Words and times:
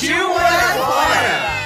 Partiu 0.00 0.28
morar 0.30 0.74
fora! 0.78 1.60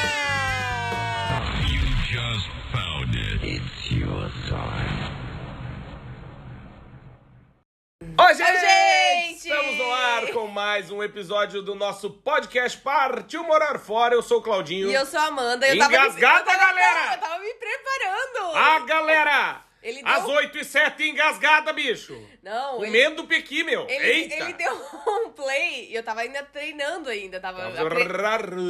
Oi, 8.18 8.34
gente! 8.34 8.60
gente! 8.60 9.36
Estamos 9.36 9.78
no 9.78 9.92
ar 9.92 10.26
com 10.32 10.48
mais 10.48 10.90
um 10.90 11.00
episódio 11.00 11.62
do 11.62 11.76
nosso 11.76 12.10
podcast 12.10 12.76
Partiu 12.78 13.44
Morar 13.44 13.78
Fora. 13.78 14.16
Eu 14.16 14.22
sou 14.22 14.38
o 14.38 14.42
Claudinho. 14.42 14.90
E 14.90 14.94
eu 14.94 15.06
sou 15.06 15.20
a 15.20 15.26
Amanda. 15.26 15.68
Eu 15.68 15.76
Engasgada, 15.76 16.10
tava, 16.10 16.40
eu 16.40 16.44
tava- 16.44 16.58
galera! 16.58 17.14
Eu 17.14 17.20
tava 17.20 17.38
me 17.38 17.54
preparando. 17.54 18.56
Ah, 18.56 18.80
galera! 18.80 19.60
Ele 19.84 20.02
deu- 20.02 20.10
Às 20.12 20.24
8 20.26 20.56
e 20.58 20.64
7 20.64 21.04
engasgada, 21.10 21.70
bicho! 21.74 22.18
Não, 22.42 22.78
ele, 22.78 22.86
Comendo 22.86 23.26
pequi, 23.26 23.62
meu! 23.62 23.86
ele, 23.86 24.02
Eita! 24.06 24.34
ele 24.36 24.52
deu 24.54 24.72
um 25.06 25.28
play 25.30 25.90
e 25.90 25.94
eu 25.94 26.02
tava 26.02 26.22
ainda 26.22 26.42
treinando 26.42 27.10
ainda. 27.10 27.38
Tava 27.38 27.68
apre- 27.68 28.02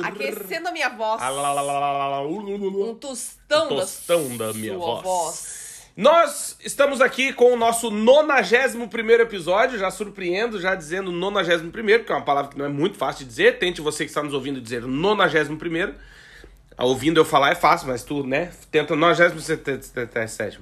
aquecendo 0.04 0.68
a 0.68 0.72
minha 0.72 0.88
voz. 0.88 1.22
Ah. 1.22 1.30
Um 2.90 2.94
tostão, 2.96 3.66
Um 3.66 3.68
tostão 3.68 4.36
da, 4.36 4.48
da 4.48 4.52
minha 4.54 4.74
sua 4.74 5.00
voz. 5.02 5.64
Nós 5.96 6.56
estamos 6.64 7.00
aqui 7.00 7.32
com 7.32 7.52
o 7.52 7.56
nosso 7.56 7.88
91 7.92 9.20
episódio, 9.20 9.78
já 9.78 9.92
surpreendo, 9.92 10.60
já 10.60 10.74
dizendo 10.74 11.12
91, 11.12 12.02
que 12.02 12.10
é 12.10 12.14
uma 12.16 12.24
palavra 12.24 12.50
que 12.50 12.58
não 12.58 12.64
é 12.64 12.68
muito 12.68 12.98
fácil 12.98 13.20
de 13.24 13.30
dizer. 13.30 13.60
Tente 13.60 13.80
você 13.80 14.04
que 14.04 14.10
está 14.10 14.20
nos 14.20 14.34
ouvindo 14.34 14.60
dizer 14.60 14.82
91. 14.82 15.94
Ouvindo 16.76 17.20
eu 17.20 17.24
falar 17.24 17.52
é 17.52 17.54
fácil, 17.54 17.88
mas 17.88 18.02
tu, 18.02 18.26
né? 18.26 18.50
Tenta 18.70 18.96
97. 18.96 20.60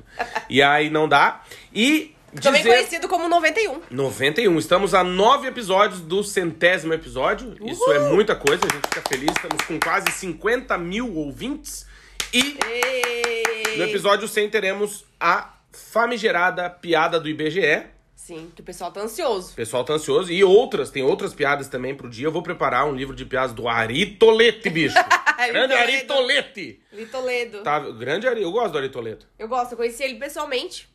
E 0.48 0.62
aí 0.62 0.90
não 0.90 1.08
dá. 1.08 1.42
E 1.72 2.14
Também 2.40 2.62
dizer... 2.62 2.74
conhecido 2.74 3.08
como 3.08 3.28
91. 3.28 3.80
91. 3.90 4.58
Estamos 4.58 4.94
a 4.94 5.02
nove 5.02 5.48
episódios 5.48 6.00
do 6.00 6.22
centésimo 6.22 6.92
episódio. 6.92 7.56
Isso 7.64 7.90
é 7.92 8.10
muita 8.10 8.36
coisa, 8.36 8.62
a 8.64 8.74
gente 8.74 8.88
fica 8.88 9.02
feliz. 9.08 9.30
Estamos 9.30 9.62
com 9.64 9.80
quase 9.80 10.10
50 10.10 10.76
mil 10.78 11.14
ouvintes. 11.16 11.86
E 12.32 12.58
Ei. 12.66 13.76
no 13.78 13.84
episódio 13.84 14.28
100 14.28 14.50
teremos 14.50 15.04
a 15.18 15.54
famigerada 15.72 16.68
piada 16.68 17.18
do 17.18 17.28
IBGE. 17.28 17.86
Sim, 18.24 18.52
que 18.54 18.60
o 18.60 18.64
pessoal 18.64 18.92
tá 18.92 19.00
ansioso. 19.00 19.50
O 19.50 19.54
pessoal 19.56 19.84
tá 19.84 19.94
ansioso. 19.94 20.30
E 20.30 20.44
outras, 20.44 20.90
tem 20.90 21.02
outras 21.02 21.34
piadas 21.34 21.66
também 21.66 21.92
pro 21.92 22.08
dia. 22.08 22.28
Eu 22.28 22.30
vou 22.30 22.40
preparar 22.40 22.86
um 22.86 22.94
livro 22.94 23.16
de 23.16 23.24
piadas 23.24 23.52
do 23.52 23.66
Ari 23.66 24.14
Tolete, 24.14 24.70
bicho. 24.70 24.94
grande 25.50 25.74
Ari 25.74 26.02
Toledo. 26.02 26.78
Tolete. 27.10 27.62
Tá, 27.64 27.80
grande 27.80 28.28
Ari. 28.28 28.40
Eu 28.40 28.52
gosto 28.52 28.70
do 28.70 28.78
Ari 28.78 28.90
Toledo. 28.90 29.26
Eu 29.36 29.48
gosto, 29.48 29.72
eu 29.72 29.76
conheci 29.76 30.04
ele 30.04 30.14
pessoalmente. 30.14 30.88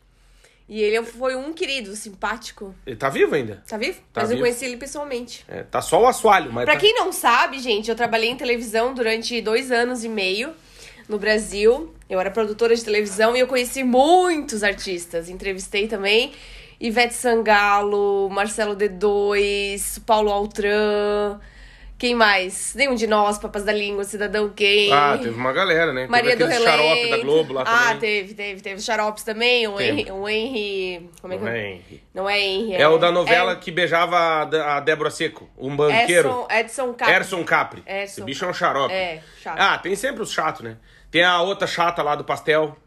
E 0.69 0.81
ele 0.81 1.03
foi 1.03 1.36
um 1.36 1.52
querido, 1.52 1.97
simpático. 1.97 2.73
Ele 2.86 2.95
tá 2.95 3.09
vivo 3.09 3.36
ainda? 3.36 3.62
Tá 3.67 3.78
vivo? 3.78 4.00
Tá 4.14 4.22
Mas 4.22 4.30
vivo. 4.30 4.39
eu 4.39 4.45
conheci 4.45 4.64
ele 4.64 4.78
pessoalmente. 4.78 5.44
É, 5.50 5.64
tá 5.64 5.81
só 5.81 6.02
o 6.02 6.08
assoalho, 6.08 6.53
mas 6.53 6.64
Pra 6.64 6.75
tá... 6.75 6.80
quem 6.80 6.94
não 6.94 7.12
sabe, 7.12 7.59
gente, 7.59 7.89
eu 7.89 7.95
trabalhei 7.95 8.30
em 8.30 8.38
televisão 8.38 8.94
durante 8.94 9.41
dois 9.41 9.69
anos 9.69 10.06
e 10.06 10.07
meio 10.07 10.53
no 11.09 11.19
Brasil. 11.19 11.94
Eu 12.09 12.22
era 12.22 12.31
produtora 12.31 12.73
de 12.73 12.85
televisão 12.85 13.35
e 13.35 13.41
eu 13.41 13.47
conheci 13.47 13.84
muitos 13.84 14.63
artistas. 14.63 15.28
Entrevistei 15.28 15.90
também 15.90 16.31
Ivete 16.80 17.14
Sangalo, 17.14 18.30
Marcelo 18.30 18.76
D2, 18.76 20.02
Paulo 20.06 20.32
Altran. 20.32 21.40
Quem 21.98 22.14
mais? 22.14 22.76
Nenhum 22.76 22.94
de 22.94 23.08
nós, 23.08 23.40
Papas 23.40 23.64
da 23.64 23.74
Língua, 23.74 24.04
Cidadão 24.04 24.50
Quem. 24.50 24.94
Ah, 24.94 25.18
teve 25.20 25.32
uma 25.36 25.52
galera, 25.52 25.92
né? 25.92 26.06
Maria 26.06 26.38
teve 26.38 26.44
do 26.44 26.48
Relento. 26.48 26.70
xarope 26.78 27.10
da 27.10 27.18
Globo 27.18 27.54
lá 27.54 27.64
Ah, 27.66 27.84
também. 27.86 28.00
teve, 28.00 28.34
teve. 28.36 28.62
Teve 28.62 28.76
os 28.76 28.86
xaropes 28.86 29.24
também. 29.24 29.68
O 29.68 29.74
Teve. 29.78 30.02
Henry, 30.02 30.12
o 30.12 30.30
Henry... 30.30 31.10
Como 31.20 31.34
é 31.34 31.38
que 31.40 31.44
Não 31.44 31.52
é? 31.52 31.58
é, 31.60 31.72
Henry. 31.72 32.04
Não 32.14 32.30
é 32.30 32.40
Henry. 32.40 32.76
É 32.76 32.88
o 32.88 33.00
da 33.00 33.12
novela 33.12 33.56
que 33.56 33.72
beijava 33.72 34.16
a 34.76 34.80
Débora 34.80 35.09
Seco, 35.09 35.50
um 35.58 35.76
banqueiro. 35.76 36.30
Edson, 36.30 36.48
Edson 36.52 36.94
Capri. 36.94 37.14
Erson 37.16 37.44
Capri. 37.44 37.80
Edson 37.88 38.04
Esse 38.04 38.22
bicho 38.22 38.46
é 38.46 38.48
um 38.50 38.54
xarope. 38.54 38.94
É, 38.94 39.24
chato. 39.42 39.58
Ah, 39.59 39.80
tem 39.80 39.96
sempre 39.96 40.22
os 40.22 40.32
chatos, 40.32 40.62
né? 40.62 40.78
Tem 41.09 41.24
a 41.24 41.42
outra 41.42 41.66
chata 41.66 42.04
lá 42.04 42.14
do 42.14 42.24
pastel, 42.24 42.78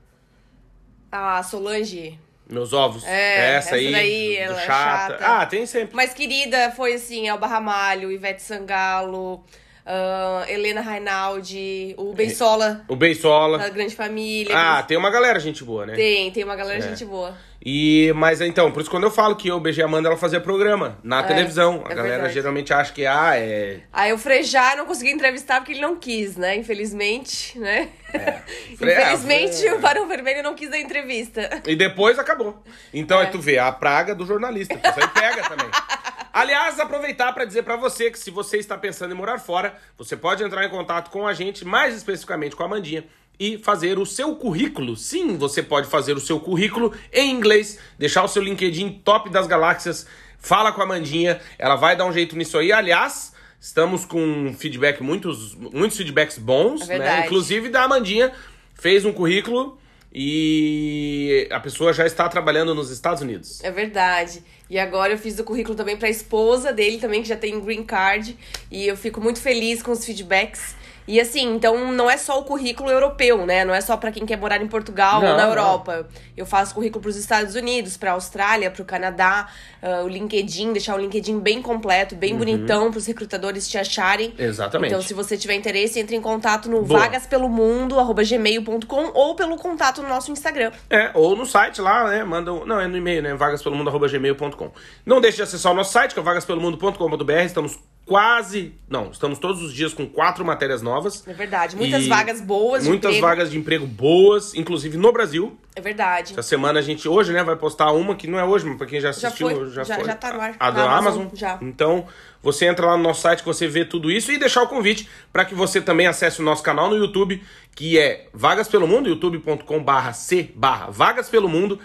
A 1.10 1.42
Solange. 1.42 2.16
Meus 2.50 2.72
ovos. 2.72 3.04
É, 3.04 3.56
essa, 3.56 3.68
essa 3.68 3.74
aí, 3.76 3.92
daí, 3.92 4.46
do- 4.46 4.52
do 4.54 4.58
é 4.58 4.64
chata. 4.66 5.12
chata. 5.14 5.26
Ah, 5.26 5.46
tem 5.46 5.64
sempre. 5.66 5.94
Mais 5.96 6.12
querida 6.12 6.70
foi 6.72 6.94
assim, 6.94 7.28
Elba 7.28 7.46
Ramalho, 7.46 8.10
Ivete 8.12 8.42
Sangalo, 8.42 9.42
ah, 9.86 10.44
Helena 10.48 10.80
Rainaldi, 10.80 11.94
o 11.96 12.12
Bensola 12.12 12.84
O 12.88 12.96
Beisola. 12.96 13.58
da 13.58 13.68
Grande 13.68 13.94
Família. 13.94 14.54
Ah, 14.56 14.82
tem 14.82 14.96
uma 14.96 15.10
galera 15.10 15.38
gente 15.40 15.62
boa, 15.64 15.86
né? 15.86 15.94
tem, 15.94 16.30
tem 16.30 16.44
uma 16.44 16.56
galera 16.56 16.78
É. 16.78 16.88
gente 16.88 17.04
boa. 17.04 17.36
E, 17.64 18.10
mas 18.16 18.40
então, 18.40 18.72
por 18.72 18.80
isso 18.80 18.90
quando 18.90 19.04
eu 19.04 19.10
falo 19.10 19.36
que 19.36 19.48
eu 19.48 19.60
beijei 19.60 19.84
a 19.84 19.86
Amanda, 19.86 20.08
ela 20.08 20.16
fazia 20.16 20.40
programa 20.40 20.98
na 21.02 21.22
televisão. 21.22 21.82
A 21.86 21.92
é 21.92 21.94
galera 21.94 22.14
verdade. 22.14 22.32
geralmente 22.34 22.72
acha 22.72 22.90
que, 22.92 23.04
ah, 23.04 23.36
é... 23.36 23.80
Aí 23.92 24.12
o 24.12 24.18
Frejá 24.18 24.74
não 24.76 24.86
consegui 24.86 25.10
entrevistar 25.10 25.56
porque 25.60 25.72
ele 25.72 25.82
não 25.82 25.96
quis, 25.96 26.36
né? 26.36 26.56
Infelizmente, 26.56 27.58
né? 27.58 27.88
Fre- 28.78 28.94
ah, 28.94 29.12
Infelizmente, 29.12 29.56
Fre- 29.58 29.72
o 29.72 29.78
Barão 29.78 30.08
Vermelho 30.08 30.42
não 30.42 30.54
quis 30.54 30.70
dar 30.70 30.78
entrevista. 30.78 31.60
E 31.66 31.76
depois 31.76 32.18
acabou. 32.18 32.62
Então, 32.94 33.20
É. 33.20 33.26
aí 33.26 33.30
tu 33.30 33.38
vê, 33.38 33.58
a 33.58 33.70
praga 33.70 34.14
do 34.14 34.24
jornalista. 34.24 34.74
Isso 34.74 35.00
aí 35.00 35.08
pega 35.08 35.42
também. 35.48 35.68
Aliás, 36.32 36.78
aproveitar 36.78 37.32
para 37.32 37.44
dizer 37.44 37.64
para 37.64 37.76
você 37.76 38.10
que 38.10 38.18
se 38.18 38.30
você 38.30 38.56
está 38.56 38.78
pensando 38.78 39.12
em 39.12 39.16
morar 39.16 39.38
fora, 39.38 39.74
você 39.98 40.16
pode 40.16 40.42
entrar 40.44 40.64
em 40.64 40.70
contato 40.70 41.10
com 41.10 41.26
a 41.26 41.34
gente, 41.34 41.64
mais 41.64 41.94
especificamente 41.94 42.54
com 42.54 42.62
a 42.62 42.68
Mandinha, 42.68 43.04
e 43.40 43.56
fazer 43.56 43.98
o 43.98 44.04
seu 44.04 44.36
currículo. 44.36 44.94
Sim, 44.94 45.38
você 45.38 45.62
pode 45.62 45.88
fazer 45.88 46.14
o 46.14 46.20
seu 46.20 46.38
currículo 46.38 46.92
em 47.10 47.30
inglês, 47.30 47.78
deixar 47.98 48.22
o 48.22 48.28
seu 48.28 48.42
LinkedIn 48.42 49.00
top 49.02 49.30
das 49.30 49.46
galáxias, 49.46 50.06
fala 50.38 50.70
com 50.70 50.82
a 50.82 50.86
Mandinha, 50.86 51.40
ela 51.58 51.74
vai 51.74 51.96
dar 51.96 52.04
um 52.04 52.12
jeito 52.12 52.36
nisso 52.36 52.58
aí. 52.58 52.70
Aliás, 52.70 53.32
estamos 53.58 54.04
com 54.04 54.52
feedback, 54.52 55.02
muitos, 55.02 55.54
muitos 55.54 55.96
feedbacks 55.96 56.36
bons, 56.36 56.86
É 56.90 56.98
né? 56.98 57.24
Inclusive 57.24 57.70
da 57.70 57.84
Amandinha, 57.84 58.30
fez 58.74 59.06
um 59.06 59.12
currículo 59.12 59.78
e 60.12 61.48
a 61.50 61.60
pessoa 61.60 61.94
já 61.94 62.04
está 62.04 62.28
trabalhando 62.28 62.74
nos 62.74 62.90
Estados 62.90 63.22
Unidos. 63.22 63.64
É 63.64 63.70
verdade. 63.70 64.42
E 64.68 64.78
agora 64.78 65.14
eu 65.14 65.18
fiz 65.18 65.38
o 65.38 65.44
currículo 65.44 65.74
também 65.74 65.96
pra 65.96 66.10
esposa 66.10 66.72
dele 66.72 66.98
também, 66.98 67.22
que 67.22 67.28
já 67.28 67.36
tem 67.36 67.58
green 67.58 67.84
card. 67.84 68.36
E 68.70 68.86
eu 68.86 68.96
fico 68.98 69.20
muito 69.20 69.40
feliz 69.40 69.82
com 69.82 69.92
os 69.92 70.04
feedbacks. 70.04 70.74
E 71.06 71.20
assim, 71.20 71.54
então 71.54 71.92
não 71.92 72.10
é 72.10 72.16
só 72.16 72.38
o 72.38 72.44
currículo 72.44 72.90
europeu, 72.90 73.44
né? 73.44 73.64
Não 73.64 73.74
é 73.74 73.80
só 73.80 73.96
pra 73.96 74.12
quem 74.12 74.24
quer 74.24 74.36
morar 74.36 74.62
em 74.62 74.66
Portugal 74.66 75.20
Não, 75.20 75.30
ou 75.30 75.36
na 75.36 75.42
não. 75.42 75.50
Europa. 75.50 76.08
Eu 76.36 76.46
faço 76.46 76.74
currículo 76.74 77.02
pros 77.02 77.16
Estados 77.16 77.54
Unidos, 77.54 77.96
pra 77.96 78.12
Austrália, 78.12 78.70
pro 78.70 78.84
Canadá, 78.84 79.48
ah, 79.82 80.02
o 80.04 80.08
LinkedIn, 80.08 80.72
deixar 80.72 80.94
o 80.94 80.98
LinkedIn 80.98 81.40
bem 81.40 81.60
completo, 81.60 82.14
bem 82.14 82.36
bonitão 82.36 82.90
pros 82.90 83.06
recrutadores 83.06 83.68
te 83.68 83.76
acharem. 83.78 84.28
Uhum. 84.38 84.44
Exatamente. 84.44 84.92
Então, 84.92 85.02
se 85.02 85.14
você 85.14 85.36
tiver 85.36 85.54
interesse, 85.54 85.98
entre 85.98 86.14
em 86.16 86.20
contato 86.20 86.70
no 86.70 86.84
vagaspelomundo@gmail.com 86.84 89.10
ou 89.14 89.34
pelo 89.34 89.56
contato 89.56 90.02
no 90.02 90.08
nosso 90.08 90.30
Instagram. 90.30 90.70
É, 90.88 91.10
ou 91.14 91.34
no 91.36 91.46
site 91.46 91.80
lá, 91.80 92.08
né? 92.08 92.22
Manda 92.24 92.52
um, 92.52 92.64
Não, 92.64 92.80
é 92.80 92.86
no 92.86 92.96
e-mail, 92.96 93.22
né? 93.22 93.34
vagaspelomundo.gmail.com. 93.34 94.70
Não 95.04 95.20
deixe 95.20 95.38
de 95.38 95.42
acessar 95.42 95.72
o 95.72 95.74
nosso 95.74 95.92
site, 95.92 96.14
que 96.14 96.20
é 96.20 96.22
vagaspelomundo.com.br. 96.22 97.32
Estamos 97.44 97.76
quase. 98.10 98.74
Não, 98.88 99.12
estamos 99.12 99.38
todos 99.38 99.62
os 99.62 99.72
dias 99.72 99.94
com 99.94 100.04
quatro 100.04 100.44
matérias 100.44 100.82
novas. 100.82 101.22
É 101.28 101.32
verdade. 101.32 101.76
Muitas 101.76 102.08
vagas 102.08 102.40
boas 102.40 102.82
de 102.82 102.88
Muitas 102.88 103.12
emprego. 103.12 103.24
vagas 103.28 103.50
de 103.52 103.56
emprego 103.56 103.86
boas, 103.86 104.52
inclusive 104.56 104.96
no 104.98 105.12
Brasil. 105.12 105.56
É 105.76 105.80
verdade. 105.80 106.32
Essa 106.32 106.42
semana 106.42 106.80
a 106.80 106.82
gente, 106.82 107.08
hoje, 107.08 107.32
né, 107.32 107.44
vai 107.44 107.54
postar 107.54 107.92
uma 107.92 108.16
que 108.16 108.26
não 108.26 108.36
é 108.36 108.42
hoje, 108.44 108.66
mas 108.66 108.76
pra 108.76 108.88
quem 108.88 109.00
já 109.00 109.12
Já 109.12 109.28
assistiu, 109.28 109.48
foi, 109.48 109.70
já, 109.70 109.84
já- 109.84 109.94
foi. 109.94 110.04
já 110.06 110.16
tá 110.16 110.32
no 110.32 110.40
ar. 110.40 110.56
A 110.58 110.70
da 110.72 110.82
Amazon, 110.82 111.20
Amazon. 111.22 111.28
já. 111.34 111.56
Então, 111.62 112.04
você 112.42 112.66
entra 112.66 112.84
lá 112.86 112.96
no 112.96 113.04
nosso 113.04 113.20
site 113.20 113.38
que 113.40 113.46
você 113.46 113.68
vê 113.68 113.84
tudo 113.84 114.10
isso 114.10 114.32
e 114.32 114.38
deixar 114.38 114.64
o 114.64 114.66
convite 114.66 115.08
para 115.32 115.44
que 115.44 115.54
você 115.54 115.80
também 115.80 116.08
acesse 116.08 116.40
o 116.40 116.44
nosso 116.44 116.64
canal 116.64 116.90
no 116.90 116.96
YouTube, 116.96 117.40
que 117.76 117.96
é 117.96 118.26
Vagas 118.34 118.66
pelo 118.66 118.88
Mundo, 118.88 119.08
youtube.com/barra 119.08 120.12
c 120.12 120.50
barra 120.56 120.86
Vagas 120.90 121.28
pelo 121.28 121.48
Mundo. 121.48 121.78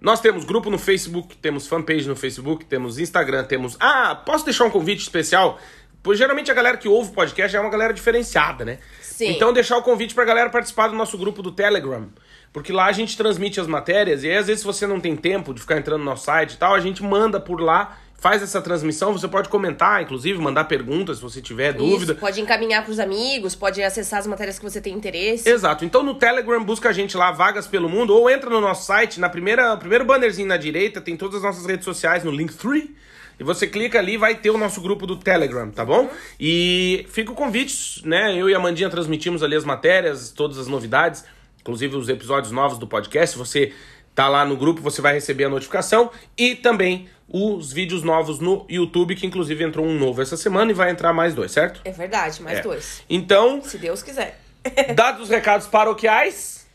Nós 0.00 0.20
temos 0.20 0.44
grupo 0.44 0.70
no 0.70 0.78
Facebook, 0.78 1.36
temos 1.36 1.66
fanpage 1.66 2.06
no 2.06 2.14
Facebook, 2.14 2.64
temos 2.64 2.98
Instagram, 2.98 3.44
temos. 3.44 3.76
Ah, 3.80 4.14
posso 4.14 4.44
deixar 4.44 4.64
um 4.64 4.70
convite 4.70 5.00
especial? 5.00 5.58
Pois 6.02 6.16
geralmente 6.16 6.50
a 6.50 6.54
galera 6.54 6.76
que 6.76 6.88
ouve 6.88 7.10
o 7.10 7.12
podcast 7.12 7.56
é 7.56 7.60
uma 7.60 7.70
galera 7.70 7.92
diferenciada, 7.92 8.64
né? 8.64 8.78
Sim. 9.02 9.30
Então 9.32 9.52
deixar 9.52 9.76
o 9.76 9.82
convite 9.82 10.14
pra 10.14 10.24
galera 10.24 10.48
participar 10.48 10.88
do 10.88 10.94
nosso 10.94 11.18
grupo 11.18 11.42
do 11.42 11.50
Telegram. 11.50 12.08
Porque 12.52 12.72
lá 12.72 12.86
a 12.86 12.92
gente 12.92 13.16
transmite 13.16 13.60
as 13.60 13.66
matérias 13.66 14.22
e 14.22 14.28
aí, 14.28 14.36
às 14.36 14.46
vezes 14.46 14.60
se 14.60 14.66
você 14.66 14.86
não 14.86 15.00
tem 15.00 15.16
tempo 15.16 15.52
de 15.52 15.60
ficar 15.60 15.76
entrando 15.76 15.98
no 15.98 16.04
nosso 16.04 16.24
site 16.24 16.52
e 16.52 16.56
tal, 16.56 16.74
a 16.74 16.80
gente 16.80 17.02
manda 17.02 17.40
por 17.40 17.60
lá, 17.60 17.98
faz 18.18 18.42
essa 18.42 18.60
transmissão, 18.60 19.12
você 19.12 19.28
pode 19.28 19.48
comentar, 19.48 20.02
inclusive, 20.02 20.38
mandar 20.38 20.64
perguntas 20.64 21.18
se 21.18 21.22
você 21.22 21.40
tiver 21.40 21.70
Isso, 21.70 21.78
dúvida. 21.78 22.14
pode 22.16 22.40
encaminhar 22.40 22.84
pros 22.84 22.98
amigos, 22.98 23.54
pode 23.54 23.80
acessar 23.80 24.18
as 24.18 24.26
matérias 24.26 24.58
que 24.58 24.64
você 24.64 24.80
tem 24.80 24.92
interesse. 24.92 25.48
Exato. 25.48 25.84
Então 25.84 26.02
no 26.02 26.14
Telegram 26.14 26.62
busca 26.62 26.88
a 26.88 26.92
gente 26.92 27.16
lá, 27.16 27.30
Vagas 27.30 27.68
pelo 27.68 27.88
Mundo, 27.88 28.14
ou 28.14 28.28
entra 28.28 28.50
no 28.50 28.60
nosso 28.60 28.84
site, 28.86 29.20
na 29.20 29.28
primeira, 29.28 29.76
primeiro 29.76 30.04
bannerzinho 30.04 30.48
na 30.48 30.56
direita, 30.56 31.00
tem 31.00 31.16
todas 31.16 31.36
as 31.36 31.42
nossas 31.42 31.64
redes 31.64 31.84
sociais 31.84 32.24
no 32.24 32.30
Linktree. 32.32 32.94
E 33.38 33.44
você 33.44 33.68
clica 33.68 34.00
ali 34.00 34.16
vai 34.16 34.34
ter 34.34 34.50
o 34.50 34.58
nosso 34.58 34.80
grupo 34.80 35.06
do 35.06 35.16
Telegram, 35.16 35.70
tá 35.70 35.84
bom? 35.84 36.10
E 36.40 37.06
fica 37.08 37.30
o 37.30 37.36
convite, 37.36 38.04
né? 38.04 38.36
Eu 38.36 38.50
e 38.50 38.54
a 38.54 38.58
Mandinha 38.58 38.90
transmitimos 38.90 39.44
ali 39.44 39.54
as 39.54 39.64
matérias, 39.64 40.32
todas 40.32 40.58
as 40.58 40.66
novidades, 40.66 41.24
inclusive 41.60 41.94
os 41.94 42.08
episódios 42.08 42.50
novos 42.50 42.78
do 42.78 42.86
podcast. 42.88 43.34
Se 43.34 43.38
você 43.38 43.72
tá 44.12 44.28
lá 44.28 44.44
no 44.44 44.56
grupo, 44.56 44.82
você 44.82 45.00
vai 45.00 45.14
receber 45.14 45.44
a 45.44 45.48
notificação. 45.48 46.10
E 46.36 46.56
também 46.56 47.08
os 47.28 47.72
vídeos 47.72 48.02
novos 48.02 48.40
no 48.40 48.64
YouTube, 48.68 49.14
que 49.14 49.26
inclusive 49.26 49.62
entrou 49.62 49.84
um 49.84 49.98
novo 49.98 50.22
essa 50.22 50.36
semana 50.36 50.70
e 50.70 50.74
vai 50.74 50.90
entrar 50.90 51.12
mais 51.12 51.34
dois, 51.34 51.52
certo? 51.52 51.80
É 51.84 51.90
verdade, 51.92 52.42
mais 52.42 52.58
É. 52.58 52.62
dois. 52.62 53.02
Então, 53.08 53.62
Se 53.62 53.76
Deus 53.78 54.02
quiser. 54.02 54.40
dados 54.94 55.22
os 55.24 55.28
recados 55.28 55.66
paroquiais. 55.66 56.66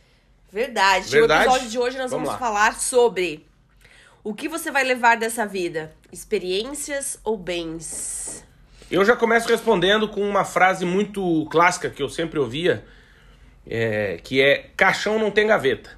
Verdade. 0.51 1.09
Verdade? 1.09 1.47
O 1.47 1.51
episódio 1.51 1.69
de 1.69 1.79
hoje 1.79 1.97
nós 1.97 2.11
Vamos 2.11 2.27
vamos, 2.27 2.39
falar 2.39 2.79
sobre 2.79 3.45
o 4.23 4.33
que 4.33 4.47
você 4.47 4.69
vai 4.69 4.83
levar 4.83 5.17
dessa 5.17 5.45
vida: 5.47 5.91
experiências 6.11 7.19
ou 7.23 7.35
bens? 7.35 8.45
Eu 8.91 9.03
já 9.03 9.15
começo 9.15 9.47
respondendo 9.47 10.07
com 10.07 10.21
uma 10.21 10.45
frase 10.45 10.85
muito 10.85 11.47
clássica 11.49 11.89
que 11.89 12.03
eu 12.03 12.09
sempre 12.09 12.37
ouvia, 12.37 12.85
é, 13.67 14.19
que 14.23 14.39
é 14.39 14.69
caixão 14.77 15.17
não 15.17 15.31
tem 15.31 15.47
gaveta. 15.47 15.97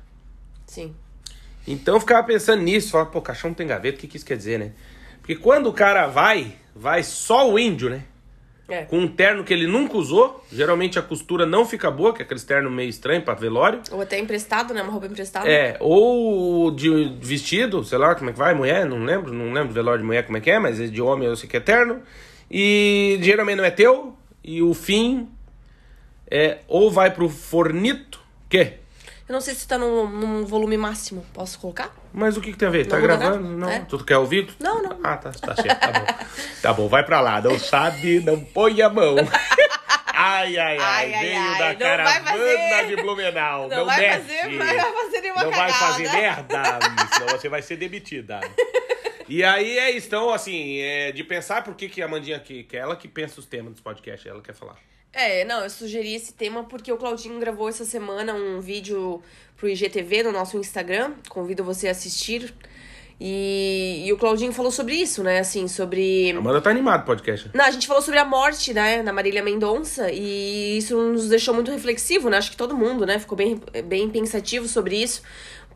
Sim. 0.65 0.95
Então 1.67 1.95
eu 1.95 1.99
ficava 1.99 2.25
pensando 2.25 2.61
nisso, 2.61 2.91
falava, 2.91 3.09
pô, 3.09 3.21
caixão 3.21 3.49
não 3.49 3.55
tem 3.55 3.67
gaveta, 3.67 3.97
o 3.97 4.01
que, 4.01 4.07
que 4.07 4.17
isso 4.17 4.25
quer 4.25 4.37
dizer, 4.37 4.59
né? 4.59 4.71
Porque 5.19 5.35
quando 5.35 5.67
o 5.67 5.73
cara 5.73 6.07
vai, 6.07 6.55
vai 6.75 7.01
só 7.01 7.51
o 7.51 7.57
índio, 7.57 7.89
né? 7.89 8.03
É. 8.67 8.83
Com 8.83 8.99
um 8.99 9.07
terno 9.07 9.43
que 9.43 9.53
ele 9.53 9.67
nunca 9.67 9.95
usou, 9.95 10.43
geralmente 10.51 10.97
a 10.97 11.01
costura 11.01 11.45
não 11.45 11.65
fica 11.65 11.91
boa, 11.91 12.13
que 12.13 12.21
é 12.21 12.25
aquele 12.25 12.39
terno 12.39 12.69
meio 12.71 12.89
estranho 12.89 13.21
pra 13.21 13.35
velório. 13.35 13.81
Ou 13.91 14.01
até 14.01 14.19
emprestado, 14.19 14.73
né? 14.73 14.81
Uma 14.81 14.91
roupa 14.91 15.05
emprestada. 15.05 15.47
É, 15.47 15.77
ou 15.79 16.71
de 16.71 17.15
vestido, 17.21 17.83
sei 17.83 17.97
lá 17.97 18.15
como 18.15 18.29
é 18.29 18.33
que 18.33 18.39
vai, 18.39 18.55
mulher, 18.55 18.85
não 18.85 19.03
lembro, 19.03 19.31
não 19.31 19.53
lembro 19.53 19.71
velório 19.71 19.99
de 19.99 20.05
mulher 20.05 20.25
como 20.25 20.37
é 20.37 20.41
que 20.41 20.49
é, 20.49 20.57
mas 20.57 20.91
de 20.91 21.01
homem 21.01 21.27
eu 21.27 21.35
sei 21.35 21.47
que 21.47 21.57
é 21.57 21.59
terno. 21.59 22.01
E 22.49 23.19
geralmente 23.21 23.57
não 23.57 23.65
é 23.65 23.71
teu, 23.71 24.15
e 24.43 24.61
o 24.63 24.73
fim 24.73 25.29
é 26.29 26.59
ou 26.67 26.89
vai 26.89 27.11
pro 27.11 27.29
fornito, 27.29 28.19
quê? 28.49 28.79
Eu 29.27 29.33
não 29.33 29.41
sei 29.41 29.55
se 29.55 29.67
tá 29.67 29.77
num, 29.77 30.07
num 30.07 30.45
volume 30.45 30.77
máximo. 30.77 31.25
Posso 31.33 31.59
colocar? 31.59 31.91
Mas 32.13 32.37
o 32.37 32.41
que, 32.41 32.51
que 32.51 32.57
tem 32.57 32.67
a 32.67 32.71
ver? 32.71 32.85
tá 32.85 32.95
muda 32.97 33.07
gravando? 33.17 33.43
nada? 33.43 33.55
Não. 33.57 33.69
É. 33.71 33.79
Tu 33.79 34.03
quer 34.03 34.17
ouvir? 34.17 34.49
Não, 34.59 34.83
não. 34.83 34.99
Ah, 35.03 35.17
tá, 35.17 35.31
tá 35.31 35.55
certo, 35.55 35.79
tá 35.79 35.91
bom. 35.91 36.05
tá 36.61 36.73
bom, 36.73 36.87
vai 36.87 37.03
pra 37.03 37.21
lá. 37.21 37.41
Não 37.41 37.57
sabe, 37.57 38.19
não 38.19 38.39
põe 38.39 38.81
a 38.81 38.89
mão. 38.89 39.15
Ai, 40.17 40.57
ai, 40.57 40.77
ai, 40.77 41.13
Ai, 41.13 41.19
veio 41.25 41.39
ai, 41.39 41.47
da 41.49 41.51
não 41.57 41.59
vai 41.59 41.75
caravana 41.75 42.31
fazer. 42.31 42.87
de 42.95 43.01
Blumenau. 43.01 43.67
Não, 43.67 43.77
Não, 43.79 43.85
vai 43.85 43.99
mexe. 43.99 44.19
fazer, 44.21 44.47
não 44.47 44.57
vai 44.65 44.93
fazer 44.93 45.21
nenhuma 45.21 45.43
Não 45.43 45.51
vai 45.51 45.71
cagada. 45.71 45.91
fazer 45.91 46.11
merda, 46.11 46.63
senão 47.13 47.27
você 47.37 47.49
vai 47.49 47.61
ser 47.61 47.75
demitida. 47.75 48.39
E 49.27 49.43
aí 49.43 49.77
é 49.77 49.91
isso, 49.91 50.07
então, 50.07 50.29
assim, 50.33 50.79
é 50.79 51.11
de 51.11 51.21
pensar 51.23 51.63
por 51.65 51.75
que, 51.75 51.89
que 51.89 52.01
a 52.01 52.07
Mandinha 52.07 52.37
aqui, 52.37 52.63
que 52.63 52.77
é 52.77 52.79
ela 52.79 52.95
que 52.95 53.07
pensa 53.09 53.39
os 53.41 53.45
temas 53.45 53.73
dos 53.73 53.81
podcasts, 53.81 54.25
ela 54.25 54.41
quer 54.41 54.55
falar. 54.55 54.77
É, 55.15 55.45
não, 55.45 55.63
eu 55.63 55.69
sugeri 55.69 56.13
esse 56.13 56.33
tema 56.33 56.65
porque 56.65 56.91
o 56.91 56.97
Claudinho 56.97 57.39
gravou 57.39 57.69
essa 57.69 57.85
semana 57.85 58.33
um 58.33 58.59
vídeo 58.59 59.21
pro 59.55 59.69
IGTV 59.69 60.23
no 60.23 60.31
nosso 60.33 60.57
Instagram. 60.57 61.13
Convido 61.29 61.63
você 61.63 61.87
a 61.87 61.91
assistir. 61.91 62.53
E, 63.19 64.03
e 64.05 64.11
o 64.11 64.17
Claudinho 64.17 64.51
falou 64.51 64.71
sobre 64.71 64.93
isso, 64.95 65.23
né? 65.23 65.39
Assim, 65.39 65.69
sobre. 65.69 66.33
A 66.33 66.37
Amanda 66.37 66.59
tá 66.61 66.69
animada 66.69 67.03
o 67.03 67.05
podcast. 67.05 67.49
Não, 67.53 67.63
a 67.63 67.71
gente 67.71 67.87
falou 67.87 68.01
sobre 68.01 68.19
a 68.19 68.25
morte, 68.25 68.73
né, 68.73 69.01
na 69.01 69.13
Marília 69.13 69.41
Mendonça, 69.41 70.11
e 70.11 70.77
isso 70.77 70.97
nos 70.97 71.29
deixou 71.29 71.53
muito 71.53 71.71
reflexivo, 71.71 72.29
né? 72.29 72.37
Acho 72.37 72.51
que 72.51 72.57
todo 72.57 72.75
mundo, 72.75 73.05
né, 73.05 73.17
ficou 73.17 73.37
bem, 73.37 73.61
bem 73.85 74.09
pensativo 74.09 74.67
sobre 74.67 75.01
isso. 75.01 75.21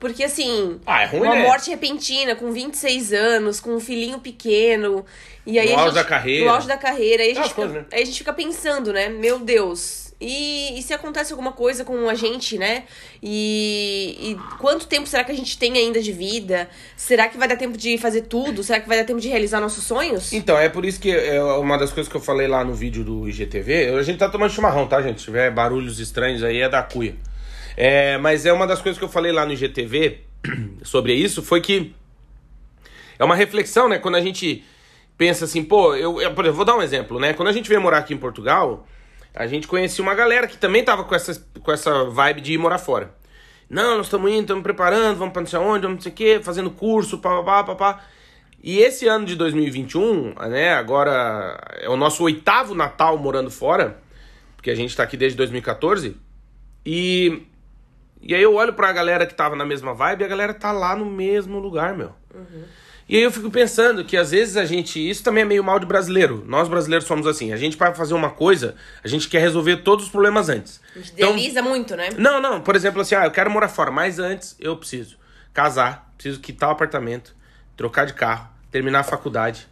Porque, 0.02 0.24
assim, 0.24 0.80
Ah, 0.86 1.04
é 1.04 1.06
ruim, 1.08 1.22
uma 1.28 1.36
né? 1.36 1.44
morte 1.44 1.70
repentina, 1.70 2.34
com 2.36 2.52
26 2.52 3.12
anos, 3.14 3.60
com 3.60 3.72
um 3.76 3.80
filhinho 3.82 4.20
pequeno. 4.20 5.06
E 5.50 5.58
aí 5.60 5.70
No 5.70 5.76
a 5.76 5.82
auge 5.82 5.86
gente- 5.96 6.04
da 6.04 6.04
carreira. 6.10 6.46
No 6.46 6.52
auge 6.52 6.68
da 6.68 6.78
carreira. 6.78 7.24
Aí 7.24 7.30
a, 7.30 7.32
Aquelas 7.32 7.48
gente 7.48 7.56
fica, 7.56 7.62
coisas, 7.68 7.82
né? 7.84 7.88
aí 7.92 8.02
a 8.04 8.06
gente 8.06 8.18
fica 8.20 8.34
pensando, 8.34 8.94
né? 8.94 9.10
Meu 9.10 9.40
Deus. 9.40 10.08
E, 10.22 10.78
e 10.78 10.82
se 10.84 10.94
acontece 10.94 11.32
alguma 11.32 11.54
coisa 11.54 11.86
com 11.86 12.10
a 12.10 12.14
gente, 12.14 12.58
né? 12.58 12.84
E, 13.24 14.18
e 14.32 14.58
quanto 14.58 14.86
tempo 14.86 15.08
será 15.08 15.24
que 15.24 15.32
a 15.32 15.36
gente 15.36 15.58
tem 15.58 15.78
ainda 15.78 16.02
de 16.02 16.12
vida? 16.12 16.70
Será 16.98 17.30
que 17.30 17.38
vai 17.38 17.48
dar 17.48 17.56
tempo 17.56 17.78
de 17.78 17.98
fazer 17.98 18.24
tudo? 18.24 18.62
Será 18.62 18.82
que 18.82 18.88
vai 18.88 18.98
dar 18.98 19.06
tempo 19.06 19.22
de 19.22 19.30
realizar 19.30 19.62
nossos 19.62 19.86
sonhos? 19.86 20.34
Então, 20.34 20.58
é 20.60 20.68
por 20.68 20.84
isso 20.86 21.00
que 21.00 21.10
é 21.10 21.42
uma 21.42 21.78
das 21.78 21.92
coisas 21.94 22.12
que 22.12 22.18
eu 22.18 22.22
falei 22.22 22.48
lá 22.50 22.66
no 22.66 22.74
vídeo 22.74 23.02
do 23.04 23.30
IGTV. 23.30 23.96
A 23.98 24.04
gente 24.04 24.18
tá 24.20 24.28
tomando 24.28 24.52
chimarrão, 24.52 24.88
tá, 24.88 25.02
gente? 25.02 25.20
Se 25.20 25.26
tiver 25.26 25.50
barulhos 25.52 26.00
estranhos 26.02 26.44
aí, 26.44 26.60
é 26.60 26.68
da 26.68 26.84
cuia. 26.84 27.16
É, 27.78 28.18
mas 28.18 28.46
é 28.46 28.52
uma 28.52 28.68
das 28.68 28.82
coisas 28.82 29.00
que 29.00 29.06
eu 29.06 29.10
falei 29.10 29.32
lá 29.32 29.46
no 29.46 29.54
IGTV 29.54 30.20
sobre 30.84 31.14
isso, 31.14 31.42
foi 31.42 31.62
que 31.62 31.94
é 33.18 33.24
uma 33.24 33.36
reflexão, 33.38 33.88
né? 33.88 34.00
Quando 34.00 34.16
a 34.16 34.22
gente 34.22 34.66
pensa 35.20 35.44
assim, 35.44 35.66
pô, 35.66 35.94
eu, 35.96 36.22
eu 36.22 36.30
exemplo, 36.32 36.54
vou 36.54 36.64
dar 36.64 36.78
um 36.78 36.82
exemplo, 36.82 37.20
né? 37.20 37.34
Quando 37.34 37.50
a 37.50 37.52
gente 37.52 37.68
veio 37.68 37.82
morar 37.82 37.98
aqui 37.98 38.14
em 38.14 38.18
Portugal, 38.18 38.88
a 39.36 39.46
gente 39.46 39.68
conhecia 39.68 40.02
uma 40.02 40.16
galera 40.16 40.48
que 40.48 40.58
também 40.58 40.82
tava 40.82 41.04
com 41.04 41.14
essa, 41.14 41.46
com 41.62 41.72
essa 41.74 42.06
vibe 42.06 42.40
de 42.40 42.54
ir 42.54 42.58
morar 42.58 42.78
fora. 42.78 43.14
Não, 43.70 43.98
nós 43.98 44.06
estamos 44.06 44.32
indo, 44.32 44.44
estamos 44.44 44.64
preparando, 44.64 45.18
vamos 45.18 45.34
pra 45.34 45.42
não 45.42 45.48
sei 45.48 45.60
onde, 45.60 45.82
vamos 45.82 45.96
não 45.98 46.02
sei 46.02 46.12
o 46.14 46.16
quê, 46.16 46.40
fazendo 46.42 46.72
curso, 46.72 47.18
papapá, 47.18 47.66
papá. 47.66 48.06
E 48.64 48.80
esse 48.80 49.08
ano 49.08 49.26
de 49.26 49.36
2021, 49.36 50.36
né, 50.50 50.74
agora 50.74 51.60
é 51.82 51.90
o 51.90 51.98
nosso 51.98 52.24
oitavo 52.24 52.74
Natal 52.74 53.18
morando 53.18 53.52
fora, 53.52 54.00
porque 54.56 54.72
a 54.72 54.76
gente 54.76 54.96
tá 54.96 55.04
aqui 55.04 55.18
desde 55.18 55.38
2014, 55.38 56.16
e, 56.86 57.44
e 58.22 58.34
aí 58.34 58.42
eu 58.42 58.56
olho 58.56 58.72
pra 58.72 58.94
galera 58.94 59.26
que 59.26 59.34
tava 59.34 59.58
na 59.58 59.66
mesma 59.66 59.94
vibe 59.94 60.22
e 60.22 60.24
a 60.24 60.30
galera 60.30 60.54
tá 60.54 60.72
lá 60.72 60.96
no 60.96 61.06
mesmo 61.06 61.60
lugar, 61.60 61.94
meu. 61.94 62.14
E 63.10 63.18
aí 63.18 63.24
eu 63.24 63.32
fico 63.32 63.50
pensando 63.50 64.06
que 64.06 64.16
às 64.16 64.30
vezes 64.30 64.56
a 64.56 64.66
gente. 64.66 65.00
Isso 65.10 65.24
também 65.24 65.42
é 65.42 65.46
meio 65.46 65.64
mal 65.64 65.80
de 65.80 65.86
brasileiro. 65.88 66.44
Nós 66.46 66.68
brasileiros 66.70 67.08
somos 67.08 67.26
assim. 67.26 67.52
A 67.52 67.58
gente, 67.58 67.76
para 67.76 67.92
fazer 67.96 68.14
uma 68.14 68.30
coisa, 68.30 68.76
a 69.04 69.08
gente 69.08 69.28
quer 69.28 69.40
resolver 69.40 69.78
todos 69.78 70.06
os 70.06 70.12
problemas 70.12 70.48
antes. 70.48 70.80
A 70.96 71.00
gente 71.00 71.14
Então, 71.14 71.30
idealiza 71.32 71.62
muito, 71.64 71.96
né? 71.96 72.10
não, 72.18 72.40
não. 72.40 72.62
Por 72.62 72.76
exemplo, 72.76 73.02
assim, 73.02 73.16
ah, 73.16 73.26
eu 73.26 73.32
quero 73.32 73.50
morar 73.50 73.68
fora, 73.68 73.90
mas 73.90 74.20
antes 74.20 74.56
eu 74.60 74.78
preciso 74.78 75.18
casar, 75.52 76.14
preciso 76.16 76.40
quitar 76.40 76.70
o 76.70 76.72
apartamento, 76.74 77.36
trocar 77.76 78.06
de 78.06 78.14
carro, 78.14 78.48
terminar 78.70 79.00
a 79.00 79.04
faculdade. 79.04 79.68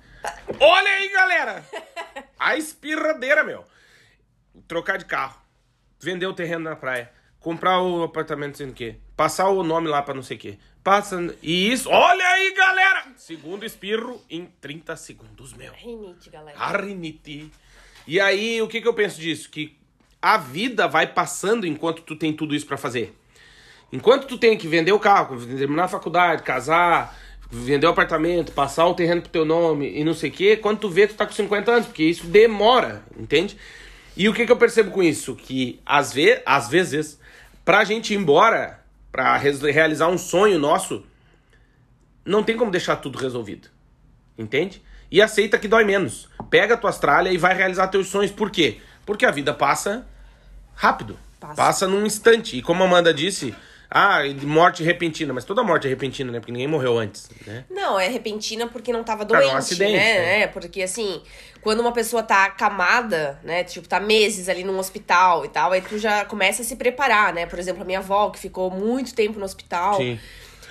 Olha 0.59 0.89
aí, 0.89 1.09
galera! 1.13 1.63
A 2.39 2.57
espirradeira, 2.57 3.43
meu. 3.43 3.63
Trocar 4.67 4.97
de 4.97 5.05
carro, 5.05 5.35
vender 5.99 6.25
o 6.25 6.33
terreno 6.33 6.63
na 6.63 6.75
praia, 6.75 7.11
comprar 7.47 7.81
o 7.81 8.03
apartamento 8.03 8.57
sem 8.57 8.67
o 8.67 8.73
quê, 8.73 8.97
passar 9.15 9.47
o 9.47 9.63
nome 9.63 9.87
lá 9.87 10.01
pra 10.01 10.13
não 10.13 10.21
sei 10.21 10.35
o 10.35 10.39
quê. 10.39 10.57
Passa. 10.83 11.33
E 11.41 11.71
isso. 11.71 11.89
Olha 11.89 12.25
aí, 12.25 12.53
galera! 12.53 13.05
Segundo 13.15 13.65
espirro 13.65 14.21
em 14.29 14.49
30 14.59 14.97
segundos, 14.97 15.53
meu. 15.53 15.71
Rinite, 15.71 16.29
galera. 16.29 16.59
Arrinite. 16.59 17.49
E 18.05 18.19
aí, 18.19 18.61
o 18.61 18.67
que, 18.67 18.81
que 18.81 18.87
eu 18.87 18.93
penso 18.93 19.17
disso? 19.21 19.49
Que 19.49 19.77
a 20.21 20.35
vida 20.35 20.89
vai 20.89 21.07
passando 21.07 21.65
enquanto 21.65 22.01
tu 22.01 22.17
tem 22.17 22.33
tudo 22.33 22.53
isso 22.53 22.65
pra 22.65 22.75
fazer. 22.75 23.17
Enquanto 23.93 24.27
tu 24.27 24.37
tem 24.37 24.57
que 24.57 24.67
vender 24.67 24.91
o 24.91 24.99
carro, 24.99 25.39
terminar 25.45 25.85
a 25.85 25.87
faculdade, 25.87 26.43
casar, 26.43 27.17
vender 27.49 27.87
o 27.87 27.91
apartamento, 27.91 28.51
passar 28.51 28.87
o 28.87 28.93
terreno 28.93 29.21
pro 29.21 29.31
teu 29.31 29.45
nome 29.45 29.89
e 29.97 30.03
não 30.03 30.13
sei 30.13 30.29
o 30.29 30.33
quê, 30.33 30.57
quando 30.57 30.79
tu 30.79 30.89
vê, 30.89 31.07
tu 31.07 31.13
tá 31.13 31.25
com 31.25 31.31
50 31.31 31.71
anos, 31.71 31.87
porque 31.87 32.03
isso 32.03 32.27
demora, 32.27 33.05
entende? 33.17 33.55
E 34.17 34.27
o 34.27 34.33
que, 34.33 34.45
que 34.45 34.51
eu 34.51 34.57
percebo 34.57 34.91
com 34.91 35.01
isso? 35.01 35.33
Que 35.33 35.79
às, 35.85 36.11
ve 36.11 36.41
às 36.45 36.67
vezes, 36.67 37.17
pra 37.67 37.83
gente 37.83 38.13
ir 38.13 38.17
embora, 38.17 38.79
pra 39.11 39.35
realizar 39.35 40.07
um 40.07 40.17
sonho 40.17 40.57
nosso, 40.57 41.05
não 42.23 42.41
tem 42.41 42.55
como 42.55 42.71
deixar 42.71 42.95
tudo 42.95 43.17
resolvido. 43.17 43.67
Entende? 44.37 44.81
E 45.11 45.21
aceita 45.21 45.59
que 45.59 45.67
dói 45.67 45.83
menos. 45.83 46.29
Pega 46.49 46.75
a 46.75 46.77
tua 46.77 46.93
tralha 46.93 47.29
e 47.29 47.37
vai 47.37 47.53
realizar 47.53 47.89
teus 47.89 48.07
sonhos. 48.07 48.31
Por 48.31 48.49
quê? 48.49 48.79
Porque 49.05 49.25
a 49.25 49.31
vida 49.31 49.53
passa 49.53 50.07
rápido. 50.75 51.19
Passa. 51.41 51.55
Passa, 51.55 51.87
num 51.89 52.05
instante. 52.05 52.57
E 52.57 52.61
como 52.61 52.83
a 52.83 52.85
Amanda 52.85 53.13
disse, 53.13 53.53
ah, 53.89 54.19
morte 54.43 54.83
repentina. 54.83 55.33
Mas 55.33 55.45
toda 55.45 55.63
morte 55.63 55.87
é 55.87 55.89
repentina, 55.89 56.31
né? 56.31 56.39
Porque 56.39 56.51
ninguém 56.51 56.67
morreu 56.67 56.97
antes, 56.97 57.29
né? 57.45 57.63
Não, 57.69 57.99
é 57.99 58.07
repentina 58.07 58.67
porque 58.67 58.91
não 58.91 59.03
tava 59.03 59.25
Tá, 59.25 59.37
doente, 59.37 59.55
acidente, 59.55 59.93
né? 59.93 60.19
né? 60.19 60.41
É, 60.41 60.47
porque 60.47 60.81
assim, 60.81 61.21
quando 61.61 61.79
uma 61.79 61.91
pessoa 61.91 62.21
tá 62.21 62.45
acamada, 62.45 63.39
né? 63.43 63.63
Tipo, 63.63 63.87
tá 63.87 63.99
meses 63.99 64.49
ali 64.49 64.63
num 64.63 64.77
hospital 64.77 65.45
e 65.45 65.49
tal, 65.49 65.71
aí 65.71 65.81
tu 65.81 65.97
já 65.97 66.25
começa 66.25 66.61
a 66.61 66.65
se 66.65 66.75
preparar, 66.75 67.33
né? 67.33 67.45
Por 67.45 67.59
exemplo, 67.59 67.81
a 67.81 67.85
minha 67.85 67.99
avó, 67.99 68.29
que 68.29 68.39
ficou 68.39 68.69
muito 68.69 69.13
tempo 69.15 69.39
no 69.39 69.45
hospital. 69.45 69.95
Sim. 69.95 70.19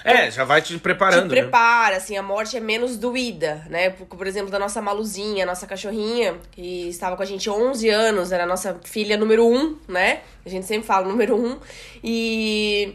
É, 0.05 0.31
já 0.31 0.45
vai 0.45 0.63
te 0.63 0.79
preparando, 0.79 1.29
Te 1.29 1.35
né? 1.35 1.41
prepara, 1.43 1.97
assim, 1.97 2.17
a 2.17 2.23
morte 2.23 2.57
é 2.57 2.61
menos 2.61 2.97
doída, 2.97 3.67
né? 3.69 3.91
Por, 3.91 4.07
por 4.07 4.25
exemplo, 4.25 4.53
da 4.53 4.59
nossa 4.59 4.81
Maluzinha, 4.81 5.43
a 5.43 5.47
nossa 5.47 5.67
cachorrinha, 5.67 6.37
que 6.53 6.89
estava 6.89 7.17
com 7.17 7.25
a 7.25 7.27
gente 7.27 7.51
11 7.51 7.89
anos, 7.89 8.31
era 8.31 8.45
a 8.45 8.47
nossa 8.47 8.79
filha 8.85 9.17
número 9.17 9.45
um, 9.45 9.77
né? 9.89 10.21
A 10.45 10.49
gente 10.49 10.65
sempre 10.65 10.87
fala 10.87 11.09
número 11.09 11.35
um. 11.37 11.59
E, 12.05 12.95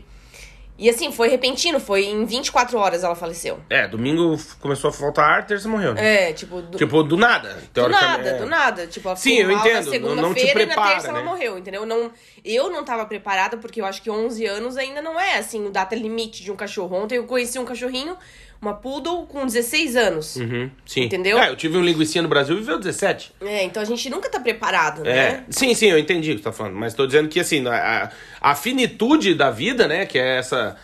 E 0.81 0.89
assim, 0.89 1.11
foi 1.11 1.29
repentino, 1.29 1.79
foi 1.79 2.05
em 2.05 2.25
24 2.25 2.75
horas 2.75 3.03
ela 3.03 3.13
faleceu. 3.13 3.59
É, 3.69 3.87
domingo 3.87 4.35
começou 4.59 4.89
a 4.89 4.91
faltar 4.91 5.29
ar, 5.29 5.45
terça 5.45 5.69
morreu. 5.69 5.93
Né? 5.93 6.29
É, 6.29 6.33
tipo, 6.33 6.59
do, 6.59 6.75
Tipo, 6.75 7.03
do 7.03 7.15
nada. 7.15 7.55
do 7.71 7.87
nada, 7.87 8.29
é. 8.29 8.37
do 8.39 8.45
nada. 8.47 8.87
Tipo, 8.87 9.09
ela 9.09 9.15
Sim, 9.15 9.35
eu 9.35 9.47
na 9.49 9.53
entendo, 9.53 9.75
não- 10.01 10.15
não 10.15 10.33
te 10.33 10.41
segunda-feira 10.41 10.63
e 10.63 10.65
na 10.65 10.73
prepara, 10.73 10.91
terça 10.93 11.11
né? 11.11 11.19
ela 11.19 11.29
morreu, 11.29 11.59
entendeu? 11.59 11.85
Não, 11.85 12.11
eu 12.43 12.71
não 12.71 12.83
tava 12.83 13.05
preparada 13.05 13.57
porque 13.57 13.79
eu 13.79 13.85
acho 13.85 14.01
que 14.01 14.09
11 14.09 14.43
anos 14.47 14.75
ainda 14.75 15.03
não 15.03 15.19
é, 15.19 15.37
assim, 15.37 15.63
o 15.67 15.69
data 15.69 15.95
limite 15.95 16.43
de 16.43 16.51
um 16.51 16.55
cachorro. 16.55 16.95
Ontem 16.97 17.17
eu 17.17 17.25
conheci 17.25 17.59
um 17.59 17.65
cachorrinho, 17.65 18.17
uma 18.61 18.75
poodle, 18.75 19.25
com 19.25 19.45
16 19.45 19.95
anos. 19.95 20.35
Uhum, 20.35 20.69
sim. 20.85 21.01
Entendeu? 21.05 21.39
É, 21.39 21.49
eu 21.49 21.55
tive 21.55 21.77
um 21.77 21.81
linguicinha 21.83 22.21
no 22.21 22.27
Brasil 22.29 22.55
e 22.55 22.59
viveu 22.59 22.77
17. 22.77 23.33
É, 23.41 23.63
então 23.63 23.81
a 23.81 23.85
gente 23.85 24.07
nunca 24.09 24.29
tá 24.29 24.39
preparado, 24.39 25.01
É, 25.05 25.13
né? 25.31 25.45
sim, 25.49 25.73
sim, 25.73 25.87
eu 25.87 25.97
entendi 25.97 26.31
o 26.31 26.35
que 26.35 26.39
você 26.41 26.43
tá 26.43 26.51
falando. 26.51 26.75
Mas 26.75 26.93
tô 26.93 27.07
dizendo 27.07 27.27
que, 27.27 27.39
assim, 27.39 27.65
a, 27.67 28.11
a 28.39 28.53
finitude 28.55 29.33
da 29.33 29.49
vida, 29.49 29.87
né, 29.87 30.05
que 30.05 30.19
é 30.19 30.37
essa... 30.37 30.77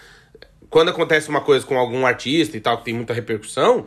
Quando 0.70 0.90
acontece 0.90 1.30
uma 1.30 1.40
coisa 1.42 1.66
com 1.66 1.78
algum 1.78 2.06
artista 2.06 2.58
e 2.58 2.60
tal, 2.60 2.80
que 2.80 2.86
tem 2.86 2.94
muita 2.94 3.14
repercussão, 3.14 3.86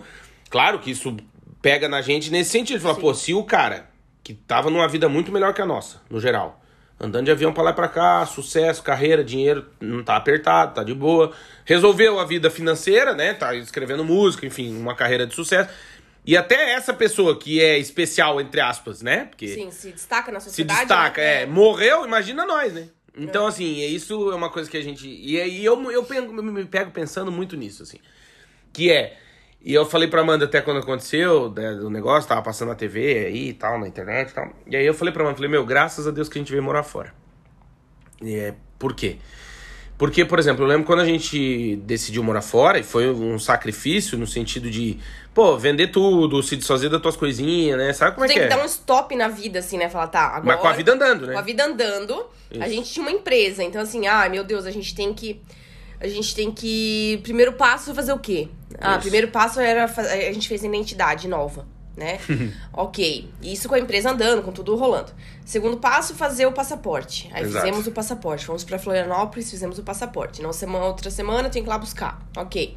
claro 0.49 0.79
que 0.79 0.93
isso 0.93 1.17
pega 1.61 1.89
na 1.89 2.01
gente 2.01 2.31
nesse 2.31 2.51
sentido. 2.51 2.81
Fala, 2.81 2.95
Sim. 2.95 3.01
pô, 3.01 3.13
se 3.13 3.35
o 3.35 3.43
cara 3.43 3.91
que 4.23 4.33
tava 4.33 4.71
numa 4.71 4.87
vida 4.89 5.09
muito 5.09 5.31
melhor 5.33 5.53
que 5.53 5.61
a 5.61 5.67
nossa, 5.67 6.01
no 6.09 6.21
geral, 6.21 6.63
andando 7.01 7.25
de 7.25 7.31
avião 7.31 7.53
pra 7.53 7.63
lá 7.63 7.71
e 7.71 7.75
pra 7.75 7.89
cá, 7.89 8.27
sucesso, 8.27 8.83
carreira, 8.83 9.25
dinheiro, 9.25 9.67
não 9.81 10.03
tá 10.05 10.17
apertado, 10.17 10.75
tá 10.75 10.85
de 10.85 10.93
boa, 10.95 11.33
resolveu 11.65 12.19
a 12.21 12.25
vida 12.25 12.51
financeira, 12.51 13.15
né, 13.15 13.33
tá 13.35 13.55
escrevendo 13.55 14.05
música, 14.05 14.47
enfim, 14.47 14.77
uma 14.77 14.95
carreira 14.95 15.27
de 15.27 15.35
sucesso. 15.35 15.71
E 16.27 16.37
até 16.37 16.73
essa 16.73 16.93
pessoa 16.93 17.39
que 17.39 17.63
é 17.63 17.79
especial, 17.79 18.41
entre 18.41 18.61
aspas, 18.61 19.01
né? 19.01 19.25
Porque 19.31 19.49
Sim, 19.49 19.71
se 19.71 19.91
destaca 19.91 20.31
na 20.31 20.39
se 20.39 20.51
sociedade. 20.51 20.81
destaca, 20.81 21.21
né? 21.23 21.43
é. 21.43 21.47
Morreu, 21.47 22.05
imagina 22.05 22.45
nós, 22.45 22.75
né? 22.75 22.89
Então, 23.17 23.47
assim, 23.47 23.81
isso 23.87 24.31
é 24.31 24.35
uma 24.35 24.51
coisa 24.51 24.71
que 24.71 24.77
a 24.77 24.83
gente. 24.83 25.09
E 25.09 25.41
aí 25.41 25.65
eu, 25.65 25.91
eu, 25.91 26.05
pego- 26.05 26.31
me 26.43 26.65
pego 26.67 26.91
pensando 26.91 27.33
muito 27.33 27.57
nisso, 27.57 27.83
assim. 27.83 27.99
Que 28.73 28.93
é. 28.93 29.19
E 29.63 29.75
eu 29.75 29.85
falei 29.85 30.09
pra 30.09 30.23
Amanda 30.23 30.47
até 30.47 30.61
quando 30.63 30.79
aconteceu, 30.79 31.51
né, 31.51 31.73
o 31.73 31.91
negócio, 31.91 32.27
tava 32.29 32.41
passando 32.41 32.69
na 32.69 32.75
TV 32.75 33.27
aí 33.27 33.49
e 33.49 33.53
tal, 33.53 33.79
na 33.79 33.87
internet 33.87 34.31
e 34.31 34.35
tal. 34.35 34.51
E 34.67 34.75
aí 34.75 34.87
eu 34.87 34.95
falei 34.95 35.13
pra 35.13 35.23
Amanda, 35.23 35.37
falei, 35.37 35.51
meu, 35.51 35.67
graças 35.67 36.07
a 36.07 36.11
Deus 36.11 36.29
que 36.29 36.39
a 36.39 36.41
gente 36.41 36.51
veio 36.51 36.63
morar 36.63 36.83
fora. 36.83 37.13
E 38.23 38.35
é, 38.35 38.55
por 38.79 38.95
quê? 38.95 39.19
Porque, 39.99 40.25
por 40.25 40.39
exemplo, 40.39 40.65
eu 40.65 40.67
lembro 40.67 40.87
quando 40.87 41.01
a 41.01 41.05
gente 41.05 41.77
decidiu 41.85 42.25
morar 42.25 42.41
fora, 42.41 42.79
e 42.79 42.83
foi 42.83 43.11
um 43.11 43.39
sacrifício 43.39 44.17
no 44.17 44.27
sentido 44.27 44.71
de, 44.71 44.99
pô, 45.35 45.59
vender 45.59 45.89
tudo, 45.89 46.43
se 46.43 46.57
desfazer 46.57 46.89
das 46.89 47.03
tuas 47.03 47.17
coisinhas, 47.17 47.77
né? 47.77 47.93
Sabe 47.93 48.15
como 48.15 48.25
é 48.25 48.29
Tem 48.29 48.39
que 48.39 48.41
que 48.41 48.47
é? 48.47 48.57
dar 48.57 48.63
um 48.63 48.67
stop 48.67 49.15
na 49.15 49.29
vida, 49.29 49.59
assim, 49.59 49.77
né? 49.77 49.91
Falar, 49.91 50.07
tá, 50.07 50.23
agora... 50.23 50.55
Mas 50.55 50.61
com 50.61 50.69
a 50.69 50.73
vida 50.73 50.95
andando, 50.95 51.27
né? 51.27 51.35
Com 51.35 51.39
a 51.39 51.43
vida 51.43 51.67
andando, 51.67 52.27
a 52.59 52.67
gente 52.67 52.91
tinha 52.91 53.03
uma 53.03 53.13
empresa. 53.13 53.63
Então, 53.63 53.83
assim, 53.83 54.07
ai, 54.07 54.31
meu 54.31 54.43
Deus, 54.43 54.65
a 54.65 54.71
gente 54.71 54.95
tem 54.95 55.13
que... 55.13 55.39
A 56.01 56.09
gente 56.09 56.35
tem 56.35 56.51
que... 56.51 57.21
Primeiro 57.23 57.53
passo, 57.53 57.95
fazer 57.95 58.15
o 58.15 58.19
quê? 58.19 58.49
Ah, 58.79 58.93
Isso. 58.93 59.01
primeiro 59.01 59.29
passo 59.29 59.61
era... 59.61 59.85
A 59.85 60.33
gente 60.33 60.49
fez 60.49 60.63
identidade 60.63 61.27
nova, 61.27 61.67
né? 61.97 62.19
ok. 62.73 63.31
Isso 63.43 63.69
com 63.69 63.75
a 63.75 63.79
empresa 63.79 64.11
andando, 64.11 64.43
com 64.43 64.53
tudo 64.53 64.77
rolando. 64.77 65.13
Segundo 65.45 65.79
passo, 65.79 66.15
fazer 66.15 66.47
o 66.47 66.53
passaporte. 66.53 67.31
Aí 67.33 67.43
Exato. 67.43 67.65
fizemos 67.65 67.87
o 67.87 67.93
passaporte. 67.93 68.47
Fomos 68.47 68.65
pra 68.65 68.79
Florianópolis, 68.79 69.51
fizemos 69.51 69.79
o 69.79 69.83
passaporte. 69.83 70.43
Na 70.43 70.53
semana, 70.53 70.85
outra 70.85 71.11
semana, 71.11 71.49
tem 71.49 71.63
que 71.63 71.69
ir 71.69 71.71
lá 71.71 71.79
buscar. 71.79 72.21
Ok. 72.37 72.77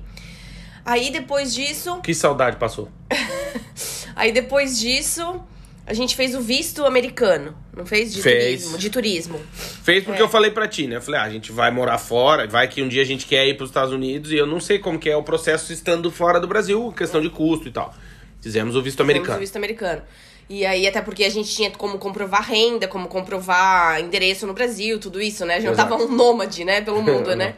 Aí, 0.85 1.11
depois 1.11 1.53
disso... 1.53 2.01
Que 2.01 2.13
saudade 2.13 2.57
passou. 2.57 2.89
Aí 4.15 4.31
depois 4.31 4.79
disso, 4.79 5.41
a 5.85 5.93
gente 5.93 6.15
fez 6.15 6.33
o 6.33 6.39
visto 6.41 6.85
americano, 6.85 7.55
não 7.75 7.85
fez? 7.85 8.13
De 8.13 8.21
Fez. 8.21 8.43
turismo. 8.61 8.77
De 8.77 8.89
turismo. 8.89 9.41
Fez 9.83 10.03
porque 10.03 10.21
eu 10.21 10.29
falei 10.29 10.49
pra 10.51 10.67
ti, 10.67 10.87
né? 10.87 10.95
Eu 10.95 11.01
falei, 11.01 11.19
ah, 11.19 11.23
a 11.23 11.29
gente 11.29 11.51
vai 11.51 11.71
morar 11.71 11.97
fora, 11.97 12.47
vai 12.47 12.67
que 12.67 12.81
um 12.81 12.87
dia 12.87 13.01
a 13.01 13.05
gente 13.05 13.25
quer 13.25 13.45
ir 13.47 13.55
pros 13.57 13.69
Estados 13.69 13.91
Unidos 13.93 14.31
e 14.31 14.35
eu 14.37 14.45
não 14.45 14.59
sei 14.59 14.79
como 14.79 14.97
que 14.97 15.09
é 15.09 15.15
o 15.15 15.23
processo 15.23 15.73
estando 15.73 16.09
fora 16.09 16.39
do 16.39 16.47
Brasil, 16.47 16.93
questão 16.95 17.21
de 17.21 17.29
custo 17.29 17.67
e 17.67 17.71
tal. 17.71 17.93
Fizemos 18.41 18.75
o 18.75 18.81
visto 18.81 18.97
Fizemos 18.97 19.11
americano. 19.15 19.37
o 19.37 19.41
visto 19.41 19.55
americano. 19.57 20.01
E 20.49 20.65
aí, 20.65 20.85
até 20.87 21.01
porque 21.01 21.23
a 21.23 21.29
gente 21.29 21.49
tinha 21.53 21.71
como 21.71 21.97
comprovar 21.97 22.43
renda, 22.43 22.87
como 22.87 23.07
comprovar 23.07 23.99
endereço 24.01 24.45
no 24.45 24.53
Brasil, 24.53 24.99
tudo 24.99 25.21
isso, 25.21 25.45
né? 25.45 25.55
A 25.55 25.57
gente 25.57 25.67
não 25.67 25.73
Exato. 25.73 25.89
tava 25.97 26.03
um 26.03 26.13
nômade, 26.13 26.63
né, 26.65 26.81
pelo 26.81 27.01
mundo, 27.03 27.35
né? 27.35 27.55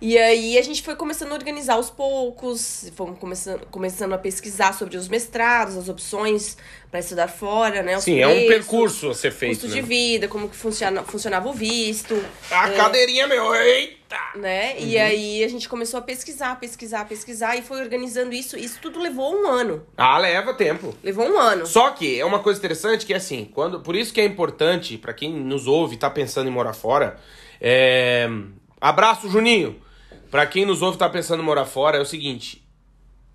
E 0.00 0.18
aí 0.18 0.58
a 0.58 0.62
gente 0.62 0.82
foi 0.82 0.94
começando 0.96 1.32
a 1.32 1.34
organizar 1.34 1.74
aos 1.74 1.88
poucos, 1.90 2.90
fomos 2.94 3.18
começando, 3.18 3.66
começando 3.70 4.12
a 4.12 4.18
pesquisar 4.18 4.72
sobre 4.74 4.96
os 4.96 5.08
mestrados, 5.08 5.76
as 5.76 5.88
opções 5.88 6.56
para 6.90 7.00
estudar 7.00 7.28
fora, 7.28 7.82
né? 7.82 7.96
os 7.96 8.04
Sim, 8.04 8.20
é 8.20 8.26
um 8.26 8.30
preços, 8.32 8.48
percurso 8.48 9.10
a 9.10 9.14
ser 9.14 9.32
feito. 9.32 9.60
Custo 9.60 9.68
né? 9.68 9.74
de 9.74 9.82
vida, 9.82 10.28
como 10.28 10.48
que 10.48 10.56
funciona, 10.56 11.02
funcionava 11.02 11.48
o 11.48 11.52
visto. 11.52 12.22
A 12.50 12.70
cadeirinha, 12.70 13.26
meu, 13.26 13.54
eita! 13.54 14.04
né? 14.36 14.76
E 14.78 14.94
Uhum. 14.96 15.02
aí 15.02 15.44
a 15.44 15.48
gente 15.48 15.68
começou 15.68 15.98
a 15.98 16.02
pesquisar, 16.02 16.58
pesquisar, 16.60 17.04
pesquisar 17.08 17.56
e 17.56 17.62
foi 17.62 17.80
organizando 17.80 18.32
isso. 18.32 18.56
Isso 18.56 18.78
tudo 18.80 19.00
levou 19.00 19.34
um 19.34 19.46
ano. 19.48 19.84
Ah, 19.96 20.18
leva 20.18 20.54
tempo. 20.54 20.94
Levou 21.02 21.26
um 21.28 21.36
ano. 21.38 21.66
Só 21.66 21.90
que 21.90 22.20
é 22.20 22.24
uma 22.24 22.38
coisa 22.38 22.58
interessante 22.58 23.06
que 23.06 23.14
assim, 23.14 23.50
quando, 23.52 23.80
por 23.80 23.96
isso 23.96 24.12
que 24.12 24.20
é 24.20 24.24
importante 24.24 24.96
pra 24.98 25.12
quem 25.12 25.32
nos 25.32 25.66
ouve 25.66 25.94
e 25.96 25.98
tá 25.98 26.08
pensando 26.10 26.48
em 26.48 26.52
morar 26.52 26.74
fora, 26.74 27.16
é, 27.60 28.28
abraço 28.80 29.28
Juninho. 29.28 29.82
Pra 30.34 30.46
quem 30.46 30.66
nos 30.66 30.82
ouve 30.82 30.96
e 30.96 30.98
tá 30.98 31.08
pensando 31.08 31.44
em 31.44 31.46
morar 31.46 31.64
fora 31.64 31.96
é 31.96 32.00
o 32.00 32.04
seguinte, 32.04 32.60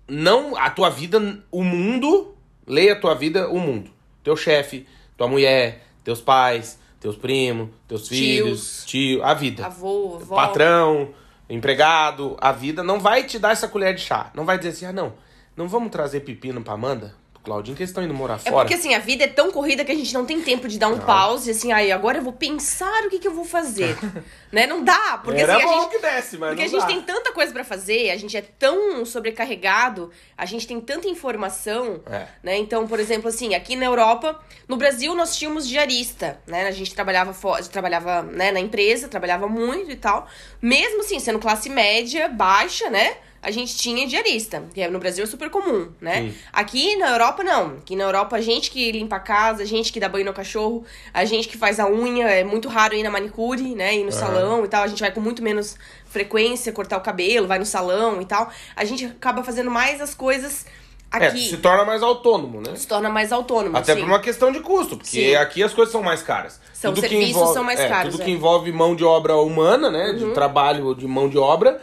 não 0.06 0.54
a 0.54 0.68
tua 0.68 0.90
vida, 0.90 1.42
o 1.50 1.64
mundo, 1.64 2.34
leia 2.66 2.92
a 2.92 3.00
tua 3.00 3.14
vida, 3.14 3.48
o 3.48 3.58
mundo. 3.58 3.90
Teu 4.22 4.36
chefe, 4.36 4.86
tua 5.16 5.26
mulher, 5.26 5.82
teus 6.04 6.20
pais, 6.20 6.78
teus 7.00 7.16
primos, 7.16 7.70
teus 7.88 8.06
Tios. 8.06 8.18
filhos, 8.18 8.84
tio, 8.84 9.24
a 9.24 9.32
vida 9.32 9.64
Avô, 9.64 10.16
avó. 10.16 10.36
patrão, 10.36 11.14
empregado, 11.48 12.36
a 12.38 12.52
vida 12.52 12.82
não 12.82 13.00
vai 13.00 13.24
te 13.24 13.38
dar 13.38 13.52
essa 13.52 13.66
colher 13.66 13.94
de 13.94 14.02
chá. 14.02 14.30
Não 14.34 14.44
vai 14.44 14.58
dizer 14.58 14.68
assim, 14.68 14.84
ah, 14.84 14.92
não, 14.92 15.14
não 15.56 15.66
vamos 15.66 15.90
trazer 15.90 16.20
pepino 16.20 16.60
pra 16.60 16.74
Amanda, 16.74 17.14
Claudinho, 17.42 17.74
que 17.74 17.82
eles 17.82 17.90
estão 17.90 18.04
indo 18.04 18.12
morar 18.12 18.34
É 18.34 18.50
fora. 18.50 18.56
porque 18.56 18.74
assim, 18.74 18.94
a 18.94 18.98
vida 18.98 19.24
é 19.24 19.26
tão 19.26 19.50
corrida 19.50 19.82
que 19.84 19.90
a 19.90 19.94
gente 19.94 20.12
não 20.12 20.26
tem 20.26 20.42
tempo 20.42 20.68
de 20.68 20.78
dar 20.78 20.88
um 20.88 20.98
pause, 20.98 21.50
assim, 21.50 21.72
aí 21.72 21.90
agora 21.90 22.18
eu 22.18 22.22
vou 22.22 22.34
pensar 22.34 23.04
o 23.04 23.08
que, 23.10 23.18
que 23.18 23.26
eu 23.26 23.32
vou 23.34 23.44
fazer. 23.46 23.96
né? 24.52 24.66
Não 24.66 24.84
dá, 24.84 25.18
porque 25.24 25.40
Era 25.40 25.54
assim, 25.56 25.62
a 25.62 25.66
bom 25.66 25.80
gente. 25.82 25.90
que 25.92 25.98
desse, 26.00 26.36
mas 26.36 26.50
Porque 26.50 26.62
não 26.62 26.68
a 26.68 26.68
gente 26.68 26.80
dá. 26.80 26.86
tem 26.86 27.00
tanta 27.02 27.32
coisa 27.32 27.50
pra 27.52 27.64
fazer, 27.64 28.10
a 28.10 28.16
gente 28.18 28.36
é 28.36 28.42
tão 28.42 29.04
sobrecarregado, 29.06 30.10
a 30.36 30.44
gente 30.44 30.66
tem 30.66 30.80
tanta 30.80 31.08
informação, 31.08 32.00
É. 32.10 32.26
né? 32.42 32.56
Então, 32.58 32.86
por 32.86 33.00
exemplo, 33.00 33.28
assim, 33.28 33.54
aqui 33.54 33.74
na 33.76 33.86
Europa, 33.86 34.38
no 34.68 34.76
Brasil 34.76 35.14
nós 35.14 35.36
tínhamos 35.36 35.66
diarista, 35.66 36.38
né? 36.46 36.66
A 36.66 36.70
gente 36.72 36.94
trabalhava 36.94 37.32
fora, 37.32 37.62
trabalhava, 37.64 38.22
né, 38.22 38.52
na 38.52 38.60
empresa, 38.60 39.08
trabalhava 39.08 39.46
muito 39.48 39.90
e 39.90 39.96
tal. 39.96 40.26
Mesmo 40.60 41.00
assim, 41.00 41.18
sendo 41.18 41.38
classe 41.38 41.70
média, 41.70 42.28
baixa, 42.28 42.90
né? 42.90 43.16
A 43.42 43.50
gente 43.50 43.74
tinha 43.74 44.06
diarista, 44.06 44.62
que 44.74 44.86
no 44.88 44.98
Brasil 44.98 45.24
é 45.24 45.26
super 45.26 45.48
comum, 45.48 45.88
né? 45.98 46.22
Sim. 46.24 46.34
Aqui 46.52 46.96
na 46.96 47.08
Europa, 47.12 47.42
não. 47.42 47.68
Aqui 47.78 47.96
na 47.96 48.04
Europa, 48.04 48.36
a 48.36 48.40
gente 48.42 48.70
que 48.70 48.92
limpa 48.92 49.16
a 49.16 49.20
casa, 49.20 49.62
a 49.62 49.66
gente 49.66 49.90
que 49.90 49.98
dá 49.98 50.10
banho 50.10 50.26
no 50.26 50.32
cachorro, 50.34 50.84
a 51.14 51.24
gente 51.24 51.48
que 51.48 51.56
faz 51.56 51.80
a 51.80 51.88
unha, 51.88 52.26
é 52.28 52.44
muito 52.44 52.68
raro 52.68 52.94
ir 52.94 53.02
na 53.02 53.10
manicure, 53.10 53.74
né? 53.74 53.96
Ir 53.96 54.04
no 54.04 54.12
salão 54.12 54.62
e 54.64 54.68
tal. 54.68 54.82
A 54.82 54.86
gente 54.88 55.00
vai 55.00 55.10
com 55.10 55.20
muito 55.22 55.42
menos 55.42 55.76
frequência 56.04 56.70
cortar 56.70 56.98
o 56.98 57.00
cabelo, 57.00 57.46
vai 57.46 57.58
no 57.58 57.64
salão 57.64 58.20
e 58.20 58.26
tal. 58.26 58.50
A 58.76 58.84
gente 58.84 59.06
acaba 59.06 59.42
fazendo 59.42 59.70
mais 59.70 60.02
as 60.02 60.14
coisas 60.14 60.66
É, 61.10 61.26
aqui. 61.28 61.48
se 61.48 61.56
torna 61.56 61.82
mais 61.84 62.02
autônomo, 62.02 62.60
né? 62.60 62.76
se 62.76 62.86
torna 62.86 63.08
mais 63.08 63.32
autônomo. 63.32 63.74
Até 63.76 63.94
sim. 63.94 64.00
por 64.00 64.06
uma 64.08 64.20
questão 64.20 64.52
de 64.52 64.60
custo, 64.60 64.96
porque 64.98 65.30
Sim. 65.30 65.34
aqui 65.36 65.62
as 65.62 65.72
coisas 65.72 65.90
são 65.90 66.02
mais 66.02 66.22
caras. 66.22 66.60
São, 66.74 66.92
Tudo 66.92 67.02
que 67.04 67.08
serviços 67.08 67.36
envolve- 67.36 67.54
são 67.54 67.64
mais 67.64 67.80
é, 67.80 67.88
caros, 67.88 68.12
Tudo 68.12 68.22
é. 68.22 68.24
que 68.26 68.30
envolve 68.30 68.70
mão 68.70 68.94
de 68.94 69.02
obra 69.04 69.34
humana, 69.36 69.90
né? 69.90 70.10
Uhum. 70.10 70.28
De 70.28 70.34
trabalho 70.34 70.94
de 70.94 71.06
mão 71.06 71.26
de 71.28 71.38
obra, 71.38 71.80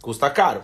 custa 0.00 0.30
caro. 0.30 0.62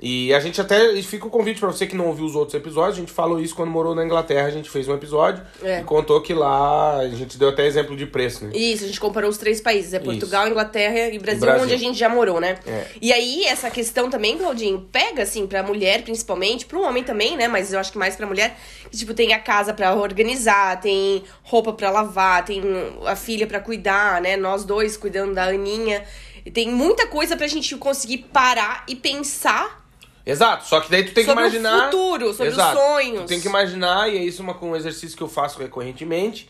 E 0.00 0.34
a 0.34 0.40
gente 0.40 0.60
até. 0.60 0.92
e 0.92 1.02
Fica 1.02 1.26
o 1.26 1.30
convite 1.30 1.58
pra 1.58 1.68
você 1.72 1.86
que 1.86 1.96
não 1.96 2.06
ouviu 2.08 2.26
os 2.26 2.34
outros 2.34 2.54
episódios. 2.54 2.98
A 2.98 3.00
gente 3.00 3.12
falou 3.12 3.40
isso 3.40 3.54
quando 3.54 3.70
morou 3.70 3.94
na 3.94 4.04
Inglaterra. 4.04 4.46
A 4.46 4.50
gente 4.50 4.68
fez 4.68 4.86
um 4.88 4.94
episódio 4.94 5.42
É. 5.62 5.80
e 5.80 5.84
contou 5.84 6.20
que 6.20 6.34
lá. 6.34 6.98
A 6.98 7.08
gente 7.08 7.38
deu 7.38 7.48
até 7.48 7.66
exemplo 7.66 7.96
de 7.96 8.04
preço, 8.04 8.44
né? 8.44 8.50
Isso, 8.54 8.84
a 8.84 8.86
gente 8.86 9.00
comparou 9.00 9.30
os 9.30 9.38
três 9.38 9.58
países, 9.60 9.94
é 9.94 9.98
Portugal, 9.98 10.46
Inglaterra 10.48 11.08
e 11.14 11.18
Brasil, 11.18 11.40
Brasil. 11.40 11.62
onde 11.64 11.72
a 11.72 11.78
gente 11.78 11.98
já 11.98 12.08
morou, 12.10 12.38
né? 12.40 12.58
É. 12.66 12.86
E 13.00 13.10
aí, 13.12 13.44
essa 13.46 13.70
questão 13.70 14.10
também, 14.10 14.36
Claudinho, 14.36 14.86
pega, 14.92 15.22
assim, 15.22 15.46
pra 15.46 15.62
mulher, 15.62 16.02
principalmente, 16.02 16.66
pro 16.66 16.82
homem 16.82 17.02
também, 17.02 17.34
né? 17.36 17.48
Mas 17.48 17.72
eu 17.72 17.80
acho 17.80 17.90
que 17.92 17.98
mais 17.98 18.16
pra 18.16 18.26
mulher, 18.26 18.54
que, 18.90 18.98
tipo, 18.98 19.14
tem 19.14 19.32
a 19.32 19.38
casa 19.38 19.72
pra 19.72 19.94
organizar, 19.94 20.78
tem 20.78 21.24
roupa 21.42 21.72
pra 21.72 21.90
lavar, 21.90 22.44
tem 22.44 22.60
a 23.06 23.16
filha 23.16 23.46
pra 23.46 23.60
cuidar, 23.60 24.20
né? 24.20 24.36
Nós 24.36 24.62
dois 24.62 24.94
cuidando 24.96 25.32
da 25.34 25.44
Aninha. 25.44 26.04
E 26.44 26.50
tem 26.50 26.68
muita 26.70 27.06
coisa 27.06 27.34
pra 27.36 27.46
gente 27.48 27.74
conseguir 27.76 28.18
parar 28.32 28.84
e 28.86 28.94
pensar 28.94 29.85
Exato, 30.26 30.66
só 30.66 30.80
que 30.80 30.90
daí 30.90 31.04
tu 31.04 31.12
tem 31.12 31.24
Sobre 31.24 31.44
o 31.44 31.50
que 31.50 31.56
imaginar. 31.56 31.84
futuro, 31.84 32.32
sobre 32.32 32.48
os 32.48 32.54
Exato. 32.54 32.76
sonhos. 32.76 33.20
Tu 33.22 33.26
tem 33.28 33.40
que 33.40 33.46
imaginar, 33.46 34.12
e 34.12 34.18
é 34.18 34.24
isso 34.24 34.42
uma, 34.42 34.60
um 34.60 34.74
exercício 34.74 35.16
que 35.16 35.22
eu 35.22 35.28
faço 35.28 35.58
recorrentemente, 35.60 36.48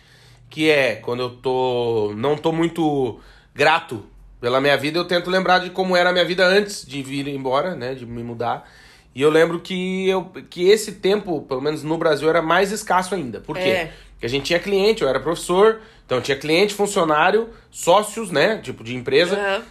que 0.48 0.70
é 0.70 0.96
quando 0.96 1.20
eu 1.20 1.30
tô. 1.30 2.14
não 2.16 2.36
tô 2.38 2.52
muito 2.52 3.20
grato 3.54 4.02
pela 4.40 4.60
minha 4.62 4.76
vida, 4.78 4.98
eu 4.98 5.04
tento 5.04 5.28
lembrar 5.30 5.58
de 5.58 5.70
como 5.70 5.94
era 5.94 6.08
a 6.08 6.12
minha 6.12 6.24
vida 6.24 6.46
antes 6.46 6.86
de 6.86 7.02
vir 7.02 7.28
embora, 7.28 7.74
né? 7.74 7.94
De 7.94 8.06
me 8.06 8.22
mudar. 8.22 8.66
E 9.14 9.20
eu 9.22 9.30
lembro 9.30 9.60
que, 9.60 10.08
eu, 10.08 10.24
que 10.50 10.68
esse 10.68 10.92
tempo, 10.92 11.42
pelo 11.42 11.60
menos 11.60 11.82
no 11.82 11.96
Brasil, 11.98 12.28
era 12.28 12.42
mais 12.42 12.70
escasso 12.70 13.14
ainda. 13.14 13.40
Por 13.40 13.56
quê? 13.56 13.68
É. 13.68 13.92
Porque 14.12 14.26
a 14.26 14.28
gente 14.28 14.44
tinha 14.44 14.58
cliente, 14.58 15.02
eu 15.02 15.08
era 15.08 15.20
professor, 15.20 15.80
então 16.04 16.20
tinha 16.20 16.36
cliente, 16.38 16.72
funcionário, 16.74 17.48
sócios, 17.70 18.30
né? 18.30 18.58
Tipo 18.58 18.82
de 18.84 18.94
empresa 18.94 19.36
Aham. 19.36 19.62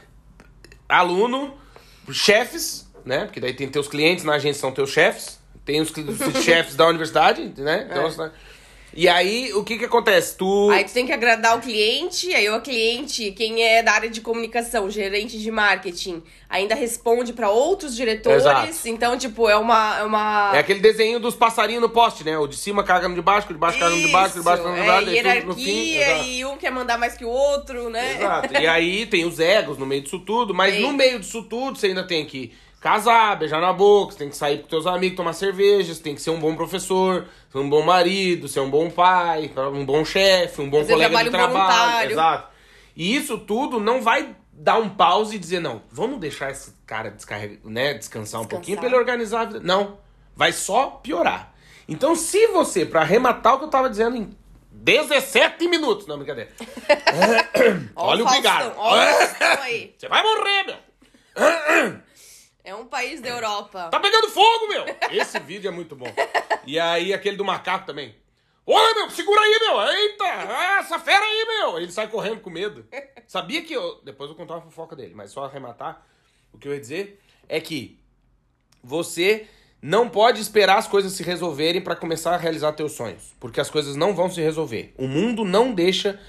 aluno 0.89 1.53
chefes, 2.11 2.84
né? 3.05 3.25
Porque 3.25 3.39
daí 3.39 3.53
tem 3.53 3.67
teus 3.67 3.87
clientes 3.87 4.23
na 4.23 4.33
agência 4.35 4.59
são 4.59 4.71
teus 4.71 4.89
chefes. 4.89 5.39
Tem 5.63 5.79
os, 5.79 5.91
os 5.91 6.43
chefes 6.43 6.75
da 6.75 6.87
universidade, 6.87 7.53
né? 7.57 7.87
Então, 7.89 8.25
É. 8.25 8.31
E 8.97 9.09
aí, 9.09 9.51
o 9.53 9.61
que 9.61 9.77
que 9.77 9.83
acontece? 9.83 10.37
Tu... 10.37 10.69
Aí 10.71 10.85
tu 10.85 10.93
tem 10.93 11.05
que 11.05 11.11
agradar 11.11 11.57
o 11.57 11.61
cliente, 11.61 12.33
aí 12.33 12.49
o 12.49 12.61
cliente, 12.61 13.33
quem 13.33 13.61
é 13.61 13.83
da 13.83 13.91
área 13.91 14.09
de 14.09 14.21
comunicação, 14.21 14.89
gerente 14.89 15.37
de 15.37 15.51
marketing, 15.51 16.23
ainda 16.49 16.75
responde 16.75 17.33
pra 17.33 17.49
outros 17.49 17.93
diretores. 17.93 18.43
Exato. 18.43 18.71
Então, 18.85 19.17
tipo, 19.17 19.49
é 19.49 19.57
uma. 19.57 19.99
É, 19.99 20.03
uma... 20.03 20.51
É 20.55 20.59
aquele 20.59 20.79
desenho 20.79 21.19
dos 21.19 21.35
passarinhos 21.35 21.81
no 21.81 21.89
poste, 21.89 22.23
né? 22.23 22.37
O 22.37 22.47
de 22.47 22.55
cima 22.55 22.85
caga 22.85 23.09
no 23.09 23.15
de 23.15 23.21
baixo, 23.21 23.49
o 23.49 23.53
de 23.53 23.59
baixo 23.59 23.77
caga 23.77 23.93
no 23.93 24.01
de 24.01 24.07
baixo, 24.07 24.35
o 24.35 24.39
de 24.39 24.45
baixo 24.45 24.63
caga 24.63 24.69
no 24.69 24.77
de 24.77 24.81
Isso, 24.81 24.91
baixo. 24.91 25.09
é 25.09 25.11
fim, 25.11 25.27
hierarquia 25.27 26.11
exato. 26.13 26.29
e 26.29 26.45
um 26.45 26.55
quer 26.55 26.71
mandar 26.71 26.97
mais 26.97 27.17
que 27.17 27.25
o 27.25 27.29
outro, 27.29 27.89
né? 27.89 28.15
Exato. 28.15 28.53
E 28.53 28.65
aí 28.65 29.05
tem 29.07 29.25
os 29.25 29.41
egos 29.41 29.77
no 29.77 29.85
meio 29.85 30.03
disso 30.03 30.19
tudo, 30.19 30.53
mas 30.53 30.73
Tem. 30.73 30.81
no 30.81 30.93
meio 30.93 31.19
disso 31.19 31.43
tudo 31.43 31.77
você 31.77 31.87
ainda 31.87 32.07
tem 32.07 32.25
que 32.25 32.53
casar, 32.85 33.35
beijar 33.35 33.59
na 33.59 33.73
boca, 33.73 34.11
você 34.11 34.19
tem 34.19 34.29
que 34.29 34.37
sair 34.37 34.59
com 34.59 34.67
teus 34.67 34.85
amigos, 34.85 35.17
tomar 35.17 35.33
cerveja, 35.33 35.91
você 35.91 36.03
tem 36.03 36.13
que 36.13 36.21
ser 36.21 36.29
um 36.29 36.39
bom 36.39 36.55
professor, 36.55 37.25
ser 37.51 37.57
um 37.57 37.67
bom 37.67 37.81
marido, 37.81 38.47
ser 38.47 38.59
um 38.59 38.69
bom 38.69 38.91
pai, 38.91 39.51
um 39.73 39.83
bom 39.83 40.05
chefe, 40.05 40.61
um 40.61 40.69
bom 40.69 40.81
Fazer 40.81 40.93
colega 40.93 41.23
de 41.23 41.29
trabalho 41.31 41.53
voluntário. 41.53 42.11
Exato. 42.11 42.49
E 42.95 43.15
isso 43.15 43.39
tudo 43.39 43.79
não 43.79 44.03
vai 44.03 44.35
dar 44.53 44.77
um 44.77 44.87
pause 44.87 45.35
e 45.35 45.39
dizer, 45.39 45.59
não, 45.59 45.81
vamos 45.91 46.19
deixar 46.19 46.51
esse 46.51 46.75
cara 46.85 47.09
descarregar, 47.09 47.57
né, 47.63 47.95
descansar 47.95 48.41
um 48.41 48.43
Descansar. 48.43 48.49
pouquinho 48.49 48.77
pra 48.77 48.85
ele 48.85 48.95
organizar 48.95 49.41
a 49.41 49.45
vida. 49.45 49.61
Não. 49.63 49.97
Vai 50.35 50.51
só 50.51 50.91
piorar. 51.01 51.55
Então, 51.89 52.15
se 52.15 52.45
você, 52.49 52.85
pra 52.85 53.01
arrematar 53.01 53.55
o 53.55 53.57
que 53.57 53.65
eu 53.65 53.69
tava 53.69 53.89
dizendo 53.89 54.15
em 54.15 54.29
17 54.71 55.67
minutos, 55.67 56.05
não, 56.05 56.17
brincadeira. 56.17 56.51
Olha 57.95 58.23
o 58.23 58.27
Faustão. 58.27 58.73
Olha 58.77 59.11
o 59.11 59.15
Faustão 59.15 59.57
aí. 59.63 59.95
Você 59.97 60.07
vai 60.07 60.21
morrer, 60.21 60.63
meu! 60.67 61.95
É 62.65 62.73
um 62.73 62.87
país 62.87 63.21
da 63.21 63.29
Europa. 63.29 63.89
Tá 63.91 63.99
pegando 63.99 64.27
fogo, 64.27 64.67
meu! 64.67 64.85
Esse 65.11 65.39
vídeo 65.39 65.67
é 65.67 65.71
muito 65.71 65.95
bom. 65.95 66.11
E 66.65 66.79
aí, 66.79 67.13
aquele 67.13 67.37
do 67.37 67.45
macaco 67.45 67.85
também. 67.85 68.15
Olha, 68.65 68.95
meu, 68.95 69.09
segura 69.11 69.39
aí, 69.39 69.59
meu! 69.59 69.81
Eita! 69.87 70.25
essa 70.79 70.97
fera 70.97 71.23
aí, 71.23 71.45
meu! 71.45 71.77
Ele 71.77 71.91
sai 71.91 72.07
correndo 72.07 72.41
com 72.41 72.49
medo. 72.49 72.83
Sabia 73.27 73.61
que 73.61 73.71
eu. 73.71 74.01
Depois 74.03 74.31
eu 74.31 74.35
vou 74.35 74.43
contar 74.43 74.55
uma 74.55 74.63
fofoca 74.63 74.95
dele, 74.95 75.13
mas 75.13 75.29
só 75.29 75.45
arrematar. 75.45 76.03
O 76.51 76.57
que 76.57 76.67
eu 76.67 76.73
ia 76.73 76.79
dizer 76.79 77.21
é 77.47 77.61
que 77.61 77.99
você 78.83 79.47
não 79.79 80.09
pode 80.09 80.41
esperar 80.41 80.79
as 80.79 80.87
coisas 80.87 81.13
se 81.13 81.21
resolverem 81.21 81.81
pra 81.81 81.95
começar 81.95 82.33
a 82.33 82.37
realizar 82.37 82.73
teus 82.73 82.93
sonhos. 82.93 83.35
Porque 83.39 83.61
as 83.61 83.69
coisas 83.69 83.95
não 83.95 84.15
vão 84.15 84.27
se 84.27 84.41
resolver. 84.41 84.91
O 84.97 85.07
mundo 85.07 85.45
não 85.45 85.71
deixa 85.71 86.19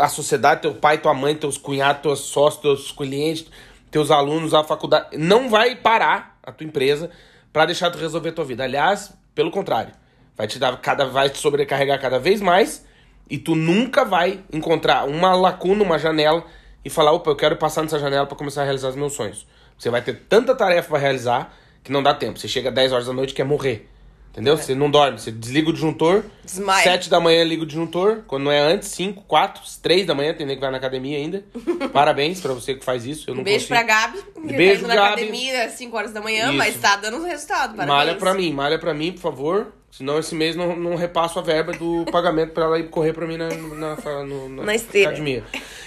a 0.00 0.08
sociedade, 0.08 0.62
teu 0.62 0.76
pai, 0.76 0.98
tua 0.98 1.12
mãe, 1.12 1.34
teus 1.34 1.58
cunhados, 1.58 2.02
teus 2.02 2.20
sócios, 2.20 2.62
teus 2.62 2.92
clientes, 2.92 3.46
teus 3.92 4.10
alunos, 4.10 4.54
a 4.54 4.64
faculdade, 4.64 5.18
não 5.18 5.50
vai 5.50 5.76
parar 5.76 6.38
a 6.42 6.50
tua 6.50 6.66
empresa 6.66 7.10
pra 7.52 7.66
deixar 7.66 7.90
tu 7.90 7.98
resolver 7.98 8.30
a 8.30 8.32
tua 8.32 8.44
vida. 8.44 8.64
Aliás, 8.64 9.12
pelo 9.34 9.50
contrário, 9.50 9.92
vai 10.34 10.46
te 10.46 10.58
dar 10.58 10.74
cada 10.80 11.04
vai 11.04 11.28
te 11.28 11.38
sobrecarregar 11.38 12.00
cada 12.00 12.18
vez 12.18 12.40
mais 12.40 12.86
e 13.28 13.36
tu 13.36 13.54
nunca 13.54 14.02
vai 14.02 14.40
encontrar 14.50 15.06
uma 15.06 15.34
lacuna, 15.34 15.84
uma 15.84 15.98
janela 15.98 16.42
e 16.82 16.88
falar, 16.88 17.12
opa, 17.12 17.30
eu 17.30 17.36
quero 17.36 17.56
passar 17.56 17.82
nessa 17.82 17.98
janela 17.98 18.26
pra 18.26 18.36
começar 18.36 18.62
a 18.62 18.64
realizar 18.64 18.88
os 18.88 18.96
meus 18.96 19.12
sonhos. 19.12 19.46
Você 19.78 19.90
vai 19.90 20.00
ter 20.00 20.24
tanta 20.26 20.54
tarefa 20.54 20.88
pra 20.88 20.98
realizar 20.98 21.54
que 21.84 21.92
não 21.92 22.02
dá 22.02 22.14
tempo. 22.14 22.38
Você 22.38 22.48
chega 22.48 22.70
às 22.70 22.74
10 22.74 22.92
horas 22.92 23.06
da 23.06 23.12
noite 23.12 23.32
e 23.32 23.34
quer 23.34 23.44
morrer. 23.44 23.91
Entendeu? 24.32 24.56
Você 24.56 24.74
não 24.74 24.90
dorme, 24.90 25.18
você 25.20 25.30
desliga 25.30 25.68
o 25.68 25.72
disjuntor, 25.74 26.24
Desmaia. 26.42 26.82
7 26.84 27.10
da 27.10 27.20
manhã 27.20 27.44
liga 27.44 27.64
o 27.64 27.66
disjuntor, 27.66 28.22
quando 28.26 28.44
não 28.44 28.50
é 28.50 28.60
antes, 28.60 28.88
5, 28.88 29.24
4, 29.28 29.62
3 29.82 30.06
da 30.06 30.14
manhã, 30.14 30.32
tem 30.32 30.46
nem 30.46 30.56
que 30.56 30.60
vai 30.62 30.70
na 30.70 30.78
academia 30.78 31.18
ainda. 31.18 31.44
Parabéns 31.92 32.40
pra 32.40 32.54
você 32.54 32.74
que 32.74 32.82
faz 32.82 33.04
isso, 33.04 33.28
eu 33.28 33.34
não 33.34 33.42
Um 33.42 33.44
beijo 33.44 33.68
consigo. 33.68 33.74
pra 33.74 33.82
Gabi, 33.82 34.18
que 34.48 34.56
Beijo, 34.56 34.82
tá 34.82 34.88
na 34.88 34.94
Gabi. 34.94 35.06
academia 35.08 35.64
às 35.66 35.72
5 35.72 35.94
horas 35.94 36.12
da 36.14 36.22
manhã, 36.22 36.46
Isso. 36.48 36.56
mas 36.56 36.76
tá 36.80 36.96
dando 36.96 37.22
resultado. 37.22 37.76
Parabéns. 37.76 37.88
Malha 37.88 38.14
pra 38.14 38.32
mim, 38.32 38.52
malha 38.54 38.78
pra 38.78 38.94
mim, 38.94 39.12
por 39.12 39.20
favor. 39.20 39.66
Senão 39.90 40.18
esse 40.18 40.34
mês 40.34 40.56
não, 40.56 40.74
não 40.74 40.96
repasso 40.96 41.38
a 41.38 41.42
verba 41.42 41.74
do 41.74 42.06
pagamento 42.10 42.52
pra 42.54 42.64
ela 42.64 42.78
ir 42.78 42.88
correr 42.88 43.12
pra 43.12 43.26
mim 43.26 43.36
na, 43.36 43.48
na, 43.50 44.24
no- 44.24 44.48
na, 44.48 44.62
Na 44.62 44.72
academia. 44.72 45.44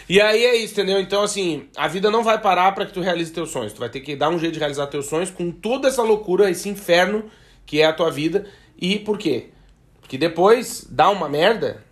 E 0.07 0.21
aí 0.21 0.45
é 0.45 0.55
isso, 0.57 0.73
entendeu? 0.73 0.99
Então, 0.99 1.23
assim, 1.23 1.65
a 1.75 1.87
vida 1.87 2.11
não 2.11 2.23
vai 2.23 2.39
parar 2.39 2.71
pra 2.73 2.85
que 2.85 2.93
tu 2.93 3.01
realize 3.01 3.31
teus 3.33 3.49
sonhos. 3.49 3.73
Tu 3.73 3.79
vai 3.79 3.89
ter 3.89 4.01
que 4.01 4.15
dar 4.15 4.29
um 4.29 4.37
jeito 4.37 4.53
de 4.53 4.59
realizar 4.59 4.85
teus 4.85 5.07
sonhos 5.07 5.31
com 5.31 5.49
toda 5.49 5.87
essa 5.87 6.03
loucura, 6.03 6.51
esse 6.51 6.69
inferno 6.69 7.25
que 7.65 7.81
é 7.81 7.85
a 7.85 7.93
tua 7.93 8.11
vida. 8.11 8.45
E 8.79 8.99
por 8.99 9.17
quê? 9.17 9.49
Porque 10.01 10.17
depois 10.17 10.85
dá 10.89 11.09
uma 11.09 11.27
merda 11.27 11.83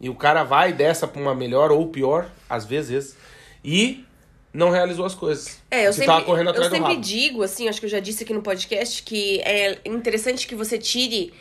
e 0.00 0.08
o 0.08 0.14
cara 0.14 0.44
vai 0.44 0.72
dessa 0.72 1.06
pra 1.06 1.20
uma 1.20 1.34
melhor 1.34 1.70
ou 1.72 1.88
pior, 1.88 2.30
às 2.48 2.64
vezes, 2.64 3.16
e 3.64 4.04
não 4.52 4.70
realizou 4.70 5.04
as 5.04 5.14
coisas. 5.14 5.60
É, 5.70 5.86
eu 5.86 5.92
sempre, 5.92 6.24
correndo 6.24 6.46
eu 6.48 6.50
atrás 6.52 6.70
do 6.70 6.76
sempre 6.76 6.96
digo, 6.96 7.42
assim, 7.42 7.68
acho 7.68 7.80
que 7.80 7.86
eu 7.86 7.90
já 7.90 8.00
disse 8.00 8.24
aqui 8.24 8.32
no 8.32 8.42
podcast, 8.42 9.02
que 9.02 9.40
é 9.40 9.78
interessante 9.84 10.46
que 10.46 10.54
você 10.54 10.78
tire 10.78 11.32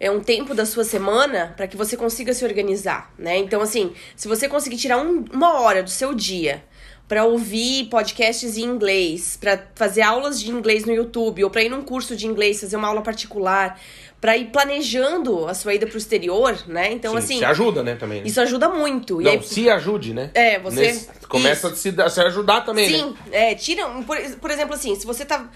é, 0.00 0.10
um 0.10 0.20
tempo 0.20 0.54
da 0.54 0.64
sua 0.66 0.84
semana 0.84 1.52
para 1.56 1.66
que 1.66 1.76
você 1.76 1.96
consiga 1.96 2.32
se 2.34 2.44
organizar, 2.44 3.12
né? 3.18 3.36
Então, 3.38 3.60
assim, 3.60 3.92
se 4.16 4.26
você 4.28 4.48
conseguir 4.48 4.76
tirar 4.76 4.98
um- 4.98 5.24
uma 5.32 5.60
hora 5.60 5.82
do 5.82 5.90
seu 5.90 6.14
dia 6.14 6.64
para 7.06 7.24
ouvir 7.24 7.84
podcasts 7.90 8.56
em 8.56 8.62
inglês, 8.62 9.36
para 9.40 9.62
fazer 9.74 10.02
aulas 10.02 10.40
de 10.40 10.50
inglês 10.50 10.84
no 10.84 10.92
YouTube, 10.94 11.44
ou 11.44 11.50
para 11.50 11.62
ir 11.62 11.68
num 11.68 11.82
curso 11.82 12.16
de 12.16 12.26
inglês, 12.26 12.60
fazer 12.60 12.76
uma 12.76 12.88
aula 12.88 13.02
particular, 13.02 13.78
para 14.20 14.38
ir 14.38 14.46
planejando 14.46 15.46
a 15.46 15.52
sua 15.52 15.74
ida 15.74 15.86
pro 15.86 15.98
exterior, 15.98 16.56
né? 16.66 16.90
Então, 16.92 17.12
Sim, 17.12 17.18
assim, 17.18 17.38
se 17.40 17.44
ajuda, 17.44 17.82
né, 17.82 17.94
também. 17.94 18.22
né? 18.22 18.26
isso 18.26 18.40
ajuda 18.40 18.70
muito. 18.70 19.20
e 19.20 19.24
Não, 19.24 19.32
aí, 19.32 19.42
se 19.42 19.68
ajude, 19.68 20.14
né? 20.14 20.30
É, 20.32 20.58
você- 20.58 20.80
Nesse- 20.80 21.08
começa 21.28 21.68
a 21.68 21.76
se, 21.76 21.92
se 22.10 22.20
ajudar 22.22 22.62
também, 22.62 22.90
né? 22.90 22.98
Sim, 22.98 23.14
é, 23.30 23.54
tira, 23.54 23.86
por, 24.06 24.16
por 24.40 24.50
exemplo, 24.50 24.74
assim, 24.74 24.94
se 24.94 25.04
você 25.06 25.24
tá. 25.26 25.50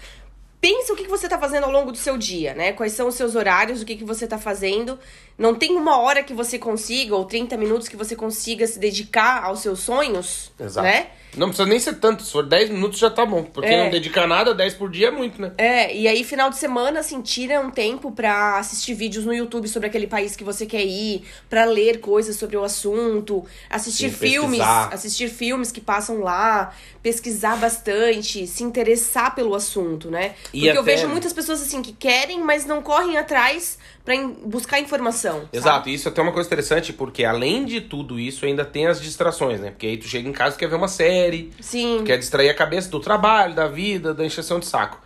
Pensa 0.61 0.91
o 0.91 0.95
que, 0.95 1.03
que 1.05 1.09
você 1.09 1.29
tá 1.29 1.39
fazendo 1.39 1.63
ao 1.63 1.71
longo 1.71 1.89
do 1.89 1.97
seu 1.97 2.17
dia, 2.17 2.53
né? 2.53 2.73
Quais 2.73 2.91
são 2.91 3.07
os 3.07 3.15
seus 3.15 3.33
horários, 3.33 3.81
o 3.81 3.85
que, 3.85 3.95
que 3.95 4.03
você 4.03 4.27
tá 4.27 4.37
fazendo. 4.37 4.99
Não 5.37 5.55
tem 5.55 5.71
uma 5.77 5.97
hora 5.99 6.21
que 6.21 6.33
você 6.33 6.59
consiga, 6.59 7.15
ou 7.15 7.23
30 7.23 7.55
minutos 7.55 7.87
que 7.87 7.95
você 7.95 8.13
consiga 8.13 8.67
se 8.67 8.77
dedicar 8.77 9.45
aos 9.45 9.61
seus 9.61 9.79
sonhos, 9.79 10.51
Exato. 10.59 10.85
né? 10.85 11.07
Não 11.37 11.47
precisa 11.49 11.67
nem 11.67 11.79
ser 11.79 11.95
tanto, 11.99 12.23
se 12.23 12.31
for 12.31 12.43
10 12.43 12.69
minutos 12.69 12.99
já 12.99 13.09
tá 13.09 13.25
bom. 13.25 13.43
Porque 13.43 13.69
É. 13.69 13.83
não 13.83 13.89
dedicar 13.91 14.27
nada, 14.27 14.53
10 14.53 14.73
por 14.73 14.89
dia 14.89 15.07
é 15.07 15.11
muito, 15.11 15.41
né? 15.41 15.51
É, 15.57 15.95
e 15.95 16.07
aí 16.07 16.23
final 16.23 16.49
de 16.49 16.57
semana, 16.57 16.99
assim, 16.99 17.21
tira 17.21 17.59
um 17.61 17.69
tempo 17.69 18.11
pra 18.11 18.57
assistir 18.57 18.93
vídeos 18.95 19.25
no 19.25 19.33
YouTube 19.33 19.67
sobre 19.67 19.87
aquele 19.87 20.07
país 20.07 20.35
que 20.35 20.43
você 20.43 20.65
quer 20.65 20.83
ir, 20.85 21.23
pra 21.49 21.65
ler 21.65 21.99
coisas 21.99 22.35
sobre 22.35 22.57
o 22.57 22.63
assunto, 22.63 23.45
assistir 23.69 24.09
Sim, 24.09 24.15
filmes, 24.17 24.59
pesquisar. 24.59 24.89
assistir 24.93 25.29
filmes 25.29 25.71
que 25.71 25.79
passam 25.81 26.19
lá, 26.19 26.73
pesquisar 27.03 27.55
bastante, 27.57 28.45
se 28.47 28.63
interessar 28.63 29.33
pelo 29.35 29.53
assunto, 29.55 30.09
né? 30.09 30.33
E 30.53 30.61
Porque 30.61 30.77
eu 30.77 30.81
até- 30.81 30.95
vejo 30.95 31.07
muitas 31.07 31.31
pessoas 31.31 31.61
assim 31.61 31.81
que 31.81 31.93
querem, 31.93 32.41
mas 32.43 32.65
não 32.65 32.81
correm 32.81 33.17
atrás 33.17 33.77
pra 34.09 34.15
in- 34.15 34.33
buscar 34.43 34.79
informação. 34.79 35.47
Exato, 35.53 35.77
sabe? 35.81 35.93
isso 35.93 36.07
é 36.07 36.11
até 36.11 36.19
uma 36.19 36.31
coisa 36.31 36.47
interessante, 36.47 36.91
porque 36.91 37.23
além 37.23 37.63
de 37.63 37.79
tudo 37.79 38.19
isso, 38.19 38.43
ainda 38.43 38.65
tem 38.65 38.87
as 38.87 38.99
distrações, 38.99 39.59
né? 39.59 39.69
Porque 39.69 39.85
aí 39.85 39.97
tu 39.97 40.07
chega 40.07 40.27
em 40.27 40.31
casa 40.31 40.55
e 40.55 40.59
quer 40.59 40.67
ver 40.67 40.77
uma 40.77 40.87
série, 40.87 41.51
Sim. 41.61 42.03
quer 42.03 42.17
distrair 42.17 42.49
a 42.49 42.55
cabeça 42.55 42.89
do 42.89 42.99
trabalho, 42.99 43.53
da 43.53 43.67
vida, 43.67 44.11
da 44.11 44.25
encheção 44.25 44.59
de 44.59 44.65
saco. 44.65 44.99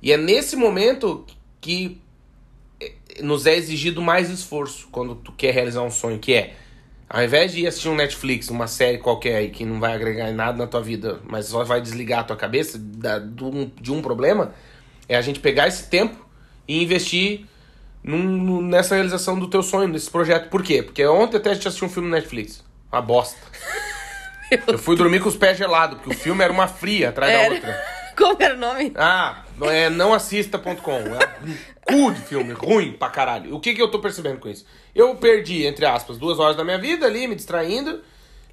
E 0.00 0.12
é 0.12 0.16
nesse 0.16 0.54
momento 0.54 1.26
que 1.60 2.00
eh, 2.80 2.92
nos 3.20 3.46
é 3.46 3.56
exigido 3.56 4.00
mais 4.00 4.30
esforço 4.30 4.86
quando 4.92 5.16
tu 5.16 5.32
quer 5.32 5.52
realizar 5.52 5.82
um 5.82 5.90
sonho, 5.90 6.20
que 6.20 6.32
é 6.32 6.54
ao 7.08 7.24
invés 7.24 7.50
de 7.50 7.62
ir 7.62 7.66
assistir 7.66 7.88
um 7.88 7.96
Netflix, 7.96 8.48
uma 8.48 8.68
série 8.68 8.98
qualquer 8.98 9.34
aí 9.38 9.50
que 9.50 9.64
não 9.64 9.80
vai 9.80 9.92
agregar 9.92 10.30
em 10.30 10.34
nada 10.34 10.56
na 10.56 10.68
tua 10.68 10.82
vida, 10.82 11.20
mas 11.28 11.46
só 11.46 11.64
vai 11.64 11.80
desligar 11.80 12.20
a 12.20 12.24
tua 12.24 12.36
cabeça 12.36 12.78
da, 12.78 13.18
do- 13.18 13.72
de 13.80 13.90
um 13.92 14.00
problema, 14.00 14.54
é 15.08 15.16
a 15.16 15.20
gente 15.20 15.40
pegar 15.40 15.66
esse 15.66 15.88
tempo 15.90 16.24
e 16.68 16.80
investir 16.82 17.44
num- 18.14 18.62
nessa 18.62 18.94
realização 18.94 19.38
do 19.38 19.48
teu 19.48 19.62
sonho, 19.62 19.88
nesse 19.88 20.10
projeto. 20.10 20.48
Por 20.48 20.62
quê? 20.62 20.82
Porque 20.82 21.04
ontem 21.06 21.36
até 21.38 21.50
a 21.50 21.54
gente 21.54 21.66
assistiu 21.66 21.88
um 21.88 21.90
filme 21.90 22.08
no 22.08 22.14
Netflix. 22.14 22.62
Uma 22.92 23.02
bosta. 23.02 23.38
Eu 24.68 24.78
fui 24.78 24.94
dormir 24.96 25.20
com 25.20 25.28
os 25.28 25.36
pés 25.36 25.58
gelados, 25.58 25.98
porque 25.98 26.14
o 26.14 26.18
filme 26.18 26.42
era 26.44 26.52
uma 26.52 26.68
fria 26.68 27.08
atrás 27.08 27.32
da 27.32 27.38
Era. 27.38 27.54
outra. 27.54 27.84
Como 28.16 28.36
era 28.42 28.54
o 28.54 28.58
nome? 28.58 28.92
Ah, 28.96 29.42
não 29.58 29.68
é 29.68 29.90
nãoassista.com. 29.90 30.92
É 30.98 31.28
um 31.44 31.54
cu 31.84 32.14
de 32.14 32.20
filme, 32.22 32.54
ruim 32.54 32.92
pra 32.92 33.10
caralho. 33.10 33.54
O 33.54 33.60
que, 33.60 33.74
que 33.74 33.82
eu 33.82 33.90
tô 33.90 33.98
percebendo 33.98 34.38
com 34.38 34.48
isso? 34.48 34.64
Eu 34.94 35.14
perdi, 35.16 35.66
entre 35.66 35.84
aspas, 35.84 36.16
duas 36.16 36.38
horas 36.38 36.56
da 36.56 36.64
minha 36.64 36.78
vida 36.78 37.04
ali, 37.04 37.26
me 37.26 37.34
distraindo. 37.34 38.00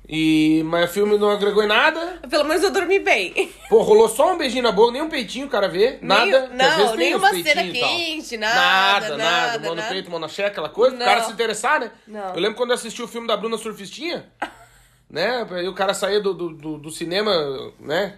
E, 0.07 0.61
mas 0.65 0.89
o 0.89 0.93
filme 0.93 1.17
não 1.17 1.29
agregou 1.29 1.63
em 1.63 1.67
nada. 1.67 2.19
Pelo 2.29 2.43
menos 2.43 2.61
eu 2.61 2.71
dormi 2.71 2.99
bem. 2.99 3.51
Pô, 3.69 3.81
rolou 3.81 4.09
só 4.09 4.33
um 4.33 4.37
beijinho 4.37 4.63
na 4.63 4.71
boca, 4.71 4.91
nem 4.91 5.01
um 5.01 5.07
peitinho 5.09 5.47
o 5.47 5.49
cara 5.49 5.69
vê. 5.69 5.97
Nada. 6.01 6.47
Nem- 6.49 6.57
não, 6.57 6.95
nenhuma 6.95 7.29
cena 7.31 7.63
e 7.63 7.71
quente, 7.71 8.35
nada, 8.35 8.55
Nada, 8.55 9.17
nada. 9.17 9.23
nada, 9.47 9.59
Mão 9.59 9.69
no 9.69 9.75
nada. 9.81 9.89
peito, 9.93 10.11
mão 10.11 10.19
na 10.19 10.27
checa, 10.27 10.49
aquela 10.49 10.69
coisa. 10.69 10.95
O 10.95 10.99
Não. 10.99 11.05
cara 11.05 11.23
se 11.23 11.31
interessar, 11.31 11.79
né? 11.79 11.91
Não. 12.05 12.33
Eu 12.33 12.39
lembro 12.41 12.57
quando 12.57 12.71
eu 12.71 12.75
assisti 12.75 13.01
o 13.01 13.07
filme 13.07 13.27
da 13.27 13.37
Bruna 13.37 13.57
Surfistinha. 13.57 14.25
né? 15.09 15.47
Aí 15.51 15.67
o 15.69 15.73
cara 15.73 15.93
saía 15.93 16.19
do, 16.19 16.33
do, 16.33 16.49
do, 16.49 16.77
do 16.77 16.91
cinema, 16.91 17.31
né? 17.79 18.17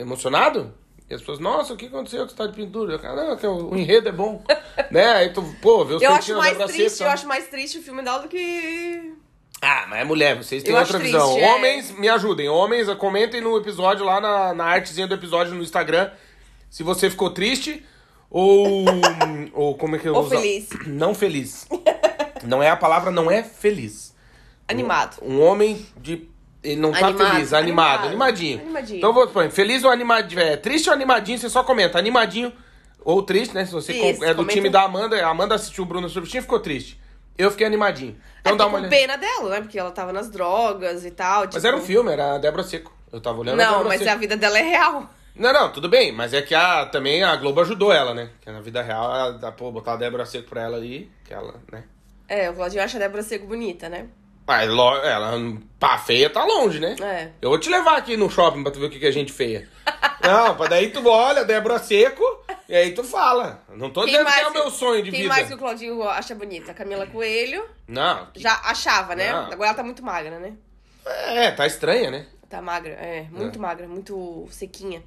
Emocionado. 0.00 0.74
E 1.08 1.14
as 1.14 1.20
pessoas, 1.20 1.38
nossa, 1.38 1.72
o 1.72 1.76
que 1.76 1.86
aconteceu 1.86 2.24
que 2.26 2.32
você 2.32 2.36
tá 2.36 2.46
de 2.46 2.52
pintura? 2.52 2.92
Eu, 2.94 2.98
cara, 2.98 3.28
não, 3.28 3.36
que 3.36 3.46
o, 3.46 3.70
o 3.70 3.76
enredo 3.78 4.08
é 4.08 4.12
bom. 4.12 4.42
né? 4.90 5.06
Aí 5.12 5.32
tu, 5.32 5.42
pô, 5.62 5.84
vê 5.84 5.94
os 5.94 6.02
Eu 6.02 6.12
acho 6.12 6.36
mais 6.36 6.58
triste, 6.58 7.00
eu 7.00 7.06
tá? 7.06 7.12
acho 7.14 7.26
mais 7.26 7.46
triste 7.46 7.78
o 7.78 7.82
filme 7.82 8.02
dela 8.02 8.18
do 8.18 8.28
que. 8.28 9.14
Ah, 9.60 9.86
mas 9.88 10.00
é 10.00 10.04
mulher, 10.04 10.36
vocês 10.36 10.62
têm 10.62 10.72
Eu 10.72 10.78
acho 10.78 10.92
outra 10.92 11.04
visão. 11.04 11.32
triste, 11.32 11.44
é. 11.44 11.54
Homens, 11.54 11.90
me 11.92 12.08
ajudem. 12.08 12.48
Homens, 12.48 12.88
comentem 12.94 13.40
no 13.40 13.56
episódio 13.56 14.04
lá 14.04 14.20
na, 14.20 14.54
na 14.54 14.64
artezinha 14.64 15.06
do 15.06 15.14
episódio 15.14 15.52
no 15.54 15.62
Instagram 15.62 16.10
se 16.70 16.82
você 16.82 17.10
ficou 17.10 17.30
triste 17.30 17.84
ou. 18.30 18.84
ou 19.52 19.74
como 19.76 19.96
é 19.96 19.98
que 19.98 20.06
eu 20.08 20.14
Ou 20.14 20.20
uso? 20.20 20.30
feliz. 20.30 20.68
Não 20.86 21.14
feliz. 21.14 21.66
Não 22.44 22.62
é 22.62 22.70
a 22.70 22.76
palavra, 22.76 23.10
não 23.10 23.30
é 23.30 23.42
feliz. 23.42 24.14
Animado. 24.68 25.16
Um 25.22 25.40
homem 25.40 25.84
de. 25.96 26.28
Ele 26.62 26.80
não 26.80 26.90
tá 26.92 27.06
Animado, 27.08 27.30
feliz, 27.30 27.52
animado, 27.52 27.54
animado, 27.54 28.06
animadinho. 28.08 28.60
animadinho. 28.60 28.98
Então 28.98 29.12
vou 29.12 29.26
por 29.28 29.48
feliz 29.50 29.84
ou 29.84 29.90
animadinho. 29.90 30.40
É, 30.40 30.56
triste 30.56 30.88
ou 30.88 30.94
animadinho, 30.94 31.38
você 31.38 31.48
só 31.48 31.62
comenta. 31.64 31.98
Animadinho 31.98 32.52
ou 33.04 33.22
triste, 33.22 33.54
né? 33.54 33.64
Se 33.64 33.72
você 33.72 33.92
Isso, 33.92 34.18
com- 34.18 34.24
é 34.24 34.30
do 34.30 34.36
comenta. 34.38 34.52
time 34.54 34.68
da 34.68 34.82
Amanda, 34.82 35.24
a 35.24 35.30
Amanda 35.30 35.54
assistiu 35.54 35.84
o 35.84 35.86
Bruno 35.86 36.08
Surfistinha 36.08 36.40
e 36.40 36.42
ficou 36.42 36.58
triste. 36.60 37.00
Eu 37.38 37.50
fiquei 37.52 37.66
animadinho. 37.66 38.20
Então 38.40 38.54
é, 38.54 38.56
dá 38.56 38.64
uma 38.66 38.70
com 38.72 38.76
olhada. 38.86 38.94
pena 38.96 39.16
dela, 39.16 39.50
né? 39.50 39.60
Porque 39.60 39.78
ela 39.78 39.90
tava 39.92 40.12
nas 40.12 40.28
drogas 40.28 41.04
e 41.04 41.10
tal. 41.12 41.44
Mas 41.44 41.54
tipo- 41.54 41.66
era 41.66 41.76
um 41.76 41.80
filme, 41.80 42.12
era 42.12 42.34
a 42.34 42.38
Débora 42.38 42.64
Seco. 42.64 42.92
Eu 43.12 43.20
tava 43.20 43.38
olhando 43.38 43.60
a 43.60 43.64
Não, 43.64 43.70
Débora 43.72 43.88
mas 43.88 43.98
Seco. 44.00 44.10
a 44.10 44.14
vida 44.16 44.36
dela 44.36 44.58
é 44.58 44.62
real. 44.62 45.08
Não, 45.36 45.52
não, 45.52 45.72
tudo 45.72 45.88
bem. 45.88 46.10
Mas 46.10 46.34
é 46.34 46.42
que 46.42 46.54
a, 46.54 46.84
também 46.86 47.22
a 47.22 47.36
Globo 47.36 47.60
ajudou 47.60 47.92
ela, 47.92 48.12
né? 48.12 48.30
Que 48.40 48.50
na 48.50 48.60
vida 48.60 48.82
real, 48.82 49.04
ela, 49.14 49.32
dá, 49.34 49.52
pô, 49.52 49.70
botar 49.70 49.92
a 49.92 49.96
Débora 49.96 50.26
Seco 50.26 50.48
pra 50.50 50.62
ela 50.62 50.76
ali, 50.76 51.10
que 51.24 51.32
ela, 51.32 51.54
né? 51.70 51.84
É, 52.28 52.50
o 52.50 52.54
Claudinho 52.54 52.82
acha 52.82 52.96
a 52.98 53.00
Débora 53.00 53.22
Seco 53.22 53.46
bonita, 53.46 53.88
né? 53.88 54.08
Mas 54.48 54.66
ela, 54.66 55.38
pá, 55.78 55.98
feia 55.98 56.30
tá 56.30 56.42
longe, 56.42 56.80
né? 56.80 56.96
É. 57.02 57.28
Eu 57.42 57.50
vou 57.50 57.58
te 57.58 57.68
levar 57.68 57.98
aqui 57.98 58.16
no 58.16 58.30
shopping 58.30 58.62
pra 58.62 58.72
tu 58.72 58.80
ver 58.80 58.86
o 58.86 58.90
que, 58.90 58.98
que 58.98 59.06
é 59.06 59.12
gente 59.12 59.30
feia. 59.30 59.68
Não, 60.24 60.56
pra 60.56 60.68
daí 60.68 60.88
tu 60.90 61.06
olha, 61.06 61.44
Débora 61.44 61.78
Seco, 61.78 62.24
e 62.66 62.74
aí 62.74 62.92
tu 62.92 63.04
fala. 63.04 63.62
Não 63.68 63.90
tô 63.90 64.06
dizendo 64.06 64.24
que 64.24 64.40
é 64.40 64.48
o 64.48 64.52
meu 64.54 64.70
sonho 64.70 65.02
de 65.02 65.10
quem 65.10 65.20
vida. 65.20 65.34
mais 65.34 65.48
que 65.48 65.54
o 65.54 65.58
Claudinho 65.58 66.02
acha 66.02 66.34
bonita? 66.34 66.72
Camila 66.72 67.06
Coelho. 67.06 67.62
Não, 67.86 68.26
Já 68.34 68.58
achava, 68.64 69.14
né? 69.14 69.30
Não. 69.30 69.52
Agora 69.52 69.68
ela 69.68 69.74
tá 69.74 69.82
muito 69.82 70.02
magra, 70.02 70.38
né? 70.38 70.54
é, 71.04 71.50
tá 71.50 71.66
estranha, 71.66 72.10
né? 72.10 72.26
Tá 72.48 72.62
magra, 72.62 72.92
é. 72.94 73.26
Muito 73.30 73.60
magra, 73.60 73.86
muito 73.86 74.48
sequinha. 74.50 75.02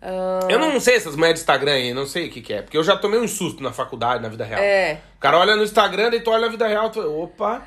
Ah, 0.00 0.46
Eu 0.48 0.60
não 0.60 0.78
sei 0.78 0.94
essas 0.94 1.16
mulheres 1.16 1.40
de 1.40 1.42
Instagram 1.42 1.72
aí, 1.72 1.92
não 1.92 2.06
sei 2.06 2.28
o 2.28 2.30
que, 2.30 2.40
que 2.40 2.52
é. 2.52 2.62
Porque 2.62 2.78
eu 2.78 2.84
já 2.84 2.96
tomei 2.96 3.18
um 3.18 3.26
susto 3.26 3.60
na 3.60 3.72
faculdade, 3.72 4.22
na 4.22 4.28
vida 4.28 4.44
real. 4.44 4.60
É. 4.60 5.00
O 5.16 5.20
cara 5.20 5.36
olha 5.36 5.56
no 5.56 5.64
Instagram, 5.64 6.10
daí 6.10 6.20
tu 6.20 6.30
olha 6.30 6.42
na 6.42 6.48
vida 6.48 6.66
real, 6.68 6.90
tu... 6.90 7.00
opa, 7.00 7.62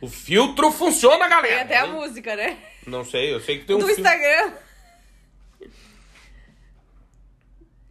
o 0.00 0.08
filtro 0.08 0.70
funciona, 0.72 1.28
galera. 1.28 1.54
Tem 1.54 1.62
até 1.64 1.78
a 1.78 1.86
Hein? 1.86 1.92
música, 1.92 2.34
né? 2.36 2.56
Não 2.86 3.04
sei, 3.04 3.32
eu 3.34 3.40
sei 3.40 3.58
que 3.58 3.64
tem 3.66 3.76
um 3.76 3.78
Do 3.80 3.86
filtro. 3.86 4.02
Instagram. 4.04 4.52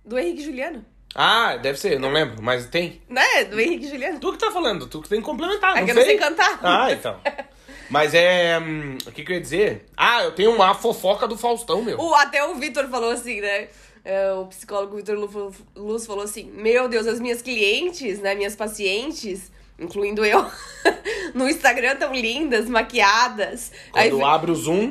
Do 0.03 0.17
Henrique 0.17 0.43
Juliano. 0.43 0.85
Ah, 1.15 1.57
deve 1.57 1.79
ser, 1.79 1.99
não 1.99 2.11
lembro, 2.11 2.41
mas 2.41 2.67
tem. 2.67 3.01
Né? 3.09 3.43
Do 3.45 3.59
Henrique 3.59 3.87
Juliano. 3.87 4.19
Tu 4.19 4.31
que 4.31 4.37
tá 4.37 4.51
falando, 4.51 4.87
tu 4.87 5.01
que 5.01 5.09
tem 5.09 5.19
que 5.19 5.25
complementar, 5.25 5.75
É 5.75 5.79
não 5.79 5.85
que 5.85 5.91
eu 5.91 5.95
não 5.95 6.01
sei. 6.03 6.11
sei 6.11 6.19
cantar. 6.19 6.59
Ah, 6.63 6.91
então. 6.91 7.19
Mas 7.89 8.13
é. 8.13 8.59
hum, 8.59 8.97
o 9.07 9.11
que, 9.11 9.23
que 9.23 9.31
eu 9.31 9.35
ia 9.35 9.41
dizer? 9.41 9.85
Ah, 9.97 10.23
eu 10.23 10.31
tenho 10.31 10.53
uma 10.53 10.73
fofoca 10.75 11.27
do 11.27 11.35
Faustão, 11.37 11.81
meu. 11.81 11.99
O, 11.99 12.13
até 12.13 12.43
o 12.45 12.55
Vitor 12.55 12.87
falou 12.87 13.09
assim, 13.11 13.41
né? 13.41 13.67
É, 14.05 14.31
o 14.33 14.45
psicólogo 14.45 14.95
Vitor 14.95 15.15
Lu- 15.17 15.53
Luz 15.75 16.05
falou 16.05 16.23
assim: 16.23 16.51
Meu 16.51 16.87
Deus, 16.87 17.07
as 17.07 17.19
minhas 17.19 17.41
clientes, 17.41 18.19
né? 18.19 18.35
Minhas 18.35 18.55
pacientes, 18.55 19.51
incluindo 19.79 20.25
eu, 20.25 20.45
no 21.33 21.47
Instagram 21.49 21.95
tão 21.95 22.13
lindas, 22.13 22.67
maquiadas. 22.69 23.71
Aí 23.93 24.09
Quando 24.09 24.19
vem- 24.19 24.29
abre 24.29 24.51
o 24.51 24.55
Zoom, 24.55 24.87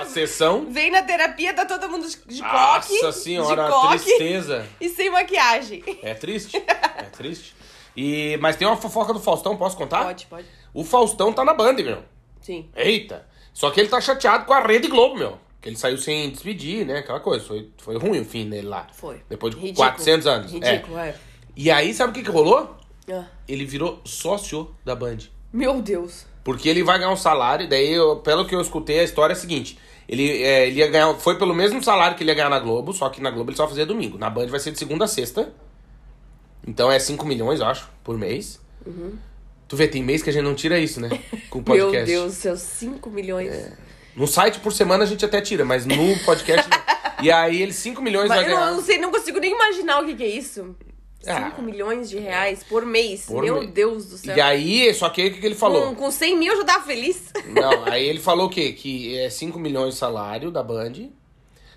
a 0.00 0.04
sessão. 0.06 0.66
vem 0.70 0.90
na 0.90 1.02
terapia, 1.02 1.52
tá 1.54 1.64
todo 1.66 1.88
mundo 1.88 2.08
de 2.08 2.16
de 2.26 2.42
coque. 2.42 3.02
Nossa 3.02 3.12
senhora, 3.12 3.64
de 3.64 3.70
coque 3.70 3.98
tristeza. 4.04 4.66
E 4.80 4.88
sem 4.88 5.10
maquiagem. 5.10 5.82
É 6.02 6.14
triste. 6.14 6.56
É 6.56 7.04
triste. 7.04 7.54
E, 7.96 8.36
mas 8.40 8.56
tem 8.56 8.66
uma 8.68 8.76
fofoca 8.76 9.12
do 9.12 9.18
Faustão, 9.20 9.56
posso 9.56 9.76
contar? 9.76 10.04
Pode, 10.04 10.26
pode. 10.26 10.46
O 10.72 10.84
Faustão 10.84 11.32
tá 11.32 11.44
na 11.44 11.52
Band, 11.52 11.74
meu. 11.74 12.02
Sim. 12.40 12.70
Eita! 12.76 13.26
Só 13.52 13.70
que 13.70 13.80
ele 13.80 13.88
tá 13.88 14.00
chateado 14.00 14.44
com 14.44 14.52
a 14.54 14.60
Rede 14.64 14.86
Globo, 14.86 15.16
meu. 15.18 15.38
Que 15.60 15.68
ele 15.68 15.76
saiu 15.76 15.98
sem 15.98 16.30
despedir, 16.30 16.86
né? 16.86 16.98
Aquela 16.98 17.18
coisa. 17.18 17.44
Foi, 17.44 17.68
foi 17.78 17.98
ruim 17.98 18.20
o 18.20 18.24
fim 18.24 18.48
dele 18.48 18.68
lá. 18.68 18.86
Foi. 18.92 19.20
Depois 19.28 19.52
de 19.52 19.60
Ridículo. 19.60 19.88
400 19.88 20.26
anos. 20.28 20.52
É. 20.52 20.54
Ridículo, 20.54 20.98
é. 20.98 21.14
E 21.56 21.68
aí, 21.72 21.92
sabe 21.92 22.12
o 22.12 22.14
que, 22.14 22.22
que 22.22 22.30
rolou? 22.30 22.76
Ah, 23.10 23.24
Ele 23.48 23.64
virou 23.64 24.00
sócio 24.04 24.70
da 24.84 24.94
Band. 24.94 25.18
Meu 25.52 25.80
Deus. 25.80 26.26
Porque 26.44 26.68
ele 26.68 26.82
vai 26.82 26.98
ganhar 26.98 27.10
um 27.10 27.16
salário, 27.16 27.68
daí, 27.68 27.92
eu- 27.92 28.16
pelo 28.16 28.46
que 28.46 28.54
eu 28.54 28.60
escutei, 28.60 29.00
a 29.00 29.04
história 29.04 29.32
é 29.32 29.36
a 29.36 29.38
seguinte: 29.40 29.78
ele, 30.08 30.42
é, 30.42 30.66
ele 30.68 30.78
ia 30.80 30.86
ganhar. 30.88 31.12
Foi 31.14 31.38
pelo 31.38 31.54
mesmo 31.54 31.82
salário 31.82 32.16
que 32.16 32.22
ele 32.22 32.30
ia 32.30 32.34
ganhar 32.34 32.48
na 32.50 32.58
Globo, 32.58 32.92
só 32.92 33.08
que 33.08 33.20
na 33.20 33.30
Globo 33.30 33.50
ele 33.50 33.56
só 33.56 33.66
fazia 33.68 33.84
domingo. 33.86 34.18
Na 34.18 34.28
Band 34.30 34.46
vai 34.48 34.60
ser 34.60 34.70
de 34.72 34.78
segunda 34.78 35.04
a 35.04 35.08
sexta. 35.08 35.52
Então 36.66 36.90
é 36.90 36.98
5 36.98 37.24
milhões, 37.26 37.60
eu 37.60 37.66
acho, 37.66 37.88
por 38.04 38.16
mês. 38.18 38.60
Tu 39.66 39.76
vê, 39.76 39.86
tem 39.86 40.02
mês 40.02 40.22
que 40.22 40.30
a 40.30 40.32
gente 40.32 40.44
não 40.44 40.54
tira 40.54 40.78
isso, 40.78 41.00
né? 41.00 41.08
Com 41.50 41.58
o 41.60 41.62
podcast. 41.62 42.10
Meu 42.10 42.20
Deus 42.22 42.34
do 42.34 42.36
céu, 42.40 42.56
5 42.56 43.10
milhões. 43.10 43.72
No 44.16 44.26
site 44.26 44.58
por 44.60 44.72
semana 44.72 45.04
a 45.04 45.06
gente 45.06 45.24
até 45.24 45.40
tira, 45.40 45.64
mas 45.64 45.84
no 45.86 46.18
podcast. 46.24 46.68
não. 46.70 46.78
e 47.24 47.30
aí 47.30 47.62
ele 47.62 47.72
5 47.72 48.00
milhões 48.02 48.28
Mas 48.28 48.40
vai 48.42 48.50
eu 48.50 48.56
ganhar. 48.56 48.70
não, 48.70 48.76
não 48.76 48.82
sei, 48.82 48.98
não 48.98 49.10
consigo 49.10 49.38
nem 49.38 49.52
imaginar 49.52 50.00
o 50.02 50.06
que, 50.06 50.14
que 50.14 50.22
é 50.22 50.28
isso. 50.28 50.74
Ah. 51.26 51.50
5 51.50 51.62
milhões 51.62 52.08
de 52.08 52.18
reais 52.18 52.62
por 52.62 52.86
mês. 52.86 53.26
Por 53.26 53.42
Meu 53.42 53.60
mês. 53.60 53.70
Deus 53.70 54.06
do 54.06 54.18
céu. 54.18 54.36
E 54.36 54.40
aí, 54.40 54.94
só 54.94 55.08
que 55.08 55.20
aí 55.20 55.28
o 55.28 55.34
que, 55.34 55.40
que 55.40 55.46
ele 55.46 55.54
falou? 55.54 55.88
Com, 55.88 55.94
com 55.94 56.10
100 56.10 56.38
mil 56.38 56.52
eu 56.52 56.58
já 56.58 56.64
tava 56.64 56.84
feliz. 56.84 57.32
Não, 57.48 57.84
aí 57.86 58.06
ele 58.06 58.20
falou 58.20 58.46
o 58.46 58.50
quê? 58.50 58.72
Que 58.72 59.18
é 59.18 59.28
5 59.28 59.58
milhões 59.58 59.94
de 59.94 60.00
salário 60.00 60.50
da 60.50 60.62
Band. 60.62 61.10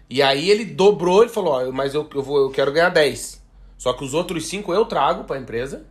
E 0.10 0.22
aí 0.22 0.50
ele 0.50 0.66
dobrou, 0.66 1.24
ele 1.24 1.32
falou, 1.32 1.54
ó, 1.54 1.72
mas 1.72 1.96
eu, 1.96 2.08
eu, 2.14 2.22
vou, 2.22 2.38
eu 2.38 2.52
quero 2.52 2.72
ganhar 2.72 2.90
10. 2.90 3.42
Só 3.78 3.94
que 3.94 4.04
os 4.04 4.14
outros 4.14 4.46
5 4.46 4.74
eu 4.74 4.86
trago 4.86 5.24
pra 5.24 5.40
empresa 5.40 5.88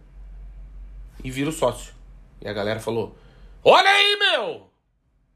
e 1.24 1.30
viro 1.30 1.50
sócio. 1.50 1.92
E 2.40 2.46
a 2.46 2.52
galera 2.52 2.78
falou, 2.80 3.16
olha 3.64 3.88
aí, 3.88 4.16
meu! 4.16 4.70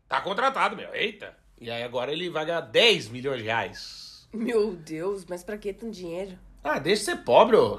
Tá 0.08 0.20
contratado, 0.20 0.76
meu. 0.76 0.94
Eita! 0.94 1.34
E 1.60 1.70
aí 1.70 1.82
agora 1.82 2.12
ele 2.12 2.30
vai 2.30 2.44
ganhar 2.44 2.60
10 2.60 3.08
milhões 3.08 3.38
de 3.38 3.44
reais. 3.44 4.28
Meu 4.32 4.72
Deus, 4.72 5.24
mas 5.28 5.42
pra 5.42 5.56
que 5.56 5.72
tanto 5.72 5.92
dinheiro? 5.92 6.38
Ah, 6.64 6.78
deixa 6.78 7.00
de 7.00 7.04
ser 7.10 7.16
pobre, 7.18 7.56
ô. 7.56 7.78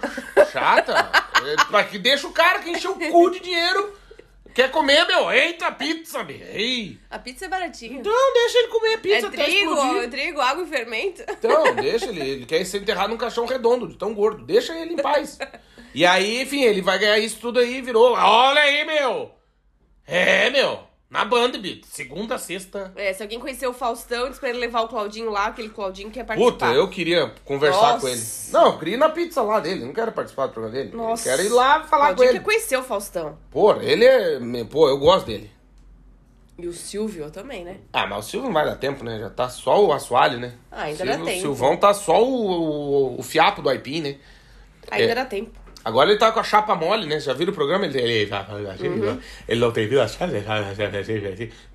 Chata. 0.51 1.25
É, 1.45 1.55
pra 1.65 1.83
que 1.83 1.99
deixa 1.99 2.25
o 2.25 2.31
cara 2.31 2.57
que 2.57 2.71
encheu 2.71 2.93
o 2.93 3.11
cu 3.11 3.29
de 3.29 3.39
dinheiro. 3.39 3.93
Quer 4.51 4.71
comer, 4.71 5.05
meu? 5.05 5.29
Eita, 5.29 5.71
pizza, 5.71 6.23
meu. 6.23 6.37
Ei. 6.37 6.97
A 7.07 7.19
pizza 7.19 7.45
é 7.45 7.47
baratinha. 7.47 7.99
Então, 7.99 8.33
deixa 8.33 8.57
ele 8.57 8.67
comer 8.69 8.93
é 8.93 8.97
pizza 8.97 9.27
até 9.27 9.43
trigo, 9.43 9.73
explodir. 9.73 10.03
é 10.03 10.07
trigo, 10.07 10.41
água 10.41 10.63
e 10.63 10.67
fermento. 10.67 11.23
Então, 11.29 11.75
deixa 11.75 12.05
ele. 12.07 12.21
Ele 12.21 12.45
quer 12.47 12.65
ser 12.65 12.81
enterrado 12.81 13.09
num 13.11 13.17
caixão 13.17 13.45
redondo, 13.45 13.87
de 13.87 13.95
tão 13.95 14.13
gordo. 14.13 14.43
Deixa 14.43 14.73
ele 14.73 14.93
em 14.93 14.97
paz. 14.97 15.37
E 15.93 16.03
aí, 16.03 16.41
enfim, 16.41 16.63
ele 16.63 16.81
vai 16.81 16.97
ganhar 16.97 17.19
isso 17.19 17.37
tudo 17.39 17.59
aí, 17.59 17.79
virou. 17.81 18.13
Olha 18.13 18.61
aí, 18.61 18.85
meu! 18.85 19.35
É, 20.07 20.49
meu! 20.49 20.79
Na 21.15 21.23
Band, 21.25 21.51
Bit. 21.51 21.87
Segunda, 21.87 22.37
sexta. 22.37 22.91
É, 22.95 23.13
se 23.13 23.23
alguém 23.23 23.39
conhecer 23.39 23.65
o 23.67 23.73
Faustão, 23.73 24.29
diz 24.29 24.37
pra 24.37 24.49
ele 24.49 24.59
levar 24.59 24.81
o 24.81 24.87
Claudinho 24.89 25.29
lá, 25.29 25.45
aquele 25.47 25.69
Claudinho 25.69 26.09
que 26.09 26.15
quer 26.15 26.25
participar. 26.25 26.51
Puta, 26.51 26.65
eu 26.73 26.89
queria 26.89 27.33
conversar 27.45 27.93
Nossa. 27.93 28.01
com 28.01 28.07
ele. 28.09 28.21
Não, 28.51 28.65
eu 28.73 28.77
queria 28.79 28.93
ir 28.95 28.97
na 28.97 29.09
pizza 29.09 29.41
lá 29.41 29.59
dele. 29.61 29.85
Não 29.85 29.93
quero 29.93 30.11
participar 30.11 30.47
do 30.47 30.53
programa 30.53 30.75
dele. 30.77 30.91
Nossa. 30.95 31.29
Eu 31.29 31.37
quero 31.37 31.47
ir 31.47 31.51
lá 31.53 31.83
falar 31.85 32.09
com 32.09 32.15
Claudinho 32.17 32.29
ele. 32.31 32.39
quer 32.39 32.43
conhecer 32.45 32.77
o 32.77 32.83
Faustão. 32.83 33.37
Pô, 33.49 33.73
ele 33.75 34.03
é. 34.03 34.39
Pô, 34.69 34.89
eu 34.89 34.97
gosto 34.97 35.27
dele. 35.27 35.49
E 36.57 36.67
o 36.67 36.73
Silvio 36.73 37.29
também, 37.31 37.63
né? 37.65 37.77
Ah, 37.91 38.07
mas 38.07 38.25
o 38.25 38.29
Silvio 38.29 38.47
não 38.47 38.53
vai 38.53 38.65
dar 38.65 38.75
tempo, 38.75 39.03
né? 39.03 39.19
Já 39.19 39.29
tá 39.29 39.49
só 39.49 39.83
o 39.85 39.91
assoalho, 39.91 40.39
né? 40.39 40.53
Ah, 40.71 40.83
ainda 40.83 40.97
Silvio, 40.97 41.17
dá 41.17 41.23
tempo. 41.25 41.37
O 41.37 41.41
Silvão 41.41 41.77
tá 41.77 41.93
só 41.93 42.23
o, 42.23 43.15
o, 43.15 43.19
o 43.19 43.23
fiapo 43.23 43.61
do 43.61 43.69
aipim, 43.69 44.01
né? 44.01 44.15
Ainda 44.91 45.11
É. 45.11 45.15
dá 45.15 45.25
tempo. 45.25 45.51
Agora 45.85 46.09
ele 46.09 46.17
tá 46.17 46.31
com 46.31 46.39
a 46.39 46.43
chapa 46.43 46.73
mole, 46.75 47.05
né? 47.05 47.19
Já 47.19 47.31
viram 47.33 47.51
o 47.51 47.55
programa? 47.55 47.85
Ele, 47.85 47.99
ele, 48.01 48.31
Uhum. 48.89 49.19
ele 49.47 49.59
não 49.61 49.71
tem 49.71 49.87
vida. 49.87 50.05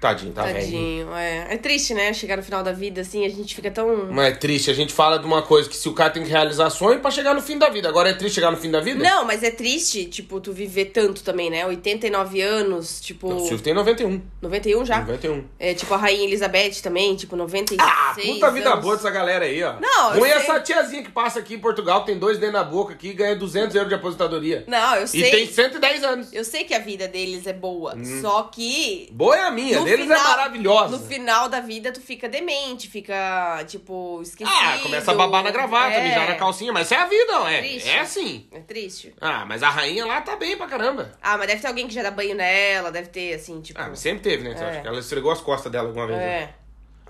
Tadinho, 0.01 0.33
tá 0.33 0.43
velho. 0.45 0.55
Tadinho, 0.59 1.15
é. 1.15 1.55
É 1.55 1.57
triste, 1.57 1.95
né? 1.95 2.13
Chegar 2.13 2.37
no 2.37 2.43
final 2.43 2.63
da 2.63 2.73
vida, 2.73 3.01
assim, 3.03 3.25
a 3.25 3.29
gente 3.29 3.55
fica 3.55 3.71
tão... 3.71 4.07
Mas 4.11 4.33
é 4.33 4.37
triste, 4.37 4.71
a 4.71 4.75
gente 4.75 4.93
fala 4.93 5.19
de 5.19 5.25
uma 5.27 5.43
coisa 5.43 5.69
que 5.69 5.77
se 5.77 5.89
o 5.89 5.93
cara 5.95 6.11
tem 6.11 6.23
que 6.25 6.29
realizar 6.29 6.69
sonho 6.71 7.01
pra 7.01 7.11
chegar 7.11 7.35
no 7.35 7.41
fim 7.41 7.57
da 7.59 7.69
vida. 7.69 7.89
Agora 7.89 8.11
é 8.11 8.15
triste 8.15 8.35
chegar 8.35 8.51
no 8.51 8.57
fim 8.57 8.71
da 8.71 8.81
vida? 8.81 9.03
Não, 9.03 9.25
mas 9.25 9.43
é 9.43 9.51
triste, 9.51 10.05
tipo, 10.07 10.41
tu 10.41 10.53
viver 10.53 10.87
tanto 10.87 11.23
também, 11.23 11.49
né? 11.49 11.65
89 11.67 12.41
anos, 12.41 13.01
tipo... 13.01 13.33
O 13.33 13.41
Silvio 13.47 13.61
tem 13.63 13.75
91. 13.75 14.21
91 14.43 14.85
já? 14.85 15.01
91. 15.01 15.45
É, 15.59 15.75
tipo, 15.75 15.93
a 15.95 15.97
Rainha 15.97 16.25
Elizabeth 16.25 16.81
também, 16.83 17.15
tipo, 17.15 17.37
96 17.37 17.81
Ah, 17.81 18.15
puta 18.15 18.51
vida 18.51 18.71
anos. 18.71 18.83
boa 18.85 18.97
dessa 18.97 19.11
galera 19.11 19.45
aí, 19.45 19.63
ó. 19.63 19.75
Não, 19.81 20.11
Ruim 20.19 20.29
é 20.29 20.41
sei. 20.41 20.43
essa 20.43 20.61
tiazinha 20.61 21.03
que 21.03 21.11
passa 21.11 21.39
aqui 21.39 21.55
em 21.55 21.59
Portugal, 21.59 22.05
tem 22.05 22.19
dois 22.19 22.39
dedos 22.39 22.55
na 22.55 22.65
boca 22.65 22.95
aqui 22.95 23.09
e 23.11 23.13
ganha 23.13 23.37
200 23.37 23.75
euros 23.77 23.89
de 23.89 23.95
aposentadoria. 24.01 24.65
Não, 24.67 24.97
eu 24.97 25.05
E 25.05 25.09
sei. 25.09 25.31
tem 25.31 25.47
110 25.47 26.03
anos. 26.05 26.33
Eu 26.33 26.45
sei 26.45 26.65
que 26.65 26.75
a 26.75 26.79
vida 26.79 27.07
deles 27.07 27.47
é 27.47 27.53
boa, 27.53 27.95
só 28.21 28.43
que... 28.45 29.09
Boa 29.13 29.37
é 29.37 29.43
a 29.43 29.51
minha, 29.51 29.81
deles 29.85 30.01
é 30.11 30.15
final- 30.15 30.25
maravilhosa. 30.25 30.97
No 30.99 31.07
final 31.07 31.49
da 31.49 31.61
vida, 31.61 31.93
tu 31.93 32.01
fica 32.01 32.29
demente, 32.29 32.89
fica, 32.89 33.63
tipo, 33.67 34.21
esquecido. 34.23 34.51
Ah, 34.61 34.79
começa 34.83 35.11
a 35.11 35.15
babar 35.15 35.43
na 35.45 35.51
gravata, 35.51 35.95
é. 35.95 36.09
mijar 36.09 36.29
na 36.29 36.35
calcinha, 36.35 36.73
mas 36.73 36.87
isso 36.87 36.95
é 36.95 36.99
a 36.99 37.07
vida, 37.07 37.33
não 37.33 37.47
é? 37.49 37.59
Triste. 37.61 37.89
É 37.89 38.01
assim. 38.01 38.47
É 38.53 38.61
triste. 38.61 39.15
Ah, 39.21 39.45
mas 39.47 39.63
a 39.63 39.69
rainha 39.71 40.05
lá 40.05 40.21
tá 40.21 40.37
bem 40.37 40.57
pra 40.57 40.67
caramba. 40.67 41.13
Ah, 41.23 41.37
mas 41.39 41.47
deve 41.47 41.61
ter 41.61 41.69
alguém 41.69 41.87
que 41.87 41.95
já 41.95 42.03
dá 42.03 42.11
banho 42.11 42.35
nela, 42.35 42.91
deve 42.91 43.09
ter, 43.09 43.35
assim, 43.35 43.61
tipo... 43.61 43.81
Ah, 43.81 43.87
mas 43.89 43.99
sempre 44.01 44.23
teve, 44.23 44.43
né? 44.43 44.83
É. 44.83 44.87
ela 44.87 44.99
esfregou 44.99 45.31
as 45.31 45.41
costas 45.41 45.71
dela 45.71 45.89
alguma 45.89 46.07
vez. 46.07 46.19
né? 46.19 46.25
É. 46.25 46.55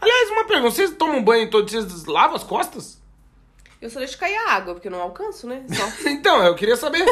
Aliás, 0.01 0.31
uma 0.31 0.45
pergunta: 0.47 0.71
vocês 0.75 0.91
tomam 0.97 1.23
banho 1.23 1.51
todos 1.51 1.73
vocês 1.73 2.07
lavam 2.07 2.35
as 2.37 2.43
costas? 2.43 3.01
Eu 3.81 3.89
só 3.91 3.99
deixo 3.99 4.19
cair 4.19 4.37
a 4.37 4.53
água, 4.53 4.75
porque 4.75 4.89
eu 4.89 4.93
não 4.93 5.01
alcanço, 5.01 5.47
né? 5.47 5.65
Então, 6.07 6.45
eu 6.45 6.55
queria 6.55 6.77
saber. 6.77 7.05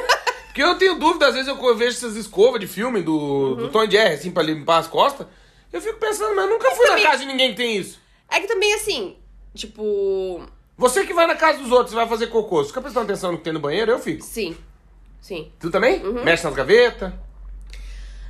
Porque 0.47 0.63
eu 0.63 0.77
tenho 0.77 0.97
dúvida, 0.99 1.29
às 1.29 1.35
vezes 1.35 1.49
eu 1.49 1.77
vejo 1.77 1.97
essas 1.97 2.17
escovas 2.17 2.61
de 2.61 2.67
filme 2.67 3.01
do, 3.03 3.17
Uhum. 3.17 3.55
do 3.57 3.69
Tom 3.71 3.89
Jerry, 3.89 4.15
assim, 4.15 4.31
pra 4.31 4.43
limpar 4.43 4.79
as 4.79 4.87
costas. 4.87 5.27
Eu 5.73 5.81
fico 5.81 5.99
pensando, 5.99 6.35
mas 6.35 6.45
eu 6.47 6.51
nunca 6.51 6.71
fui 6.73 6.87
também- 6.87 7.05
na 7.05 7.11
casa 7.11 7.23
de 7.23 7.29
ninguém 7.31 7.51
que 7.51 7.57
tem 7.57 7.77
isso. 7.77 8.01
É 8.31 8.41
que 8.41 8.47
também, 8.47 8.75
assim, 8.75 9.17
tipo. 9.55 10.43
Você 10.77 11.05
que 11.07 11.13
vai 11.15 11.27
na 11.27 11.35
casa 11.37 11.59
dos 11.59 11.71
outros 11.73 11.93
e 11.93 11.97
vai 11.97 12.07
fazer 12.09 12.27
cocô, 12.29 12.63
você 12.63 12.69
fica 12.69 12.81
prestando 12.81 13.05
atenção 13.07 13.33
no 13.33 13.39
que 13.39 13.45
tem 13.45 13.53
no 13.53 13.61
banheiro? 13.61 13.91
Eu 13.93 13.99
fico. 13.99 14.23
Sim. 14.25 14.57
Sim. 15.21 15.51
Tu 15.61 15.71
também? 15.71 16.05
Uhum. 16.05 16.23
Mexe 16.25 16.45
nas 16.45 16.55
gavetas? 16.55 17.13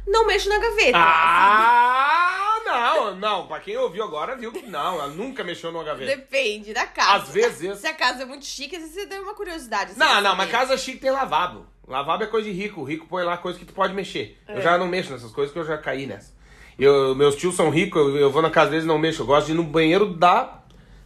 Não 0.07 0.27
mexo 0.27 0.49
na 0.49 0.59
gaveta. 0.59 0.97
Ah, 0.99 2.18
não, 2.69 3.17
não. 3.17 3.47
Pra 3.47 3.61
quem 3.61 3.77
ouviu 3.77 4.05
agora, 4.05 4.37
viu 4.37 4.53
que 4.53 4.67
não. 4.67 4.95
Ela 4.95 5.09
nunca 5.09 5.43
mexeu 5.43 5.73
numa 5.73 5.85
gaveta. 5.85 6.15
Depende 6.17 6.73
da 6.73 6.87
casa. 6.87 7.25
Às 7.25 7.29
vezes. 7.31 7.79
Se 7.79 7.87
a 7.87 7.95
casa 7.95 8.23
é 8.23 8.27
muito 8.27 8.45
chique, 8.47 8.77
às 8.77 8.83
vezes 8.83 8.95
você 8.95 9.07
tem 9.07 9.19
uma 9.21 9.35
curiosidade. 9.35 9.91
assim, 9.93 9.99
Não, 10.01 10.07
pra 10.09 10.21
não, 10.21 10.37
mas 10.37 10.51
casa 10.51 10.77
chique 10.77 10.99
tem 10.99 11.11
lavabo. 11.11 11.67
Lavabo 11.87 12.25
é 12.25 12.27
coisa 12.27 12.49
de 12.49 12.55
rico. 12.55 12.83
O 12.83 12.85
rico 12.85 13.07
põe 13.07 13.25
lá 13.25 13.37
coisa 13.39 13.59
que 13.59 13.65
tu 13.65 13.73
pode 13.73 13.95
mexer. 13.95 14.39
É. 14.47 14.59
Eu 14.59 14.63
já 14.63 14.77
não 14.77 14.87
mexo 14.87 15.11
nessas 15.13 15.33
coisas 15.33 15.53
que 15.53 15.59
eu 15.59 15.65
já 15.65 15.79
caí 15.79 16.07
nessa. 16.07 16.33
Eu, 16.79 17.15
meus 17.15 17.35
tios 17.35 17.57
são 17.57 17.71
ricos, 17.71 18.01
eu, 18.01 18.17
eu 18.19 18.31
vou 18.31 18.41
na 18.43 18.51
casa 18.51 18.71
deles 18.71 18.85
e 18.85 18.89
não 18.89 18.99
mexo. 18.99 19.23
Eu 19.23 19.27
gosto 19.27 19.47
de 19.47 19.53
ir 19.53 19.57
no 19.57 19.65
banheiro 19.65 20.07
da, 20.15 20.63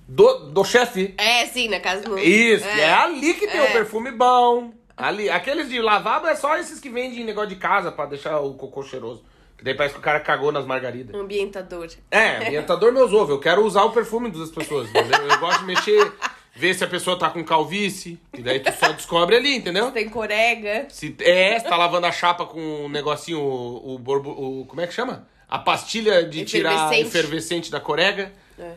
do, 0.07 0.51
do 0.51 0.65
chefe. 0.65 1.15
É, 1.17 1.47
sim, 1.47 1.69
na 1.69 1.81
casa 1.81 2.03
do. 2.03 2.19
Isso, 2.19 2.67
é. 2.67 2.93
ali 2.93 3.33
que 3.35 3.47
tem 3.47 3.59
É. 3.61 3.71
o 3.71 3.73
perfume 3.73 4.11
bom. 4.11 4.75
Ali, 4.95 5.31
aqueles 5.31 5.71
de 5.71 5.81
lavabo 5.81 6.27
é 6.27 6.35
só 6.35 6.59
esses 6.59 6.79
que 6.79 6.91
vendem 6.91 7.25
negócio 7.25 7.49
de 7.49 7.57
casa 7.57 7.91
pra 7.91 8.05
deixar 8.07 8.39
o 8.41 8.53
cocô 8.55 8.83
cheiroso. 8.83 9.25
Que 9.63 9.67
daí 9.67 9.75
parece 9.75 9.95
que 9.95 10.01
o 10.01 10.03
cara 10.03 10.19
cagou 10.19 10.51
nas 10.51 10.67
margaridas. 10.67 11.15
Ambientador. 11.15 11.89
É, 12.11 12.49
ambientador 12.49 12.93
meus 12.93 13.13
ovos. 13.13 13.31
Eu 13.31 13.39
quero 13.39 13.65
usar 13.65 13.85
o 13.85 13.93
perfume 13.93 14.29
das 14.29 14.51
pessoas, 14.51 14.89
entendeu? 14.91 15.21
Eu 15.23 15.39
gosto 15.39 15.61
de 15.61 15.67
mexer, 15.67 16.13
ver 16.53 16.75
se 16.75 16.83
a 16.83 16.89
pessoa 16.89 17.17
tá 17.17 17.31
com 17.31 17.45
calvície. 17.45 18.19
E 18.37 18.43
daí 18.43 18.59
tu 18.59 18.73
só 18.73 18.91
descobre 18.91 19.37
ali, 19.37 19.55
entendeu? 19.55 19.93
Tem 19.93 20.09
corega. 20.09 20.87
Se 20.91 21.15
é, 21.21 21.61
se 21.61 21.65
tá 21.65 21.77
lavando 21.77 22.09
a 22.09 22.11
chapa 22.11 22.45
com 22.45 22.87
o 22.87 22.89
negocinho, 22.89 23.39
o, 23.39 23.95
o, 23.95 23.99
borbo, 24.01 24.31
o 24.31 24.67
como 24.67 24.81
é 24.81 24.87
que 24.89 24.93
chama? 24.95 25.29
A 25.49 25.61
pastilha 25.61 26.25
de 26.25 26.45
tirar 26.45 26.73
Efervescente. 26.73 27.07
efervescente 27.07 27.71
da 27.71 27.79
corega. 27.79 28.33
É. 28.59 28.73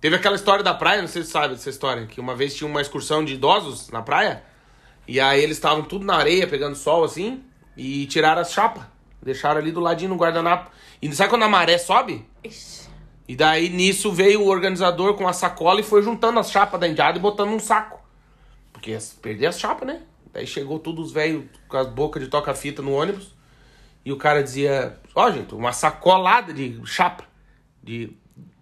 Teve 0.00 0.14
aquela 0.14 0.36
história 0.36 0.62
da 0.62 0.72
praia, 0.72 1.02
não 1.02 1.08
sei 1.08 1.22
se 1.22 1.28
você 1.28 1.32
sabe 1.32 1.54
dessa 1.54 1.68
história, 1.68 2.06
que 2.06 2.20
uma 2.20 2.36
vez 2.36 2.54
tinha 2.54 2.70
uma 2.70 2.80
excursão 2.80 3.24
de 3.24 3.34
idosos 3.34 3.90
na 3.90 4.02
praia, 4.02 4.44
e 5.08 5.18
aí 5.18 5.42
eles 5.42 5.56
estavam 5.56 5.82
tudo 5.82 6.04
na 6.04 6.14
areia, 6.14 6.46
pegando 6.46 6.76
sol 6.76 7.02
assim, 7.02 7.42
e 7.76 8.06
tiraram 8.06 8.40
as 8.40 8.52
chapas. 8.52 8.84
Deixaram 9.22 9.60
ali 9.60 9.70
do 9.70 9.80
ladinho 9.80 10.10
no 10.10 10.16
guardanapo. 10.16 10.70
E 11.00 11.14
sabe 11.14 11.30
quando 11.30 11.44
a 11.44 11.48
maré 11.48 11.78
sobe? 11.78 12.26
Ixi. 12.42 12.88
E 13.28 13.36
daí 13.36 13.68
nisso 13.68 14.10
veio 14.10 14.42
o 14.42 14.48
organizador 14.48 15.14
com 15.14 15.28
a 15.28 15.32
sacola 15.32 15.80
e 15.80 15.84
foi 15.84 16.02
juntando 16.02 16.38
as 16.40 16.50
chapas 16.50 16.80
da 16.80 16.88
indiada 16.88 17.18
e 17.18 17.20
botando 17.20 17.50
num 17.50 17.60
saco. 17.60 18.00
Porque 18.72 18.98
perder 19.20 19.46
as 19.46 19.58
chapas, 19.60 19.86
né? 19.86 20.02
Daí 20.32 20.46
chegou 20.46 20.78
todos 20.78 21.06
os 21.06 21.12
velhos 21.12 21.44
com 21.68 21.76
as 21.76 21.86
bocas 21.88 22.22
de 22.22 22.28
toca-fita 22.28 22.82
no 22.82 22.92
ônibus. 22.92 23.32
E 24.04 24.12
o 24.12 24.16
cara 24.16 24.42
dizia: 24.42 24.98
Ó, 25.14 25.30
gente, 25.30 25.54
uma 25.54 25.72
sacolada 25.72 26.52
de 26.52 26.80
chapa, 26.84 27.24
de 27.82 28.12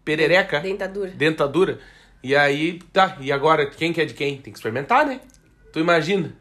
perereca, 0.05 0.61
Dentadura. 0.61 1.11
dentadura. 1.11 1.81
E 2.23 2.37
aí, 2.37 2.81
tá. 2.93 3.17
E 3.21 3.33
agora, 3.33 3.65
quem 3.67 3.93
que 3.93 4.01
é 4.01 4.05
de 4.05 4.13
quem? 4.13 4.37
Tem 4.37 4.53
que 4.53 4.59
experimentar, 4.59 5.07
né? 5.07 5.21
Tu 5.73 5.79
imagina? 5.81 6.35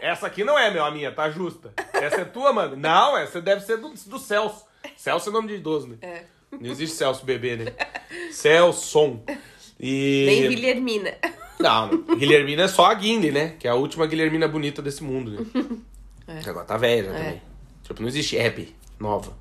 Essa 0.00 0.26
aqui 0.26 0.44
não 0.44 0.58
é, 0.58 0.70
meu, 0.70 0.84
a 0.84 0.90
minha, 0.90 1.10
tá 1.12 1.30
justa. 1.30 1.72
Essa 1.92 2.22
é 2.22 2.24
tua, 2.24 2.52
mano. 2.52 2.76
Não, 2.76 3.16
essa 3.16 3.40
deve 3.40 3.62
ser 3.62 3.76
do, 3.78 3.90
do 3.90 4.18
Celso. 4.18 4.64
Celso 4.96 5.28
é 5.28 5.32
nome 5.32 5.48
de 5.48 5.54
idoso, 5.54 5.88
né? 5.88 5.96
É. 6.02 6.22
Não 6.50 6.70
existe 6.70 6.96
Celso 6.96 7.24
bebê, 7.24 7.56
né? 7.56 7.72
Celson. 8.30 9.22
E. 9.78 10.24
Nem 10.26 10.48
Guilhermina. 10.48 11.14
Não. 11.58 11.88
Guilhermina 12.16 12.62
é 12.64 12.68
só 12.68 12.86
a 12.86 12.94
Guindy, 12.94 13.30
né? 13.32 13.54
Que 13.58 13.66
é 13.66 13.70
a 13.70 13.74
última 13.74 14.06
Guilhermina 14.06 14.46
bonita 14.48 14.80
desse 14.80 15.02
mundo, 15.02 15.32
né? 15.54 16.40
Que 16.42 16.48
Agora 16.50 16.64
tá 16.66 16.76
velha 16.76 17.08
É. 17.10 17.12
também. 17.12 17.42
Tipo, 17.82 18.00
não 18.02 18.08
existe 18.08 18.36
Hebe 18.36 18.74
nova. 18.98 19.32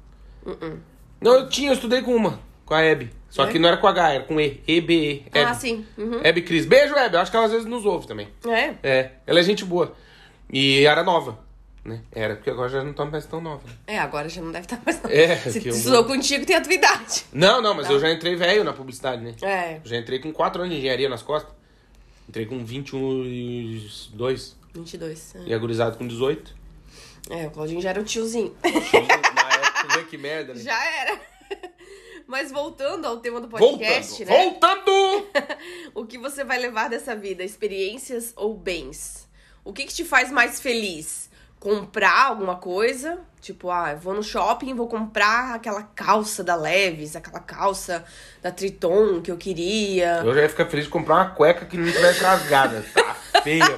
Não, 1.21 1.33
eu 1.33 1.49
tinha, 1.49 1.69
eu 1.69 1.73
estudei 1.73 2.01
com 2.01 2.15
uma, 2.15 2.39
com 2.65 2.73
a 2.73 2.81
Hebe. 2.81 3.11
Só 3.29 3.45
É? 3.45 3.51
que 3.51 3.59
não 3.59 3.67
era 3.67 3.77
com 3.77 3.87
H, 3.87 4.13
era 4.13 4.23
com 4.23 4.39
E. 4.39 4.63
E-B-E. 4.67 5.25
Ah, 5.33 5.53
sim. 5.53 5.85
Uhum. 5.97 6.21
Hebe 6.23 6.41
Cris. 6.43 6.65
Beijo, 6.65 6.95
Hebe. 6.95 7.15
Eu 7.15 7.19
acho 7.21 7.29
que 7.29 7.35
ela 7.37 7.45
às 7.45 7.51
vezes 7.51 7.67
nos 7.67 7.85
ouve 7.85 8.07
também. 8.07 8.29
É. 8.47 8.75
É, 8.81 9.11
ela 9.27 9.39
é 9.39 9.43
gente 9.43 9.65
boa. 9.65 9.93
E 10.51 10.85
era 10.85 11.03
nova, 11.03 11.39
né? 11.83 12.01
Era, 12.11 12.35
porque 12.35 12.49
agora 12.49 12.69
já 12.69 12.83
não 12.83 12.93
tá 12.93 13.05
mais 13.05 13.25
tão 13.25 13.41
nova. 13.41 13.63
né? 13.67 13.73
É, 13.87 13.99
agora 13.99 14.27
já 14.29 14.41
não 14.41 14.51
deve 14.51 14.65
estar 14.65 14.81
mais. 14.85 14.99
não. 15.03 15.09
É, 15.09 15.35
Se 15.37 15.67
eu- 15.67 15.73
estudou 15.75 16.05
contigo, 16.05 16.45
tem 16.45 16.55
a 16.55 16.61
tua 16.61 16.73
idade. 16.73 17.25
Não, 17.33 17.61
não, 17.61 17.73
mas 17.73 17.89
eu 17.89 17.99
já 17.99 18.09
entrei 18.11 18.35
velho 18.35 18.63
na 18.63 18.73
publicidade, 18.73 19.21
né? 19.21 19.35
É. 19.41 19.77
Eu 19.77 19.81
já 19.89 19.97
entrei 19.97 20.19
com 20.19 20.31
4 20.31 20.61
anos 20.61 20.73
de 20.73 20.79
engenharia 20.79 21.09
nas 21.09 21.21
costas. 21.21 21.53
Entrei 22.29 22.45
com 22.45 22.63
22 22.63 24.09
22. 24.73 25.35
e 25.45 25.53
agorizado 25.53 25.97
com 25.97 26.07
18. 26.07 26.55
É, 27.29 27.47
o 27.47 27.51
Claudinho 27.51 27.81
já 27.81 27.89
era 27.89 27.99
um 27.99 28.03
tiozinho. 28.03 28.55
Na 28.63 29.49
época, 29.89 30.03
que 30.09 30.17
merda, 30.17 30.53
né? 30.53 30.59
já 30.63 30.85
era. 31.01 31.19
Mas 32.25 32.51
voltando 32.51 33.05
ao 33.05 33.17
tema 33.17 33.39
do 33.39 33.47
podcast, 33.47 34.23
Voltando! 34.25 34.35
né? 34.35 34.43
Voltando! 34.43 35.27
O 35.95 36.05
que 36.05 36.17
você 36.17 36.43
vai 36.43 36.57
levar 36.59 36.89
dessa 36.89 37.15
vida? 37.15 37.43
Experiências 37.43 38.33
ou 38.35 38.53
bens? 38.53 39.26
O 39.67 39.73
que, 39.73 39.83
que 39.83 39.93
te 39.93 40.05
faz 40.05 40.31
mais 40.31 40.61
feliz? 40.61 41.29
Comprar 41.59 42.27
alguma 42.27 42.55
coisa? 42.55 43.19
Tipo, 43.41 43.69
ah, 43.69 43.95
vou 43.95 44.13
no 44.13 44.23
shopping 44.23 44.69
e 44.69 44.73
vou 44.73 44.87
comprar 44.87 45.55
aquela 45.55 45.83
calça 45.83 46.41
da 46.41 46.55
Leves, 46.55 47.17
aquela 47.17 47.41
calça 47.41 48.05
da 48.41 48.49
Triton 48.49 49.21
que 49.21 49.29
eu 49.29 49.35
queria. 49.35 50.21
Eu 50.23 50.33
já 50.33 50.43
ia 50.43 50.47
ficar 50.47 50.67
feliz 50.67 50.85
de 50.85 50.91
comprar 50.91 51.15
uma 51.15 51.31
cueca 51.31 51.65
que 51.65 51.75
não 51.75 51.91
tivesse 51.91 52.23
rasgada. 52.23 52.85
Tá 52.93 53.41
feia, 53.41 53.77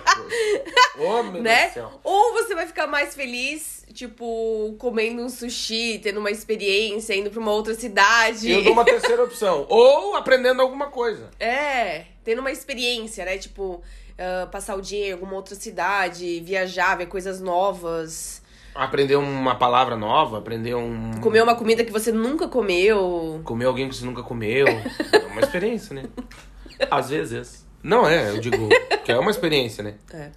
pô. 0.95 1.03
Ô, 1.03 1.23
meu 1.23 1.41
né? 1.41 1.61
Deus 1.61 1.69
do 1.69 1.73
céu. 1.73 1.99
Ou 2.03 2.33
você 2.33 2.53
vai 2.53 2.67
ficar 2.67 2.85
mais 2.85 3.15
feliz, 3.15 3.83
tipo, 3.91 4.75
comendo 4.77 5.23
um 5.23 5.29
sushi, 5.29 5.99
tendo 6.03 6.19
uma 6.19 6.29
experiência, 6.29 7.15
indo 7.15 7.31
pra 7.31 7.39
uma 7.39 7.51
outra 7.51 7.73
cidade. 7.73 8.51
Eu 8.51 8.63
dou 8.63 8.73
uma 8.73 8.85
terceira 8.85 9.23
opção. 9.23 9.65
Ou 9.69 10.15
aprendendo 10.15 10.61
alguma 10.61 10.87
coisa. 10.87 11.31
É, 11.39 12.05
tendo 12.23 12.39
uma 12.41 12.51
experiência, 12.51 13.25
né? 13.25 13.39
Tipo, 13.39 13.81
ah, 14.19 14.47
passar 14.51 14.75
o 14.75 14.81
dia 14.81 15.07
em 15.07 15.11
alguma 15.13 15.33
outra 15.33 15.55
cidade, 15.55 16.39
viajar, 16.41 16.95
ver 16.95 17.07
coisas 17.07 17.39
novas, 17.39 18.41
Aprender 18.75 19.15
uma 19.15 19.55
palavra 19.55 19.95
nova, 19.95 20.37
aprender 20.37 20.75
um. 20.75 21.19
comer 21.19 21.41
uma 21.41 21.55
comida 21.55 21.83
que 21.83 21.91
você 21.91 22.11
nunca 22.11 22.47
comeu. 22.47 23.41
Comer 23.43 23.65
alguém 23.65 23.89
que 23.89 23.95
você 23.95 24.05
nunca 24.05 24.21
comeu. 24.21 24.67
É 24.67 25.25
uma 25.31 25.41
experiência, 25.41 25.95
né? 25.95 26.03
Às 26.89 27.09
vezes. 27.09 27.65
Não 27.81 28.07
é, 28.07 28.29
eu 28.29 28.39
digo 28.39 28.69
que 29.03 29.11
é 29.11 29.17
uma 29.17 29.31
experiência, 29.31 29.83
né? 29.83 29.95
É. 30.13 30.29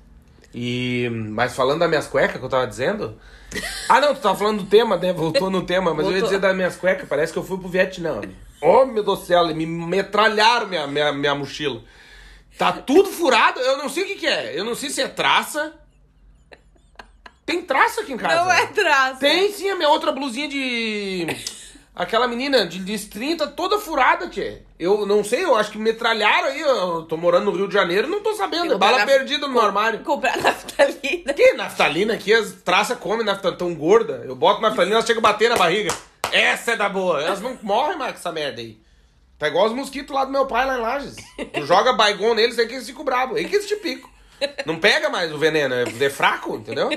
E. 0.55 1.09
Mas 1.13 1.55
falando 1.55 1.81
das 1.81 1.89
minhas 1.89 2.07
cuecas 2.07 2.39
que 2.39 2.45
eu 2.45 2.49
tava 2.49 2.67
dizendo. 2.67 3.17
Ah, 3.89 4.01
não, 4.01 4.15
tu 4.15 4.21
tava 4.21 4.37
falando 4.37 4.65
do 4.65 4.69
tema, 4.69 4.97
né? 4.97 5.13
Voltou 5.13 5.51
no 5.51 5.63
tema, 5.63 5.93
mas 5.93 6.07
eu 6.07 6.13
ia 6.13 6.21
Voltou. 6.21 6.29
dizer 6.31 6.41
das 6.41 6.57
minhas 6.57 6.75
cuecas, 6.75 7.07
parece 7.07 7.33
que 7.33 7.39
eu 7.39 7.45
fui 7.45 7.59
pro 7.59 7.69
Vietnã. 7.69 8.23
Oh, 8.63 8.87
meu 8.87 9.05
Deus 9.05 9.21
do 9.21 9.27
céu, 9.27 9.47
me 9.55 9.67
metralharam 9.67 10.67
minha, 10.69 10.87
minha, 10.87 11.13
minha 11.13 11.35
mochila. 11.35 11.81
Tá 12.59 12.73
tudo 12.73 13.11
furado, 13.11 13.59
eu 13.61 13.79
não 13.79 13.89
sei 13.89 14.05
o 14.05 14.07
que, 14.07 14.15
que 14.17 14.27
é. 14.27 14.59
Eu 14.59 14.65
não 14.65 14.75
sei 14.75 14.91
se 14.91 15.01
é 15.03 15.09
traça. 15.09 15.73
Tem 17.45 17.63
traça 17.63 18.03
aqui 18.03 18.13
em 18.13 18.17
casa. 18.17 18.45
Não 18.45 18.53
é 18.53 18.67
traça. 18.67 19.19
Tem 19.21 19.53
sim 19.53 19.69
a 19.71 19.75
minha 19.77 19.89
outra 19.89 20.13
blusinha 20.13 20.49
de. 20.49 21.27
Aquela 21.95 22.27
menina 22.27 22.65
de, 22.67 22.79
de 22.79 22.99
30 23.07 23.49
toda 23.49 23.79
furada, 23.79 24.29
tchê. 24.31 24.63
Eu 24.79 25.05
não 25.05 25.23
sei, 25.23 25.45
eu 25.45 25.55
acho 25.55 25.71
que 25.73 25.79
metralharam 25.79 26.49
aí. 26.49 26.61
Eu 26.61 27.03
tô 27.03 27.17
morando 27.19 27.47
no 27.47 27.57
Rio 27.57 27.69
de 27.69 27.75
Janeiro 27.75 28.09
não 28.09 28.23
tô 28.23 28.33
sabendo. 28.35 28.73
É 28.73 28.79
bala 28.79 28.99
na- 28.99 29.07
perdida 29.07 29.47
no 29.47 29.53
meu 29.53 29.61
armário. 29.63 30.01
Comprar 30.01 30.39
naftalina. 30.39 31.35
Que 31.35 31.53
naftalina 31.53 32.15
aqui, 32.15 32.33
as 32.33 32.53
traças 32.53 32.97
comem 32.99 33.27
naftalina 33.27 33.59
tão 33.59 33.75
gorda. 33.75 34.23
Eu 34.25 34.35
boto 34.37 34.63
naftalina, 34.63 34.95
elas 34.97 35.07
chegam 35.07 35.21
a 35.21 35.23
bater 35.33 35.51
na 35.51 35.57
barriga. 35.57 35.93
Essa 36.31 36.73
é 36.73 36.77
da 36.77 36.89
boa. 36.89 37.23
Elas 37.23 37.41
não 37.43 37.59
morrem 37.63 37.99
mais 37.99 38.13
com 38.13 38.19
essa 38.21 38.33
merda 38.33 38.61
aí. 38.63 38.79
Tá 39.43 39.49
igual 39.49 39.67
os 39.67 39.73
mosquitos 39.73 40.15
lá 40.15 40.25
do 40.25 40.31
meu 40.31 40.47
pai 40.47 40.65
lá 40.65 40.79
em 40.79 40.81
Lages. 40.81 41.17
Tu 41.53 41.67
joga 41.67 41.95
baigon 41.95 42.33
neles, 42.33 42.57
aí 42.61 42.69
que 42.69 42.75
eles 42.75 42.87
ficam 42.87 43.05
bravos. 43.05 43.37
Aí 43.37 43.49
que 43.49 43.57
eles 43.57 43.67
te 43.67 43.75
picam. 43.75 44.09
Não 44.65 44.79
pega 44.79 45.09
mais 45.09 45.33
o 45.33 45.39
veneno, 45.39 45.75
é, 45.75 45.83
é 45.83 46.11
fraco, 46.11 46.55
entendeu? 46.55 46.89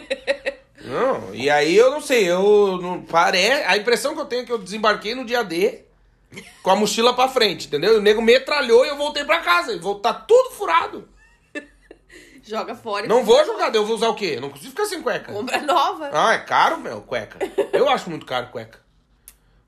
Não, 0.80 1.34
e 1.34 1.50
aí 1.50 1.76
eu 1.76 1.90
não 1.90 2.00
sei, 2.00 2.30
eu 2.30 2.78
não 2.80 3.02
parece. 3.02 3.64
A 3.64 3.76
impressão 3.76 4.14
que 4.14 4.22
eu 4.22 4.26
tenho 4.26 4.44
é 4.44 4.46
que 4.46 4.52
eu 4.52 4.60
desembarquei 4.60 5.16
no 5.16 5.26
dia 5.26 5.44
D 5.44 5.86
com 6.62 6.70
a 6.70 6.76
mochila 6.76 7.16
pra 7.16 7.28
frente, 7.28 7.66
entendeu? 7.66 7.96
E 7.96 7.98
o 7.98 8.02
nego 8.02 8.22
metralhou 8.22 8.86
e 8.86 8.90
eu 8.90 8.96
voltei 8.96 9.24
pra 9.24 9.40
casa. 9.40 9.74
E 9.74 9.80
vou 9.80 9.96
tá 9.96 10.14
tudo 10.14 10.52
furado. 10.52 11.10
Joga 12.44 12.76
fora 12.76 13.08
Não 13.08 13.24
vou 13.24 13.44
jogar, 13.44 13.74
eu 13.74 13.84
vou 13.88 13.96
usar 13.96 14.10
o 14.10 14.14
quê? 14.14 14.38
Não 14.40 14.52
consigo 14.52 14.70
ficar 14.70 14.86
sem 14.86 15.02
cueca. 15.02 15.34
compra 15.34 15.60
nova. 15.64 16.12
Ah, 16.14 16.36
é 16.36 16.38
caro, 16.38 16.78
meu, 16.78 17.02
cueca. 17.02 17.40
Eu 17.74 17.90
acho 17.90 18.08
muito 18.08 18.24
caro 18.24 18.50
cueca. 18.52 18.85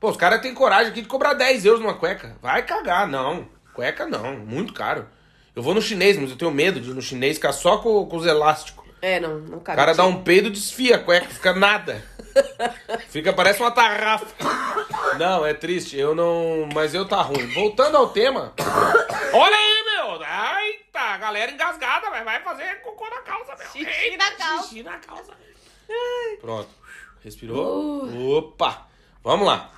Pô, 0.00 0.10
os 0.10 0.16
caras 0.16 0.40
têm 0.40 0.54
coragem 0.54 0.92
aqui 0.92 1.02
de 1.02 1.08
cobrar 1.08 1.34
10 1.34 1.64
euros 1.64 1.80
numa 1.80 1.94
cueca. 1.94 2.36
Vai 2.40 2.62
cagar, 2.64 3.06
não. 3.06 3.48
Cueca 3.74 4.06
não, 4.06 4.36
muito 4.38 4.72
caro. 4.72 5.06
Eu 5.54 5.62
vou 5.62 5.74
no 5.74 5.82
chinês, 5.82 6.16
mas 6.16 6.30
eu 6.30 6.36
tenho 6.36 6.50
medo 6.52 6.80
de 6.80 6.90
ir 6.90 6.94
no 6.94 7.02
chinês 7.02 7.36
ficar 7.36 7.52
só 7.52 7.78
com, 7.78 8.06
com 8.06 8.16
os 8.16 8.26
elásticos. 8.26 8.84
É, 9.02 9.18
não, 9.20 9.38
não 9.38 9.58
O 9.58 9.60
cabe. 9.60 9.76
cara 9.76 9.94
dá 9.94 10.04
um 10.04 10.22
peido, 10.22 10.50
desfia 10.50 10.96
a 10.96 10.98
cueca, 10.98 11.28
fica 11.28 11.52
nada. 11.52 12.04
Fica, 13.08 13.32
parece 13.32 13.60
uma 13.60 13.70
tarrafa. 13.72 14.26
Não, 15.18 15.44
é 15.44 15.52
triste, 15.54 15.96
eu 15.98 16.14
não. 16.14 16.68
Mas 16.72 16.94
eu 16.94 17.04
tá 17.08 17.20
ruim. 17.20 17.46
Voltando 17.52 17.96
ao 17.96 18.10
tema. 18.10 18.52
Olha 19.32 19.56
aí, 19.56 19.84
meu! 19.84 20.22
Ai, 20.24 20.72
tá 20.92 21.16
galera 21.16 21.50
engasgada, 21.50 22.10
mas 22.10 22.24
vai 22.24 22.40
fazer 22.42 22.80
cocô 22.82 23.08
na 23.10 23.20
calça, 23.22 23.56
meu. 23.56 23.66
Xixi 23.68 24.04
Eita, 24.04 24.24
na 24.24 24.30
calça. 24.32 24.68
Xixi 24.68 24.82
na 24.84 24.98
calça. 24.98 25.32
Pronto. 26.40 26.68
Respirou. 27.24 28.36
Opa. 28.38 28.86
Vamos 29.24 29.46
lá. 29.46 29.72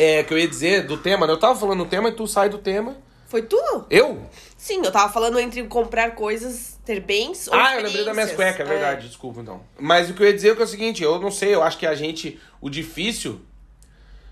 É, 0.00 0.22
que 0.22 0.32
eu 0.32 0.38
ia 0.38 0.46
dizer 0.46 0.86
do 0.86 0.96
tema, 0.96 1.26
né? 1.26 1.32
Eu 1.32 1.38
tava 1.40 1.58
falando 1.58 1.82
do 1.82 1.90
tema 1.90 2.08
e 2.08 2.12
tu 2.12 2.26
sai 2.28 2.48
do 2.48 2.58
tema. 2.58 2.96
Foi 3.26 3.42
tudo? 3.42 3.84
Eu? 3.90 4.22
Sim, 4.56 4.80
eu 4.84 4.92
tava 4.92 5.12
falando 5.12 5.38
entre 5.40 5.62
comprar 5.64 6.14
coisas, 6.14 6.78
ter 6.84 7.00
bens 7.00 7.48
ou 7.48 7.54
Ah, 7.54 7.74
eu 7.76 7.82
lembrei 7.82 8.04
das 8.04 8.14
minhas 8.14 8.30
experiências. 8.30 8.36
cuecas, 8.36 8.60
é 8.60 8.64
verdade, 8.78 9.08
desculpa 9.08 9.40
então. 9.40 9.60
Mas 9.78 10.08
o 10.08 10.14
que 10.14 10.22
eu 10.22 10.26
ia 10.28 10.32
dizer 10.32 10.52
é 10.52 10.54
que 10.54 10.62
é 10.62 10.64
o 10.64 10.68
seguinte, 10.68 11.02
eu 11.02 11.20
não 11.20 11.30
sei, 11.30 11.54
eu 11.54 11.62
acho 11.62 11.76
que 11.76 11.86
a 11.86 11.94
gente, 11.94 12.40
o 12.60 12.70
difícil, 12.70 13.40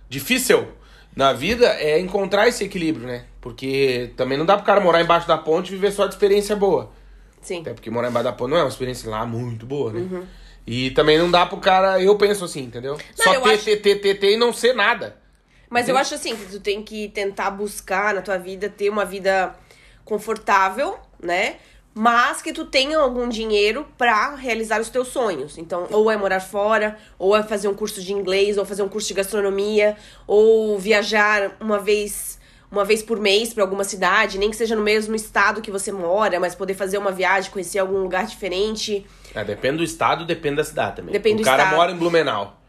difícil 0.08 0.66
na 1.14 1.32
vida 1.32 1.66
é 1.66 1.98
encontrar 1.98 2.48
esse 2.48 2.64
equilíbrio, 2.64 3.06
né? 3.06 3.24
Porque 3.40 4.10
também 4.16 4.36
não 4.38 4.46
dá 4.46 4.56
pro 4.56 4.64
cara 4.66 4.80
morar 4.80 5.00
embaixo 5.02 5.26
da 5.26 5.36
ponte 5.38 5.68
e 5.68 5.70
viver 5.76 5.90
só 5.92 6.06
de 6.06 6.14
experiência 6.14 6.54
boa. 6.56 6.90
Sim. 7.40 7.60
Até 7.60 7.72
porque 7.74 7.90
morar 7.90 8.08
embaixo 8.08 8.24
da 8.24 8.32
ponte 8.32 8.50
não 8.50 8.58
é 8.58 8.62
uma 8.62 8.68
experiência 8.68 9.10
lá 9.10 9.24
muito 9.26 9.66
boa, 9.66 9.92
né? 9.92 10.00
Uhum. 10.00 10.24
E 10.66 10.90
também 10.92 11.16
não 11.18 11.30
dá 11.30 11.46
pro 11.46 11.58
cara, 11.58 12.00
eu 12.02 12.16
penso 12.16 12.44
assim, 12.44 12.62
entendeu? 12.64 12.98
Não, 13.18 13.24
só 13.24 13.40
ter, 13.40 13.50
acho- 13.50 13.64
ter, 13.64 13.76
ter, 13.76 13.96
ter, 13.96 14.14
ter 14.16 14.32
e 14.32 14.36
não 14.36 14.52
ser 14.52 14.74
nada. 14.74 15.16
Mas 15.68 15.88
eu 15.88 15.96
acho 15.96 16.14
assim, 16.14 16.36
que 16.36 16.46
tu 16.46 16.60
tem 16.60 16.82
que 16.82 17.08
tentar 17.08 17.50
buscar 17.50 18.14
na 18.14 18.22
tua 18.22 18.38
vida 18.38 18.68
ter 18.68 18.88
uma 18.88 19.04
vida 19.04 19.54
confortável, 20.04 20.98
né? 21.20 21.56
Mas 21.92 22.42
que 22.42 22.52
tu 22.52 22.66
tenha 22.66 22.98
algum 22.98 23.28
dinheiro 23.28 23.86
pra 23.96 24.34
realizar 24.34 24.80
os 24.80 24.90
teus 24.90 25.08
sonhos. 25.08 25.56
Então, 25.56 25.88
ou 25.90 26.10
é 26.10 26.16
morar 26.16 26.40
fora, 26.40 26.96
ou 27.18 27.34
é 27.34 27.42
fazer 27.42 27.68
um 27.68 27.74
curso 27.74 28.02
de 28.02 28.12
inglês, 28.12 28.58
ou 28.58 28.66
fazer 28.66 28.82
um 28.82 28.88
curso 28.88 29.08
de 29.08 29.14
gastronomia, 29.14 29.96
ou 30.26 30.78
viajar 30.78 31.56
uma 31.58 31.78
vez 31.78 32.36
uma 32.70 32.84
vez 32.84 33.02
por 33.02 33.20
mês 33.20 33.54
pra 33.54 33.62
alguma 33.62 33.84
cidade, 33.84 34.38
nem 34.38 34.50
que 34.50 34.56
seja 34.56 34.74
no 34.74 34.82
mesmo 34.82 35.14
estado 35.14 35.62
que 35.62 35.70
você 35.70 35.92
mora, 35.92 36.38
mas 36.40 36.54
poder 36.54 36.74
fazer 36.74 36.98
uma 36.98 37.12
viagem, 37.12 37.50
conhecer 37.50 37.78
algum 37.78 37.98
lugar 37.98 38.26
diferente. 38.26 39.06
É, 39.34 39.44
depende 39.44 39.78
do 39.78 39.84
estado, 39.84 40.26
depende 40.26 40.56
da 40.56 40.64
cidade 40.64 40.96
também. 40.96 41.12
Depende 41.12 41.36
o 41.36 41.38
do 41.38 41.44
cara 41.44 41.62
estado. 41.62 41.76
mora 41.76 41.92
em 41.92 41.96
Blumenau. 41.96 42.60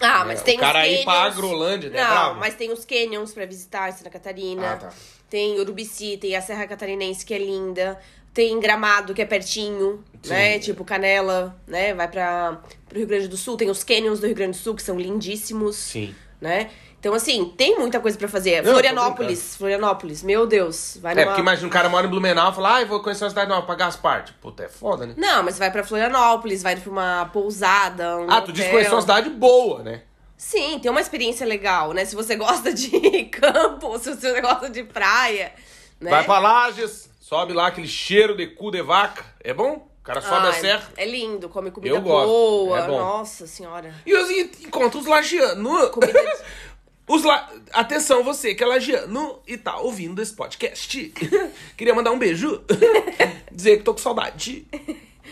Ah, 0.00 0.24
mas 0.24 0.40
É, 0.40 0.44
tem 0.44 0.56
o 0.56 0.60
cara 0.60 0.86
ir 0.86 1.04
pra. 1.04 1.24
Agrolândia, 1.24 1.90
né? 1.90 2.00
Não, 2.00 2.08
Bravo. 2.10 2.40
mas 2.40 2.54
tem 2.54 2.72
os 2.72 2.84
canyons 2.84 3.32
pra 3.32 3.44
visitar, 3.46 3.92
Santa 3.92 4.10
Catarina. 4.10 4.72
Ah, 4.72 4.76
tá. 4.76 4.92
Tem 5.28 5.58
Urubici, 5.60 6.16
tem 6.16 6.34
a 6.36 6.40
Serra 6.40 6.66
Catarinense, 6.66 7.24
que 7.24 7.34
é 7.34 7.38
linda. 7.38 7.98
Tem 8.32 8.58
Gramado, 8.60 9.12
que 9.14 9.20
é 9.20 9.24
pertinho, 9.24 10.04
Sim. 10.22 10.30
né? 10.30 10.58
Tipo 10.60 10.84
Canela, 10.84 11.58
né? 11.66 11.92
Vai 11.94 12.06
pra, 12.08 12.60
pro 12.88 12.98
Rio 12.98 13.06
Grande 13.08 13.26
do 13.28 13.36
Sul. 13.36 13.56
Tem 13.56 13.68
os 13.68 13.82
canyons 13.82 14.20
do 14.20 14.26
Rio 14.26 14.36
Grande 14.36 14.56
do 14.56 14.62
Sul, 14.62 14.74
que 14.76 14.82
são 14.82 14.98
lindíssimos, 14.98 15.74
Sim. 15.76 16.14
né? 16.40 16.70
Então, 17.08 17.16
assim, 17.16 17.54
tem 17.56 17.78
muita 17.78 18.00
coisa 18.00 18.18
pra 18.18 18.28
fazer. 18.28 18.62
Não, 18.62 18.72
Florianópolis, 18.72 19.56
Florianópolis, 19.56 20.22
meu 20.22 20.46
Deus. 20.46 20.98
Vai 21.00 21.12
É, 21.12 21.16
numa... 21.16 21.26
porque 21.28 21.40
imagina, 21.40 21.66
o 21.66 21.70
cara 21.70 21.88
mora 21.88 22.06
em 22.06 22.10
Blumenau 22.10 22.52
e 22.52 22.54
fala, 22.54 22.74
ah, 22.76 22.80
eu 22.82 22.86
vou 22.86 23.00
conhecer 23.00 23.24
uma 23.24 23.30
cidade 23.30 23.48
nova 23.48 23.62
pra 23.64 23.74
Gaspar. 23.76 24.24
Tipo, 24.24 24.38
puta, 24.40 24.64
é 24.64 24.68
foda, 24.68 25.06
né? 25.06 25.14
Não, 25.16 25.42
mas 25.42 25.58
vai 25.58 25.70
pra 25.70 25.82
Florianópolis, 25.82 26.62
vai 26.62 26.76
pra 26.76 26.90
uma 26.90 27.30
pousada, 27.32 28.18
um 28.18 28.30
ah, 28.30 28.42
tu 28.42 28.52
disse 28.52 28.66
hotel. 28.66 28.72
conhecer 28.78 28.94
uma 28.94 29.00
cidade 29.00 29.30
boa, 29.30 29.82
né? 29.82 30.02
Sim, 30.36 30.78
tem 30.80 30.90
uma 30.90 31.00
experiência 31.00 31.46
legal, 31.46 31.94
né? 31.94 32.04
Se 32.04 32.14
você 32.14 32.36
gosta 32.36 32.74
de 32.74 32.90
campo, 33.32 33.98
se 33.98 34.14
você 34.14 34.38
gosta 34.42 34.68
de 34.68 34.84
praia, 34.84 35.52
né? 35.98 36.10
Vai 36.10 36.24
pra 36.24 36.38
Lages, 36.38 37.08
sobe 37.18 37.54
lá 37.54 37.68
aquele 37.68 37.88
cheiro 37.88 38.36
de 38.36 38.48
cu 38.48 38.70
de 38.70 38.82
vaca. 38.82 39.24
É 39.42 39.54
bom? 39.54 39.88
O 39.98 40.02
cara 40.08 40.22
sobe 40.22 40.46
a 40.46 40.50
Ai, 40.50 40.60
serra. 40.60 40.88
É 40.96 41.04
lindo, 41.04 41.50
come 41.50 41.70
comida 41.70 41.94
Eu 41.94 42.00
gosto, 42.00 42.26
boa. 42.28 42.78
é. 42.78 42.86
Nossa 42.86 43.46
senhora. 43.46 43.92
E 44.06 44.14
os 44.14 44.30
encontra 44.64 44.98
os 44.98 45.04
lagianos. 45.04 45.90
Comida 45.90 46.18
de- 46.22 46.38
Os 47.08 47.24
la... 47.24 47.50
Atenção, 47.72 48.22
você 48.22 48.54
que 48.54 48.62
é 48.62 48.66
lagiano 48.66 49.40
e 49.46 49.56
tá 49.56 49.78
ouvindo 49.78 50.20
esse 50.20 50.34
podcast. 50.34 51.12
Queria 51.76 51.94
mandar 51.94 52.12
um 52.12 52.18
beijo. 52.18 52.62
Dizer 53.50 53.78
que 53.78 53.82
tô 53.82 53.94
com 53.94 54.00
saudade. 54.00 54.66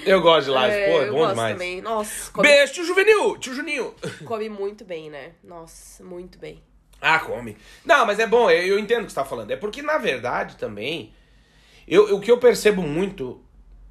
Eu 0.05 0.21
gosto 0.21 0.47
de 0.47 0.51
Lages, 0.51 0.77
É, 0.77 0.91
pô, 0.91 1.03
é 1.03 1.07
bom 1.07 1.19
gosto 1.19 1.31
demais. 1.31 1.53
também. 1.55 1.81
Nossa, 1.81 2.31
come, 2.31 2.49
Beijo, 2.49 2.73
tio 2.75 2.85
Juvenil, 2.85 3.39
tio 3.39 3.55
Juninho. 3.55 3.95
come 4.25 4.49
muito 4.49 4.85
bem, 4.85 5.11
né? 5.11 5.33
Nossa, 5.43 6.03
muito 6.05 6.39
bem. 6.39 6.63
Ah, 7.01 7.19
come. 7.19 7.57
Não, 7.85 8.07
mas 8.07 8.19
é 8.19 8.27
bom, 8.27 8.51
eu, 8.51 8.79
entendo 8.79 9.03
o 9.03 9.07
que 9.07 9.13
você 9.13 9.17
tá 9.17 9.25
falando. 9.25 9.51
É 9.51 9.57
porque, 9.57 9.83
na 9.83 9.99
verdade, 9.99 10.57
também, 10.57 11.13
eu, 11.87 12.17
o 12.17 12.21
que 12.21 12.31
eu 12.31 12.39
percebo 12.39 12.83
muito, 12.83 13.41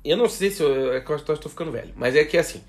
eu 0.03 0.17
não 0.17 0.27
sei 0.29 0.51
se 0.51 0.61
eu, 0.61 0.93
é 0.93 1.01
que 1.01 1.09
eu 1.09 1.19
tô, 1.19 1.33
estou 1.33 1.49
ficando 1.51 1.71
velho, 1.71 1.93
mas 1.95 2.15
é 2.15 2.23
que 2.23 2.37
assim. 2.37 2.63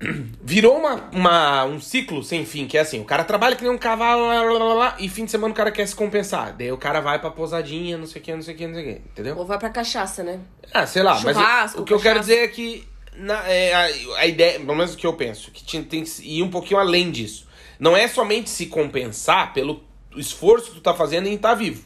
Virou 0.00 0.78
uma, 0.78 1.08
uma, 1.12 1.64
um 1.64 1.80
ciclo 1.80 2.22
sem 2.22 2.46
fim, 2.46 2.66
que 2.68 2.78
é 2.78 2.80
assim, 2.80 3.00
o 3.00 3.04
cara 3.04 3.24
trabalha 3.24 3.56
que 3.56 3.62
nem 3.64 3.72
um 3.72 3.76
cavalo, 3.78 4.28
lá, 4.28 4.40
lá, 4.42 4.52
lá, 4.64 4.74
lá, 4.74 4.96
e 5.00 5.08
fim 5.08 5.24
de 5.24 5.30
semana 5.32 5.52
o 5.52 5.56
cara 5.56 5.72
quer 5.72 5.86
se 5.88 5.94
compensar. 5.94 6.52
Daí 6.52 6.70
o 6.70 6.76
cara 6.78 7.00
vai 7.00 7.18
pra 7.18 7.30
pousadinha, 7.30 7.98
não 7.98 8.06
sei 8.06 8.20
o 8.20 8.24
que, 8.24 8.32
não 8.32 8.42
sei 8.42 8.54
o 8.54 8.56
que, 8.56 8.66
não 8.68 8.74
sei 8.74 8.82
o 8.82 8.86
que, 8.94 9.02
entendeu? 9.10 9.36
Ou 9.36 9.44
vai 9.44 9.58
pra 9.58 9.70
cachaça, 9.70 10.22
né? 10.22 10.38
Ah, 10.72 10.86
sei 10.86 11.02
lá, 11.02 11.20
mas 11.20 11.36
Churrasco, 11.36 11.80
o, 11.80 11.84
que 11.84 11.92
eu 11.92 11.98
quero 11.98 12.20
dizer 12.20 12.44
é 12.44 12.48
que 12.48 12.86
na- 13.16 13.42
é, 13.48 13.74
a, 13.74 14.20
a 14.20 14.26
ideia, 14.26 14.60
pelo 14.60 14.76
menos 14.76 14.94
o 14.94 14.96
que 14.96 15.06
eu 15.06 15.14
penso, 15.14 15.50
que 15.50 15.64
tinha- 15.64 15.82
tem 15.82 16.04
que 16.04 16.22
ir 16.22 16.42
um 16.44 16.50
pouquinho 16.50 16.78
além 16.78 17.10
disso. 17.10 17.48
Não 17.80 17.96
é 17.96 18.06
somente 18.06 18.48
se 18.50 18.66
compensar 18.66 19.52
pelo 19.52 19.82
esforço 20.16 20.68
que 20.70 20.74
tu 20.76 20.80
tá 20.80 20.94
fazendo 20.94 21.26
em 21.26 21.34
estar 21.34 21.54
vivo. 21.54 21.84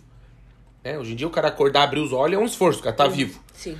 Né? 0.84 0.98
Hoje 0.98 1.12
em 1.12 1.16
dia 1.16 1.26
o 1.26 1.30
cara 1.30 1.48
acordar, 1.48 1.84
abrir 1.84 2.00
os 2.00 2.12
olhos 2.12 2.38
é 2.38 2.42
um 2.42 2.46
esforço, 2.46 2.80
o 2.80 2.82
cara 2.82 2.94
tá 2.94 3.06
vivo. 3.08 3.40
Sim. 3.54 3.78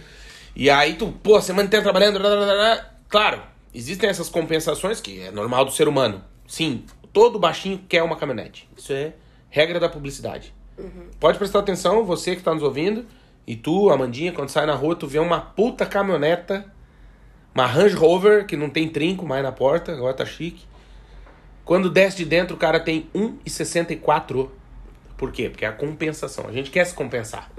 E 0.57 0.71
aí 0.71 0.95
tu, 0.95 1.13
pô, 1.23 1.39
semana 1.43 1.67
inteira 1.67 1.83
trabalhando, 1.83 2.19
blá, 2.19 2.31
blá, 2.31 2.45
blá, 2.47 2.55
blá. 2.55 2.91
claro, 3.09 3.43
existem 3.75 4.09
essas 4.09 4.29
compensações 4.29 5.01
que 5.01 5.21
é 5.21 5.31
normal 5.31 5.65
do 5.65 5.73
ser 5.73 5.89
humano. 5.89 6.23
Sim, 6.47 6.85
todo 7.13 7.39
baixinho 7.39 7.79
quer 7.89 8.03
uma 8.03 8.17
caminhonete. 8.17 8.69
Isso 8.77 8.93
é 8.93 9.15
regra 9.49 9.79
da 9.79 9.89
publicidade. 9.89 10.55
Pode 11.21 11.39
prestar 11.39 11.61
atenção, 11.61 12.05
você 12.05 12.35
que 12.35 12.43
tá 12.43 12.55
nos 12.55 12.63
ouvindo, 12.63 13.07
e 13.47 13.55
tu, 13.55 13.91
Amandinha, 13.91 14.33
quando 14.33 14.49
sai 14.49 14.67
na 14.67 14.75
rua, 14.75 14.97
tu 14.97 15.07
vê 15.07 15.19
uma 15.19 15.41
puta 15.41 15.85
caminhoneta, 15.85 16.65
uma 17.55 17.67
Range 17.67 17.95
Rover, 17.95 18.47
que 18.47 18.57
não 18.57 18.71
tem 18.71 18.89
trinco 18.89 19.27
mais 19.27 19.43
na 19.43 19.53
porta, 19.53 19.93
agora 19.93 20.15
tá 20.15 20.25
chique. 20.25 20.65
Quando 21.65 21.91
desce 21.91 22.17
de 22.17 22.25
dentro, 22.25 22.57
o 22.57 22.59
cara 22.59 22.81
tem 22.81 23.09
1,64. 23.15 24.49
Por 25.17 25.31
quê? 25.31 25.49
Porque 25.49 25.65
é 25.65 25.69
a 25.69 25.73
compensação. 25.73 26.47
A 26.49 26.53
gente 26.53 26.71
quer 26.71 26.85
se 26.85 26.95
compensar. 26.95 27.51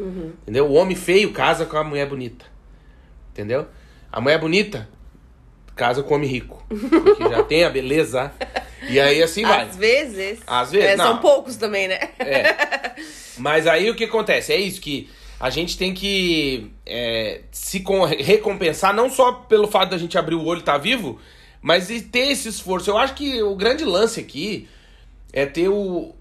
Entendeu? 0.41 0.67
O 0.67 0.73
homem 0.73 0.95
feio 0.95 1.31
casa 1.31 1.65
com 1.65 1.77
a 1.77 1.83
mulher 1.83 2.09
bonita. 2.09 2.45
Entendeu? 3.31 3.67
A 4.11 4.19
mulher 4.19 4.39
bonita 4.39 4.89
casa 5.75 6.03
com 6.03 6.15
homem 6.15 6.29
rico. 6.29 6.63
Porque 6.67 7.23
já 7.23 7.43
tem 7.43 7.63
a 7.63 7.69
beleza. 7.69 8.31
E 8.89 8.99
aí 8.99 9.21
assim 9.21 9.43
vai. 9.43 9.61
Às 9.63 9.75
vezes. 9.75 10.39
Às 10.45 10.71
vezes, 10.71 10.89
é. 10.89 10.97
São 10.97 11.17
poucos 11.17 11.55
também, 11.55 11.87
né? 11.87 11.99
É. 12.19 12.93
Mas 13.37 13.67
aí 13.67 13.89
o 13.89 13.95
que 13.95 14.03
acontece? 14.05 14.53
É 14.53 14.57
isso 14.57 14.81
que 14.81 15.09
a 15.39 15.49
gente 15.49 15.77
tem 15.77 15.93
que 15.93 16.71
é, 16.85 17.41
se 17.51 17.83
recompensar, 18.19 18.93
não 18.93 19.09
só 19.09 19.33
pelo 19.33 19.67
fato 19.67 19.89
da 19.89 19.97
gente 19.97 20.17
abrir 20.17 20.35
o 20.35 20.45
olho 20.45 20.59
e 20.59 20.61
estar 20.61 20.77
vivo, 20.77 21.19
mas 21.61 21.89
e 21.89 22.01
ter 22.01 22.31
esse 22.31 22.47
esforço. 22.47 22.89
Eu 22.89 22.97
acho 22.97 23.13
que 23.13 23.41
o 23.41 23.55
grande 23.55 23.83
lance 23.83 24.19
aqui 24.19 24.69
é 25.33 25.45
ter 25.45 25.67
o, 25.67 26.13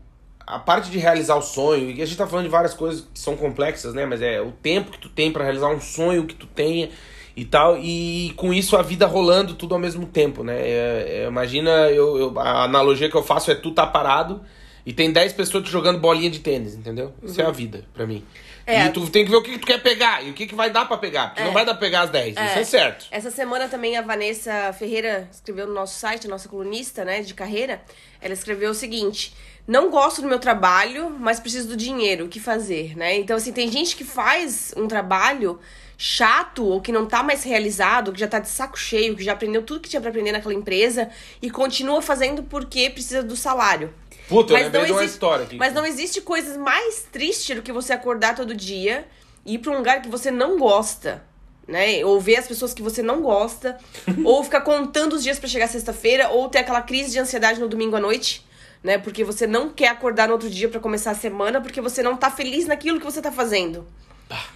a 0.47 0.59
parte 0.59 0.91
de 0.91 0.99
realizar 0.99 1.37
o 1.37 1.43
sonho. 1.43 1.91
E 1.91 2.03
a 2.03 2.07
gente 2.07 2.17
tá 2.17 2.27
falando 2.27 2.47
de 2.47 2.51
várias 2.51 2.75
coisas 2.75 3.07
que 3.13 3.19
são 3.19 3.37
complexas, 3.37 3.95
né? 3.95 4.07
Mas 4.07 4.23
é 4.23 4.41
o 4.41 4.51
tempo 4.51 4.91
que 4.91 4.99
tu 4.99 5.09
tem 5.09 5.31
pra 5.31 5.45
realizar 5.45 5.69
um 5.69 5.81
sonho 5.81 6.27
que 6.27 6.35
tu 6.35 6.47
tenha 6.47 6.89
e 7.37 7.45
tal. 7.45 7.79
E 7.79 8.33
com 8.37 8.53
isso 8.53 8.77
a 8.77 8.83
vida 8.83 9.07
rolando 9.07 9.55
tudo 9.55 9.75
ao 9.75 9.81
mesmo 9.81 10.07
tempo, 10.07 10.43
né? 10.45 10.57
É- 10.61 11.23
é, 11.23 11.27
imagina, 11.29 11.71
eu, 11.91 12.17
eu- 12.19 12.39
a 12.41 12.65
analogia 12.65 13.09
que 13.11 13.17
eu 13.17 13.23
faço 13.23 13.51
é 13.51 13.55
tu 13.55 13.71
tá 13.71 13.87
parado 13.87 14.43
e 14.85 14.93
tem 14.93 15.13
10 15.13 15.33
pessoas 15.33 15.65
te 15.65 15.71
jogando 15.71 15.99
bolinha 16.01 16.31
de 16.31 16.41
tênis, 16.41 16.75
entendeu? 16.75 17.13
Isso 17.23 17.41
é 17.41 17.45
a 17.45 17.51
vida 17.51 17.85
pra 17.95 18.07
mim. 18.07 18.25
É. 18.65 18.87
E 18.87 18.91
tu 18.91 19.09
tem 19.11 19.25
que 19.25 19.31
ver 19.31 19.37
o 19.39 19.43
que 19.43 19.59
tu 19.59 19.67
quer 19.67 19.83
pegar 19.83 20.25
e 20.25 20.31
o 20.31 20.35
que 20.35 20.47
que 20.47 20.55
vai 20.55 20.71
dar 20.71 20.85
pra 20.87 20.97
pegar. 20.97 21.29
Porque 21.29 21.43
É. 21.43 21.45
não 21.47 21.53
vai 21.53 21.65
dar 21.65 21.73
pra 21.75 21.81
pegar 21.81 22.03
as 22.03 22.11
10, 22.11 22.29
isso 22.37 22.59
é 22.59 22.63
certo. 22.65 23.07
Essa 23.11 23.29
semana 23.31 23.67
também 23.69 23.97
a 23.97 24.03
Vanessa 24.03 24.73
Ferreira 24.79 25.29
escreveu 25.33 25.67
no 25.67 25.75
nosso 25.75 25.99
site, 25.99 26.29
a 26.29 26.31
nossa 26.31 26.49
colunista, 26.49 27.05
né, 27.05 27.23
de 27.23 27.35
carreira. 27.35 27.83
Ela 28.21 28.35
escreveu 28.35 28.71
o 28.71 28.75
seguinte: 28.75 29.35
Não 29.67 29.91
gosto 29.91 30.21
do 30.23 30.29
meu 30.29 30.39
trabalho, 30.39 31.11
mas 31.19 31.41
preciso 31.41 31.69
do 31.69 31.77
dinheiro. 31.77 32.25
O 32.25 32.29
que 32.29 32.39
fazer, 32.41 32.97
né? 32.97 33.17
Então, 33.17 33.37
assim, 33.37 33.53
tem 33.53 33.71
gente 33.71 33.97
que 33.97 34.05
faz 34.05 34.73
um 34.77 34.87
trabalho 34.89 35.59
chato 36.05 36.65
ou 36.67 36.81
que 36.81 36.91
não 36.91 37.07
tá 37.07 37.23
mais 37.23 37.45
realizado, 37.45 38.13
que 38.13 38.19
já 38.19 38.27
tá 38.27 38.41
de 38.41 38.49
saco 38.49 38.77
cheio, 38.77 39.15
que 39.15 39.23
já 39.23 39.35
aprendeu 39.35 39.63
tudo 39.63 39.79
que 39.81 39.89
tinha 39.89 40.01
pra 40.01 40.11
aprender 40.11 40.33
naquela 40.33 40.53
empresa 40.53 41.09
e 41.41 41.49
continua 41.49 42.03
fazendo 42.03 42.43
porque 42.43 42.91
precisa 42.91 43.23
do 43.23 43.37
salário. 43.37 43.95
Puta, 44.29 44.53
Mas 44.53 44.65
não 44.65 44.71
de 44.85 44.91
uma 44.91 44.99
existe- 45.01 45.15
história 45.15 45.45
aqui. 45.45 45.57
Mas 45.57 45.73
não 45.73 45.87
existe 45.87 46.21
coisa 46.21 46.59
mais 46.59 47.07
triste 47.13 47.55
do 47.55 47.63
que 47.63 47.71
você 47.71 47.93
acordar 47.93 48.35
todo 48.35 48.53
dia 48.53 49.07
e 49.47 49.55
ir 49.55 49.59
pra 49.59 49.71
um 49.73 49.77
lugar 49.77 50.03
que 50.03 50.09
você 50.09 50.29
não 50.33 50.59
gosta. 50.59 51.23
Né? 51.69 52.05
Ou 52.05 52.21
ver 52.21 52.35
as 52.37 52.49
pessoas 52.49 52.75
que 52.75 52.83
você 52.83 53.01
não 53.01 53.23
gosta, 53.23 53.79
ou 54.25 54.43
ficar 54.43 54.63
contando 54.63 55.13
os 55.13 55.23
dias 55.23 55.39
pra 55.39 55.49
chegar 55.49 55.69
sexta-feira, 55.69 56.31
ou 56.31 56.49
ter 56.49 56.59
aquela 56.59 56.83
crise 56.83 57.13
de 57.13 57.21
ansiedade 57.21 57.61
no 57.61 57.69
domingo 57.69 57.95
à 57.95 58.01
noite, 58.01 58.45
né? 58.83 58.99
Porque 58.99 59.23
você 59.23 59.47
não 59.47 59.69
quer 59.71 59.87
acordar 59.87 60.27
no 60.27 60.33
outro 60.35 60.51
dia 60.51 60.69
pra 60.69 60.81
começar 60.81 61.13
a 61.13 61.15
semana, 61.15 61.61
porque 61.61 61.81
você 61.81 62.03
não 62.03 62.17
tá 62.17 62.29
feliz 62.29 62.67
naquilo 62.67 62.99
que 62.99 63.05
você 63.05 63.23
tá 63.23 63.31
fazendo. 63.31 63.87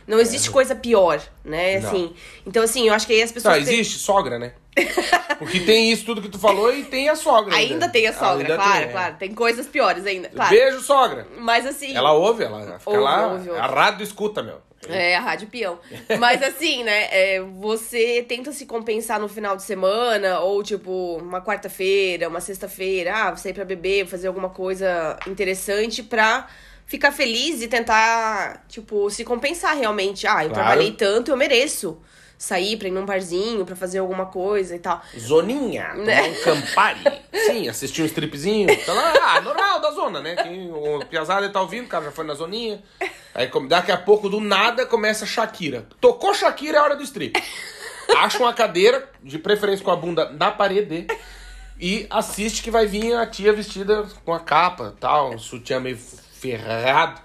Não 0.06 0.18
existe 0.18 0.50
coisa 0.50 0.74
pior, 0.74 1.20
né? 1.44 1.80
Não. 1.80 1.88
Assim. 1.88 2.14
Então, 2.46 2.62
assim, 2.62 2.88
eu 2.88 2.94
acho 2.94 3.06
que 3.06 3.12
aí 3.12 3.22
as 3.22 3.32
pessoas. 3.32 3.58
Não, 3.58 3.64
têm- 3.64 3.74
existe 3.80 3.98
sogra, 3.98 4.38
né? 4.38 4.52
Porque 5.38 5.60
tem 5.60 5.90
isso 5.90 6.04
tudo 6.04 6.20
que 6.22 6.28
tu 6.28 6.38
falou 6.38 6.72
e 6.74 6.84
tem 6.84 7.08
a 7.08 7.16
sogra. 7.16 7.54
Ainda 7.54 7.88
tem 7.88 8.06
a 8.06 8.12
sogra, 8.12 8.42
Ainda 8.42 8.54
claro, 8.56 8.72
tem, 8.80 8.88
é. 8.88 8.92
claro. 8.92 9.16
Tem 9.18 9.34
coisas 9.34 9.66
piores 9.66 10.06
ainda, 10.06 10.28
claro. 10.28 10.50
Beijo, 10.50 10.80
sogra. 10.80 11.26
Mas 11.38 11.66
assim. 11.66 11.94
Ela 11.94 12.12
ouve, 12.12 12.44
ela 12.44 12.78
fica 12.78 12.90
Ouve, 12.90 13.02
lá. 13.02 13.26
ouve, 13.32 13.48
ouve. 13.50 13.60
A 13.60 13.66
rádio 13.66 14.02
escuta, 14.04 14.42
meu. 14.42 14.60
É, 14.88 15.16
a 15.16 15.20
rádio 15.20 15.48
peão. 15.48 15.78
Mas 16.20 16.42
assim, 16.42 16.84
né, 16.84 17.08
é, 17.10 17.40
você 17.40 18.24
tenta 18.28 18.52
se 18.52 18.66
compensar 18.66 19.18
no 19.18 19.28
final 19.28 19.56
de 19.56 19.62
semana, 19.62 20.40
ou 20.40 20.62
tipo, 20.62 21.16
uma 21.20 21.40
quarta-feira, 21.42 22.28
uma 22.28 22.40
sexta-feira, 22.40 23.12
ah, 23.14 23.36
sair 23.36 23.54
pra 23.54 23.64
beber, 23.64 24.06
fazer 24.06 24.28
alguma 24.28 24.50
coisa 24.50 25.18
interessante 25.26 26.02
pra 26.02 26.46
ficar 26.86 27.12
feliz 27.12 27.60
e 27.62 27.68
tentar, 27.68 28.64
tipo, 28.68 29.10
se 29.10 29.24
compensar 29.24 29.76
realmente. 29.76 30.26
Ah, 30.26 30.44
eu 30.44 30.50
Claro. 30.50 30.54
trabalhei 30.54 30.92
tanto, 30.92 31.30
eu 31.30 31.36
mereço 31.36 31.98
sair 32.38 32.76
pra 32.76 32.86
ir 32.88 32.90
num 32.90 33.06
barzinho, 33.06 33.64
pra 33.64 33.74
fazer 33.74 33.98
alguma 33.98 34.26
coisa 34.26 34.76
e 34.76 34.78
tal. 34.78 35.02
Zoninha, 35.18 35.94
Né? 35.94 36.22
um 36.22 36.34
Campari. 36.44 37.00
Sim, 37.46 37.66
assistir 37.68 38.02
um 38.02 38.06
stripzinho. 38.06 38.68
Tá 38.84 38.92
lá, 38.92 39.14
ah, 39.36 39.40
normal 39.40 39.80
da 39.80 39.90
zona, 39.90 40.20
né? 40.20 40.36
Quem, 40.36 40.70
o 40.70 41.00
Piazada 41.06 41.48
tá 41.48 41.60
ouvindo, 41.62 41.86
o 41.86 41.88
cara 41.88 42.04
já 42.04 42.12
foi 42.12 42.26
na 42.26 42.34
zoninha. 42.34 42.82
Aí 43.34 43.50
daqui 43.68 43.90
a 43.90 43.96
pouco, 43.96 44.28
do 44.28 44.38
nada, 44.40 44.84
começa 44.84 45.24
a 45.24 45.28
Shakira. 45.28 45.86
Tocou 46.00 46.34
Shakira, 46.34 46.78
é 46.78 46.80
hora 46.82 46.94
do 46.96 47.02
strip. 47.02 47.42
Acha 48.16 48.38
uma 48.38 48.52
cadeira, 48.52 49.08
de 49.22 49.38
preferência 49.38 49.84
com 49.84 49.90
a 49.90 49.96
bunda 49.96 50.30
na 50.30 50.50
parede, 50.52 51.06
e 51.80 52.06
assiste 52.10 52.62
que 52.62 52.70
vai 52.70 52.86
vir 52.86 53.14
a 53.14 53.26
tia 53.26 53.52
vestida 53.52 54.06
com 54.24 54.32
a 54.32 54.40
capa, 54.40 54.94
tal, 55.00 55.32
um 55.32 55.38
sutiã 55.38 55.80
meio 55.80 55.98
ferrado. 56.52 57.20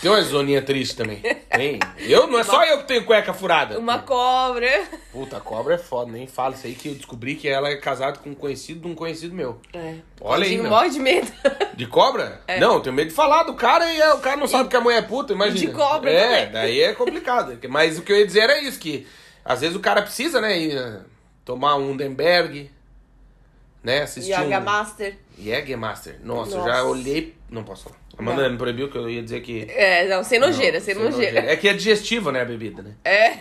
Tem 0.00 0.10
uma 0.10 0.20
zoninha 0.22 0.60
triste 0.60 0.96
também. 0.96 1.20
Tem. 1.20 1.78
Eu, 1.98 2.26
não 2.26 2.38
é 2.38 2.44
só 2.44 2.62
eu 2.64 2.78
que 2.78 2.88
tenho 2.88 3.04
cueca 3.04 3.32
furada. 3.32 3.78
Uma 3.78 4.00
cobra. 4.00 4.84
Puta, 5.12 5.40
cobra 5.40 5.74
é 5.74 5.78
foda, 5.78 6.12
nem 6.12 6.26
fala 6.26 6.54
isso 6.54 6.66
aí 6.66 6.74
que 6.74 6.88
eu 6.88 6.94
descobri 6.94 7.36
que 7.36 7.48
ela 7.48 7.68
é 7.68 7.76
casada 7.76 8.18
com 8.18 8.30
um 8.30 8.34
conhecido 8.34 8.80
de 8.80 8.86
um 8.88 8.94
conhecido 8.94 9.34
meu. 9.34 9.58
É. 9.72 9.94
Olha 10.20 10.44
aí, 10.44 10.60
morre 10.60 10.90
de 10.90 10.98
medo. 10.98 11.32
De 11.74 11.86
cobra? 11.86 12.42
Não, 12.58 12.74
eu 12.74 12.80
tenho 12.80 12.94
medo 12.94 13.08
de 13.08 13.14
falar 13.14 13.44
do 13.44 13.54
cara 13.54 13.90
e 13.92 14.00
é, 14.00 14.12
o 14.12 14.18
cara 14.18 14.36
não 14.36 14.46
sabe 14.46 14.68
que 14.68 14.76
a 14.76 14.80
mulher 14.80 14.98
é 14.98 15.02
puta, 15.02 15.32
imagina. 15.32 15.70
de 15.70 15.76
cobra 15.76 16.10
É, 16.10 16.46
também. 16.46 16.52
daí 16.52 16.80
é 16.82 16.92
complicado. 16.92 17.58
Mas 17.68 17.98
o 17.98 18.02
que 18.02 18.12
eu 18.12 18.18
ia 18.18 18.26
dizer 18.26 18.40
era 18.40 18.60
isso, 18.60 18.78
que 18.78 19.06
às 19.44 19.60
vezes 19.62 19.74
o 19.76 19.80
cara 19.80 20.02
precisa, 20.02 20.40
né, 20.40 20.58
ir 20.58 20.76
eh, 20.76 21.00
tomar 21.44 21.76
um 21.76 21.90
Undenberg, 21.92 22.70
né, 23.82 24.02
assistir 24.02 24.32
Yoga 24.32 24.58
um... 24.58 24.64
Master. 24.64 25.18
Jägermaster. 25.38 26.18
Nossa, 26.22 26.56
Nossa. 26.56 26.70
já 26.70 26.84
olhei... 26.84 27.34
Não 27.50 27.62
posso 27.64 27.84
falar. 27.84 27.96
Amanda 28.18 28.48
me 28.48 28.56
proibiu 28.56 28.90
que 28.90 28.96
eu 28.96 29.08
ia 29.08 29.22
dizer 29.22 29.40
que... 29.40 29.66
É, 29.70 30.06
não, 30.06 30.22
sem 30.24 30.38
nojeira, 30.38 30.78
Não, 30.78 30.84
sem 30.84 30.94
nojeira. 30.94 31.40
É 31.40 31.56
que 31.56 31.68
é 31.68 31.72
digestivo, 31.72 32.30
né, 32.30 32.42
a 32.42 32.44
bebida, 32.44 32.82
né? 32.82 32.92
É. 33.04 33.38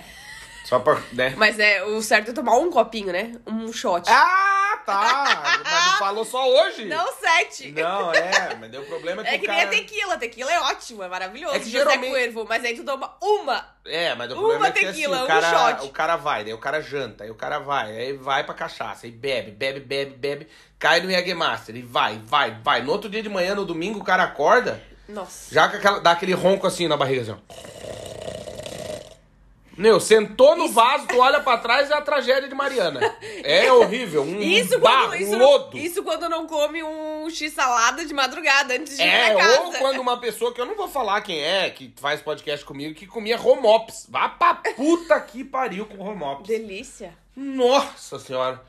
Só 0.65 0.79
pra... 0.79 0.99
Né? 1.11 1.33
Mas 1.37 1.59
é, 1.59 1.83
o 1.83 2.01
certo 2.01 2.31
é 2.31 2.33
tomar 2.33 2.55
um 2.55 2.69
copinho, 2.69 3.11
né? 3.11 3.33
Um 3.45 3.71
shot. 3.71 4.09
Ah, 4.09 4.81
tá! 4.85 5.61
Falou 6.03 6.25
só 6.25 6.45
hoje. 6.49 6.83
Não 6.85 7.13
sete. 7.13 7.71
Não, 7.71 8.13
é, 8.13 8.55
mas 8.59 8.69
deu 8.69 8.83
problema 8.83 9.23
que 9.23 9.29
É 9.29 9.37
o 9.37 9.39
que 9.39 9.45
cara... 9.45 9.57
nem 9.59 9.67
a 9.67 9.69
tequila. 9.69 10.17
Tequila 10.17 10.51
é 10.51 10.59
ótimo, 10.59 11.01
é 11.01 11.07
maravilhoso. 11.07 11.55
É 11.55 11.59
que 11.59 11.65
José 11.65 11.77
geralmente- 11.77 12.09
Cuervo, 12.11 12.45
mas 12.47 12.65
aí 12.65 12.75
tu 12.75 12.83
toma 12.83 13.15
uma. 13.21 13.65
É, 13.85 14.13
mas 14.13 14.29
o 14.29 14.33
Uma 14.33 14.41
problema 14.41 14.67
é 14.67 14.71
que 14.71 14.85
tequila, 14.85 15.15
assim, 15.15 15.21
o 15.21 15.25
um 15.25 15.27
cara, 15.27 15.75
shot. 15.77 15.85
o 15.87 15.89
cara 15.91 16.15
vai, 16.17 16.43
daí 16.43 16.53
o 16.53 16.57
cara 16.57 16.81
janta, 16.81 17.23
aí 17.23 17.31
o 17.31 17.35
cara 17.35 17.59
vai, 17.59 17.95
aí 17.97 18.13
vai 18.13 18.43
pra 18.43 18.53
cachaça, 18.53 19.05
aí 19.05 19.11
bebe, 19.11 19.51
bebe, 19.51 19.79
bebe, 19.79 20.15
bebe, 20.15 20.47
cai 20.77 20.99
no 20.99 21.09
Jägermaster, 21.09 21.75
e 21.75 21.81
vai, 21.81 22.19
vai, 22.25 22.51
vai. 22.63 22.81
No 22.81 22.91
outro 22.91 23.09
dia 23.09 23.23
de 23.23 23.29
manhã, 23.29 23.55
no 23.55 23.65
domingo, 23.65 23.99
o 23.99 24.03
cara 24.03 24.23
acorda, 24.23 24.81
Nossa. 25.07 25.53
já 25.55 25.67
com 25.69 25.77
aquela, 25.77 25.99
dá 25.99 26.11
aquele 26.11 26.33
ronco 26.33 26.67
assim 26.67 26.87
na 26.87 26.97
barriga, 26.97 27.21
assim, 27.21 27.31
ó. 27.31 28.12
Meu, 29.75 29.99
sentou 29.99 30.55
no 30.55 30.67
vaso, 30.69 31.07
tu 31.07 31.17
olha 31.17 31.39
pra 31.39 31.57
trás 31.57 31.89
é 31.89 31.93
a 31.95 32.01
tragédia 32.01 32.47
de 32.47 32.53
Mariana. 32.53 32.99
É 33.43 33.71
horrível, 33.73 34.21
um 34.21 34.39
Isso 34.39 34.79
quando, 34.79 35.15
isso, 35.15 35.35
lodo. 35.37 35.77
isso 35.77 36.03
quando 36.03 36.29
não 36.29 36.45
come 36.45 36.83
um 36.83 37.27
x-salada 37.29 38.05
de 38.05 38.13
madrugada 38.13 38.75
antes 38.75 38.95
de 38.97 39.01
ir 39.03 39.07
É, 39.07 39.33
pra 39.33 39.43
casa. 39.43 39.61
ou 39.61 39.71
quando 39.73 39.99
uma 39.99 40.19
pessoa 40.19 40.53
que 40.53 40.61
eu 40.61 40.65
não 40.65 40.75
vou 40.75 40.87
falar 40.87 41.21
quem 41.21 41.41
é, 41.43 41.69
que 41.71 41.91
faz 41.99 42.21
podcast 42.21 42.63
comigo, 42.63 42.93
que 42.93 43.07
comia 43.07 43.35
romops. 43.35 44.05
Vá 44.09 44.29
pra 44.29 44.53
puta 44.55 45.19
que 45.21 45.43
pariu 45.43 45.85
com 45.87 45.97
romops. 45.97 46.47
Delícia. 46.47 47.13
Nossa 47.35 48.19
senhora. 48.19 48.61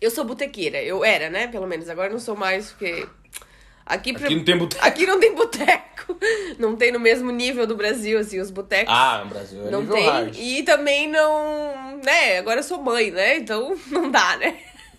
Eu 0.00 0.10
sou 0.10 0.24
botequeira. 0.24 0.82
Eu 0.82 1.02
era, 1.04 1.30
né? 1.30 1.46
Pelo 1.48 1.66
menos. 1.66 1.88
Agora 1.88 2.10
não 2.10 2.18
sou 2.20 2.36
mais, 2.36 2.70
porque... 2.70 3.08
Aqui, 3.86 4.12
pra- 4.12 4.26
Aqui 4.26 4.34
não 4.36 4.44
tem 4.44 4.56
boteco. 4.56 4.84
Aqui 4.86 5.06
não 5.06 5.20
tem 5.20 5.34
boteco. 5.34 5.94
Não 6.58 6.76
tem 6.76 6.92
no 6.92 7.00
mesmo 7.00 7.30
nível 7.30 7.66
do 7.66 7.74
Brasil, 7.76 8.18
assim, 8.18 8.38
os 8.38 8.50
botecos. 8.50 8.92
Ah, 8.94 9.22
no 9.24 9.30
Brasil 9.30 9.66
é 9.66 9.70
não 9.70 9.86
tem. 9.86 10.06
hard. 10.06 10.36
E 10.38 10.62
também 10.62 11.08
não. 11.08 11.96
Né? 12.04 12.38
Agora 12.38 12.60
eu 12.60 12.62
sou 12.62 12.78
mãe, 12.82 13.10
né? 13.10 13.38
Então 13.38 13.74
não 13.90 14.10
dá, 14.10 14.36
né? 14.36 14.54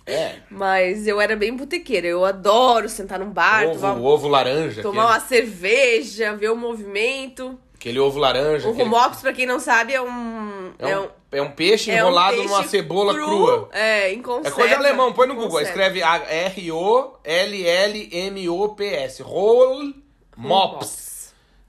É. 0.06 0.36
Mas 0.50 1.06
eu 1.08 1.22
era 1.22 1.36
bem 1.36 1.56
botequeira. 1.56 2.08
Eu 2.08 2.26
adoro 2.26 2.90
sentar 2.90 3.20
num 3.20 3.30
bar, 3.30 3.66
Ovo, 3.68 3.80
tomar, 3.80 3.98
ovo 3.98 4.28
laranja. 4.28 4.82
tomar 4.82 5.04
aquele, 5.04 5.14
uma 5.14 5.28
cerveja, 5.28 6.36
ver 6.36 6.50
o 6.52 6.56
movimento. 6.56 7.58
Aquele 7.86 8.00
ovo 8.00 8.18
laranja. 8.20 8.68
O 8.68 8.72
aquele- 8.72 8.84
rumops, 8.90 9.22
pra 9.22 9.32
quem 9.32 9.46
não 9.46 9.60
sabe, 9.60 9.94
é 9.94 10.02
um. 10.02 10.72
é, 10.80 10.98
um, 10.98 11.08
é 11.32 11.42
um 11.42 11.52
peixe 11.52 11.92
é 11.92 11.96
um 11.96 11.98
enrolado 12.08 12.36
peixe 12.38 12.50
numa 12.50 12.64
cebola 12.64 13.14
cru, 13.14 13.26
crua. 13.26 13.70
É, 13.72 14.12
em 14.12 14.22
conserva. 14.22 14.48
É 14.48 14.52
coisa 14.52 14.76
alemão, 14.76 15.14
põe 15.14 15.28
no 15.28 15.36
Google. 15.36 15.62
Escreve 15.62 16.02
R-O-L-L-M-O-P-S. 17.96 19.22
Roll 19.22 19.94
Mops. 20.36 21.06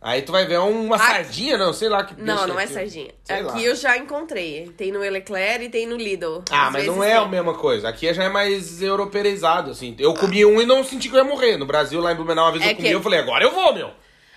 Aí 0.01 0.23
tu 0.23 0.31
vai 0.31 0.45
ver 0.47 0.59
uma 0.61 0.95
Aqui- 0.97 1.07
sardinha, 1.07 1.59
não, 1.59 1.73
sei 1.73 1.89
lá 1.89 2.05
que 2.05 2.14
Não, 2.21 2.35
peixe 2.37 2.49
não 2.49 2.61
é 2.61 2.64
aquilo. 2.64 2.79
sardinha. 2.79 3.11
Sei 3.25 3.37
Aqui 3.37 3.45
lá. 3.45 3.61
eu 3.61 3.75
já 3.75 3.97
encontrei. 3.97 4.73
Tem 4.77 4.93
no 4.93 5.03
Eleclair 5.05 5.62
e 5.62 5.69
tem 5.69 5.87
no 5.87 5.97
Lidl. 5.97 6.43
Ah, 6.51 6.71
mas 6.71 6.87
não 6.87 7.03
é 7.03 7.14
a 7.14 7.27
mesma 7.27 7.55
coisa. 7.55 7.89
Aqui 7.89 8.12
já 8.14 8.23
é 8.25 8.29
mais 8.29 8.81
europeizado, 8.81 9.71
assim. 9.73 9.97
Eu 9.99 10.14
comi 10.14 10.45
um 10.47 10.61
e 10.61 10.67
não 10.67 10.85
senti 10.85 11.09
que 11.09 11.14
eu 11.17 11.19
ia 11.19 11.25
morrer. 11.25 11.57
No 11.57 11.67
Brasil, 11.67 12.01
lá 12.01 12.12
em 12.12 12.14
Blumenau, 12.14 12.45
uma 12.47 12.53
vez 12.53 12.64
É 12.64 12.71
eu 12.73 12.77
comi, 12.77 12.89
que- 12.89 12.95
eu 12.95 13.03
falei, 13.03 13.19
agora 13.21 13.43
eu 13.45 13.51
vou, 13.51 13.75
meu. 13.75 13.91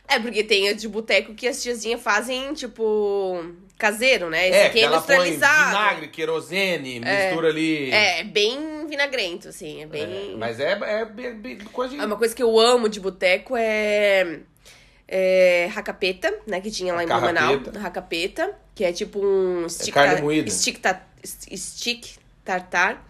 É, 0.10 0.20
porque 0.20 0.43
tem 0.43 0.70
a 0.70 0.74
de 0.74 0.88
boteco 0.88 1.34
que 1.36 1.47
as 1.47 1.62
tiazinhas 1.62 2.01
fazem, 2.01 2.53
tipo, 2.53 3.45
caseiro, 3.78 4.30
né? 4.30 4.47
Esse 4.49 4.57
É, 4.57 4.66
aqui 4.66 4.74
que 4.74 4.80
é 4.80 4.84
ela 4.84 5.01
põe 5.01 5.16
industrializado. 5.16 5.68
vinagre, 5.70 6.07
querosene, 6.07 6.99
mistura 6.99 7.49
ali. 7.49 7.91
É, 7.91 8.24
bem 8.24 8.88
vinagrento, 8.88 9.49
assim. 9.49 9.84
É 9.84 9.86
bem. 9.86 10.34
É, 10.34 10.36
mas 10.36 10.60
é, 10.60 10.72
é, 10.72 11.05
bem 11.05 11.60
coisa 11.72 11.95
de... 11.95 12.01
Ah, 12.01 12.05
Uma 12.07 12.18
coisa 12.18 12.36
que 12.36 12.41
eu 12.41 12.60
amo 12.60 12.89
de 12.89 12.99
boteco 12.99 13.55
é. 13.55 14.39
É. 15.07 15.70
Racapeta, 15.74 16.34
né? 16.45 16.62
Que 16.62 16.70
tinha 16.72 16.93
lá 16.93 17.03
em. 17.03 17.07
Blumenau. 17.07 17.60
Racapeta, 17.80 18.51
que 18.76 18.84
é 18.84 18.91
tipo 18.93 19.20
um 19.26 19.68
stick, 19.70 19.93
carne 19.93 20.16
tar- 20.16 20.24
moída. 20.24 20.49
stick, 20.51 20.80
ta- 20.80 21.01
stick 21.24 22.05
tartar. 22.45 23.09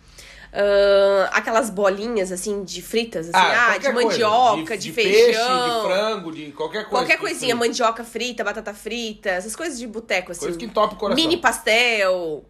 Ah, 0.51 1.29
aquelas 1.33 1.69
bolinhas, 1.69 2.31
assim, 2.31 2.63
de 2.63 2.81
fritas, 2.81 3.29
assim, 3.29 3.37
ah, 3.37 3.77
de 3.77 3.85
qualquer 3.85 3.93
coisa. 3.93 4.07
mandioca, 4.09 4.77
de, 4.77 4.91
Peixe, 4.91 5.11
feijão. 5.25 5.81
de 5.81 5.87
frango, 5.87 6.31
de 6.31 6.51
qualquer 6.51 6.79
coisa. 6.85 6.89
Qualquer 6.89 7.13
que 7.15 7.19
coisinha, 7.21 7.55
frita. 7.55 7.67
mandioca 7.67 8.03
frita, 8.03 8.43
batata 8.43 8.73
frita, 8.73 9.29
essas 9.29 9.55
coisas 9.55 9.77
de 9.77 9.85
boteco, 9.85 10.31
assim. 10.31 10.41
Coisa 10.41 10.57
que 10.57 10.65
entope 10.65 10.95
o 10.95 10.97
coração. 10.97 11.23
Mini 11.23 11.37
pastel, 11.37 12.43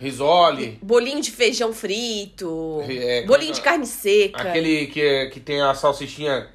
Risole, 0.00 0.78
bolinho 0.82 1.20
de 1.20 1.30
feijão 1.30 1.72
frito, 1.72 2.80
É, 2.88 3.22
bolinho 3.24 3.26
coisa- 3.26 3.52
de 3.52 3.60
carne 3.60 3.86
seca, 3.86 4.48
aquele 4.48 4.86
que, 4.86 5.26
que 5.26 5.38
tem 5.38 5.60
a 5.60 5.74
salsichinha... 5.74 6.48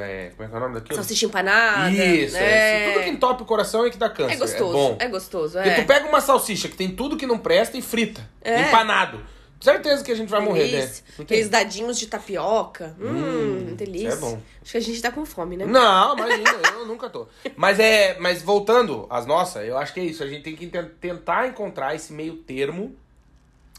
é, 0.00 0.30
como 0.36 0.42
é 0.42 0.48
que 0.48 0.54
é 0.54 0.56
o 0.56 0.60
nome 0.60 0.74
daquilo? 0.74 0.94
salsicha 0.96 1.26
empanada. 1.26 1.90
Isso, 1.90 2.36
é. 2.36 2.40
é. 2.86 2.92
Tudo 2.92 3.04
que 3.04 3.10
entope 3.10 3.42
o 3.42 3.46
coração 3.46 3.86
e 3.86 3.90
que 3.90 3.98
dá 3.98 4.08
câncer. 4.08 4.34
É 4.34 4.36
gostoso, 4.36 4.72
bom. 4.72 4.96
é 4.98 5.08
gostoso, 5.08 5.54
Porque 5.54 5.68
é. 5.68 5.82
tu 5.82 5.86
pega 5.86 6.08
uma 6.08 6.20
salsicha 6.20 6.68
que 6.68 6.76
tem 6.76 6.90
tudo 6.94 7.16
que 7.16 7.26
não 7.26 7.38
presta 7.38 7.76
e 7.76 7.82
frita. 7.82 8.26
É. 8.40 8.62
Empanado. 8.68 9.20
Certeza 9.64 10.04
que 10.04 10.12
a 10.12 10.14
gente 10.14 10.28
vai 10.28 10.40
morrer, 10.40 10.64
né? 10.70 10.80
Delícia. 10.80 11.04
Não 11.18 11.24
tem- 11.24 11.24
Aqueles 11.24 11.48
dadinhos 11.48 11.98
de 11.98 12.06
tapioca. 12.06 12.94
Hum, 13.00 13.74
delícia. 13.74 14.08
isso 14.08 14.16
é 14.18 14.20
bom. 14.20 14.40
Acho 14.62 14.72
que 14.72 14.76
a 14.78 14.80
gente 14.80 15.00
tá 15.00 15.10
com 15.10 15.24
fome, 15.24 15.56
né? 15.56 15.64
Não, 15.64 16.14
imagina, 16.18 16.50
eu 16.74 16.86
nunca 16.86 17.08
tô. 17.08 17.26
Mas 17.56 17.78
é, 17.80 18.18
mas 18.20 18.42
voltando 18.42 19.06
às 19.08 19.24
nossas, 19.26 19.66
eu 19.66 19.78
acho 19.78 19.94
que 19.94 20.00
é 20.00 20.04
isso. 20.04 20.22
A 20.22 20.26
gente 20.26 20.42
tem 20.42 20.54
que 20.54 20.66
ten- 20.66 20.90
tentar 21.00 21.48
encontrar 21.48 21.94
esse 21.94 22.12
meio 22.12 22.36
termo 22.36 22.94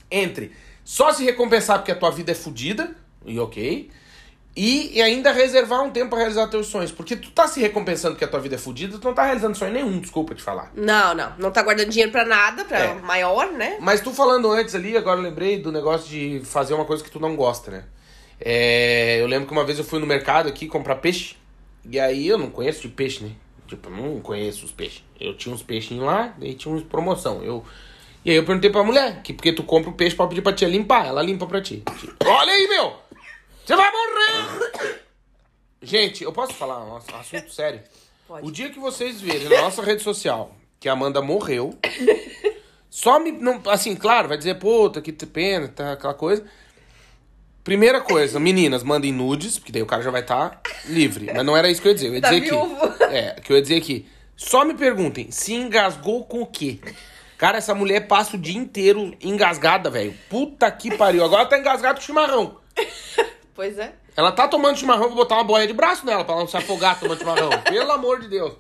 entre 0.10 0.52
só 0.84 1.12
se 1.12 1.24
recompensar 1.24 1.80
porque 1.80 1.92
a 1.92 1.96
tua 1.96 2.12
vida 2.12 2.32
é 2.32 2.36
fodida, 2.36 2.96
e 3.26 3.40
ok, 3.40 3.90
e, 4.56 4.98
e 4.98 5.02
ainda 5.02 5.32
reservar 5.32 5.84
um 5.84 5.90
tempo 5.92 6.10
pra 6.12 6.20
realizar 6.20 6.48
teus 6.48 6.68
sonhos. 6.68 6.92
Porque 6.92 7.16
tu 7.16 7.30
tá 7.32 7.48
se 7.48 7.60
recompensando 7.60 8.14
porque 8.16 8.24
a 8.26 8.28
tua 8.28 8.40
vida 8.40 8.56
é 8.56 8.58
fodida, 8.58 8.98
tu 8.98 9.06
não 9.08 9.14
tá 9.14 9.24
realizando 9.26 9.58
sonho 9.58 9.74
nenhum, 9.74 10.00
desculpa 10.00 10.34
te 10.34 10.42
falar. 10.42 10.72
Não, 10.76 11.14
não. 11.14 11.34
Não 11.38 11.52
tá 11.52 11.62
guardando 11.62 11.90
dinheiro 11.90 12.12
pra 12.12 12.24
nada, 12.26 12.64
pra 12.66 12.78
É. 12.80 12.94
maior, 12.96 13.52
né? 13.52 13.78
Mas 13.82 14.02
tu 14.02 14.12
falando 14.14 14.50
antes 14.52 14.74
ali, 14.76 14.96
agora 14.96 15.20
eu 15.20 15.24
lembrei 15.24 15.60
do 15.60 15.72
negócio 15.72 16.08
de 16.10 16.42
fazer 16.46 16.74
uma 16.74 16.86
coisa 16.86 17.04
que 17.04 17.12
tu 17.12 17.20
não 17.20 17.36
gosta, 17.36 17.70
né? 17.72 17.84
É, 18.40 19.18
eu 19.22 19.28
lembro 19.28 19.48
que 19.48 19.54
uma 19.54 19.64
vez 19.66 19.78
eu 19.80 19.84
fui 19.86 20.00
no 20.00 20.06
mercado 20.06 20.48
aqui 20.50 20.68
comprar 20.68 20.96
peixe. 20.96 21.36
E 21.90 22.00
aí 22.00 22.28
eu 22.28 22.38
não 22.38 22.50
conheço 22.50 22.82
de 22.82 22.90
peixe, 22.90 23.24
né? 23.24 23.32
Tipo, 23.68 23.90
eu 23.90 23.96
não 23.96 24.20
conheço 24.22 24.66
os 24.66 24.72
peixes. 24.72 25.04
Eu 25.20 25.36
tinha 25.36 25.54
uns 25.54 25.64
peixinhos 25.64 26.04
lá, 26.06 26.34
e 26.42 26.54
tinha 26.54 26.74
uns 26.74 26.84
promoção. 26.84 27.44
Eu, 27.44 27.64
e 28.24 28.32
aí 28.32 28.36
eu 28.36 28.44
perguntei 28.44 28.70
pra 28.70 28.84
mulher, 28.84 29.22
que 29.24 29.34
porque 29.34 29.54
tu 29.54 29.64
compra 29.64 29.90
o 29.90 29.94
peixe 29.94 30.16
pra 30.16 30.28
pedir 30.28 30.42
pra 30.42 30.54
tia 30.54 30.68
limpar. 30.68 31.06
Ela 31.08 31.22
limpa 31.22 31.46
pra 31.46 31.62
ti. 31.62 31.84
Olha 32.26 32.52
aí, 32.54 32.68
meu! 32.68 33.05
Você 33.66 33.76
vai 33.76 33.92
morrer! 33.92 35.02
Gente, 35.82 36.24
eu 36.24 36.32
posso 36.32 36.54
falar 36.54 36.84
um 36.86 36.98
assunto 36.98 37.52
sério? 37.52 37.82
Pode. 38.28 38.48
O 38.48 38.52
dia 38.52 38.70
que 38.70 38.80
vocês 38.80 39.22
verem 39.22 39.50
na 39.50 39.62
nossa 39.62 39.82
rede 39.82 40.04
social 40.04 40.56
que 40.80 40.88
a 40.90 40.94
Amanda 40.94 41.22
morreu, 41.22 41.74
só 42.90 43.20
me. 43.20 43.32
Não, 43.32 43.62
assim, 43.68 43.96
claro, 43.96 44.28
vai 44.28 44.38
dizer, 44.38 44.56
puta, 44.56 45.02
que 45.02 45.12
pena, 45.12 45.68
tá, 45.68 45.94
aquela 45.94 46.14
coisa. 46.14 46.46
Primeira 47.64 48.00
coisa, 48.02 48.40
meninas, 48.40 48.84
mandem 48.84 49.12
nudes, 49.12 49.58
porque 49.58 49.72
daí 49.72 49.82
o 49.82 49.88
cara 49.88 50.04
já 50.04 50.12
vai 50.12 50.22
estar 50.22 50.62
livre. 50.86 51.32
Mas 51.34 51.44
não 51.44 51.58
era 51.58 51.68
isso 51.70 51.82
que 51.82 51.88
eu 51.88 51.92
ia 51.92 51.96
dizer. 51.96 52.08
Eu 52.10 52.14
ia 52.16 52.22
Tá 52.22 52.30
dizer 52.30 52.42
viúvo. 52.42 52.94
que. 52.98 53.04
É, 53.06 53.32
que 53.44 53.52
eu 53.52 53.56
ia 53.56 53.62
dizer 53.62 53.78
aqui. 53.78 54.08
Só 54.36 54.64
me 54.64 54.76
perguntem, 54.76 55.32
se 55.32 55.54
engasgou 55.54 56.24
com 56.26 56.42
o 56.42 56.46
quê? 56.46 56.80
Cara, 57.38 57.58
essa 57.58 57.74
mulher 57.74 58.08
passa 58.08 58.36
o 58.36 58.40
dia 58.40 58.58
inteiro 58.58 59.16
engasgada, 59.22 59.90
velho. 59.90 60.14
Puta 60.30 60.70
que 60.72 60.96
pariu. 60.96 61.24
Agora 61.24 61.46
tá 61.48 61.58
engasgada 61.58 61.96
com 61.96 62.02
chimarrão. 62.06 62.58
Pois 63.56 63.80
é. 63.80 63.94
Ela 64.18 64.34
tá 64.34 64.50
tomando 64.50 64.78
chimarrão, 64.78 65.08
vou 65.08 65.16
botar 65.16 65.36
uma 65.36 65.44
boia 65.46 65.66
de 65.66 65.74
braço 65.74 66.06
nela 66.06 66.26
pra 66.26 66.34
ela 66.34 66.42
não 66.42 66.48
se 66.48 66.58
afogar 66.58 67.00
tomando 67.00 67.20
chimarrão. 67.20 67.50
Pelo 67.64 67.92
amor 67.92 68.20
de 68.20 68.28
Deus. 68.28 68.54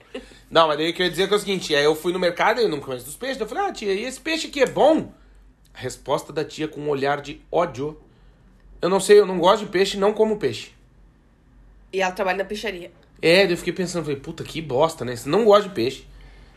Não, 0.49 0.69
mas 0.69 0.77
daí 0.77 0.89
o 0.89 0.93
que 0.93 1.01
eu 1.01 1.05
ia 1.05 1.09
dizer 1.11 1.27
que 1.27 1.33
é 1.33 1.37
o 1.37 1.39
seguinte: 1.39 1.75
aí 1.75 1.83
eu 1.83 1.95
fui 1.95 2.13
no 2.13 2.19
mercado 2.19 2.61
e 2.61 2.67
não 2.67 2.79
conheço 2.79 3.05
dos 3.05 3.17
peixes. 3.17 3.39
Eu 3.39 3.47
falei, 3.47 3.65
ah, 3.65 3.73
tia, 3.73 3.93
e 3.93 4.05
esse 4.05 4.21
peixe 4.21 4.47
aqui 4.47 4.61
é 4.61 4.65
bom? 4.65 5.11
A 5.73 5.79
resposta 5.79 6.31
da 6.31 6.45
tia 6.45 6.67
com 6.67 6.79
um 6.79 6.89
olhar 6.89 7.19
de 7.19 7.41
ódio. 7.51 7.99
Eu 8.81 8.89
não 8.89 9.01
sei, 9.01 9.19
eu 9.19 9.25
não 9.25 9.37
gosto 9.37 9.65
de 9.65 9.71
peixe, 9.71 9.97
não 9.97 10.13
como 10.13 10.37
peixe. 10.37 10.71
E 11.91 12.01
ela 12.01 12.13
trabalha 12.13 12.37
na 12.37 12.45
peixaria. 12.45 12.91
É, 13.21 13.43
daí 13.43 13.51
eu 13.51 13.57
fiquei 13.57 13.73
pensando, 13.73 14.05
falei, 14.05 14.19
puta 14.19 14.43
que 14.43 14.61
bosta, 14.61 15.03
né? 15.03 15.15
Você 15.15 15.27
não 15.27 15.43
gosta 15.43 15.67
de 15.67 15.75
peixe, 15.75 16.07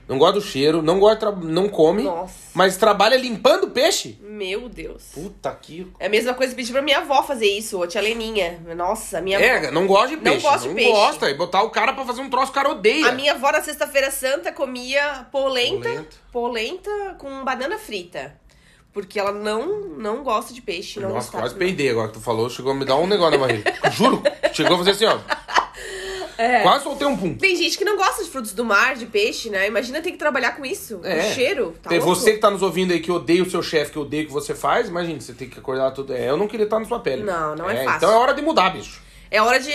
não 0.09 0.19
gosta 0.19 0.41
do 0.41 0.41
cheiro, 0.41 0.81
não 0.83 0.99
gosta, 0.99 1.31
não 1.31 1.69
come, 1.69 2.05
Nossa. 2.05 2.33
mas 2.55 2.77
trabalha 2.77 3.17
limpando 3.17 3.69
peixe? 3.71 4.19
Meu 4.23 4.69
Deus. 4.69 5.05
Puta 5.13 5.51
que. 5.55 5.87
É 6.01 6.07
a 6.07 6.09
mesma 6.09 6.33
coisa 6.35 6.53
que 6.53 6.57
pedir 6.57 6.73
pra 6.73 6.81
minha 6.83 6.99
avó 6.99 7.23
fazer 7.23 7.47
isso, 7.47 7.83
a 7.83 7.87
tia 7.87 8.01
Leninha. 8.01 8.59
Nossa, 8.75 9.21
minha 9.21 9.39
É, 9.39 9.71
não 9.71 9.87
gosta 9.87 10.09
de 10.09 10.17
Não 10.17 10.23
peixe. 10.23 10.43
gosto 10.47 10.69
de 10.69 10.75
peixe. 10.75 10.91
gosta. 10.91 11.31
E 11.31 11.35
botar 11.35 11.63
o 11.63 11.71
cara 11.71 11.93
pra 11.93 12.05
fazer 12.05 12.23
um 12.23 12.31
troço, 12.31 12.51
o 12.51 12.55
cara 12.55 12.71
odeia. 12.71 13.07
A 13.09 13.13
minha 13.13 13.33
avó 13.35 13.53
na 13.53 13.63
sexta-feira 13.63 14.11
santa 14.11 14.51
comia 14.51 15.27
polenta, 15.31 15.89
Polenta. 15.89 16.17
polenta 16.33 16.91
com 17.19 17.45
banana 17.45 17.79
frita. 17.79 18.35
Porque 18.91 19.21
ela 19.21 19.31
não, 19.33 19.81
não 19.99 20.23
gosta 20.25 20.53
de 20.55 20.63
peixe. 20.63 20.99
Não 20.99 21.11
Nossa, 21.11 21.27
gostava, 21.27 21.43
quase 21.45 21.55
não. 21.55 21.59
peidei 21.59 21.91
agora 21.91 22.09
que 22.09 22.15
tu 22.15 22.21
falou. 22.21 22.49
Chegou 22.49 22.73
a 22.73 22.75
me 22.75 22.85
dar 22.87 22.97
um 22.97 23.07
negócio 23.07 23.39
na 23.39 23.47
barriga. 23.47 23.73
Juro. 23.93 24.23
Chegou 24.55 24.75
a 24.75 24.79
fazer 24.79 24.91
assim, 24.93 25.05
ó. 25.05 25.19
Quase 26.63 26.85
soltei 26.85 27.07
um 27.07 27.17
pum. 27.17 27.35
Tem 27.35 27.57
gente 27.57 27.77
que 27.77 27.85
não 27.85 27.97
gosta 27.97 28.23
de 28.23 28.31
frutos 28.31 28.53
do 28.53 28.65
mar, 28.65 28.95
de 28.95 29.07
peixe, 29.07 29.51
né? 29.51 29.67
Imagina 29.67 30.01
ter 30.01 30.13
que 30.13 30.17
trabalhar 30.19 30.53
com 30.57 30.65
isso. 30.65 31.01
É. 31.03 31.19
O 31.31 31.35
cheiro. 31.35 31.75
Tá 31.83 31.91
Tem 31.91 31.99
louco? 31.99 32.15
você 32.15 32.33
que 32.33 32.39
tá 32.39 32.51
nos 32.51 32.63
ouvindo 32.63 32.93
aí 32.93 33.01
que 33.01 33.11
odeia 33.11 33.43
o 33.43 33.51
seu 33.51 33.63
chefe, 33.63 33.93
que 33.93 33.99
odeia 33.99 34.23
o 34.23 34.27
que 34.27 34.33
você 34.33 34.55
faz. 34.55 34.89
Imagina, 34.89 35.21
você 35.21 35.33
tem 35.33 35.49
que 35.49 35.59
acordar 35.59 35.91
tudo. 35.91 36.13
É, 36.15 36.29
eu 36.29 36.37
não 36.37 36.47
queria 36.47 36.65
estar 36.65 36.79
na 36.79 36.85
sua 36.87 37.01
pele. 37.01 37.23
Não, 37.25 37.57
não 37.57 37.69
é 37.69 37.83
fácil. 37.85 37.97
Então 37.97 38.11
é 38.13 38.17
hora 38.17 38.35
de 38.35 38.43
mudar, 38.43 38.71
bicho. 38.71 39.01
É 39.31 39.43
hora 39.43 39.61
de, 39.61 39.71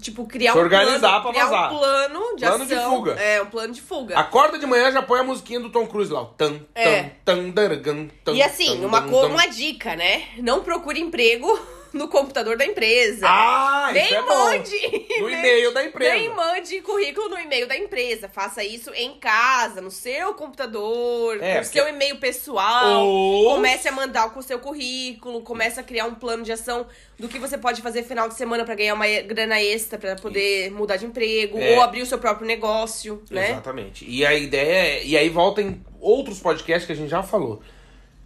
tipo, 0.00 0.26
criar 0.26 0.52
Se 0.52 0.58
um 0.58 0.62
organizar 0.62 1.20
plano, 1.22 1.34
pra 1.38 1.44
vazar. 1.44 1.72
um 1.72 1.78
plano 1.78 2.36
de 2.36 2.44
Plano 2.46 2.66
de 2.66 2.74
ação. 2.74 2.90
fuga. 2.96 3.12
É, 3.12 3.40
um 3.40 3.46
plano 3.46 3.72
de 3.72 3.80
fuga. 3.80 4.18
Acorda 4.18 4.58
de 4.58 4.66
manhã 4.66 4.90
já 4.90 5.00
põe 5.00 5.20
a 5.20 5.22
musiquinha 5.22 5.60
do 5.60 5.70
Tom 5.70 5.86
Cruise 5.86 6.12
lá. 6.12 6.24
Tan, 6.36 6.54
tan, 6.54 6.80
É. 6.80 7.12
tan, 7.24 7.50
daragam, 7.50 8.08
tan, 8.24 8.32
E 8.32 8.42
assim, 8.42 8.80
tan, 8.80 8.86
uma, 8.88 9.02
tan. 9.02 9.26
uma 9.28 9.46
dica, 9.46 9.94
né? 9.94 10.24
Não 10.38 10.62
procure 10.64 10.98
emprego 10.98 11.56
no 11.92 12.08
computador 12.08 12.56
da 12.56 12.64
empresa. 12.64 13.26
Ah, 13.28 13.90
Nem 13.92 14.04
isso 14.04 14.14
é 14.14 14.22
bom. 14.22 14.28
mande! 14.28 15.06
No 15.20 15.26
Nem- 15.28 15.38
e-mail 15.38 15.74
da 15.74 15.84
empresa. 15.84 16.14
Nem 16.14 16.28
mande 16.34 16.80
currículo 16.80 17.28
no 17.28 17.38
e-mail 17.38 17.66
da 17.68 17.76
empresa. 17.76 18.28
Faça 18.28 18.64
isso 18.64 18.90
em 18.94 19.14
casa, 19.18 19.80
no 19.80 19.90
seu 19.90 20.34
computador, 20.34 21.38
É, 21.42 21.58
no 21.58 21.64
seu 21.64 21.86
e-mail 21.88 22.16
pessoal. 22.16 23.06
Ou- 23.06 23.54
Comece 23.54 23.88
a 23.88 23.92
mandar 23.92 24.30
com 24.30 24.40
o 24.40 24.42
seu 24.42 24.58
currículo, 24.58 25.42
comece 25.42 25.78
a 25.78 25.82
criar 25.82 26.06
um 26.06 26.14
plano 26.14 26.42
de 26.42 26.52
ação 26.52 26.86
do 27.18 27.28
que 27.28 27.38
você 27.38 27.56
pode 27.58 27.82
fazer 27.82 28.02
final 28.02 28.28
de 28.28 28.34
semana 28.34 28.64
pra 28.64 28.74
ganhar 28.74 28.94
uma 28.94 29.06
grana 29.22 29.60
extra, 29.62 29.98
pra 29.98 30.16
poder 30.16 30.70
mudar 30.72 30.96
de 30.96 31.06
emprego, 31.06 31.58
É. 31.58 31.76
ou 31.76 31.82
abrir 31.82 32.02
o 32.02 32.06
seu 32.06 32.18
próprio 32.18 32.46
negócio, 32.46 33.22
né? 33.30 33.50
Exatamente. 33.50 34.04
E 34.08 34.24
a 34.26 34.34
ideia 34.34 34.98
é. 34.98 35.04
E 35.04 35.16
aí 35.16 35.28
volta 35.28 35.60
em 35.62 35.80
outros 36.00 36.40
podcasts 36.40 36.86
que 36.86 36.92
a 36.92 36.96
gente 36.96 37.10
já 37.10 37.22
falou. 37.22 37.62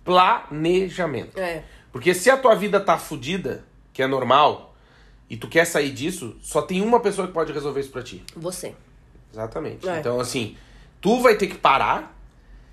Planejamento. 0.05 1.39
É. 1.39 1.63
Porque 1.97 2.13
se 2.13 2.29
a 2.29 2.37
tua 2.37 2.55
vida 2.55 2.79
tá 2.79 2.99
fodida, 2.99 3.65
que 3.91 4.03
é 4.03 4.07
normal, 4.07 4.75
e 5.31 5.37
tu 5.39 5.49
quer 5.49 5.65
sair 5.65 5.91
disso, 5.91 6.37
só 6.43 6.61
tem 6.61 6.83
uma 6.83 7.01
pessoa 7.01 7.27
que 7.27 7.33
pode 7.33 7.55
resolver 7.55 7.81
isso 7.81 7.89
pra 7.89 8.03
ti. 8.03 8.23
Você. 8.37 8.75
Exatamente. 9.33 9.89
É. 9.89 9.99
Então, 9.99 10.21
assim, 10.21 10.59
tu 11.01 11.23
vai 11.23 11.37
ter 11.37 11.47
que 11.47 11.57
parar, 11.57 12.15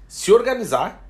se 0.09 0.29
organizar, 0.29 1.01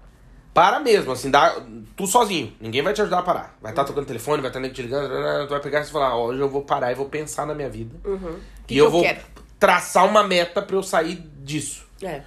para 0.53 0.79
mesmo, 0.79 1.11
assim, 1.11 1.31
dá, 1.31 1.59
tu 1.95 2.05
sozinho. 2.05 2.53
Ninguém 2.61 2.83
vai 2.83 2.93
te 2.93 3.01
ajudar 3.01 3.17
a 3.17 3.23
parar. 3.23 3.57
Vai 3.59 3.71
estar 3.71 3.83
tocando 3.83 4.05
telefone, 4.05 4.43
vai 4.43 4.51
estar 4.51 4.59
nego 4.59 4.75
te 4.75 4.83
ligando, 4.83 5.47
tu 5.47 5.49
vai 5.49 5.59
pegar 5.59 5.81
e 5.81 5.85
falar, 5.85 6.15
ó, 6.15 6.27
hoje 6.27 6.39
eu 6.39 6.49
vou 6.49 6.61
parar 6.61 6.91
e 6.91 6.95
vou 6.95 7.09
pensar 7.09 7.47
na 7.47 7.55
minha 7.55 7.69
vida. 7.71 7.95
Uhum. 8.05 8.37
Que 8.67 8.75
e 8.75 8.75
que 8.75 8.77
eu 8.77 8.85
eu 8.85 8.91
vou 8.91 9.01
quero? 9.01 9.21
traçar 9.59 10.05
uma 10.05 10.21
meta 10.21 10.61
pra 10.61 10.75
eu 10.75 10.83
sair 10.83 11.15
disso. 11.41 11.83
É. 11.99 12.21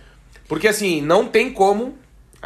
Porque 0.49 0.67
assim, 0.67 1.01
não 1.01 1.29
tem 1.29 1.53
como. 1.53 1.97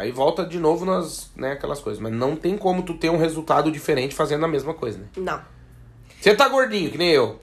Aí 0.01 0.11
volta 0.11 0.43
de 0.43 0.57
novo 0.57 0.83
nas, 0.83 1.29
né, 1.35 1.51
aquelas 1.51 1.79
coisas. 1.79 2.01
Mas 2.01 2.11
não 2.11 2.35
tem 2.35 2.57
como 2.57 2.81
tu 2.81 2.95
ter 2.95 3.11
um 3.11 3.17
resultado 3.17 3.71
diferente 3.71 4.15
fazendo 4.15 4.43
a 4.43 4.47
mesma 4.47 4.73
coisa, 4.73 4.97
né? 4.97 5.05
Não. 5.15 5.39
Você 6.19 6.33
tá 6.33 6.49
gordinho, 6.49 6.89
que 6.89 6.97
nem 6.97 7.09
eu. 7.11 7.39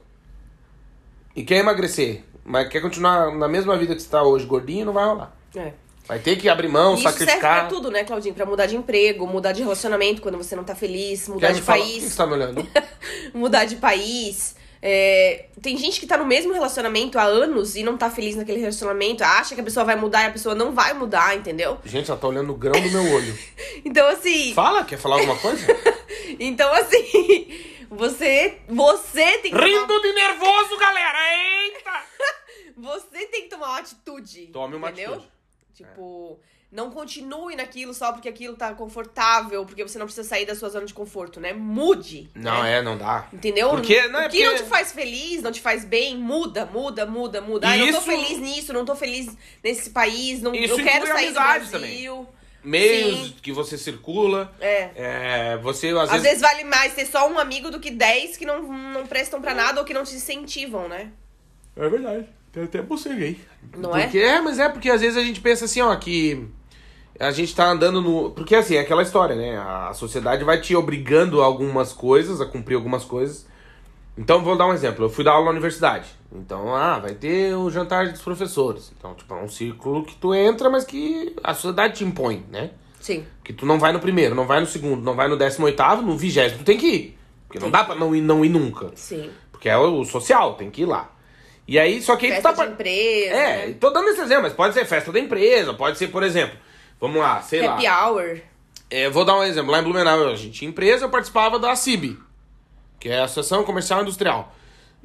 E 1.36 1.44
quer 1.44 1.58
emagrecer, 1.58 2.24
mas 2.44 2.68
quer 2.68 2.80
continuar 2.80 3.32
na 3.32 3.46
mesma 3.46 3.76
vida 3.78 3.94
que 3.94 4.02
você 4.02 4.08
tá 4.08 4.24
hoje, 4.24 4.44
gordinho, 4.44 4.86
não 4.86 4.92
vai 4.92 5.04
rolar. 5.04 5.36
É. 5.54 5.72
Vai 6.08 6.18
ter 6.18 6.34
que 6.36 6.48
abrir 6.48 6.66
mão, 6.68 6.94
E 6.94 6.94
isso 6.94 7.02
serve 7.02 7.18
sacrificar. 7.18 7.60
pra 7.60 7.68
tudo, 7.68 7.90
né, 7.92 8.02
Claudinho? 8.02 8.34
Pra 8.34 8.44
mudar 8.44 8.66
de 8.66 8.74
emprego, 8.74 9.24
mudar 9.24 9.52
de 9.52 9.62
relacionamento 9.62 10.20
quando 10.20 10.36
você 10.38 10.56
não 10.56 10.64
tá 10.64 10.74
feliz, 10.74 11.28
mudar 11.28 11.48
Quer 11.48 11.52
de 11.52 11.60
me 11.60 11.64
falar? 11.66 11.78
País. 11.78 12.02
você 12.02 12.16
tá 12.16 12.26
me 12.26 12.32
olhando? 12.32 12.66
mudar 13.34 13.66
de 13.66 13.76
país. 13.76 14.56
É, 14.80 15.46
tem 15.60 15.76
gente 15.76 15.98
que 15.98 16.06
tá 16.06 16.16
no 16.16 16.24
mesmo 16.24 16.52
relacionamento 16.52 17.18
há 17.18 17.24
anos 17.24 17.74
e 17.74 17.82
não 17.82 17.98
tá 17.98 18.10
feliz 18.10 18.36
naquele 18.36 18.60
relacionamento, 18.60 19.24
acha 19.24 19.54
que 19.54 19.60
a 19.60 19.64
pessoa 19.64 19.84
vai 19.84 19.96
mudar 19.96 20.22
e 20.22 20.26
a 20.26 20.30
pessoa 20.30 20.54
não 20.54 20.72
vai 20.72 20.94
mudar, 20.94 21.36
entendeu? 21.36 21.78
Gente, 21.84 22.10
ela 22.10 22.18
tá 22.18 22.28
olhando 22.28 22.46
no 22.48 22.54
grão 22.54 22.80
do 22.80 22.90
meu 22.90 23.12
olho. 23.12 23.38
Então, 23.84 24.08
assim. 24.08 24.52
Fala, 24.54 24.84
quer 24.84 24.98
falar 24.98 25.16
alguma 25.16 25.36
coisa? 25.36 25.66
Então, 26.38 26.70
assim. 26.74 27.48
Você. 27.90 28.58
Você 28.68 29.38
tem 29.38 29.50
que. 29.50 29.58
Tomar, 29.58 29.64
Rindo 29.66 30.02
de 30.02 30.12
nervoso, 30.12 30.76
galera! 30.78 31.18
Eita! 31.64 32.02
você 32.76 33.26
tem 33.26 33.42
que 33.42 33.48
tomar 33.48 33.68
uma 33.68 33.78
atitude. 33.78 34.46
Tome 34.48 34.76
uma 34.76 34.90
entendeu? 34.90 35.14
atitude. 35.14 35.32
Tipo. 35.74 36.38
Não 36.70 36.90
continue 36.90 37.56
naquilo 37.56 37.94
só 37.94 38.12
porque 38.12 38.28
aquilo 38.28 38.54
tá 38.54 38.74
confortável, 38.74 39.64
porque 39.64 39.82
você 39.82 39.98
não 39.98 40.04
precisa 40.04 40.28
sair 40.28 40.44
da 40.44 40.54
sua 40.54 40.68
zona 40.68 40.84
de 40.84 40.92
conforto, 40.92 41.40
né? 41.40 41.54
Mude. 41.54 42.28
Não, 42.34 42.62
né? 42.62 42.78
é, 42.78 42.82
não 42.82 42.98
dá. 42.98 43.26
Entendeu? 43.32 43.70
Porque- 43.70 44.06
não, 44.08 44.20
é 44.20 44.26
o 44.26 44.30
que 44.30 44.42
não 44.44 44.50
porque- 44.50 44.64
te 44.64 44.68
faz 44.68 44.92
feliz, 44.92 45.40
não 45.42 45.50
te 45.50 45.62
faz 45.62 45.82
bem, 45.84 46.14
muda, 46.18 46.66
muda, 46.66 47.06
muda, 47.06 47.40
muda. 47.40 47.66
E 47.66 47.70
Ai, 47.70 47.78
não 47.78 47.86
tô 47.86 47.92
isso- 47.92 48.02
feliz 48.02 48.38
nisso, 48.38 48.72
não 48.74 48.84
tô 48.84 48.94
feliz 48.94 49.34
nesse 49.64 49.88
país, 49.90 50.42
não, 50.42 50.54
Isso 50.54 50.74
eu 50.78 50.84
quero 50.84 51.06
sair 51.06 51.28
do 51.28 51.34
Brasil. 51.40 52.28
Meios 52.62 53.18
Sim. 53.28 53.34
que 53.40 53.50
você 53.50 53.78
circula. 53.78 54.52
É. 54.60 54.90
É, 54.94 55.56
você 55.62 55.88
às, 55.88 55.96
Às 56.02 56.10
vezes. 56.10 56.22
vezes 56.26 56.40
vale 56.42 56.64
mais 56.64 56.92
ter 56.92 57.06
só 57.06 57.30
um 57.30 57.38
amigo 57.38 57.70
do 57.70 57.80
que 57.80 57.90
dez 57.90 58.36
que 58.36 58.44
não, 58.44 58.62
não 58.70 59.06
prestam 59.06 59.40
pra 59.40 59.54
nada 59.54 59.80
ou 59.80 59.86
que 59.86 59.94
não 59.94 60.04
te 60.04 60.14
incentivam, 60.14 60.86
né? 60.86 61.12
É 61.74 61.88
verdade. 61.88 62.26
Tem 62.52 62.64
até 62.64 62.82
boceguei. 62.82 63.40
Não 63.76 63.90
porque, 63.90 64.18
é? 64.18 64.40
mas 64.40 64.58
é 64.58 64.68
porque 64.68 64.90
às 64.90 65.00
vezes 65.00 65.16
a 65.16 65.22
gente 65.24 65.40
pensa 65.40 65.64
assim, 65.66 65.80
ó, 65.80 65.94
que 65.96 66.46
a 67.18 67.30
gente 67.30 67.54
tá 67.54 67.68
andando 67.70 68.00
no. 68.00 68.30
Porque 68.30 68.54
assim, 68.54 68.76
é 68.76 68.80
aquela 68.80 69.02
história, 69.02 69.34
né? 69.34 69.56
A 69.58 69.92
sociedade 69.94 70.44
vai 70.44 70.60
te 70.60 70.74
obrigando 70.76 71.42
a 71.42 71.44
algumas 71.44 71.92
coisas, 71.92 72.40
a 72.40 72.46
cumprir 72.46 72.74
algumas 72.76 73.04
coisas. 73.04 73.46
Então, 74.16 74.42
vou 74.42 74.56
dar 74.56 74.66
um 74.66 74.72
exemplo. 74.72 75.04
Eu 75.04 75.10
fui 75.10 75.22
dar 75.22 75.32
aula 75.32 75.46
na 75.46 75.50
universidade. 75.52 76.08
Então, 76.32 76.74
ah, 76.74 76.98
vai 76.98 77.14
ter 77.14 77.54
o 77.54 77.70
jantar 77.70 78.08
dos 78.08 78.20
professores. 78.20 78.92
Então, 78.98 79.14
tipo, 79.14 79.32
é 79.32 79.36
um 79.42 79.48
círculo 79.48 80.04
que 80.04 80.16
tu 80.16 80.34
entra, 80.34 80.68
mas 80.68 80.84
que 80.84 81.36
a 81.42 81.54
sociedade 81.54 81.94
te 81.98 82.04
impõe, 82.04 82.44
né? 82.50 82.70
Sim. 83.00 83.24
Que 83.44 83.52
tu 83.52 83.64
não 83.64 83.78
vai 83.78 83.92
no 83.92 84.00
primeiro, 84.00 84.34
não 84.34 84.44
vai 84.46 84.58
no 84.58 84.66
segundo, 84.66 85.02
não 85.02 85.14
vai 85.14 85.28
no 85.28 85.36
décimo 85.36 85.66
oitavo, 85.66 86.02
no 86.02 86.16
vigésimo 86.16 86.58
tu 86.58 86.64
tem 86.64 86.76
que 86.76 86.86
ir. 86.86 87.18
Porque 87.46 87.60
não 87.60 87.70
dá 87.70 87.84
pra 87.84 87.94
não 87.94 88.14
ir, 88.14 88.20
não 88.20 88.44
ir 88.44 88.48
nunca. 88.48 88.90
Sim. 88.96 89.30
Porque 89.52 89.68
é 89.68 89.78
o 89.78 90.04
social, 90.04 90.54
tem 90.54 90.68
que 90.68 90.82
ir 90.82 90.86
lá. 90.86 91.12
E 91.66 91.78
aí, 91.78 92.02
só 92.02 92.16
que 92.16 92.26
aí 92.26 92.32
tu 92.32 92.34
Festa 92.34 92.48
tá... 92.48 92.52
de 92.52 92.58
par- 92.58 92.72
empresa. 92.72 93.34
É, 93.34 93.66
né? 93.68 93.74
tô 93.78 93.90
dando 93.90 94.08
esse 94.08 94.20
exemplo, 94.20 94.42
mas 94.42 94.52
pode 94.52 94.74
ser 94.74 94.84
festa 94.84 95.12
da 95.12 95.20
empresa, 95.20 95.72
pode 95.74 95.96
ser, 95.96 96.08
por 96.08 96.22
exemplo, 96.24 96.58
vamos 97.00 97.18
lá, 97.18 97.40
sei 97.42 97.64
Happy 97.64 97.84
lá. 97.84 98.08
hour. 98.08 98.40
É, 98.90 99.08
vou 99.10 99.24
dar 99.24 99.36
um 99.36 99.44
exemplo, 99.44 99.70
lá 99.70 99.80
em 99.80 99.82
Blumenau 99.82 100.28
a 100.28 100.36
gente 100.36 100.58
tinha 100.58 100.70
empresa, 100.70 101.04
eu 101.04 101.10
participava 101.10 101.58
da 101.58 101.76
CIB, 101.76 102.18
que 102.98 103.08
é 103.08 103.20
a 103.20 103.24
Associação 103.24 103.64
Comercial 103.64 104.02
Industrial. 104.02 104.54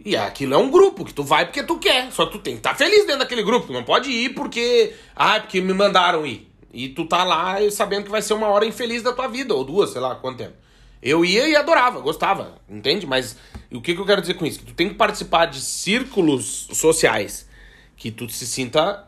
E 0.03 0.15
aquilo 0.15 0.53
é 0.53 0.57
um 0.57 0.71
grupo 0.71 1.05
que 1.05 1.13
tu 1.13 1.23
vai 1.23 1.45
porque 1.45 1.63
tu 1.63 1.77
quer, 1.77 2.11
só 2.11 2.25
tu 2.25 2.39
tem 2.39 2.53
que 2.53 2.59
estar 2.59 2.75
feliz 2.75 3.05
dentro 3.05 3.19
daquele 3.19 3.43
grupo, 3.43 3.67
tu 3.67 3.73
não 3.73 3.83
pode 3.83 4.09
ir 4.09 4.29
porque, 4.29 4.93
ah, 5.15 5.37
é 5.37 5.39
porque 5.41 5.61
me 5.61 5.73
mandaram 5.73 6.25
ir. 6.25 6.49
E 6.73 6.89
tu 6.89 7.05
tá 7.05 7.23
lá 7.23 7.57
sabendo 7.69 8.05
que 8.05 8.09
vai 8.09 8.21
ser 8.21 8.33
uma 8.33 8.47
hora 8.47 8.65
infeliz 8.65 9.03
da 9.03 9.13
tua 9.13 9.27
vida, 9.27 9.53
ou 9.53 9.63
duas, 9.63 9.91
sei 9.91 10.01
lá 10.01 10.15
quanto 10.15 10.37
tempo. 10.37 10.55
Eu 11.01 11.23
ia 11.23 11.47
e 11.47 11.55
adorava, 11.55 11.99
gostava, 11.99 12.55
entende? 12.67 13.05
Mas 13.05 13.37
o 13.71 13.81
que, 13.81 13.93
que 13.93 13.99
eu 13.99 14.05
quero 14.05 14.21
dizer 14.21 14.35
com 14.35 14.45
isso? 14.45 14.59
Que 14.59 14.65
tu 14.65 14.73
tem 14.73 14.87
que 14.87 14.95
participar 14.95 15.45
de 15.45 15.59
círculos 15.59 16.67
sociais 16.71 17.47
que 17.95 18.09
tu 18.09 18.27
se 18.29 18.47
sinta 18.47 19.05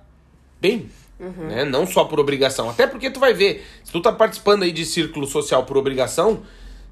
bem. 0.59 0.89
Né? 1.19 1.63
Não 1.63 1.87
só 1.87 2.03
por 2.03 2.19
obrigação. 2.19 2.69
Até 2.69 2.85
porque 2.85 3.09
tu 3.09 3.19
vai 3.19 3.33
ver, 3.33 3.65
se 3.83 3.91
tu 3.91 4.01
tá 4.01 4.11
participando 4.11 4.63
aí 4.63 4.71
de 4.71 4.85
círculo 4.85 5.25
social 5.25 5.63
por 5.63 5.77
obrigação, 5.77 6.41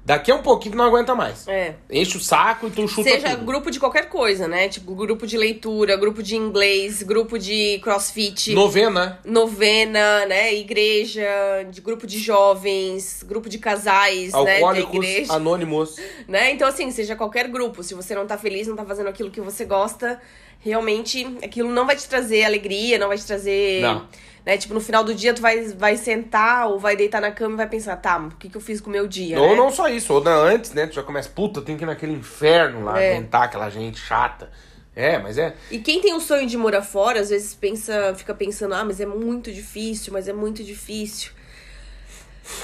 Daqui 0.04 0.30
a 0.30 0.34
um 0.34 0.42
pouquinho 0.42 0.72
tu 0.72 0.78
não 0.78 0.84
aguenta 0.84 1.14
mais. 1.14 1.48
É. 1.48 1.76
Enche 1.90 2.18
o 2.18 2.20
saco 2.20 2.66
e 2.66 2.70
tu 2.70 2.86
chuta 2.86 3.08
Seja 3.08 3.30
tudo. 3.30 3.46
grupo 3.46 3.70
de 3.70 3.80
qualquer 3.80 4.10
coisa, 4.10 4.46
né? 4.46 4.68
Tipo, 4.68 4.94
grupo 4.94 5.26
de 5.26 5.38
leitura, 5.38 5.96
grupo 5.96 6.22
de 6.22 6.36
inglês, 6.36 7.02
grupo 7.02 7.38
de 7.38 7.78
crossfit. 7.82 8.52
Novena. 8.52 9.18
novena, 9.24 10.26
né? 10.26 10.54
Igreja, 10.54 11.26
de 11.70 11.80
grupo 11.80 12.06
de 12.06 12.18
jovens, 12.18 13.24
grupo 13.26 13.48
de 13.48 13.56
casais, 13.58 14.32
né? 14.32 14.56
Alcoólicos 14.56 14.94
igreja, 14.94 15.32
Anônimos. 15.32 15.96
né? 16.28 16.50
Então, 16.50 16.68
assim, 16.68 16.90
seja 16.90 17.16
qualquer 17.16 17.48
grupo, 17.48 17.82
se 17.82 17.94
você 17.94 18.14
não 18.14 18.26
tá 18.26 18.36
feliz, 18.36 18.66
não 18.66 18.76
tá 18.76 18.84
fazendo 18.84 19.08
aquilo 19.08 19.30
que 19.30 19.40
você 19.40 19.64
gosta, 19.64 20.20
realmente 20.60 21.26
aquilo 21.42 21.70
não 21.70 21.86
vai 21.86 21.96
te 21.96 22.06
trazer 22.06 22.44
alegria, 22.44 22.98
não 22.98 23.08
vai 23.08 23.16
te 23.16 23.24
trazer. 23.24 23.80
Não. 23.80 24.06
Né? 24.44 24.58
Tipo, 24.58 24.74
no 24.74 24.80
final 24.80 25.02
do 25.02 25.14
dia, 25.14 25.32
tu 25.32 25.40
vai, 25.40 25.62
vai 25.68 25.96
sentar 25.96 26.68
ou 26.68 26.78
vai 26.78 26.94
deitar 26.96 27.20
na 27.20 27.30
cama 27.30 27.54
e 27.54 27.56
vai 27.56 27.68
pensar, 27.68 27.96
tá, 27.96 28.18
o 28.18 28.30
que, 28.36 28.48
que 28.50 28.56
eu 28.56 28.60
fiz 28.60 28.80
com 28.80 28.90
o 28.90 28.92
meu 28.92 29.06
dia? 29.08 29.40
Ou 29.40 29.50
né? 29.50 29.56
não 29.56 29.70
só 29.70 29.88
isso, 29.88 30.12
ou 30.12 30.20
da- 30.20 30.34
antes, 30.36 30.72
né? 30.72 30.86
Tu 30.86 30.94
já 30.96 31.02
começa, 31.02 31.28
puta, 31.30 31.62
tem 31.62 31.76
que 31.76 31.84
ir 31.84 31.86
naquele 31.86 32.12
inferno 32.12 32.84
lá, 32.84 33.00
É. 33.00 33.12
aguentar 33.14 33.44
aquela 33.44 33.70
gente 33.70 33.98
chata. 33.98 34.50
É, 34.94 35.18
mas 35.18 35.38
é. 35.38 35.54
E 35.70 35.78
quem 35.78 36.00
tem 36.00 36.14
o 36.14 36.20
sonho 36.20 36.46
de 36.46 36.56
morar 36.56 36.82
fora, 36.82 37.20
às 37.20 37.30
vezes 37.30 37.54
pensa, 37.54 38.14
fica 38.16 38.32
pensando, 38.34 38.74
ah, 38.74 38.84
mas 38.84 39.00
é 39.00 39.06
muito 39.06 39.50
difícil, 39.50 40.12
mas 40.12 40.28
é 40.28 40.32
muito 40.32 40.62
difícil. 40.62 41.32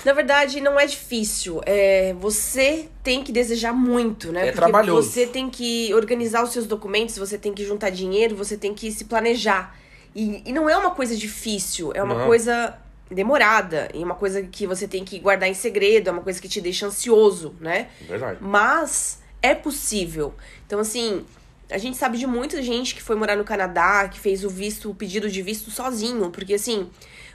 Na 0.04 0.12
verdade, 0.12 0.60
não 0.60 0.78
é 0.78 0.84
difícil. 0.86 1.60
É, 1.64 2.14
você 2.20 2.88
tem 3.02 3.24
que 3.24 3.32
desejar 3.32 3.72
muito, 3.72 4.30
né? 4.30 4.48
É 4.48 4.52
trabalhoso. 4.52 5.10
Você 5.10 5.26
tem 5.26 5.48
que 5.48 5.92
organizar 5.94 6.44
os 6.44 6.52
seus 6.52 6.66
documentos, 6.66 7.16
você 7.16 7.38
tem 7.38 7.52
que 7.54 7.64
juntar 7.64 7.90
dinheiro, 7.90 8.36
você 8.36 8.56
tem 8.56 8.74
que 8.74 8.92
se 8.92 9.06
planejar. 9.06 9.74
E, 10.14 10.42
e 10.46 10.52
não 10.52 10.68
é 10.68 10.76
uma 10.76 10.90
coisa 10.90 11.16
difícil, 11.16 11.92
é 11.94 12.02
uma 12.02 12.14
Não. 12.14 12.26
coisa 12.26 12.76
demorada. 13.10 13.88
E 13.94 14.02
uma 14.02 14.14
coisa 14.14 14.42
que 14.42 14.66
você 14.66 14.86
tem 14.86 15.04
que 15.04 15.18
guardar 15.18 15.48
em 15.48 15.54
segredo, 15.54 16.08
é 16.08 16.12
uma 16.12 16.22
coisa 16.22 16.40
que 16.40 16.48
te 16.48 16.60
deixa 16.60 16.86
ansioso, 16.86 17.54
né? 17.60 17.88
Verdade. 18.00 18.38
Mas 18.40 19.20
é 19.42 19.54
possível. 19.54 20.34
Então, 20.66 20.78
assim, 20.78 21.24
a 21.70 21.78
gente 21.78 21.96
sabe 21.96 22.18
de 22.18 22.26
muita 22.26 22.62
gente 22.62 22.94
que 22.94 23.02
foi 23.02 23.16
morar 23.16 23.36
no 23.36 23.44
Canadá, 23.44 24.08
que 24.08 24.18
fez 24.18 24.44
o 24.44 24.50
visto, 24.50 24.90
o 24.90 24.94
pedido 24.94 25.30
de 25.30 25.42
visto 25.42 25.70
sozinho, 25.70 26.30
porque 26.30 26.54
assim, 26.54 26.90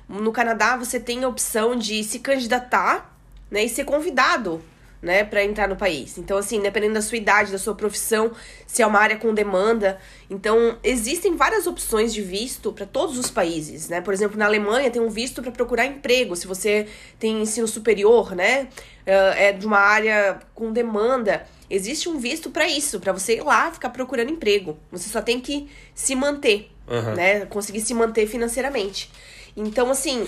no 0.07 0.31
Canadá 0.31 0.75
você 0.75 0.99
tem 0.99 1.23
a 1.23 1.27
opção 1.27 1.75
de 1.75 2.03
se 2.03 2.19
candidatar, 2.19 3.17
né, 3.49 3.63
e 3.63 3.69
ser 3.69 3.85
convidado, 3.85 4.61
né, 5.05 5.23
para 5.23 5.43
entrar 5.43 5.69
no 5.69 5.75
país. 5.75 6.17
Então, 6.17 6.35
assim, 6.35 6.59
dependendo 6.59 6.95
da 6.95 7.01
sua 7.01 7.17
idade, 7.17 7.51
da 7.51 7.59
sua 7.59 7.75
profissão, 7.75 8.31
se 8.65 8.81
é 8.81 8.87
uma 8.87 8.99
área 8.99 9.15
com 9.15 9.33
demanda, 9.33 9.99
então 10.29 10.77
existem 10.83 11.35
várias 11.35 11.67
opções 11.67 12.11
de 12.11 12.23
visto 12.23 12.73
para 12.73 12.87
todos 12.87 13.17
os 13.19 13.29
países, 13.29 13.87
né? 13.87 14.01
Por 14.01 14.13
exemplo, 14.13 14.37
na 14.37 14.45
Alemanha 14.45 14.89
tem 14.89 15.01
um 15.01 15.09
visto 15.09 15.43
para 15.43 15.51
procurar 15.51 15.85
emprego, 15.85 16.35
se 16.35 16.47
você 16.47 16.87
tem 17.19 17.39
ensino 17.39 17.67
superior, 17.67 18.35
né, 18.35 18.67
eh, 19.05 19.49
é 19.49 19.51
de 19.53 19.67
uma 19.67 19.77
área 19.77 20.39
com 20.55 20.73
demanda, 20.73 21.45
existe 21.69 22.09
um 22.09 22.17
visto 22.17 22.49
para 22.49 22.67
isso, 22.67 22.99
para 22.99 23.13
você 23.13 23.35
ir 23.35 23.43
lá 23.43 23.71
ficar 23.71 23.91
procurando 23.91 24.31
emprego. 24.31 24.77
Você 24.91 25.07
só 25.07 25.21
tem 25.21 25.39
que 25.39 25.69
se 25.93 26.15
manter, 26.15 26.71
Aham. 26.87 27.13
né? 27.13 27.45
Conseguir 27.45 27.81
se 27.81 27.93
manter 27.93 28.25
financeiramente. 28.25 29.11
Então, 29.55 29.91
assim, 29.91 30.27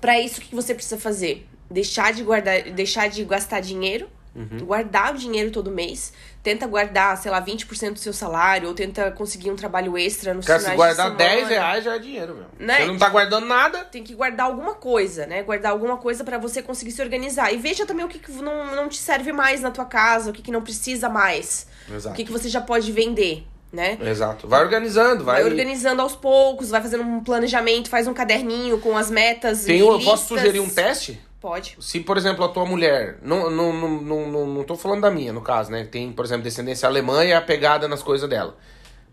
para 0.00 0.20
isso 0.20 0.40
o 0.40 0.44
que 0.44 0.54
você 0.54 0.74
precisa 0.74 0.96
fazer? 0.96 1.44
Deixar 1.70 2.12
de 2.12 2.22
guardar, 2.22 2.62
deixar 2.70 3.08
de 3.08 3.24
gastar 3.24 3.60
dinheiro, 3.60 4.08
Uhum. 4.34 4.58
guardar 4.66 5.14
o 5.14 5.18
dinheiro 5.18 5.50
todo 5.50 5.68
mês, 5.68 6.12
tenta 6.44 6.64
guardar, 6.64 7.16
sei 7.16 7.28
lá, 7.28 7.40
20% 7.40 7.94
do 7.94 7.98
seu 7.98 8.12
salário, 8.12 8.68
ou 8.68 8.74
tenta 8.74 9.10
conseguir 9.10 9.50
um 9.50 9.56
trabalho 9.56 9.98
extra 9.98 10.32
nos 10.32 10.46
Cara, 10.46 10.60
se 10.60 10.70
de 10.70 10.76
guardar 10.76 11.06
semana. 11.10 11.16
10 11.18 11.48
reais 11.48 11.84
já 11.84 11.96
é 11.96 11.98
dinheiro, 11.98 12.34
meu. 12.36 12.46
Né? 12.66 12.76
Você 12.82 12.86
não 12.86 12.98
tá 12.98 13.08
guardando 13.08 13.46
nada. 13.46 13.84
Tem 13.84 14.04
que 14.04 14.14
guardar 14.14 14.46
alguma 14.46 14.74
coisa, 14.74 15.26
né? 15.26 15.42
Guardar 15.42 15.72
alguma 15.72 15.96
coisa 15.96 16.22
pra 16.22 16.38
você 16.38 16.62
conseguir 16.62 16.92
se 16.92 17.02
organizar. 17.02 17.52
E 17.52 17.56
veja 17.56 17.84
também 17.84 18.04
o 18.04 18.08
que, 18.08 18.20
que 18.20 18.30
não, 18.30 18.76
não 18.76 18.88
te 18.88 18.98
serve 18.98 19.32
mais 19.32 19.60
na 19.60 19.72
tua 19.72 19.86
casa, 19.86 20.30
o 20.30 20.32
que, 20.32 20.42
que 20.42 20.52
não 20.52 20.62
precisa 20.62 21.08
mais. 21.08 21.66
Exato. 21.92 22.14
O 22.14 22.16
que, 22.16 22.24
que 22.24 22.30
você 22.30 22.48
já 22.48 22.60
pode 22.60 22.92
vender, 22.92 23.44
né? 23.72 23.98
Exato. 24.02 24.46
Vai 24.46 24.62
organizando, 24.62 25.24
vai. 25.24 25.42
Vai 25.42 25.50
organizando 25.50 26.00
aos 26.00 26.14
poucos, 26.14 26.70
vai 26.70 26.80
fazendo 26.80 27.02
um 27.02 27.24
planejamento, 27.24 27.88
faz 27.90 28.06
um 28.06 28.14
caderninho 28.14 28.78
com 28.78 28.96
as 28.96 29.10
metas 29.10 29.64
Tem 29.64 29.80
eu 29.80 29.88
listas. 29.96 30.04
posso 30.04 30.28
sugerir 30.28 30.60
um 30.60 30.68
teste? 30.68 31.20
Pode. 31.40 31.76
Se, 31.80 32.00
por 32.00 32.16
exemplo, 32.16 32.44
a 32.44 32.48
tua 32.48 32.64
mulher. 32.66 33.18
Não, 33.22 33.48
não, 33.48 33.72
não, 33.72 34.26
não, 34.26 34.46
não, 34.46 34.64
tô 34.64 34.74
falando 34.76 35.02
da 35.02 35.10
minha, 35.10 35.32
no 35.32 35.40
caso, 35.40 35.70
né? 35.70 35.84
Tem, 35.84 36.10
por 36.12 36.24
exemplo, 36.24 36.42
descendência 36.42 36.88
alemã 36.88 37.24
e 37.24 37.30
é 37.30 37.36
apegada 37.36 37.86
nas 37.86 38.02
coisas 38.02 38.28
dela. 38.28 38.56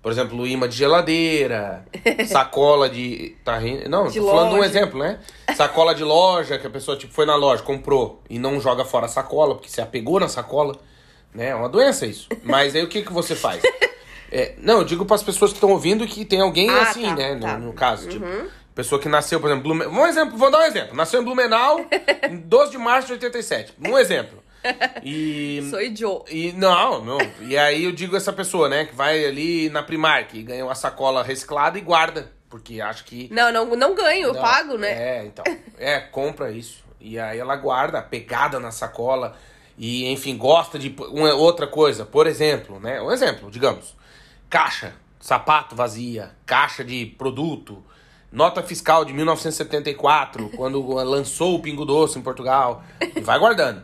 Por 0.01 0.11
exemplo, 0.11 0.45
imã 0.45 0.67
de 0.69 0.75
geladeira, 0.77 1.85
sacola 2.27 2.89
de. 2.89 3.35
Tá 3.43 3.57
rindo? 3.57 3.89
Não, 3.89 4.07
De 4.07 4.19
tô 4.19 4.27
falando 4.29 4.49
de 4.49 4.53
um 4.55 4.57
loja. 4.57 4.69
exemplo, 4.69 4.99
né? 4.99 5.19
Sacola 5.55 5.93
de 5.95 6.03
loja, 6.03 6.57
que 6.59 6.67
a 6.67 6.69
pessoa 6.69 6.95
tipo, 6.97 7.13
foi 7.13 7.25
na 7.25 7.35
loja, 7.35 7.63
comprou 7.63 8.21
e 8.29 8.37
não 8.39 8.59
joga 8.59 8.85
fora 8.85 9.05
a 9.05 9.09
sacola, 9.09 9.55
porque 9.55 9.69
se 9.69 9.81
apegou 9.81 10.19
na 10.19 10.27
sacola. 10.27 10.75
Né? 11.33 11.49
É 11.49 11.55
uma 11.55 11.67
doença 11.69 12.05
isso. 12.05 12.29
Mas 12.43 12.75
aí 12.75 12.83
o 12.83 12.87
que, 12.87 13.01
que 13.03 13.11
você 13.13 13.35
faz? 13.35 13.61
É, 14.31 14.55
não, 14.57 14.79
eu 14.79 14.83
digo 14.83 15.05
para 15.05 15.15
as 15.15 15.23
pessoas 15.23 15.51
que 15.51 15.57
estão 15.57 15.69
ouvindo 15.69 16.05
que 16.07 16.25
tem 16.25 16.41
alguém 16.41 16.67
Ah, 16.69 16.81
assim, 16.81 17.03
tá, 17.03 17.15
né? 17.15 17.35
No- 17.35 17.41
tá. 17.41 17.57
No, 17.59 17.73
caso, 17.73 18.09
tipo, 18.09 18.25
pessoa 18.75 19.01
que 19.01 19.07
nasceu, 19.07 19.39
por 19.39 19.49
exemplo, 19.49 19.63
Blumen... 19.63 19.87
um 19.87 20.05
exemplo, 20.05 20.37
vou 20.37 20.51
dar 20.51 20.59
um 20.59 20.63
exemplo. 20.63 20.95
Nasceu 20.95 21.21
em 21.21 21.23
Blumenau 21.23 21.79
em 22.29 22.35
12 22.35 22.71
de 22.71 22.77
março 22.77 23.07
de 23.07 23.13
87. 23.13 23.73
Um 23.79 23.97
exemplo. 23.97 24.43
E 25.01 25.65
Sou 25.71 25.81
idiota. 25.81 26.31
e 26.31 26.51
não, 26.51 27.03
não. 27.03 27.17
E 27.41 27.57
aí 27.57 27.85
eu 27.85 27.93
digo 27.93 28.17
essa 28.17 28.33
pessoa, 28.33 28.67
né, 28.67 28.85
que 28.85 28.93
vai 28.93 29.25
ali 29.25 29.69
na 29.69 29.81
Primark 29.81 30.33
e 30.33 30.43
ganha 30.43 30.65
uma 30.65 30.75
sacola 30.75 31.23
reciclada 31.23 31.77
e 31.77 31.81
guarda, 31.81 32.31
porque 32.49 32.81
acha 32.81 33.03
que 33.03 33.29
Não, 33.31 33.51
não, 33.51 33.65
não 33.75 33.95
ganho, 33.95 34.27
eu 34.27 34.33
não, 34.33 34.41
pago, 34.41 34.77
né? 34.77 34.91
É, 34.91 35.25
então. 35.25 35.45
É, 35.77 35.99
compra 35.99 36.51
isso. 36.51 36.83
E 36.99 37.17
aí 37.17 37.39
ela 37.39 37.55
guarda, 37.55 38.01
pegada 38.01 38.59
na 38.59 38.71
sacola. 38.71 39.37
E, 39.77 40.09
enfim, 40.11 40.37
gosta 40.37 40.79
de 40.79 40.95
uma 41.11 41.33
outra 41.33 41.67
coisa. 41.67 42.05
Por 42.05 42.27
exemplo, 42.27 42.79
né? 42.79 43.01
Um 43.01 43.11
exemplo, 43.11 43.51
digamos. 43.51 43.95
Caixa, 44.49 44.93
sapato 45.19 45.75
vazia, 45.75 46.31
caixa 46.45 46.83
de 46.83 47.05
produto, 47.05 47.83
nota 48.35 48.61
fiscal 48.61 49.05
de 49.05 49.13
1974, 49.13 50.49
quando 50.49 50.85
lançou 50.93 51.55
o 51.55 51.59
Pingo 51.61 51.85
Doce 51.85 52.19
em 52.19 52.21
Portugal. 52.21 52.83
E 53.15 53.21
vai 53.21 53.39
guardando. 53.39 53.81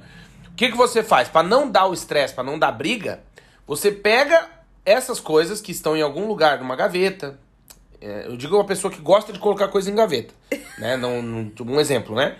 O 0.51 0.55
que, 0.55 0.69
que 0.69 0.77
você 0.77 1.01
faz? 1.01 1.29
Para 1.29 1.47
não 1.47 1.69
dar 1.71 1.87
o 1.87 1.93
estresse, 1.93 2.33
para 2.33 2.43
não 2.43 2.59
dar 2.59 2.71
briga, 2.71 3.21
você 3.65 3.91
pega 3.91 4.47
essas 4.85 5.19
coisas 5.19 5.61
que 5.61 5.71
estão 5.71 5.95
em 5.95 6.01
algum 6.01 6.27
lugar 6.27 6.59
numa 6.59 6.75
gaveta, 6.75 7.39
é, 8.01 8.25
eu 8.27 8.35
digo 8.35 8.55
uma 8.55 8.65
pessoa 8.65 8.91
que 8.91 8.99
gosta 9.01 9.31
de 9.31 9.39
colocar 9.39 9.69
coisa 9.69 9.89
em 9.89 9.95
gaveta, 9.95 10.33
né? 10.77 10.97
Não, 10.97 11.21
não- 11.21 11.51
um 11.67 11.79
exemplo, 11.79 12.15
né? 12.15 12.35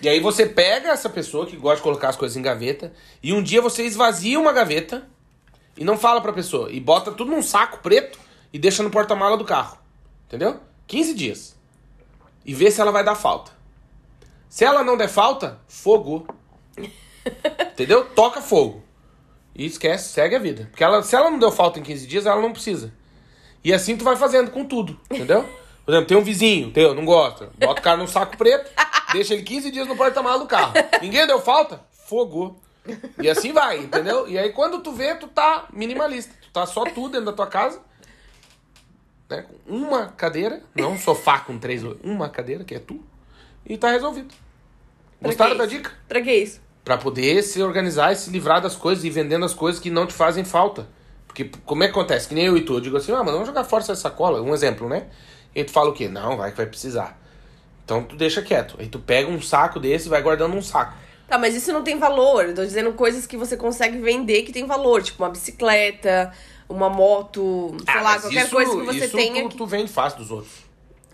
E 0.00 0.08
aí 0.08 0.18
você 0.18 0.46
pega 0.46 0.88
essa 0.88 1.10
pessoa 1.10 1.46
que 1.46 1.56
gosta 1.56 1.76
de 1.76 1.82
colocar 1.82 2.08
as 2.08 2.16
coisas 2.16 2.36
em 2.36 2.42
gaveta 2.42 2.90
e 3.22 3.32
um 3.34 3.42
dia 3.42 3.60
você 3.60 3.82
esvazia 3.84 4.40
uma 4.40 4.52
gaveta 4.52 5.06
e 5.76 5.84
não 5.84 5.98
fala 5.98 6.20
pra 6.22 6.32
pessoa 6.32 6.70
e 6.72 6.80
bota 6.80 7.10
tudo 7.12 7.30
num 7.30 7.42
saco 7.42 7.78
preto 7.82 8.18
e 8.52 8.58
deixa 8.58 8.82
no 8.82 8.90
porta-mala 8.90 9.36
do 9.36 9.44
carro. 9.44 9.76
Entendeu? 10.26 10.58
15 10.90 11.14
dias. 11.14 11.56
E 12.44 12.52
vê 12.52 12.68
se 12.68 12.80
ela 12.80 12.90
vai 12.90 13.04
dar 13.04 13.14
falta. 13.14 13.52
Se 14.48 14.64
ela 14.64 14.82
não 14.82 14.96
der 14.96 15.08
falta, 15.08 15.60
fogo. 15.68 16.26
Entendeu? 17.72 18.04
Toca 18.06 18.42
fogo. 18.42 18.82
E 19.54 19.66
esquece, 19.66 20.12
segue 20.12 20.34
a 20.34 20.40
vida. 20.40 20.66
Porque 20.68 20.82
ela, 20.82 21.00
se 21.04 21.14
ela 21.14 21.30
não 21.30 21.38
deu 21.38 21.52
falta 21.52 21.78
em 21.78 21.82
15 21.84 22.06
dias, 22.08 22.26
ela 22.26 22.42
não 22.42 22.52
precisa. 22.52 22.92
E 23.62 23.72
assim 23.72 23.96
tu 23.96 24.02
vai 24.02 24.16
fazendo 24.16 24.50
com 24.50 24.64
tudo, 24.64 24.98
entendeu? 25.08 25.48
Por 25.86 25.92
exemplo, 25.92 26.08
tem 26.08 26.16
um 26.16 26.24
vizinho 26.24 26.72
teu, 26.72 26.92
não 26.92 27.04
gosta. 27.04 27.52
Bota 27.56 27.80
o 27.80 27.84
cara 27.84 27.96
num 27.96 28.06
saco 28.08 28.36
preto, 28.36 28.68
deixa 29.12 29.34
ele 29.34 29.44
15 29.44 29.70
dias 29.70 29.86
no 29.86 29.96
porta-malas 29.96 30.40
do 30.40 30.46
carro. 30.46 30.72
Ninguém 31.00 31.24
deu 31.24 31.40
falta? 31.40 31.84
Fogo. 32.06 32.60
E 33.20 33.30
assim 33.30 33.52
vai, 33.52 33.78
entendeu? 33.78 34.26
E 34.28 34.36
aí 34.36 34.52
quando 34.52 34.80
tu 34.80 34.90
vê, 34.90 35.14
tu 35.14 35.28
tá 35.28 35.68
minimalista. 35.72 36.34
Tu 36.42 36.50
tá 36.50 36.66
só 36.66 36.84
tu 36.84 37.08
dentro 37.08 37.26
da 37.26 37.32
tua 37.32 37.46
casa. 37.46 37.80
Né? 39.30 39.46
Uma 39.66 40.08
cadeira, 40.08 40.60
não 40.74 40.92
um 40.92 40.98
sofá 40.98 41.38
com 41.46 41.58
três, 41.58 41.82
uma 42.02 42.28
cadeira, 42.28 42.64
que 42.64 42.74
é 42.74 42.78
tu. 42.78 43.00
E 43.64 43.78
tá 43.78 43.90
resolvido. 43.90 44.34
Pra 45.20 45.28
Gostaram 45.28 45.56
da 45.56 45.64
isso? 45.64 45.76
dica? 45.76 45.92
Pra 46.08 46.20
que 46.20 46.32
isso? 46.32 46.60
Pra 46.84 46.98
poder 46.98 47.42
se 47.42 47.62
organizar 47.62 48.12
e 48.12 48.16
se 48.16 48.30
livrar 48.30 48.60
das 48.60 48.74
coisas 48.74 49.04
e 49.04 49.10
vendendo 49.10 49.44
as 49.44 49.54
coisas 49.54 49.80
que 49.80 49.90
não 49.90 50.06
te 50.06 50.12
fazem 50.12 50.44
falta. 50.44 50.88
Porque 51.26 51.50
como 51.64 51.84
é 51.84 51.86
que 51.86 51.92
acontece? 51.92 52.28
Que 52.28 52.34
nem 52.34 52.46
eu 52.46 52.56
e 52.56 52.62
tu, 52.62 52.74
eu 52.74 52.80
digo 52.80 52.96
assim, 52.96 53.12
ah, 53.12 53.22
mas 53.22 53.32
vamos 53.32 53.46
jogar 53.46 53.62
fora 53.62 53.82
essa 53.82 53.94
sacola, 53.94 54.42
um 54.42 54.52
exemplo, 54.52 54.88
né? 54.88 55.06
E 55.54 55.62
tu 55.62 55.70
fala 55.70 55.90
o 55.90 55.92
quê? 55.92 56.08
Não, 56.08 56.36
vai 56.36 56.50
que 56.50 56.56
vai 56.56 56.66
precisar. 56.66 57.20
Então 57.84 58.02
tu 58.02 58.16
deixa 58.16 58.42
quieto. 58.42 58.76
Aí 58.78 58.88
tu 58.88 58.98
pega 58.98 59.28
um 59.28 59.40
saco 59.40 59.78
desse 59.78 60.06
e 60.06 60.10
vai 60.10 60.22
guardando 60.22 60.56
um 60.56 60.62
saco. 60.62 60.94
Tá, 61.28 61.38
mas 61.38 61.54
isso 61.54 61.72
não 61.72 61.82
tem 61.84 61.98
valor. 61.98 62.46
Eu 62.46 62.54
tô 62.54 62.64
dizendo 62.64 62.92
coisas 62.92 63.26
que 63.26 63.36
você 63.36 63.56
consegue 63.56 63.98
vender 63.98 64.42
que 64.42 64.52
tem 64.52 64.66
valor. 64.66 65.02
Tipo 65.02 65.22
uma 65.22 65.30
bicicleta, 65.30 66.32
uma 66.70 66.88
moto, 66.88 67.76
sei 67.84 67.94
Ah, 67.94 68.00
lá, 68.02 68.18
qualquer 68.20 68.42
isso- 68.44 68.50
coisa 68.54 68.70
que 68.76 68.82
você 68.86 69.04
isso 69.06 69.16
tenha. 69.16 69.42
Tu, 69.42 69.48
que- 69.50 69.56
tu 69.56 69.66
vende 69.66 69.92
fácil 69.92 70.18
dos 70.20 70.30
outros. 70.30 70.52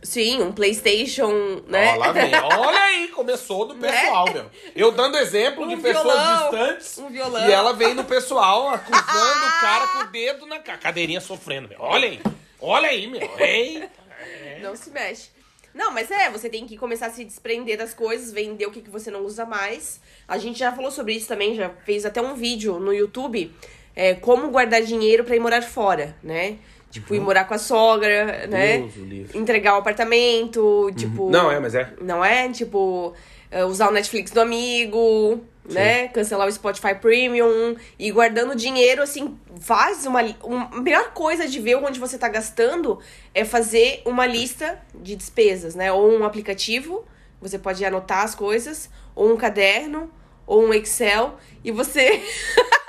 Sim, 0.03 0.41
um 0.43 0.53
Playstation, 0.53 1.63
né? 1.67 1.95
Ó, 1.95 1.97
lá 1.97 2.13
vem. 2.13 2.31
Olha 2.45 2.79
aí, 2.79 3.09
começou 3.09 3.67
do 3.67 3.75
pessoal, 3.75 4.31
meu. 4.33 4.45
Eu 4.77 4.93
dando 4.93 5.17
exemplo 5.19 5.65
Um 5.65 5.69
de 5.69 5.77
pessoas 5.79 6.05
violão, 6.05 6.51
distantes. 6.51 6.99
um 6.99 7.09
violão. 7.09 7.49
E 7.49 7.53
ela 7.53 7.73
vem 7.73 7.95
no 7.95 8.05
pessoal 8.05 8.69
acusando 8.69 9.47
o 9.47 9.61
cara 9.61 9.87
com 9.93 9.99
o 10.01 10.05
dedo 10.05 10.47
na 10.47 10.61
ca- 10.61 10.77
cadeirinha 10.77 11.21
sofrendo, 11.21 11.69
meu. 11.69 11.79
Olha 11.81 12.09
aí. 12.09 12.21
Olha 12.61 12.89
aí, 12.89 13.07
meu. 13.09 13.21
Ei. 13.39 13.89
Não 14.63 14.77
se 14.77 14.91
mexe. 14.91 15.31
Não, 15.75 15.91
mas 15.93 16.11
é, 16.11 16.31
você 16.31 16.49
tem 16.49 16.67
que 16.67 16.77
começar 16.79 17.07
a 17.07 17.11
se 17.11 17.25
desprender 17.25 17.77
das 17.77 17.93
coisas, 17.93 18.33
vender 18.33 18.65
o 18.67 18.71
que, 18.71 18.81
que 18.81 18.89
você 18.89 19.11
não 19.11 19.21
usa 19.27 19.45
mais. 19.45 20.01
A 20.27 20.39
gente 20.39 20.59
já 20.59 20.73
falou 20.73 20.91
sobre 20.91 21.13
isso 21.15 21.29
também, 21.29 21.55
já 21.55 21.69
fez 21.85 22.07
até 22.07 22.19
um 22.23 22.35
vídeo 22.35 22.79
no 22.79 22.95
YouTube, 22.95 23.55
é, 23.97 24.14
como 24.14 24.51
guardar 24.51 24.82
dinheiro 24.82 25.24
pra 25.24 25.34
ir 25.34 25.40
morar 25.40 25.62
fora, 25.62 26.14
né? 26.22 26.59
Tipo, 26.90 27.14
ir 27.14 27.20
morar 27.20 27.44
com 27.44 27.55
a 27.55 27.59
sogra, 27.59 28.47
né? 28.47 28.78
Deus. 28.78 29.34
Entregar 29.34 29.74
o 29.74 29.78
apartamento, 29.78 30.90
tipo... 30.94 31.28
Não, 31.30 31.51
é, 31.51 31.59
mas 31.59 31.74
é. 31.74 31.90
Não 32.01 32.24
é? 32.24 32.49
Tipo, 32.51 33.12
é, 33.51 33.64
usar 33.64 33.88
o 33.88 33.92
Netflix 33.92 34.30
do 34.30 34.40
amigo, 34.40 35.40
né? 35.68 36.09
Cancelar 36.09 36.47
o 36.49 36.53
Spotify 36.53 36.94
Premium 36.94 37.76
e 37.99 38.11
guardando 38.12 38.55
dinheiro, 38.55 39.03
assim, 39.03 39.36
faz 39.61 40.07
uma. 40.07 40.22
li- 40.22 40.36
um- 40.44 40.59
a 40.61 40.80
melhor 40.80 41.12
coisa 41.12 41.47
de 41.47 41.59
ver 41.61 41.74
onde 41.76 41.99
você 41.99 42.16
tá 42.16 42.28
gastando 42.28 42.99
é 43.34 43.44
fazer 43.44 44.01
uma 44.07 44.24
lista 44.24 44.78
de 44.94 45.16
despesas, 45.16 45.74
né? 45.74 45.92
Ou 45.92 46.11
um 46.18 46.24
aplicativo, 46.24 47.05
você 47.40 47.59
pode 47.59 47.84
anotar 47.84 48.22
as 48.24 48.34
coisas, 48.34 48.88
ou 49.14 49.30
um 49.32 49.36
caderno, 49.36 50.11
ou 50.47 50.64
um 50.64 50.72
Excel, 50.72 51.36
e 51.64 51.70
você. 51.72 52.22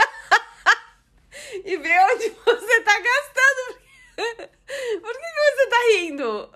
e 1.65 1.77
ver 1.77 1.99
onde 2.13 2.29
você 2.45 2.81
tá 2.81 2.99
gastando. 2.99 3.79
Por 5.01 5.13
que, 5.13 5.19
que 5.19 5.55
você 5.55 5.67
tá 5.67 5.77
rindo? 5.93 6.49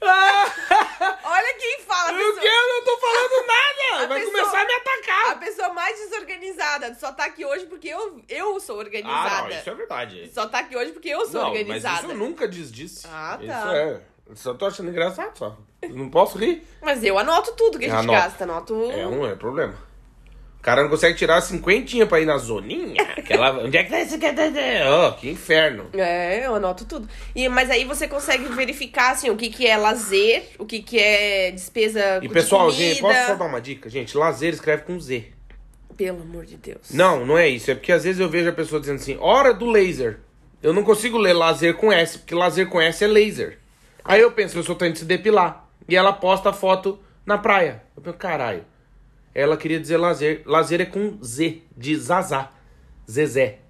Olha 0.00 1.54
quem 1.58 1.80
fala, 1.80 2.10
a 2.10 2.14
O 2.14 2.16
pessoa- 2.16 2.40
que? 2.40 2.46
Eu 2.46 2.68
não 2.68 2.84
tô 2.84 2.98
falando 2.98 3.46
nada! 3.46 4.04
A 4.04 4.06
Vai 4.06 4.20
pessoa- 4.20 4.38
começar 4.38 4.62
a 4.62 4.64
me 4.64 4.72
a 4.72 4.76
atacar! 4.76 5.40
pessoa 5.40 5.68
mais 5.70 5.98
desorganizada 5.98 6.94
só 6.94 7.12
tá 7.12 7.24
aqui 7.24 7.44
hoje 7.44 7.66
porque 7.66 7.88
eu, 7.88 8.22
eu 8.28 8.60
sou 8.60 8.76
Ah, 8.76 8.78
organizada. 8.84 9.48
não, 9.48 9.58
isso 9.58 9.70
é 9.70 9.74
verdade. 9.74 10.30
Só 10.32 10.46
tá 10.46 10.60
aqui 10.60 10.76
hoje 10.76 10.92
porque 10.92 11.08
eu 11.08 11.26
sou 11.26 11.40
não, 11.42 11.48
organizada. 11.50 12.02
mas 12.02 12.04
isso 12.10 12.14
nunca 12.16 12.46
diz 12.48 12.70
disso. 12.70 13.08
Ah, 13.10 13.38
tá. 13.38 13.44
Isso 13.44 13.68
é. 13.76 14.00
Eu 14.28 14.36
Só 14.36 14.54
tô 14.54 14.66
achando 14.66 14.90
engraçado, 14.90 15.36
só. 15.36 15.56
Eu 15.82 15.90
não 15.90 16.10
posso 16.10 16.36
rir. 16.38 16.66
Mas 16.82 17.02
eu 17.02 17.18
anoto 17.18 17.52
tudo 17.52 17.78
que 17.78 17.86
a 17.86 17.88
gente 17.88 17.98
Anota. 18.00 18.18
gasta, 18.20 18.44
anoto. 18.44 18.90
É 18.92 19.06
um 19.06 19.26
é 19.26 19.34
problema. 19.34 19.74
O 20.68 20.70
cara 20.70 20.82
não 20.82 20.90
consegue 20.90 21.16
tirar 21.16 21.40
cinquentinha 21.40 22.04
pra 22.04 22.20
ir 22.20 22.26
na 22.26 22.36
zoninha. 22.36 23.02
Aquela... 23.16 23.64
Onde 23.64 23.78
é 23.78 23.84
que 23.84 23.90
tá 23.90 24.00
esse... 24.00 24.16
Oh, 24.16 25.12
que 25.12 25.30
inferno. 25.30 25.86
É, 25.94 26.44
eu 26.44 26.54
anoto 26.54 26.84
tudo. 26.84 27.08
E, 27.34 27.48
mas 27.48 27.70
aí 27.70 27.84
você 27.84 28.06
consegue 28.06 28.44
verificar, 28.48 29.12
assim, 29.12 29.30
o 29.30 29.36
que, 29.36 29.48
que 29.48 29.66
é 29.66 29.78
lazer, 29.78 30.50
o 30.58 30.66
que, 30.66 30.82
que 30.82 30.98
é 30.98 31.50
despesa 31.52 32.18
E 32.18 32.28
de 32.28 32.28
pessoal, 32.28 32.70
gente, 32.70 33.00
posso 33.00 33.26
só 33.28 33.34
dar 33.34 33.46
uma 33.46 33.62
dica? 33.62 33.88
Gente, 33.88 34.14
lazer 34.14 34.52
escreve 34.52 34.82
com 34.82 35.00
Z. 35.00 35.32
Pelo 35.96 36.20
amor 36.20 36.44
de 36.44 36.58
Deus. 36.58 36.90
Não, 36.92 37.24
não 37.24 37.38
é 37.38 37.48
isso. 37.48 37.70
É 37.70 37.74
porque 37.74 37.90
às 37.90 38.04
vezes 38.04 38.20
eu 38.20 38.28
vejo 38.28 38.50
a 38.50 38.52
pessoa 38.52 38.78
dizendo 38.78 38.96
assim, 38.96 39.16
hora 39.20 39.54
do 39.54 39.64
laser. 39.64 40.20
Eu 40.62 40.74
não 40.74 40.84
consigo 40.84 41.16
ler 41.16 41.32
lazer 41.32 41.76
com 41.76 41.90
S, 41.90 42.18
porque 42.18 42.34
lazer 42.34 42.68
com 42.68 42.78
S 42.78 43.02
é 43.02 43.06
laser. 43.06 43.58
Aí 44.04 44.20
eu 44.20 44.32
penso, 44.32 44.58
eu 44.58 44.62
sou 44.62 44.74
tentando 44.74 44.98
se 44.98 45.04
depilar. 45.06 45.66
E 45.88 45.96
ela 45.96 46.12
posta 46.12 46.50
a 46.50 46.52
foto 46.52 47.00
na 47.24 47.38
praia. 47.38 47.82
Eu 47.96 48.02
penso, 48.02 48.18
caralho. 48.18 48.64
Ela 49.38 49.56
queria 49.56 49.78
dizer 49.78 49.98
lazer. 49.98 50.42
Lazer 50.44 50.80
é 50.80 50.84
com 50.84 51.16
Z, 51.22 51.62
de 51.76 51.94
Zazá. 51.94 52.50
Zezé. 53.08 53.60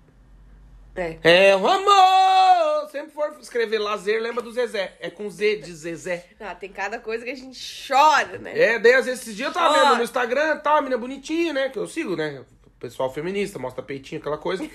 É. 0.97 1.51
É 1.51 1.57
o 1.57 1.69
amor! 1.69 2.89
Sempre 2.91 3.11
for 3.13 3.37
escrever 3.39 3.79
lazer, 3.79 4.19
lembra 4.19 4.43
do 4.43 4.51
Zezé. 4.51 4.97
É 4.99 5.11
com 5.11 5.29
Z, 5.29 5.57
de 5.57 5.71
Zezé. 5.75 6.25
Ah, 6.41 6.55
tem 6.55 6.71
cada 6.71 6.99
coisa 6.99 7.23
que 7.23 7.31
a 7.31 7.35
gente 7.35 7.61
chora, 7.87 8.39
né? 8.39 8.59
É, 8.59 8.79
daí 8.79 8.95
às 8.95 9.05
vezes 9.05 9.21
esses 9.21 9.37
dias 9.37 9.49
eu 9.49 9.53
tava 9.53 9.79
vendo 9.79 9.97
no 9.99 10.05
Instagram, 10.05 10.57
tá, 10.57 10.73
uma 10.73 10.81
menina 10.81 10.97
bonitinha, 10.97 11.53
né? 11.53 11.69
Que 11.69 11.79
eu 11.79 11.87
sigo, 11.87 12.17
né? 12.17 12.43
O 12.67 12.71
pessoal 12.81 13.13
feminista, 13.13 13.59
mostra 13.59 13.83
peitinho, 13.83 14.23
aquela 14.23 14.39
coisa. 14.39 14.67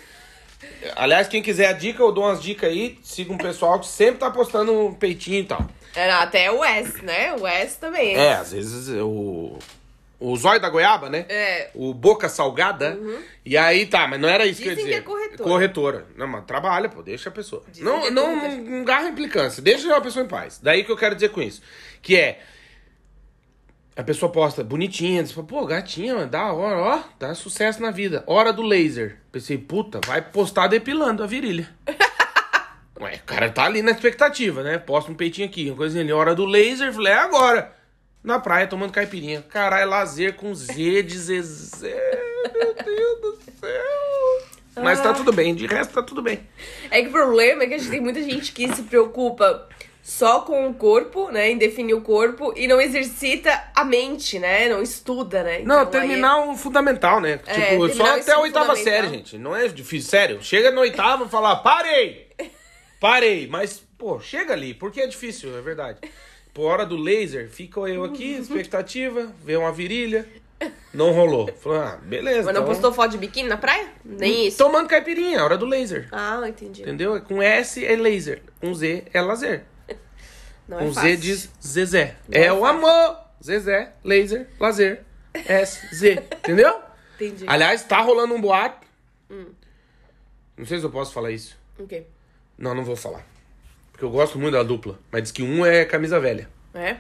Aliás, 0.95 1.27
quem 1.27 1.41
quiser 1.41 1.69
a 1.69 1.73
dica, 1.73 2.03
eu 2.03 2.11
dou 2.11 2.25
umas 2.25 2.39
dicas 2.39 2.69
aí. 2.69 2.99
Siga 3.01 3.33
um 3.33 3.37
pessoal 3.37 3.79
que 3.79 3.87
sempre 3.87 4.19
tá 4.19 4.29
postando 4.29 4.71
um 4.71 4.93
peitinho 4.93 5.39
e 5.39 5.45
tal. 5.45 5.67
É, 5.95 6.11
até 6.11 6.51
o 6.51 6.63
S, 6.63 7.03
né? 7.03 7.33
O 7.33 7.47
S 7.47 7.79
também. 7.79 8.15
É, 8.15 8.33
às 8.33 8.51
vezes 8.51 8.89
o. 9.01 9.57
O 10.25 10.37
zóio 10.37 10.57
da 10.57 10.69
goiaba, 10.69 11.09
né? 11.09 11.25
É. 11.27 11.69
O 11.75 11.93
boca 11.93 12.29
salgada. 12.29 12.97
E 13.43 13.57
aí 13.57 13.85
tá, 13.85 14.07
mas 14.07 14.21
não 14.21 14.29
era 14.29 14.45
isso 14.45 14.61
que 14.61 14.69
eu 14.69 14.71
ia 14.71 14.75
Dizem 14.77 14.91
dizer. 14.91 15.03
que 15.03 15.09
é 15.09 15.13
corretora. 15.13 15.49
Corretora. 15.49 16.05
Não, 16.15 16.25
mas 16.25 16.45
trabalha, 16.45 16.87
pô, 16.87 17.03
deixa 17.03 17.27
a 17.27 17.31
pessoa. 17.31 17.61
Dizem 17.67 17.83
não, 17.83 18.05
é 18.05 18.09
não, 18.09 18.55
não 18.61 18.85
garra 18.85 19.09
implicância, 19.09 19.61
deixa 19.61 19.93
a 19.93 19.99
pessoa 19.99 20.23
em 20.23 20.27
paz. 20.29 20.61
Daí 20.63 20.85
que 20.85 20.91
eu 20.93 20.95
quero 20.95 21.13
dizer 21.13 21.27
com 21.27 21.41
isso. 21.41 21.61
Que 22.01 22.15
é. 22.15 22.39
A 23.97 24.01
pessoa 24.01 24.31
posta 24.31 24.63
bonitinha, 24.63 25.21
diz, 25.21 25.33
pô, 25.33 25.65
gatinha, 25.65 26.15
mano, 26.15 26.29
da 26.29 26.53
hora, 26.53 26.77
ó, 26.79 27.03
dá 27.19 27.35
sucesso 27.35 27.81
na 27.81 27.91
vida. 27.91 28.23
Hora 28.25 28.53
do 28.53 28.61
laser. 28.61 29.17
Pensei, 29.29 29.57
puta, 29.57 29.99
vai 30.07 30.21
postar 30.21 30.67
depilando 30.67 31.21
a 31.21 31.27
virilha. 31.27 31.69
Ué, 32.97 33.15
o 33.15 33.23
cara 33.25 33.49
tá 33.49 33.65
ali 33.65 33.81
na 33.81 33.91
expectativa, 33.91 34.63
né? 34.63 34.77
Posta 34.77 35.11
um 35.11 35.15
peitinho 35.15 35.49
aqui, 35.49 35.67
uma 35.67 35.75
coisinha 35.75 36.01
ali. 36.01 36.13
Hora 36.13 36.33
do 36.33 36.45
laser, 36.45 36.93
falei, 36.93 37.11
é 37.11 37.17
agora. 37.17 37.82
Na 38.23 38.39
praia, 38.39 38.67
tomando 38.67 38.91
caipirinha. 38.93 39.41
Caralho, 39.49 39.89
lazer 39.89 40.35
com 40.35 40.53
Z 40.55 41.03
de 41.03 41.17
Zezé. 41.17 42.21
Meu 42.55 42.73
Deus 42.73 43.19
do 43.19 43.51
céu. 43.59 44.81
Mas 44.81 45.01
tá 45.01 45.13
tudo 45.13 45.31
bem, 45.31 45.53
de 45.53 45.67
resto 45.67 45.93
tá 45.93 46.01
tudo 46.01 46.21
bem. 46.21 46.39
É 46.89 47.01
que 47.01 47.09
o 47.09 47.11
problema 47.11 47.63
é 47.63 47.67
que 47.67 47.73
a 47.75 47.77
gente 47.77 47.91
tem 47.91 48.01
muita 48.01 48.23
gente 48.23 48.51
que 48.51 48.73
se 48.73 48.83
preocupa 48.83 49.67
só 50.01 50.41
com 50.41 50.67
o 50.67 50.73
corpo, 50.73 51.29
né? 51.29 51.51
Em 51.51 51.57
definir 51.57 51.93
o 51.93 52.01
corpo 52.01 52.53
e 52.55 52.67
não 52.67 52.81
exercita 52.81 53.63
a 53.75 53.83
mente, 53.85 54.39
né? 54.39 54.67
Não 54.67 54.81
estuda, 54.81 55.43
né? 55.43 55.59
Não, 55.59 55.83
Então, 55.83 55.91
terminar 55.91 56.47
o 56.47 56.55
fundamental, 56.55 57.21
né? 57.21 57.37
tipo, 57.37 57.87
terminar 57.87 57.93
só 57.93 58.19
até 58.19 58.31
a 58.31 58.39
oitava 58.39 58.75
série, 58.75 59.09
gente. 59.09 59.37
Não 59.37 59.55
é 59.55 59.67
difícil, 59.67 60.09
sério. 60.09 60.43
Chega 60.43 60.71
no 60.71 60.81
oitavo 60.81 61.25
e 61.25 61.29
fala, 61.29 61.55
parei! 61.57 62.27
Parei. 62.99 63.47
Mas, 63.47 63.81
pô, 63.97 64.19
chega 64.19 64.53
ali, 64.53 64.73
porque 64.73 65.01
é 65.01 65.07
difícil, 65.07 65.57
é 65.57 65.61
verdade. 65.61 65.99
Por 66.53 66.65
hora 66.65 66.85
do 66.85 66.95
laser, 66.95 67.49
fica 67.49 67.79
eu 67.81 68.03
aqui, 68.03 68.33
expectativa, 68.35 69.33
vê 69.43 69.55
uma 69.57 69.71
virilha. 69.71 70.27
Não 70.93 71.11
rolou. 71.11 71.47
Falei, 71.55 71.79
ah, 71.79 71.97
beleza. 72.03 72.43
Mas 72.43 72.53
não 72.53 72.61
então- 72.61 72.65
postou 72.65 72.93
foto 72.93 73.11
de 73.11 73.17
biquíni 73.17 73.49
na 73.49 73.57
praia? 73.57 73.87
Nem 74.05 74.47
isso. 74.47 74.57
Tomando 74.59 74.87
caipirinha, 74.87 75.43
hora 75.43 75.57
do 75.57 75.65
laser. 75.65 76.07
Ah, 76.11 76.41
entendi. 76.47 76.83
Entendeu? 76.83 77.19
Com 77.21 77.41
S 77.41 77.83
é 77.83 77.95
laser, 77.95 78.41
com 78.61 78.73
Z 78.73 79.03
é 79.13 79.21
lazer. 79.21 79.63
Não 80.67 80.79
é 80.79 80.83
Com 80.83 80.93
fácil. 80.93 81.09
Z 81.09 81.17
diz 81.17 81.49
Zezé. 81.61 82.15
Não 82.29 82.39
é 82.39 82.45
é 82.45 82.53
o 82.53 82.63
amor. 82.63 83.17
Zezé, 83.43 83.91
laser, 84.03 84.47
lazer. 84.59 85.03
S, 85.33 85.93
Z. 85.93 86.23
Entendeu? 86.37 86.79
Entendi. 87.15 87.43
Aliás, 87.47 87.83
tá 87.83 87.99
rolando 87.99 88.33
um 88.35 88.39
boato. 88.39 88.87
Hum. 89.29 89.47
Não 90.55 90.65
sei 90.65 90.79
se 90.79 90.85
eu 90.85 90.91
posso 90.91 91.11
falar 91.11 91.31
isso. 91.31 91.57
O 91.77 91.85
quê? 91.87 92.03
Não, 92.57 92.73
não 92.75 92.85
vou 92.85 92.95
falar. 92.95 93.25
Porque 93.93 94.03
eu 94.03 94.09
gosto 94.09 94.37
muito 94.37 94.53
da 94.53 94.63
dupla. 94.63 94.99
Mas 95.09 95.23
diz 95.23 95.31
que 95.31 95.41
um 95.41 95.65
é 95.65 95.85
camisa 95.85 96.19
velha. 96.19 96.49
É? 96.73 96.97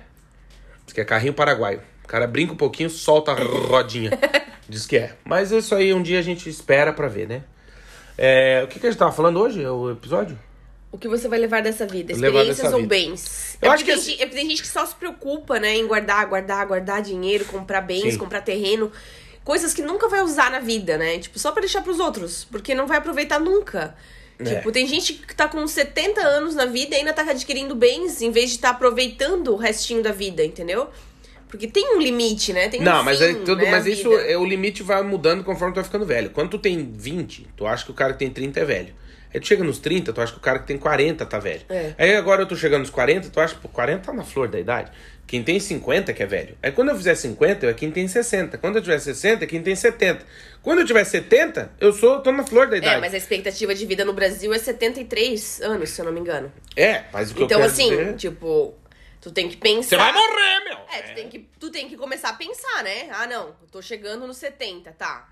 Diz 0.85 0.93
que 0.93 1.01
é 1.01 1.05
carrinho 1.05 1.33
paraguaio. 1.33 1.81
O 2.03 2.07
cara 2.07 2.25
brinca 2.27 2.53
um 2.53 2.57
pouquinho, 2.57 2.89
solta 2.89 3.31
a 3.31 3.35
rodinha. 3.35 4.11
Diz 4.69 4.85
que 4.85 4.97
é. 4.97 5.15
Mas 5.25 5.51
isso 5.51 5.75
aí 5.75 5.93
um 5.93 6.01
dia 6.01 6.19
a 6.19 6.21
gente 6.21 6.47
espera 6.49 6.93
pra 6.93 7.07
ver, 7.07 7.27
né? 7.27 7.43
É, 8.17 8.61
o 8.63 8.67
que, 8.67 8.79
que 8.79 8.87
a 8.87 8.89
gente 8.89 8.99
tava 8.99 9.11
falando 9.11 9.39
hoje? 9.39 9.61
É 9.61 9.69
o 9.69 9.91
episódio? 9.91 10.39
O 10.91 10.97
que 10.97 11.07
você 11.07 11.27
vai 11.27 11.39
levar 11.39 11.61
dessa 11.61 11.85
vida? 11.87 12.13
Experiências 12.13 12.57
dessa 12.57 12.69
ou 12.75 12.81
vida. 12.83 12.87
bens? 12.95 13.57
Eu 13.61 13.71
é 13.71 13.73
acho 13.73 13.83
que 13.83 13.91
tem, 13.91 13.99
gente- 14.01 14.21
é 14.21 14.25
porque 14.25 14.39
tem 14.39 14.49
gente 14.49 14.61
que 14.61 14.67
só 14.67 14.85
se 14.85 14.95
preocupa, 14.95 15.59
né, 15.59 15.75
em 15.75 15.87
guardar, 15.87 16.25
guardar, 16.27 16.65
guardar 16.67 17.01
dinheiro, 17.01 17.45
comprar 17.45 17.81
bens, 17.81 18.13
Sim. 18.13 18.17
comprar 18.17 18.41
terreno. 18.41 18.91
Coisas 19.43 19.73
que 19.73 19.81
nunca 19.81 20.07
vai 20.07 20.21
usar 20.21 20.51
na 20.51 20.59
vida, 20.59 20.97
né? 20.97 21.17
Tipo, 21.19 21.37
só 21.39 21.51
pra 21.51 21.61
deixar 21.61 21.81
pros 21.81 21.99
outros. 21.99 22.45
Porque 22.45 22.73
não 22.75 22.85
vai 22.87 22.99
aproveitar 22.99 23.39
nunca. 23.39 23.95
É. 24.39 24.55
Tipo, 24.55 24.71
tem 24.71 24.87
gente 24.87 25.13
que 25.13 25.35
tá 25.35 25.47
com 25.47 25.65
70 25.65 26.19
anos 26.21 26.55
na 26.55 26.65
vida 26.65 26.95
e 26.95 26.99
ainda 26.99 27.13
tá 27.13 27.21
adquirindo 27.21 27.75
bens 27.75 28.21
em 28.21 28.31
vez 28.31 28.49
de 28.49 28.55
estar 28.55 28.71
aproveitando 28.71 29.53
o 29.53 29.55
restinho 29.55 30.01
da 30.01 30.11
vida, 30.11 30.43
entendeu? 30.43 30.89
Porque 31.47 31.67
tem 31.67 31.95
um 31.95 32.01
limite, 32.01 32.51
né? 32.51 32.67
Tem 32.67 32.81
um 32.81 32.83
Não, 32.83 33.03
mas, 33.03 33.19
fim, 33.19 33.25
aí 33.25 33.35
tudo, 33.35 33.57
né, 33.57 33.69
mas 33.69 33.85
isso, 33.85 34.11
é, 34.11 34.35
o 34.35 34.43
limite 34.43 34.81
vai 34.81 35.03
mudando 35.03 35.43
conforme 35.43 35.71
tu 35.71 35.75
vai 35.75 35.83
ficando 35.83 36.03
velho. 36.03 36.31
Quando 36.31 36.49
tu 36.49 36.57
tem 36.57 36.91
20, 36.91 37.47
tu 37.55 37.67
acha 37.67 37.85
que 37.85 37.91
o 37.91 37.93
cara 37.93 38.13
que 38.13 38.19
tem 38.19 38.29
30 38.31 38.59
é 38.59 38.65
velho. 38.65 38.93
Aí 39.31 39.39
tu 39.39 39.47
chega 39.47 39.63
nos 39.63 39.77
30, 39.79 40.13
tu 40.13 40.21
acha 40.21 40.31
que 40.31 40.37
o 40.37 40.41
cara 40.41 40.59
que 40.59 40.65
tem 40.67 40.77
40 40.77 41.25
tá 41.25 41.37
velho. 41.39 41.61
É. 41.69 41.93
Aí 41.97 42.15
agora 42.15 42.41
eu 42.41 42.47
tô 42.47 42.55
chegando 42.55 42.81
nos 42.81 42.89
40, 42.89 43.29
tu 43.29 43.39
acha 43.39 43.55
que 43.55 43.67
40 43.67 43.99
tá 43.99 44.13
na 44.13 44.23
flor 44.23 44.47
da 44.47 44.59
idade. 44.59 44.91
Quem 45.25 45.43
tem 45.43 45.59
50 45.59 46.11
é 46.11 46.13
que 46.13 46.21
é 46.21 46.25
velho. 46.25 46.57
Aí 46.61 46.71
quando 46.71 46.89
eu 46.89 46.95
fizer 46.95 47.15
50, 47.15 47.65
eu 47.65 47.69
é 47.69 47.73
quem 47.73 47.89
tem 47.89 48.07
60. 48.07 48.57
Quando 48.57 48.75
eu 48.75 48.81
tiver 48.81 48.99
60, 48.99 49.43
é 49.43 49.47
quem 49.47 49.63
tem 49.63 49.75
70. 49.75 50.25
Quando 50.61 50.79
eu 50.79 50.85
tiver 50.85 51.03
70, 51.03 51.71
eu 51.79 51.91
sou, 51.91 52.19
tô 52.21 52.31
na 52.31 52.45
flor 52.45 52.67
da 52.67 52.77
idade. 52.77 52.95
É, 52.95 52.99
mas 52.99 53.13
a 53.13 53.17
expectativa 53.17 53.73
de 53.73 53.85
vida 53.85 54.05
no 54.05 54.13
Brasil 54.13 54.53
é 54.53 54.59
73 54.59 55.61
anos, 55.61 55.89
se 55.89 56.01
eu 56.01 56.05
não 56.05 56.11
me 56.11 56.19
engano. 56.19 56.51
É, 56.75 57.03
mas 57.11 57.31
o 57.31 57.35
que 57.35 57.43
Então, 57.43 57.59
eu 57.59 57.67
quero 57.67 57.71
assim, 57.71 57.89
dizer... 57.89 58.15
tipo, 58.15 58.75
tu 59.19 59.31
tem 59.31 59.49
que 59.49 59.57
pensar. 59.57 59.89
Você 59.89 59.97
vai 59.97 60.13
morrer, 60.13 60.63
meu! 60.65 60.77
É, 60.91 61.01
tu 61.01 61.15
tem, 61.15 61.29
que, 61.29 61.39
tu 61.59 61.69
tem 61.71 61.89
que 61.89 61.97
começar 61.97 62.29
a 62.29 62.33
pensar, 62.33 62.83
né? 62.83 63.09
Ah, 63.11 63.25
não, 63.25 63.47
eu 63.47 63.67
tô 63.71 63.81
chegando 63.81 64.27
nos 64.27 64.37
70, 64.37 64.91
tá. 64.91 65.29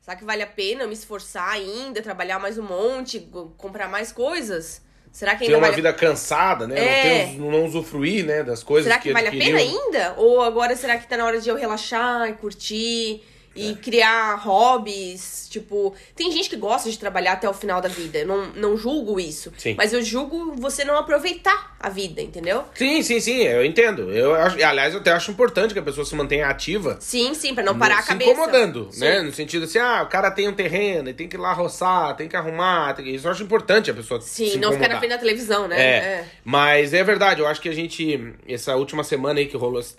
Será 0.00 0.16
que 0.16 0.24
vale 0.24 0.42
a 0.42 0.46
pena 0.46 0.82
eu 0.82 0.88
me 0.88 0.94
esforçar 0.94 1.48
ainda, 1.48 2.02
trabalhar 2.02 2.38
mais 2.38 2.58
um 2.58 2.62
monte, 2.62 3.20
comprar 3.56 3.88
mais 3.88 4.12
coisas? 4.12 4.82
Será 5.14 5.36
que 5.36 5.38
Ter 5.38 5.44
ainda 5.44 5.58
uma 5.58 5.66
vale 5.68 5.76
vida 5.76 5.92
cansada, 5.92 6.66
né? 6.66 6.74
É. 6.76 7.26
Não, 7.38 7.46
ter 7.46 7.52
não 7.52 7.64
usufruir, 7.64 8.26
né, 8.26 8.42
das 8.42 8.64
coisas 8.64 8.90
Será 8.90 9.00
que, 9.00 9.12
vale 9.12 9.28
a 9.28 9.30
adquiriu. 9.30 9.56
pena 9.56 9.70
ainda? 9.70 10.14
Ou 10.18 10.42
agora 10.42 10.74
será 10.74 10.98
que 10.98 11.06
tá 11.06 11.16
na 11.16 11.24
hora 11.24 11.40
de 11.40 11.48
eu 11.48 11.54
relaxar 11.54 12.28
e 12.28 12.32
curtir 12.32 13.22
E 13.54 13.76
criar 13.76 14.34
hobbies, 14.34 15.46
tipo... 15.48 15.94
Tem 16.16 16.32
gente 16.32 16.50
que 16.50 16.56
gosta 16.56 16.90
de 16.90 16.98
trabalhar 16.98 17.34
até 17.34 17.48
o 17.48 17.54
final 17.54 17.80
da 17.80 17.88
vida. 17.88 18.18
Eu 18.18 18.26
não, 18.26 18.46
não 18.46 18.76
julgo 18.76 19.20
isso. 19.20 19.52
Sim. 19.56 19.76
Mas 19.78 19.92
eu 19.92 20.02
julgo 20.02 20.56
você 20.56 20.84
não 20.84 20.96
aproveitar 20.98 21.73
a 21.84 21.90
vida, 21.90 22.22
entendeu? 22.22 22.64
Sim, 22.74 23.02
sim, 23.02 23.20
sim, 23.20 23.42
eu 23.42 23.64
entendo. 23.64 24.10
Eu 24.10 24.34
acho, 24.34 24.56
aliás, 24.64 24.94
eu 24.94 25.00
até 25.00 25.12
acho 25.12 25.30
importante 25.30 25.74
que 25.74 25.78
a 25.78 25.82
pessoa 25.82 26.04
se 26.04 26.14
mantenha 26.14 26.46
ativa. 26.46 26.96
Sim, 26.98 27.34
sim, 27.34 27.54
pra 27.54 27.62
não 27.62 27.78
parar 27.78 27.98
a 27.98 28.02
se 28.02 28.08
cabeça. 28.08 28.30
incomodando, 28.30 28.88
Sim. 28.90 29.00
né? 29.00 29.20
No 29.20 29.32
sentido 29.32 29.64
assim, 29.64 29.78
ah, 29.78 30.02
o 30.02 30.06
cara 30.08 30.30
tem 30.30 30.48
um 30.48 30.52
terreno, 30.54 31.12
tem 31.12 31.28
que 31.28 31.36
ir 31.36 31.40
lá 31.40 31.52
roçar, 31.52 32.16
tem 32.16 32.26
que 32.26 32.36
arrumar. 32.36 32.94
tem 32.94 33.14
Isso 33.14 33.26
eu 33.26 33.30
acho 33.30 33.42
importante 33.42 33.90
a 33.90 33.94
pessoa 33.94 34.20
Sim, 34.20 34.50
se 34.52 34.58
não 34.58 34.72
ficar 34.72 34.88
na 34.88 34.98
frente 34.98 35.10
da 35.10 35.18
televisão, 35.18 35.68
né? 35.68 35.80
É, 35.80 36.24
mas 36.42 36.94
é 36.94 37.04
verdade, 37.04 37.40
eu 37.40 37.46
acho 37.46 37.60
que 37.60 37.68
a 37.68 37.74
gente, 37.74 38.32
essa 38.48 38.74
última 38.76 39.04
semana 39.04 39.40
aí 39.40 39.46
que 39.46 39.56
rolou 39.56 39.80
essa 39.80 39.94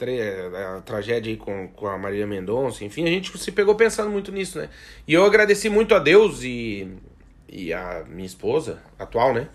a 0.77 0.81
tragédia 0.81 1.31
aí 1.31 1.38
com, 1.38 1.67
com 1.69 1.88
a 1.88 1.97
Maria 1.97 2.25
Mendonça, 2.25 2.83
enfim, 2.83 3.03
a 3.03 3.09
gente 3.09 3.38
se 3.38 3.51
pegou 3.51 3.75
pensando 3.75 4.09
muito 4.09 4.31
nisso, 4.31 4.57
né? 4.57 4.69
E 5.07 5.13
eu 5.13 5.23
agradeci 5.23 5.69
muito 5.69 5.93
a 5.93 5.99
Deus 5.99 6.41
e, 6.41 6.88
e 7.47 7.71
a 7.71 8.03
minha 8.07 8.25
esposa, 8.25 8.81
atual, 8.97 9.33
né? 9.33 9.47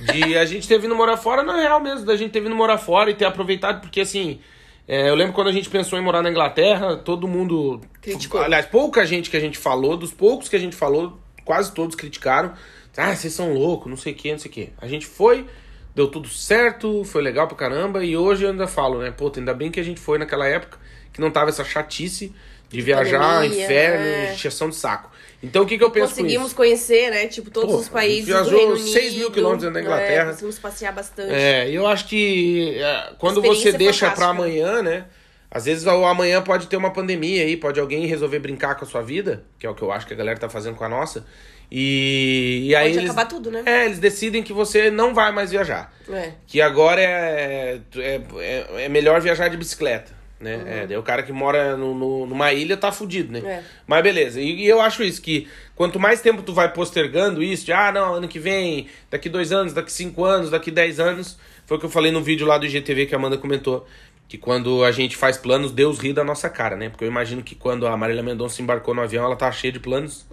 De 0.00 0.36
a 0.36 0.44
gente 0.44 0.68
ter 0.68 0.78
vindo 0.78 0.94
morar 0.94 1.16
fora, 1.16 1.42
na 1.42 1.56
real 1.56 1.80
mesmo, 1.80 2.06
da 2.06 2.16
gente 2.16 2.30
ter 2.30 2.40
vindo 2.40 2.54
morar 2.54 2.78
fora 2.78 3.10
e 3.10 3.14
ter 3.14 3.24
aproveitado, 3.24 3.80
porque 3.80 4.00
assim, 4.00 4.40
é, 4.86 5.08
eu 5.08 5.14
lembro 5.14 5.32
quando 5.32 5.48
a 5.48 5.52
gente 5.52 5.70
pensou 5.70 5.98
em 5.98 6.02
morar 6.02 6.22
na 6.22 6.30
Inglaterra, 6.30 6.96
todo 6.96 7.26
mundo. 7.26 7.80
Criticou. 8.02 8.40
Aliás, 8.40 8.66
pouca 8.66 9.06
gente 9.06 9.30
que 9.30 9.36
a 9.36 9.40
gente 9.40 9.58
falou, 9.58 9.96
dos 9.96 10.12
poucos 10.12 10.48
que 10.48 10.56
a 10.56 10.58
gente 10.58 10.76
falou, 10.76 11.18
quase 11.44 11.72
todos 11.72 11.96
criticaram. 11.96 12.52
Ah, 12.96 13.14
vocês 13.14 13.32
são 13.32 13.52
loucos, 13.52 13.90
não 13.90 13.96
sei 13.96 14.12
o 14.12 14.16
que, 14.16 14.30
não 14.30 14.38
sei 14.38 14.50
o 14.50 14.54
que. 14.54 14.72
A 14.80 14.86
gente 14.86 15.06
foi, 15.06 15.46
deu 15.94 16.08
tudo 16.08 16.28
certo, 16.28 17.04
foi 17.04 17.22
legal 17.22 17.46
pra 17.46 17.56
caramba, 17.56 18.04
e 18.04 18.16
hoje 18.16 18.44
eu 18.44 18.50
ainda 18.50 18.66
falo, 18.66 19.00
né? 19.00 19.10
Pô, 19.10 19.32
ainda 19.36 19.54
bem 19.54 19.70
que 19.70 19.78
a 19.78 19.82
gente 19.84 20.00
foi 20.00 20.18
naquela 20.18 20.46
época, 20.46 20.78
que 21.12 21.20
não 21.20 21.30
tava 21.30 21.50
essa 21.50 21.64
chatice 21.64 22.34
de 22.68 22.80
viajar, 22.80 23.42
Pandemia, 23.42 23.64
inferno, 23.64 24.04
é. 24.04 24.34
de 24.34 24.76
saco. 24.76 25.10
Então 25.42 25.62
o 25.62 25.66
que, 25.66 25.76
que 25.76 25.84
eu 25.84 25.90
penso 25.90 26.08
Conseguimos 26.08 26.52
conhecer, 26.54 27.10
né? 27.10 27.26
Tipo, 27.26 27.50
todos 27.50 27.70
Pô, 27.70 27.80
os 27.80 27.88
países 27.88 28.24
do 28.24 28.26
viajou 28.26 28.58
Reino 28.58 28.76
6 28.78 29.14
mil 29.14 29.30
quilômetros 29.30 29.72
da 29.72 29.80
Inglaterra. 29.80 30.22
É, 30.22 30.26
conseguimos 30.30 30.58
passear 30.58 30.92
bastante. 30.92 31.32
É, 31.32 31.70
e 31.70 31.74
eu 31.74 31.86
acho 31.86 32.08
que 32.08 32.78
é, 32.78 33.12
quando 33.18 33.42
você 33.42 33.70
deixa 33.72 34.10
pra 34.10 34.28
fantástica. 34.28 34.30
amanhã, 34.30 34.82
né? 34.82 35.04
Às 35.50 35.66
vezes 35.66 35.86
o 35.86 36.04
amanhã 36.04 36.42
pode 36.42 36.66
ter 36.66 36.76
uma 36.76 36.92
pandemia 36.92 37.44
aí, 37.44 37.56
pode 37.56 37.78
alguém 37.78 38.06
resolver 38.06 38.40
brincar 38.40 38.74
com 38.74 38.84
a 38.84 38.88
sua 38.88 39.02
vida, 39.02 39.44
que 39.56 39.66
é 39.66 39.70
o 39.70 39.74
que 39.74 39.82
eu 39.82 39.92
acho 39.92 40.06
que 40.06 40.12
a 40.14 40.16
galera 40.16 40.36
tá 40.36 40.48
fazendo 40.48 40.74
com 40.74 40.82
a 40.82 40.88
nossa. 40.88 41.24
E, 41.70 42.66
e 42.68 42.74
aí 42.76 42.88
Pode 42.88 42.98
eles, 42.98 43.10
acabar 43.10 43.26
tudo, 43.26 43.50
né? 43.50 43.62
É, 43.66 43.86
eles 43.86 43.98
decidem 43.98 44.42
que 44.42 44.52
você 44.52 44.90
não 44.90 45.12
vai 45.14 45.32
mais 45.32 45.50
viajar. 45.50 45.92
É. 46.10 46.32
Que 46.46 46.60
agora 46.60 47.00
é, 47.00 47.80
é, 47.96 48.20
é, 48.38 48.84
é 48.84 48.88
melhor 48.88 49.20
viajar 49.20 49.48
de 49.48 49.56
bicicleta. 49.56 50.12
Né? 50.40 50.62
É, 50.66 50.86
daí 50.86 50.96
o 50.96 51.02
cara 51.02 51.22
que 51.22 51.32
mora 51.32 51.74
no, 51.76 51.94
no- 51.94 52.26
numa 52.26 52.52
ilha 52.52 52.76
tá 52.76 52.92
fudido, 52.92 53.32
né? 53.32 53.40
Uhum. 53.40 53.48
É. 53.48 53.62
Mas 53.86 54.02
beleza, 54.02 54.40
e, 54.40 54.56
e 54.64 54.68
eu 54.68 54.78
acho 54.80 55.02
isso, 55.02 55.22
que 55.22 55.48
quanto 55.74 55.98
mais 55.98 56.20
tempo 56.20 56.42
tu 56.42 56.52
vai 56.52 56.70
postergando 56.70 57.42
isso, 57.42 57.64
de 57.64 57.72
ah, 57.72 57.90
não, 57.90 58.14
ano 58.14 58.28
que 58.28 58.38
vem, 58.38 58.88
daqui 59.10 59.28
dois 59.30 59.52
anos, 59.52 59.72
daqui 59.72 59.90
cinco 59.90 60.22
anos, 60.24 60.50
daqui 60.50 60.70
dez 60.70 61.00
anos, 61.00 61.38
foi 61.64 61.78
o 61.78 61.80
que 61.80 61.86
eu 61.86 61.90
falei 61.90 62.12
no 62.12 62.20
vídeo 62.22 62.46
lá 62.46 62.58
do 62.58 62.66
IGTV 62.66 63.06
que 63.06 63.14
a 63.14 63.18
Amanda 63.18 63.38
comentou. 63.38 63.86
Que 64.26 64.38
quando 64.38 64.82
a 64.82 64.90
gente 64.90 65.16
faz 65.16 65.36
planos, 65.36 65.70
Deus 65.70 65.98
ri 65.98 66.12
da 66.12 66.24
nossa 66.24 66.48
cara, 66.48 66.76
né? 66.76 66.88
Porque 66.88 67.04
eu 67.04 67.08
imagino 67.08 67.42
que 67.42 67.54
quando 67.54 67.86
a 67.86 67.96
Marília 67.96 68.22
Mendonça 68.22 68.60
embarcou 68.62 68.94
no 68.94 69.02
avião, 69.02 69.24
ela 69.24 69.36
tá 69.36 69.52
cheia 69.52 69.72
de 69.72 69.78
planos, 69.78 70.26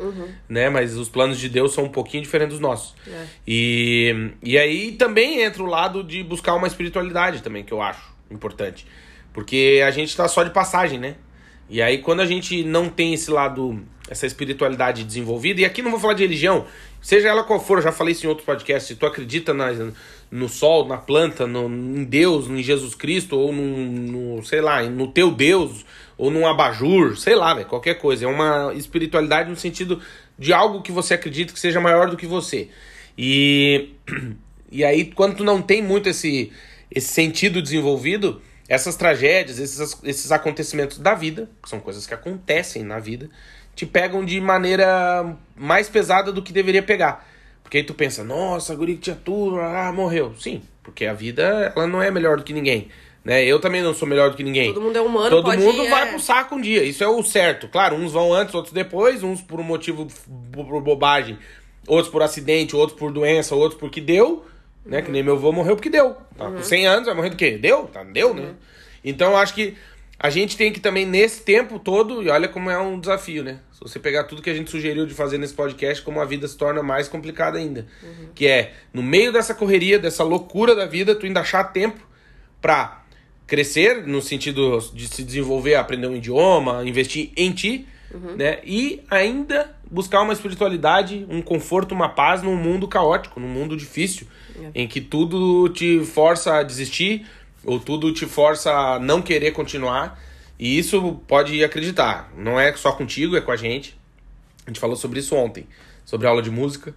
né? 0.48 0.70
Mas 0.70 0.96
os 0.98 1.10
planos 1.10 1.38
de 1.38 1.50
Deus 1.50 1.74
são 1.74 1.84
um 1.84 1.90
pouquinho 1.90 2.24
diferentes 2.24 2.54
dos 2.54 2.62
nossos. 2.62 2.96
É. 3.06 3.26
E, 3.48 4.32
e 4.42 4.58
aí 4.58 4.94
também 4.94 5.42
entra 5.44 5.62
o 5.62 5.66
lado 5.66 6.04
de 6.04 6.24
buscar 6.24 6.56
uma 6.56 6.68
espiritualidade 6.68 7.44
também, 7.44 7.64
que 7.64 7.74
eu 7.74 7.82
acho 7.82 8.02
importante. 8.32 8.88
Porque 9.34 9.82
a 9.86 9.92
gente 9.92 10.16
tá 10.16 10.28
só 10.28 10.44
de 10.44 10.50
passagem, 10.50 10.98
né? 10.98 11.16
E 11.70 11.82
aí 11.82 12.00
quando 12.00 12.22
a 12.22 12.26
gente 12.26 12.64
não 12.64 12.90
tem 12.90 13.14
esse 13.14 13.32
lado, 13.32 13.82
essa 14.10 14.26
espiritualidade 14.26 15.04
desenvolvida, 15.04 15.62
e 15.62 15.66
aqui 15.66 15.82
não 15.82 15.92
vou 15.92 16.00
falar 16.00 16.14
de 16.14 16.24
religião, 16.24 16.66
seja 17.02 17.30
ela 17.30 17.44
qual 17.44 17.60
for, 17.60 17.78
eu 17.78 17.82
já 17.82 17.92
falei 17.94 18.12
isso 18.12 18.26
em 18.26 18.30
outros 18.30 18.46
podcasts, 18.46 18.88
se 18.88 18.96
tu 18.96 19.06
acredita 19.06 19.54
na, 19.54 19.72
no 20.32 20.48
sol, 20.48 20.88
na 20.88 20.98
planta, 20.98 21.46
no, 21.46 21.66
em 21.68 22.06
Deus, 22.06 22.48
em 22.48 22.64
Jesus 22.64 22.96
Cristo, 22.96 23.38
ou 23.38 23.52
no, 23.52 24.38
no, 24.38 24.44
sei 24.46 24.62
lá, 24.62 24.82
no 24.84 25.10
teu 25.10 25.30
Deus, 25.30 25.86
ou 26.18 26.32
num 26.32 26.48
abajur, 26.48 27.18
sei 27.18 27.36
lá, 27.36 27.54
velho, 27.54 27.68
qualquer 27.68 27.96
coisa. 27.96 28.24
É 28.24 28.28
uma 28.28 28.74
espiritualidade 28.74 29.50
no 29.50 29.58
sentido 29.58 30.02
de 30.40 30.54
algo 30.54 30.82
que 30.82 30.92
você 30.92 31.16
acredita 31.16 31.52
que 31.52 31.60
seja 31.60 31.82
maior 31.82 32.10
do 32.10 32.16
que 32.16 32.26
você. 32.26 32.70
E, 33.18 33.90
e 34.72 34.86
aí, 34.86 35.06
quando 35.06 35.36
tu 35.36 35.44
não 35.44 35.62
tem 35.62 35.82
muito 35.82 36.08
esse, 36.08 36.50
esse 36.90 37.10
sentido 37.10 37.62
desenvolvido, 37.62 38.42
essas 38.70 38.96
tragédias, 38.96 39.60
esses, 39.60 39.98
esses 40.02 40.32
acontecimentos 40.32 40.98
da 40.98 41.14
vida, 41.14 41.50
que 41.62 41.68
são 41.68 41.82
coisas 41.82 42.08
que 42.08 42.14
acontecem 42.14 42.84
na 42.84 43.00
vida, 43.00 43.30
te 43.76 43.86
pegam 43.86 44.24
de 44.24 44.40
maneira 44.40 45.36
mais 45.56 45.90
pesada 45.90 46.32
do 46.32 46.42
que 46.42 46.54
deveria 46.54 46.82
pegar. 46.82 47.30
Porque 47.72 47.78
aí 47.78 47.84
tu 47.86 47.94
pensa, 47.94 48.22
nossa, 48.22 48.74
a 48.74 48.76
guria 48.76 48.96
que 48.96 49.02
tinha 49.04 49.16
tudo, 49.16 49.58
ah, 49.62 49.94
morreu. 49.94 50.34
Sim, 50.38 50.62
porque 50.84 51.06
a 51.06 51.14
vida 51.14 51.72
ela 51.74 51.88
não 51.88 52.04
é 52.04 52.12
melhor 52.12 52.36
do 52.36 52.44
que 52.44 52.52
ninguém. 52.52 52.90
Né? 53.24 53.46
Eu 53.46 53.62
também 53.62 53.82
não 53.82 53.94
sou 53.94 54.06
melhor 54.06 54.30
do 54.30 54.36
que 54.36 54.44
ninguém. 54.44 54.74
Todo 54.74 54.84
mundo 54.84 54.98
é 54.98 55.00
humano, 55.00 55.30
Todo 55.30 55.58
mundo 55.58 55.86
ir, 55.86 55.90
vai 55.90 56.04
é. 56.04 56.06
pro 56.08 56.20
saco 56.20 56.56
um 56.56 56.60
dia. 56.60 56.84
Isso 56.84 57.02
é 57.02 57.08
o 57.08 57.24
certo. 57.24 57.70
Claro, 57.70 57.96
uns 57.96 58.12
vão 58.12 58.34
antes, 58.34 58.54
outros 58.54 58.74
depois, 58.74 59.24
uns 59.24 59.42
por 59.42 59.58
um 59.58 59.64
motivo 59.64 60.06
por 60.52 60.82
bobagem, 60.82 61.40
outros 61.88 62.12
por 62.12 62.22
acidente, 62.22 62.76
outros 62.76 63.00
por 63.00 63.10
doença, 63.10 63.56
outros 63.56 63.80
porque 63.80 64.02
deu, 64.02 64.46
né? 64.86 65.02
Que 65.02 65.10
nem 65.10 65.24
meu 65.24 65.36
avô 65.36 65.54
morreu 65.54 65.78
porque 65.78 65.90
deu. 65.90 66.18
Tá 66.38 66.52
com 66.52 66.62
100 66.62 66.88
anos, 66.88 67.06
vai 67.06 67.16
morrer 67.16 67.30
do 67.30 67.38
quê? 67.38 67.52
Deu? 67.52 67.84
Tá, 67.86 68.04
deu, 68.04 68.34
né? 68.34 68.54
Então 69.02 69.32
eu 69.32 69.38
acho 69.38 69.54
que 69.54 69.78
a 70.20 70.30
gente 70.30 70.58
tem 70.58 70.74
que 70.74 70.82
também, 70.82 71.06
nesse 71.06 71.42
tempo 71.42 71.80
todo, 71.80 72.22
e 72.22 72.28
olha 72.28 72.50
como 72.50 72.70
é 72.70 72.78
um 72.78 73.00
desafio, 73.00 73.46
né? 73.46 73.60
Se 73.84 73.94
você 73.94 74.00
pegar 74.00 74.26
tudo 74.26 74.44
que 74.44 74.50
a 74.50 74.54
gente 74.54 74.70
sugeriu 74.70 75.08
de 75.08 75.14
fazer 75.14 75.40
nesse 75.40 75.56
podcast, 75.56 76.04
como 76.04 76.22
a 76.22 76.26
vida 76.26 76.48
se 76.48 76.56
torna 76.56 76.84
mais 76.84 77.08
complicada 77.08 77.58
ainda. 77.58 77.88
Que 78.36 78.46
é, 78.46 78.74
no 78.94 79.02
meio 79.02 79.34
dessa 79.34 79.56
correria, 79.56 79.98
dessa 79.98 80.24
loucura 80.24 80.76
da 80.76 80.86
vida, 80.86 81.16
tu 81.16 81.26
ainda 81.26 81.40
achar 81.40 81.64
tempo 81.66 82.00
pra 82.62 83.04
crescer, 83.48 84.06
no 84.06 84.22
sentido 84.22 84.78
de 84.94 85.08
se 85.08 85.24
desenvolver, 85.24 85.76
aprender 85.76 86.08
um 86.08 86.16
idioma, 86.16 86.84
investir 86.86 87.32
em 87.36 87.52
ti, 87.52 87.88
né? 88.38 88.60
E 88.64 89.02
ainda 89.10 89.76
buscar 89.90 90.22
uma 90.22 90.34
espiritualidade, 90.34 91.26
um 91.28 91.42
conforto, 91.42 91.94
uma 91.94 92.10
paz 92.10 92.44
num 92.44 92.56
mundo 92.56 92.88
caótico, 92.88 93.40
num 93.40 93.48
mundo 93.48 93.76
difícil, 93.76 94.28
em 94.76 94.88
que 94.88 95.02
tudo 95.02 95.68
te 95.70 96.00
força 96.06 96.58
a 96.58 96.64
desistir, 96.64 97.26
ou 97.66 97.80
tudo 97.80 98.14
te 98.14 98.26
força 98.26 98.72
a 98.72 99.00
não 99.00 99.22
querer 99.22 99.52
continuar. 99.52 100.20
E 100.62 100.78
isso 100.78 101.20
pode 101.28 101.64
acreditar, 101.64 102.32
não 102.38 102.60
é 102.60 102.72
só 102.74 102.92
contigo, 102.92 103.36
é 103.36 103.42
com 103.42 103.52
a 103.52 103.56
gente. 103.56 104.00
A 104.66 104.70
gente 104.70 104.80
falou 104.80 104.96
sobre 104.96 105.20
isso 105.20 105.36
ontem, 105.36 105.66
sobre 106.06 106.28
aula 106.28 106.40
de 106.42 106.52
música. 106.52 106.94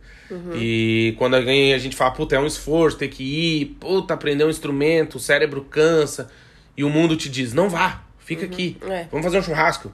E 0.55 1.15
quando 1.17 1.35
alguém 1.35 1.73
a 1.73 1.79
gente 1.79 1.97
fala, 1.97 2.11
puta, 2.11 2.37
é 2.37 2.39
um 2.39 2.47
esforço, 2.47 2.99
tem 2.99 3.09
que 3.09 3.23
ir, 3.25 3.65
puta, 3.81 4.13
aprender 4.13 4.45
um 4.45 4.51
instrumento, 4.51 5.15
o 5.15 5.21
cérebro 5.21 5.63
cansa. 5.63 6.31
E 6.77 6.85
o 6.85 6.91
mundo 6.91 7.17
te 7.17 7.29
diz, 7.31 7.55
não 7.55 7.71
vá, 7.71 8.03
fica 8.19 8.45
aqui, 8.45 8.77
É. 8.83 9.07
vamos 9.11 9.25
fazer 9.25 9.39
um 9.39 9.43
churrasco. 9.43 9.91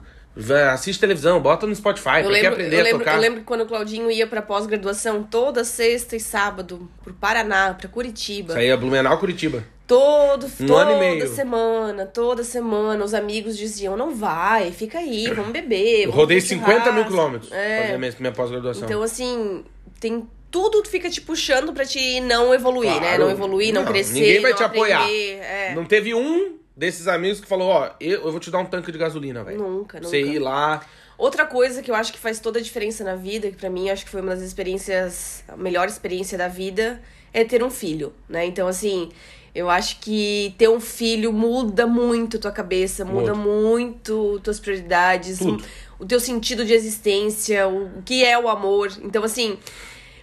Assiste 0.73 0.99
televisão, 0.99 1.39
bota 1.41 1.65
no 1.67 1.73
Spotify, 1.75 2.21
Eu 2.23 2.29
lembro, 2.29 2.53
aprender 2.53 2.75
eu, 2.75 2.79
a 2.79 2.83
lembro, 2.83 2.99
tocar. 2.99 3.15
eu 3.15 3.21
lembro 3.21 3.39
que 3.41 3.45
quando 3.45 3.61
o 3.61 3.65
Claudinho 3.65 4.09
ia 4.11 4.25
pra 4.27 4.41
pós-graduação 4.41 5.23
toda 5.23 5.63
sexta 5.63 6.15
e 6.15 6.19
sábado 6.19 6.89
pro 7.03 7.13
Paraná, 7.13 7.73
pra 7.73 7.87
Curitiba. 7.87 8.53
Isso 8.53 8.59
aí 8.59 8.67
é 8.67 8.75
Blumenau, 8.77 9.17
Curitiba. 9.17 9.63
Todo, 9.91 10.45
Um 10.45 10.67
toda 10.67 11.27
semana, 11.27 12.05
toda 12.05 12.43
semana, 12.43 13.03
os 13.03 13.13
amigos 13.13 13.57
diziam, 13.57 13.97
não 13.97 14.15
vai, 14.15 14.71
fica 14.71 14.99
aí, 14.99 15.27
vamos 15.33 15.51
beber. 15.51 16.01
Vamos 16.03 16.15
rodei 16.15 16.37
pro 16.39 16.47
50 16.47 16.71
mil 16.71 16.83
churrasco." 16.83 17.09
quilômetros 17.09 17.51
É. 17.51 17.97
minha, 17.97 18.15
minha 18.19 18.31
pós-graduação. 18.31 18.85
Então, 18.85 19.03
assim, 19.03 19.65
tem 19.99 20.27
tudo 20.49 20.83
fica 20.85 21.09
te 21.09 21.21
puxando 21.21 21.73
pra 21.73 21.85
te 21.85 22.19
não 22.21 22.53
evoluir, 22.53 22.91
né? 22.91 22.99
Claro. 22.99 23.23
Não 23.23 23.31
evoluir, 23.31 23.73
não, 23.73 23.83
Não, 23.83 23.91
crescer, 23.91 24.13
ninguém 24.13 24.41
vai 24.41 24.53
te 24.53 24.63
apoiar. 24.63 25.01
aprender, 25.01 25.39
É. 25.39 25.73
Não 25.75 25.85
teve 25.85 26.13
um 26.13 26.57
desses 26.75 27.07
amigos 27.07 27.39
que 27.39 27.47
falou, 27.47 27.69
ó, 27.69 27.91
eu, 27.99 28.23
eu 28.25 28.31
vou 28.31 28.39
te 28.39 28.49
dar 28.51 28.59
um 28.59 28.65
tanque 28.65 28.91
de 28.91 28.97
gasolina, 28.97 29.43
velho. 29.43 29.57
Nunca, 29.59 29.99
Pra 29.99 30.07
Você 30.07 30.21
nunca. 30.21 30.33
ir 30.35 30.39
lá. 30.39 30.85
Outra 31.17 31.45
coisa 31.45 31.81
que 31.83 31.91
eu 31.91 31.95
acho 31.95 32.11
que 32.11 32.17
faz 32.19 32.39
toda 32.39 32.59
a 32.59 32.61
diferença 32.61 33.03
na 33.03 33.15
vida, 33.15 33.49
que 33.51 33.55
pra 33.57 33.69
mim 33.69 33.89
acho 33.89 34.03
que 34.05 34.09
foi 34.11 34.21
uma 34.21 34.33
das 34.35 34.43
experiências, 34.43 35.43
a 35.47 35.55
melhor 35.55 35.87
experiência 35.87 36.37
da 36.37 36.47
vida, 36.47 37.01
é 37.33 37.43
ter 37.43 37.61
um 37.63 37.69
filho, 37.69 38.11
né? 38.27 38.45
Então, 38.45 38.67
assim, 38.67 39.09
eu 39.53 39.69
acho 39.69 39.99
que 39.99 40.55
ter 40.57 40.69
um 40.69 40.79
filho 40.79 41.33
muda 41.33 41.85
muito 41.85 42.39
tua 42.39 42.51
cabeça, 42.51 43.03
muda 43.03 43.33
muito 43.33 44.39
tuas 44.43 44.59
prioridades, 44.59 45.39
Tudo. 45.39 45.63
o 45.99 46.05
teu 46.05 46.19
sentido 46.19 46.63
de 46.63 46.73
existência, 46.73 47.67
o, 47.67 48.01
que 48.05 48.23
é 48.23 48.39
o 48.39 48.47
amor. 48.47 48.91
Então, 49.03 49.23
assim, 49.23 49.57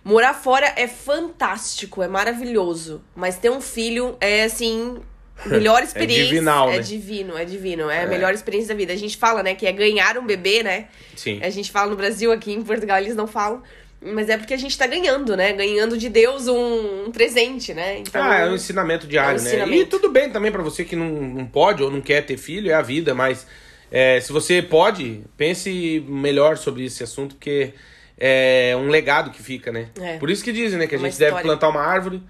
morar 0.02 0.32
fora 0.32 0.72
é 0.76 0.88
fantástico, 0.88 2.02
é 2.02 2.08
maravilhoso, 2.08 3.02
mas 3.14 3.36
ter 3.36 3.50
um 3.50 3.60
filho 3.60 4.16
é, 4.18 4.44
assim, 4.44 4.96
melhor 5.44 5.82
experiência. 5.82 6.24
divinal, 6.24 6.70
é 6.70 6.76
né? 6.76 6.82
divino, 6.82 7.36
é 7.36 7.44
divino, 7.44 7.90
é 7.90 8.04
a 8.04 8.06
melhor 8.06 8.32
experiência 8.32 8.68
da 8.68 8.74
vida. 8.74 8.94
A 8.94 8.96
gente 8.96 9.18
fala, 9.18 9.42
né, 9.42 9.54
que 9.54 9.66
é 9.66 9.72
ganhar 9.72 10.16
um 10.16 10.24
bebê, 10.24 10.62
né? 10.62 10.88
Sim. 11.14 11.38
A 11.42 11.50
gente 11.50 11.70
fala 11.70 11.90
no 11.90 11.96
Brasil, 11.96 12.32
aqui 12.32 12.52
em 12.52 12.62
Portugal 12.62 12.98
eles 12.98 13.14
não 13.14 13.26
falam. 13.26 13.62
Mas 14.00 14.28
é 14.28 14.36
porque 14.38 14.54
a 14.54 14.56
gente 14.56 14.78
tá 14.78 14.86
ganhando, 14.86 15.36
né? 15.36 15.52
Ganhando 15.52 15.98
de 15.98 16.08
Deus 16.08 16.46
um, 16.46 17.06
um 17.06 17.10
presente, 17.10 17.74
né? 17.74 17.98
Então, 17.98 18.22
Ah, 18.22 18.36
é 18.36 18.48
um 18.48 18.54
ensinamento 18.54 19.06
diário, 19.06 19.38
É 19.38 19.40
um 19.40 19.44
né? 19.44 19.48
ensinamento. 19.50 19.82
E 19.82 19.86
tudo 19.86 20.10
bem 20.10 20.30
também 20.30 20.52
pra 20.52 20.62
você 20.62 20.84
que 20.84 20.94
não, 20.94 21.08
não 21.08 21.46
pode 21.46 21.82
ou 21.82 21.90
não 21.90 22.00
quer 22.00 22.22
ter 22.24 22.36
filho, 22.36 22.70
é 22.70 22.74
a 22.74 22.82
vida, 22.82 23.14
mas 23.14 23.46
É, 23.90 24.20
se 24.20 24.30
você 24.34 24.60
pode, 24.60 25.22
pense 25.36 26.04
melhor 26.06 26.58
sobre 26.58 26.84
esse 26.84 27.02
assunto, 27.02 27.34
porque 27.36 27.72
é 28.18 28.74
um 28.76 28.88
legado 28.88 29.30
que 29.30 29.42
fica, 29.42 29.72
né? 29.72 29.88
É. 29.98 30.18
Por 30.18 30.28
isso 30.30 30.44
que 30.44 30.52
dizem, 30.52 30.78
né? 30.78 30.86
Que 30.86 30.94
a 30.94 30.98
Uma 30.98 31.08
gente 31.08 31.18
deve 31.18 31.30
história. 31.30 31.46
plantar 31.46 31.68
uma 31.70 31.80
árvore, 31.80 32.22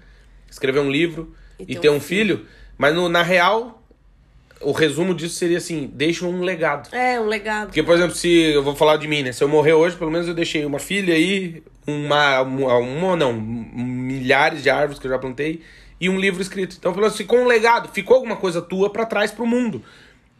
escrever 0.49 0.79
um 0.79 0.89
livro 0.89 1.35
e, 1.59 1.75
ter 1.75 1.89
um 1.89 1.99
filho. 1.99 2.45
Mas 2.77 2.95
no- 2.95 3.09
na 3.09 3.21
real, 3.23 3.78
o 4.61 4.71
resumo 4.71 5.13
disso 5.13 5.35
seria 5.35 5.57
assim: 5.57 5.89
deixa 5.93 6.25
um 6.25 6.41
legado. 6.41 6.93
É, 6.93 7.19
um 7.19 7.25
legado. 7.27 7.67
Porque, 7.67 7.83
por 7.83 7.95
exemplo, 7.95 8.15
se 8.15 8.29
eu 8.51 8.63
vou 8.63 8.75
falar 8.75 8.97
de 8.97 9.07
mim, 9.07 9.23
né? 9.23 9.31
Se 9.31 9.43
eu 9.43 9.47
morrer 9.47 9.73
hoje, 9.73 9.95
pelo 9.95 10.11
menos 10.11 10.27
eu 10.27 10.33
deixei 10.33 10.65
uma 10.65 10.79
filha 10.79 11.13
aí, 11.13 11.63
uma, 11.87 12.41
uma, 12.41 12.75
uma 12.77 13.15
não, 13.15 13.33
milhares 13.33 14.63
de 14.63 14.69
árvores 14.69 14.99
que 14.99 15.07
eu 15.07 15.11
já 15.11 15.19
plantei 15.19 15.61
e 15.99 16.09
um 16.09 16.19
livro 16.19 16.41
escrito. 16.41 16.75
Então, 16.79 16.91
pelo 16.91 17.03
menos 17.03 17.17
ficou 17.17 17.39
um 17.39 17.45
legado, 17.45 17.89
ficou 17.89 18.15
alguma 18.15 18.35
coisa 18.35 18.61
tua 18.61 18.89
pra 18.89 19.05
trás 19.05 19.31
pro 19.31 19.45
mundo. 19.45 19.83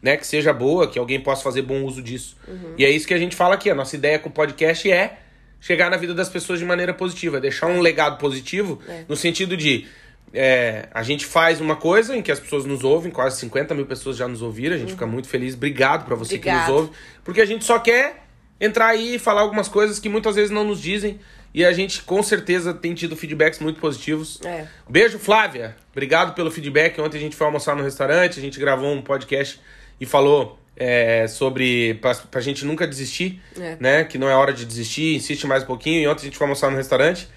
Né, 0.02 0.16
que 0.16 0.26
seja 0.26 0.50
boa, 0.50 0.88
que 0.88 0.98
alguém 0.98 1.20
possa 1.20 1.42
fazer 1.42 1.60
bom 1.60 1.82
uso 1.84 2.00
disso. 2.00 2.34
E 2.78 2.86
é 2.86 2.88
isso 2.90 3.06
que 3.06 3.12
a 3.12 3.18
gente 3.18 3.36
fala 3.36 3.54
aqui. 3.56 3.68
A 3.68 3.74
nossa 3.74 3.94
ideia 3.96 4.18
com 4.18 4.30
o 4.30 4.32
podcast 4.32 4.90
é 4.90 5.18
chegar 5.60 5.90
na 5.90 5.98
vida 5.98 6.14
das 6.14 6.30
pessoas 6.30 6.58
de 6.58 6.64
maneira 6.64 6.94
positiva, 6.94 7.38
deixar 7.38 7.66
um 7.66 7.82
legado 7.82 8.16
positivo 8.16 8.80
É. 8.88 9.04
no 9.06 9.14
sentido 9.14 9.58
de 9.58 9.84
é, 10.32 10.88
a 10.92 11.02
gente 11.02 11.24
faz 11.26 11.60
uma 11.60 11.76
coisa 11.76 12.16
em 12.16 12.22
que 12.22 12.30
as 12.30 12.38
pessoas 12.40 12.64
nos 12.64 12.84
ouvem, 12.84 13.10
quase 13.10 13.38
50 13.40 13.74
mil 13.74 13.86
pessoas 13.86 14.16
já 14.16 14.28
nos 14.28 14.42
ouviram, 14.42 14.74
a 14.76 14.78
gente 14.78 14.92
fica 14.92 15.06
muito 15.06 15.28
feliz. 15.28 15.54
Obrigado 15.54 16.04
pra 16.04 16.14
você 16.14 16.38
que 16.38 16.48
Obrigado. 16.48 16.68
nos 16.70 16.80
ouve. 16.80 16.90
Porque 17.24 17.40
a 17.40 17.46
gente 17.46 17.64
só 17.64 17.78
quer 17.78 18.24
entrar 18.60 18.88
aí 18.88 19.14
e 19.16 19.18
falar 19.18 19.40
algumas 19.40 19.68
coisas 19.68 19.98
que 19.98 20.08
muitas 20.08 20.36
vezes 20.36 20.50
não 20.50 20.64
nos 20.64 20.80
dizem. 20.80 21.18
E 21.52 21.64
a 21.64 21.72
gente 21.72 22.02
com 22.02 22.22
certeza 22.22 22.72
tem 22.72 22.94
tido 22.94 23.16
feedbacks 23.16 23.58
muito 23.58 23.80
positivos. 23.80 24.40
É. 24.44 24.66
Beijo, 24.88 25.18
Flávia. 25.18 25.76
Obrigado 25.90 26.32
pelo 26.34 26.48
feedback. 26.50 27.00
Ontem 27.00 27.18
a 27.18 27.20
gente 27.20 27.34
foi 27.34 27.44
almoçar 27.46 27.74
no 27.74 27.82
restaurante, 27.82 28.38
a 28.38 28.42
gente 28.42 28.60
gravou 28.60 28.92
um 28.92 29.02
podcast 29.02 29.60
e 30.00 30.06
falou 30.06 30.60
é, 30.76 31.26
sobre 31.26 31.94
pra, 31.94 32.14
pra 32.14 32.40
gente 32.40 32.64
nunca 32.64 32.86
desistir, 32.86 33.42
É. 33.58 33.76
né? 33.80 34.04
Que 34.04 34.16
não 34.16 34.28
é 34.28 34.34
hora 34.36 34.52
de 34.52 34.64
desistir, 34.64 35.16
insiste 35.16 35.44
mais 35.44 35.64
um 35.64 35.66
pouquinho. 35.66 36.00
E 36.00 36.06
ontem 36.06 36.20
a 36.22 36.24
gente 36.26 36.38
foi 36.38 36.44
almoçar 36.46 36.70
no 36.70 36.76
restaurante. 36.76 37.28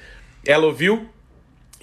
Ela 0.45 0.67
ouviu 0.67 1.09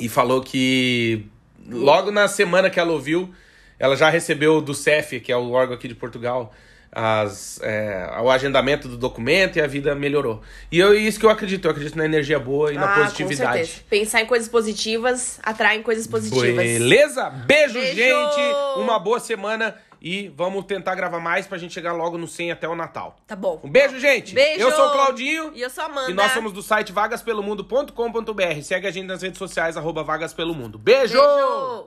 e 0.01 0.09
falou 0.09 0.41
que 0.41 1.27
logo 1.69 2.11
na 2.11 2.27
semana 2.27 2.71
que 2.71 2.81
ela 2.81 2.93
ouviu, 2.93 3.33
ela 3.79 3.97
já 3.97 4.11
recebeu 4.11 4.61
do 4.61 4.75
CEF, 4.75 5.21
que 5.21 5.31
é 5.31 5.37
o 5.37 5.51
órgão 5.51 5.75
aqui 5.75 5.89
de 5.89 5.95
Portugal, 5.95 6.53
as, 6.93 7.61
é, 7.63 8.11
o 8.21 8.31
agendamento 8.31 8.89
do 8.89 8.97
documento 8.97 9.57
e 9.57 9.61
a 9.61 9.67
vida 9.67 9.95
melhorou. 9.95 10.43
E 10.73 10.79
eu, 10.79 10.95
isso 10.95 11.21
que 11.21 11.27
eu 11.27 11.31
acredito, 11.31 11.65
eu 11.67 11.71
acredito 11.71 11.97
na 11.97 12.05
energia 12.05 12.39
boa 12.39 12.73
e 12.73 12.75
na 12.75 12.93
Ah, 12.93 12.97
com 12.97 13.03
positividade. 13.03 13.85
Pensar 13.89 14.23
em 14.23 14.27
coisas 14.27 14.49
positivas 14.49 15.39
atraem 15.43 15.83
coisas 15.83 16.07
positivas. 16.07 16.65
Beleza? 16.65 17.31
Beijo, 17.31 17.75
Beijo! 17.75 17.95
gente! 17.95 18.41
Uma 18.77 18.99
boa 18.99 19.21
semana 19.21 19.77
e 20.01 20.29
vamos 20.29 20.65
tentar 20.65 20.95
gravar 20.95 21.21
mais 21.21 21.47
pra 21.47 21.59
gente 21.59 21.75
chegar 21.75 21.93
logo 21.93 22.17
no 22.17 22.27
100 22.27 22.53
até 22.53 22.69
o 22.69 22.75
Natal. 22.75 23.17
Tá 23.27 23.37
bom. 23.37 23.61
Um 23.63 23.71
beijo, 23.71 23.99
gente! 23.99 24.35
Beijo! 24.35 24.61
Eu 24.61 24.73
sou 24.73 24.87
o 24.87 24.93
Claudinho. 24.93 25.53
E 25.55 25.61
eu 25.61 25.71
sou 25.71 25.85
a 25.85 25.87
Amanda. 25.87 26.11
E 26.11 26.15
nós 26.15 26.33
somos 26.33 26.53
do 26.53 26.63
site 26.63 26.93
vagaspelomundo.com.br. 26.93 28.63
Segue 28.63 28.87
a 28.87 28.91
gente 28.91 29.07
nas 29.07 29.23
redes 29.23 29.39
sociais, 29.39 29.77
arroba 29.77 30.03
Vagas 30.03 30.33
Pelo 30.33 30.55
Mundo. 30.55 30.79
Beijo! 30.79 31.21
Beijo! 31.21 31.79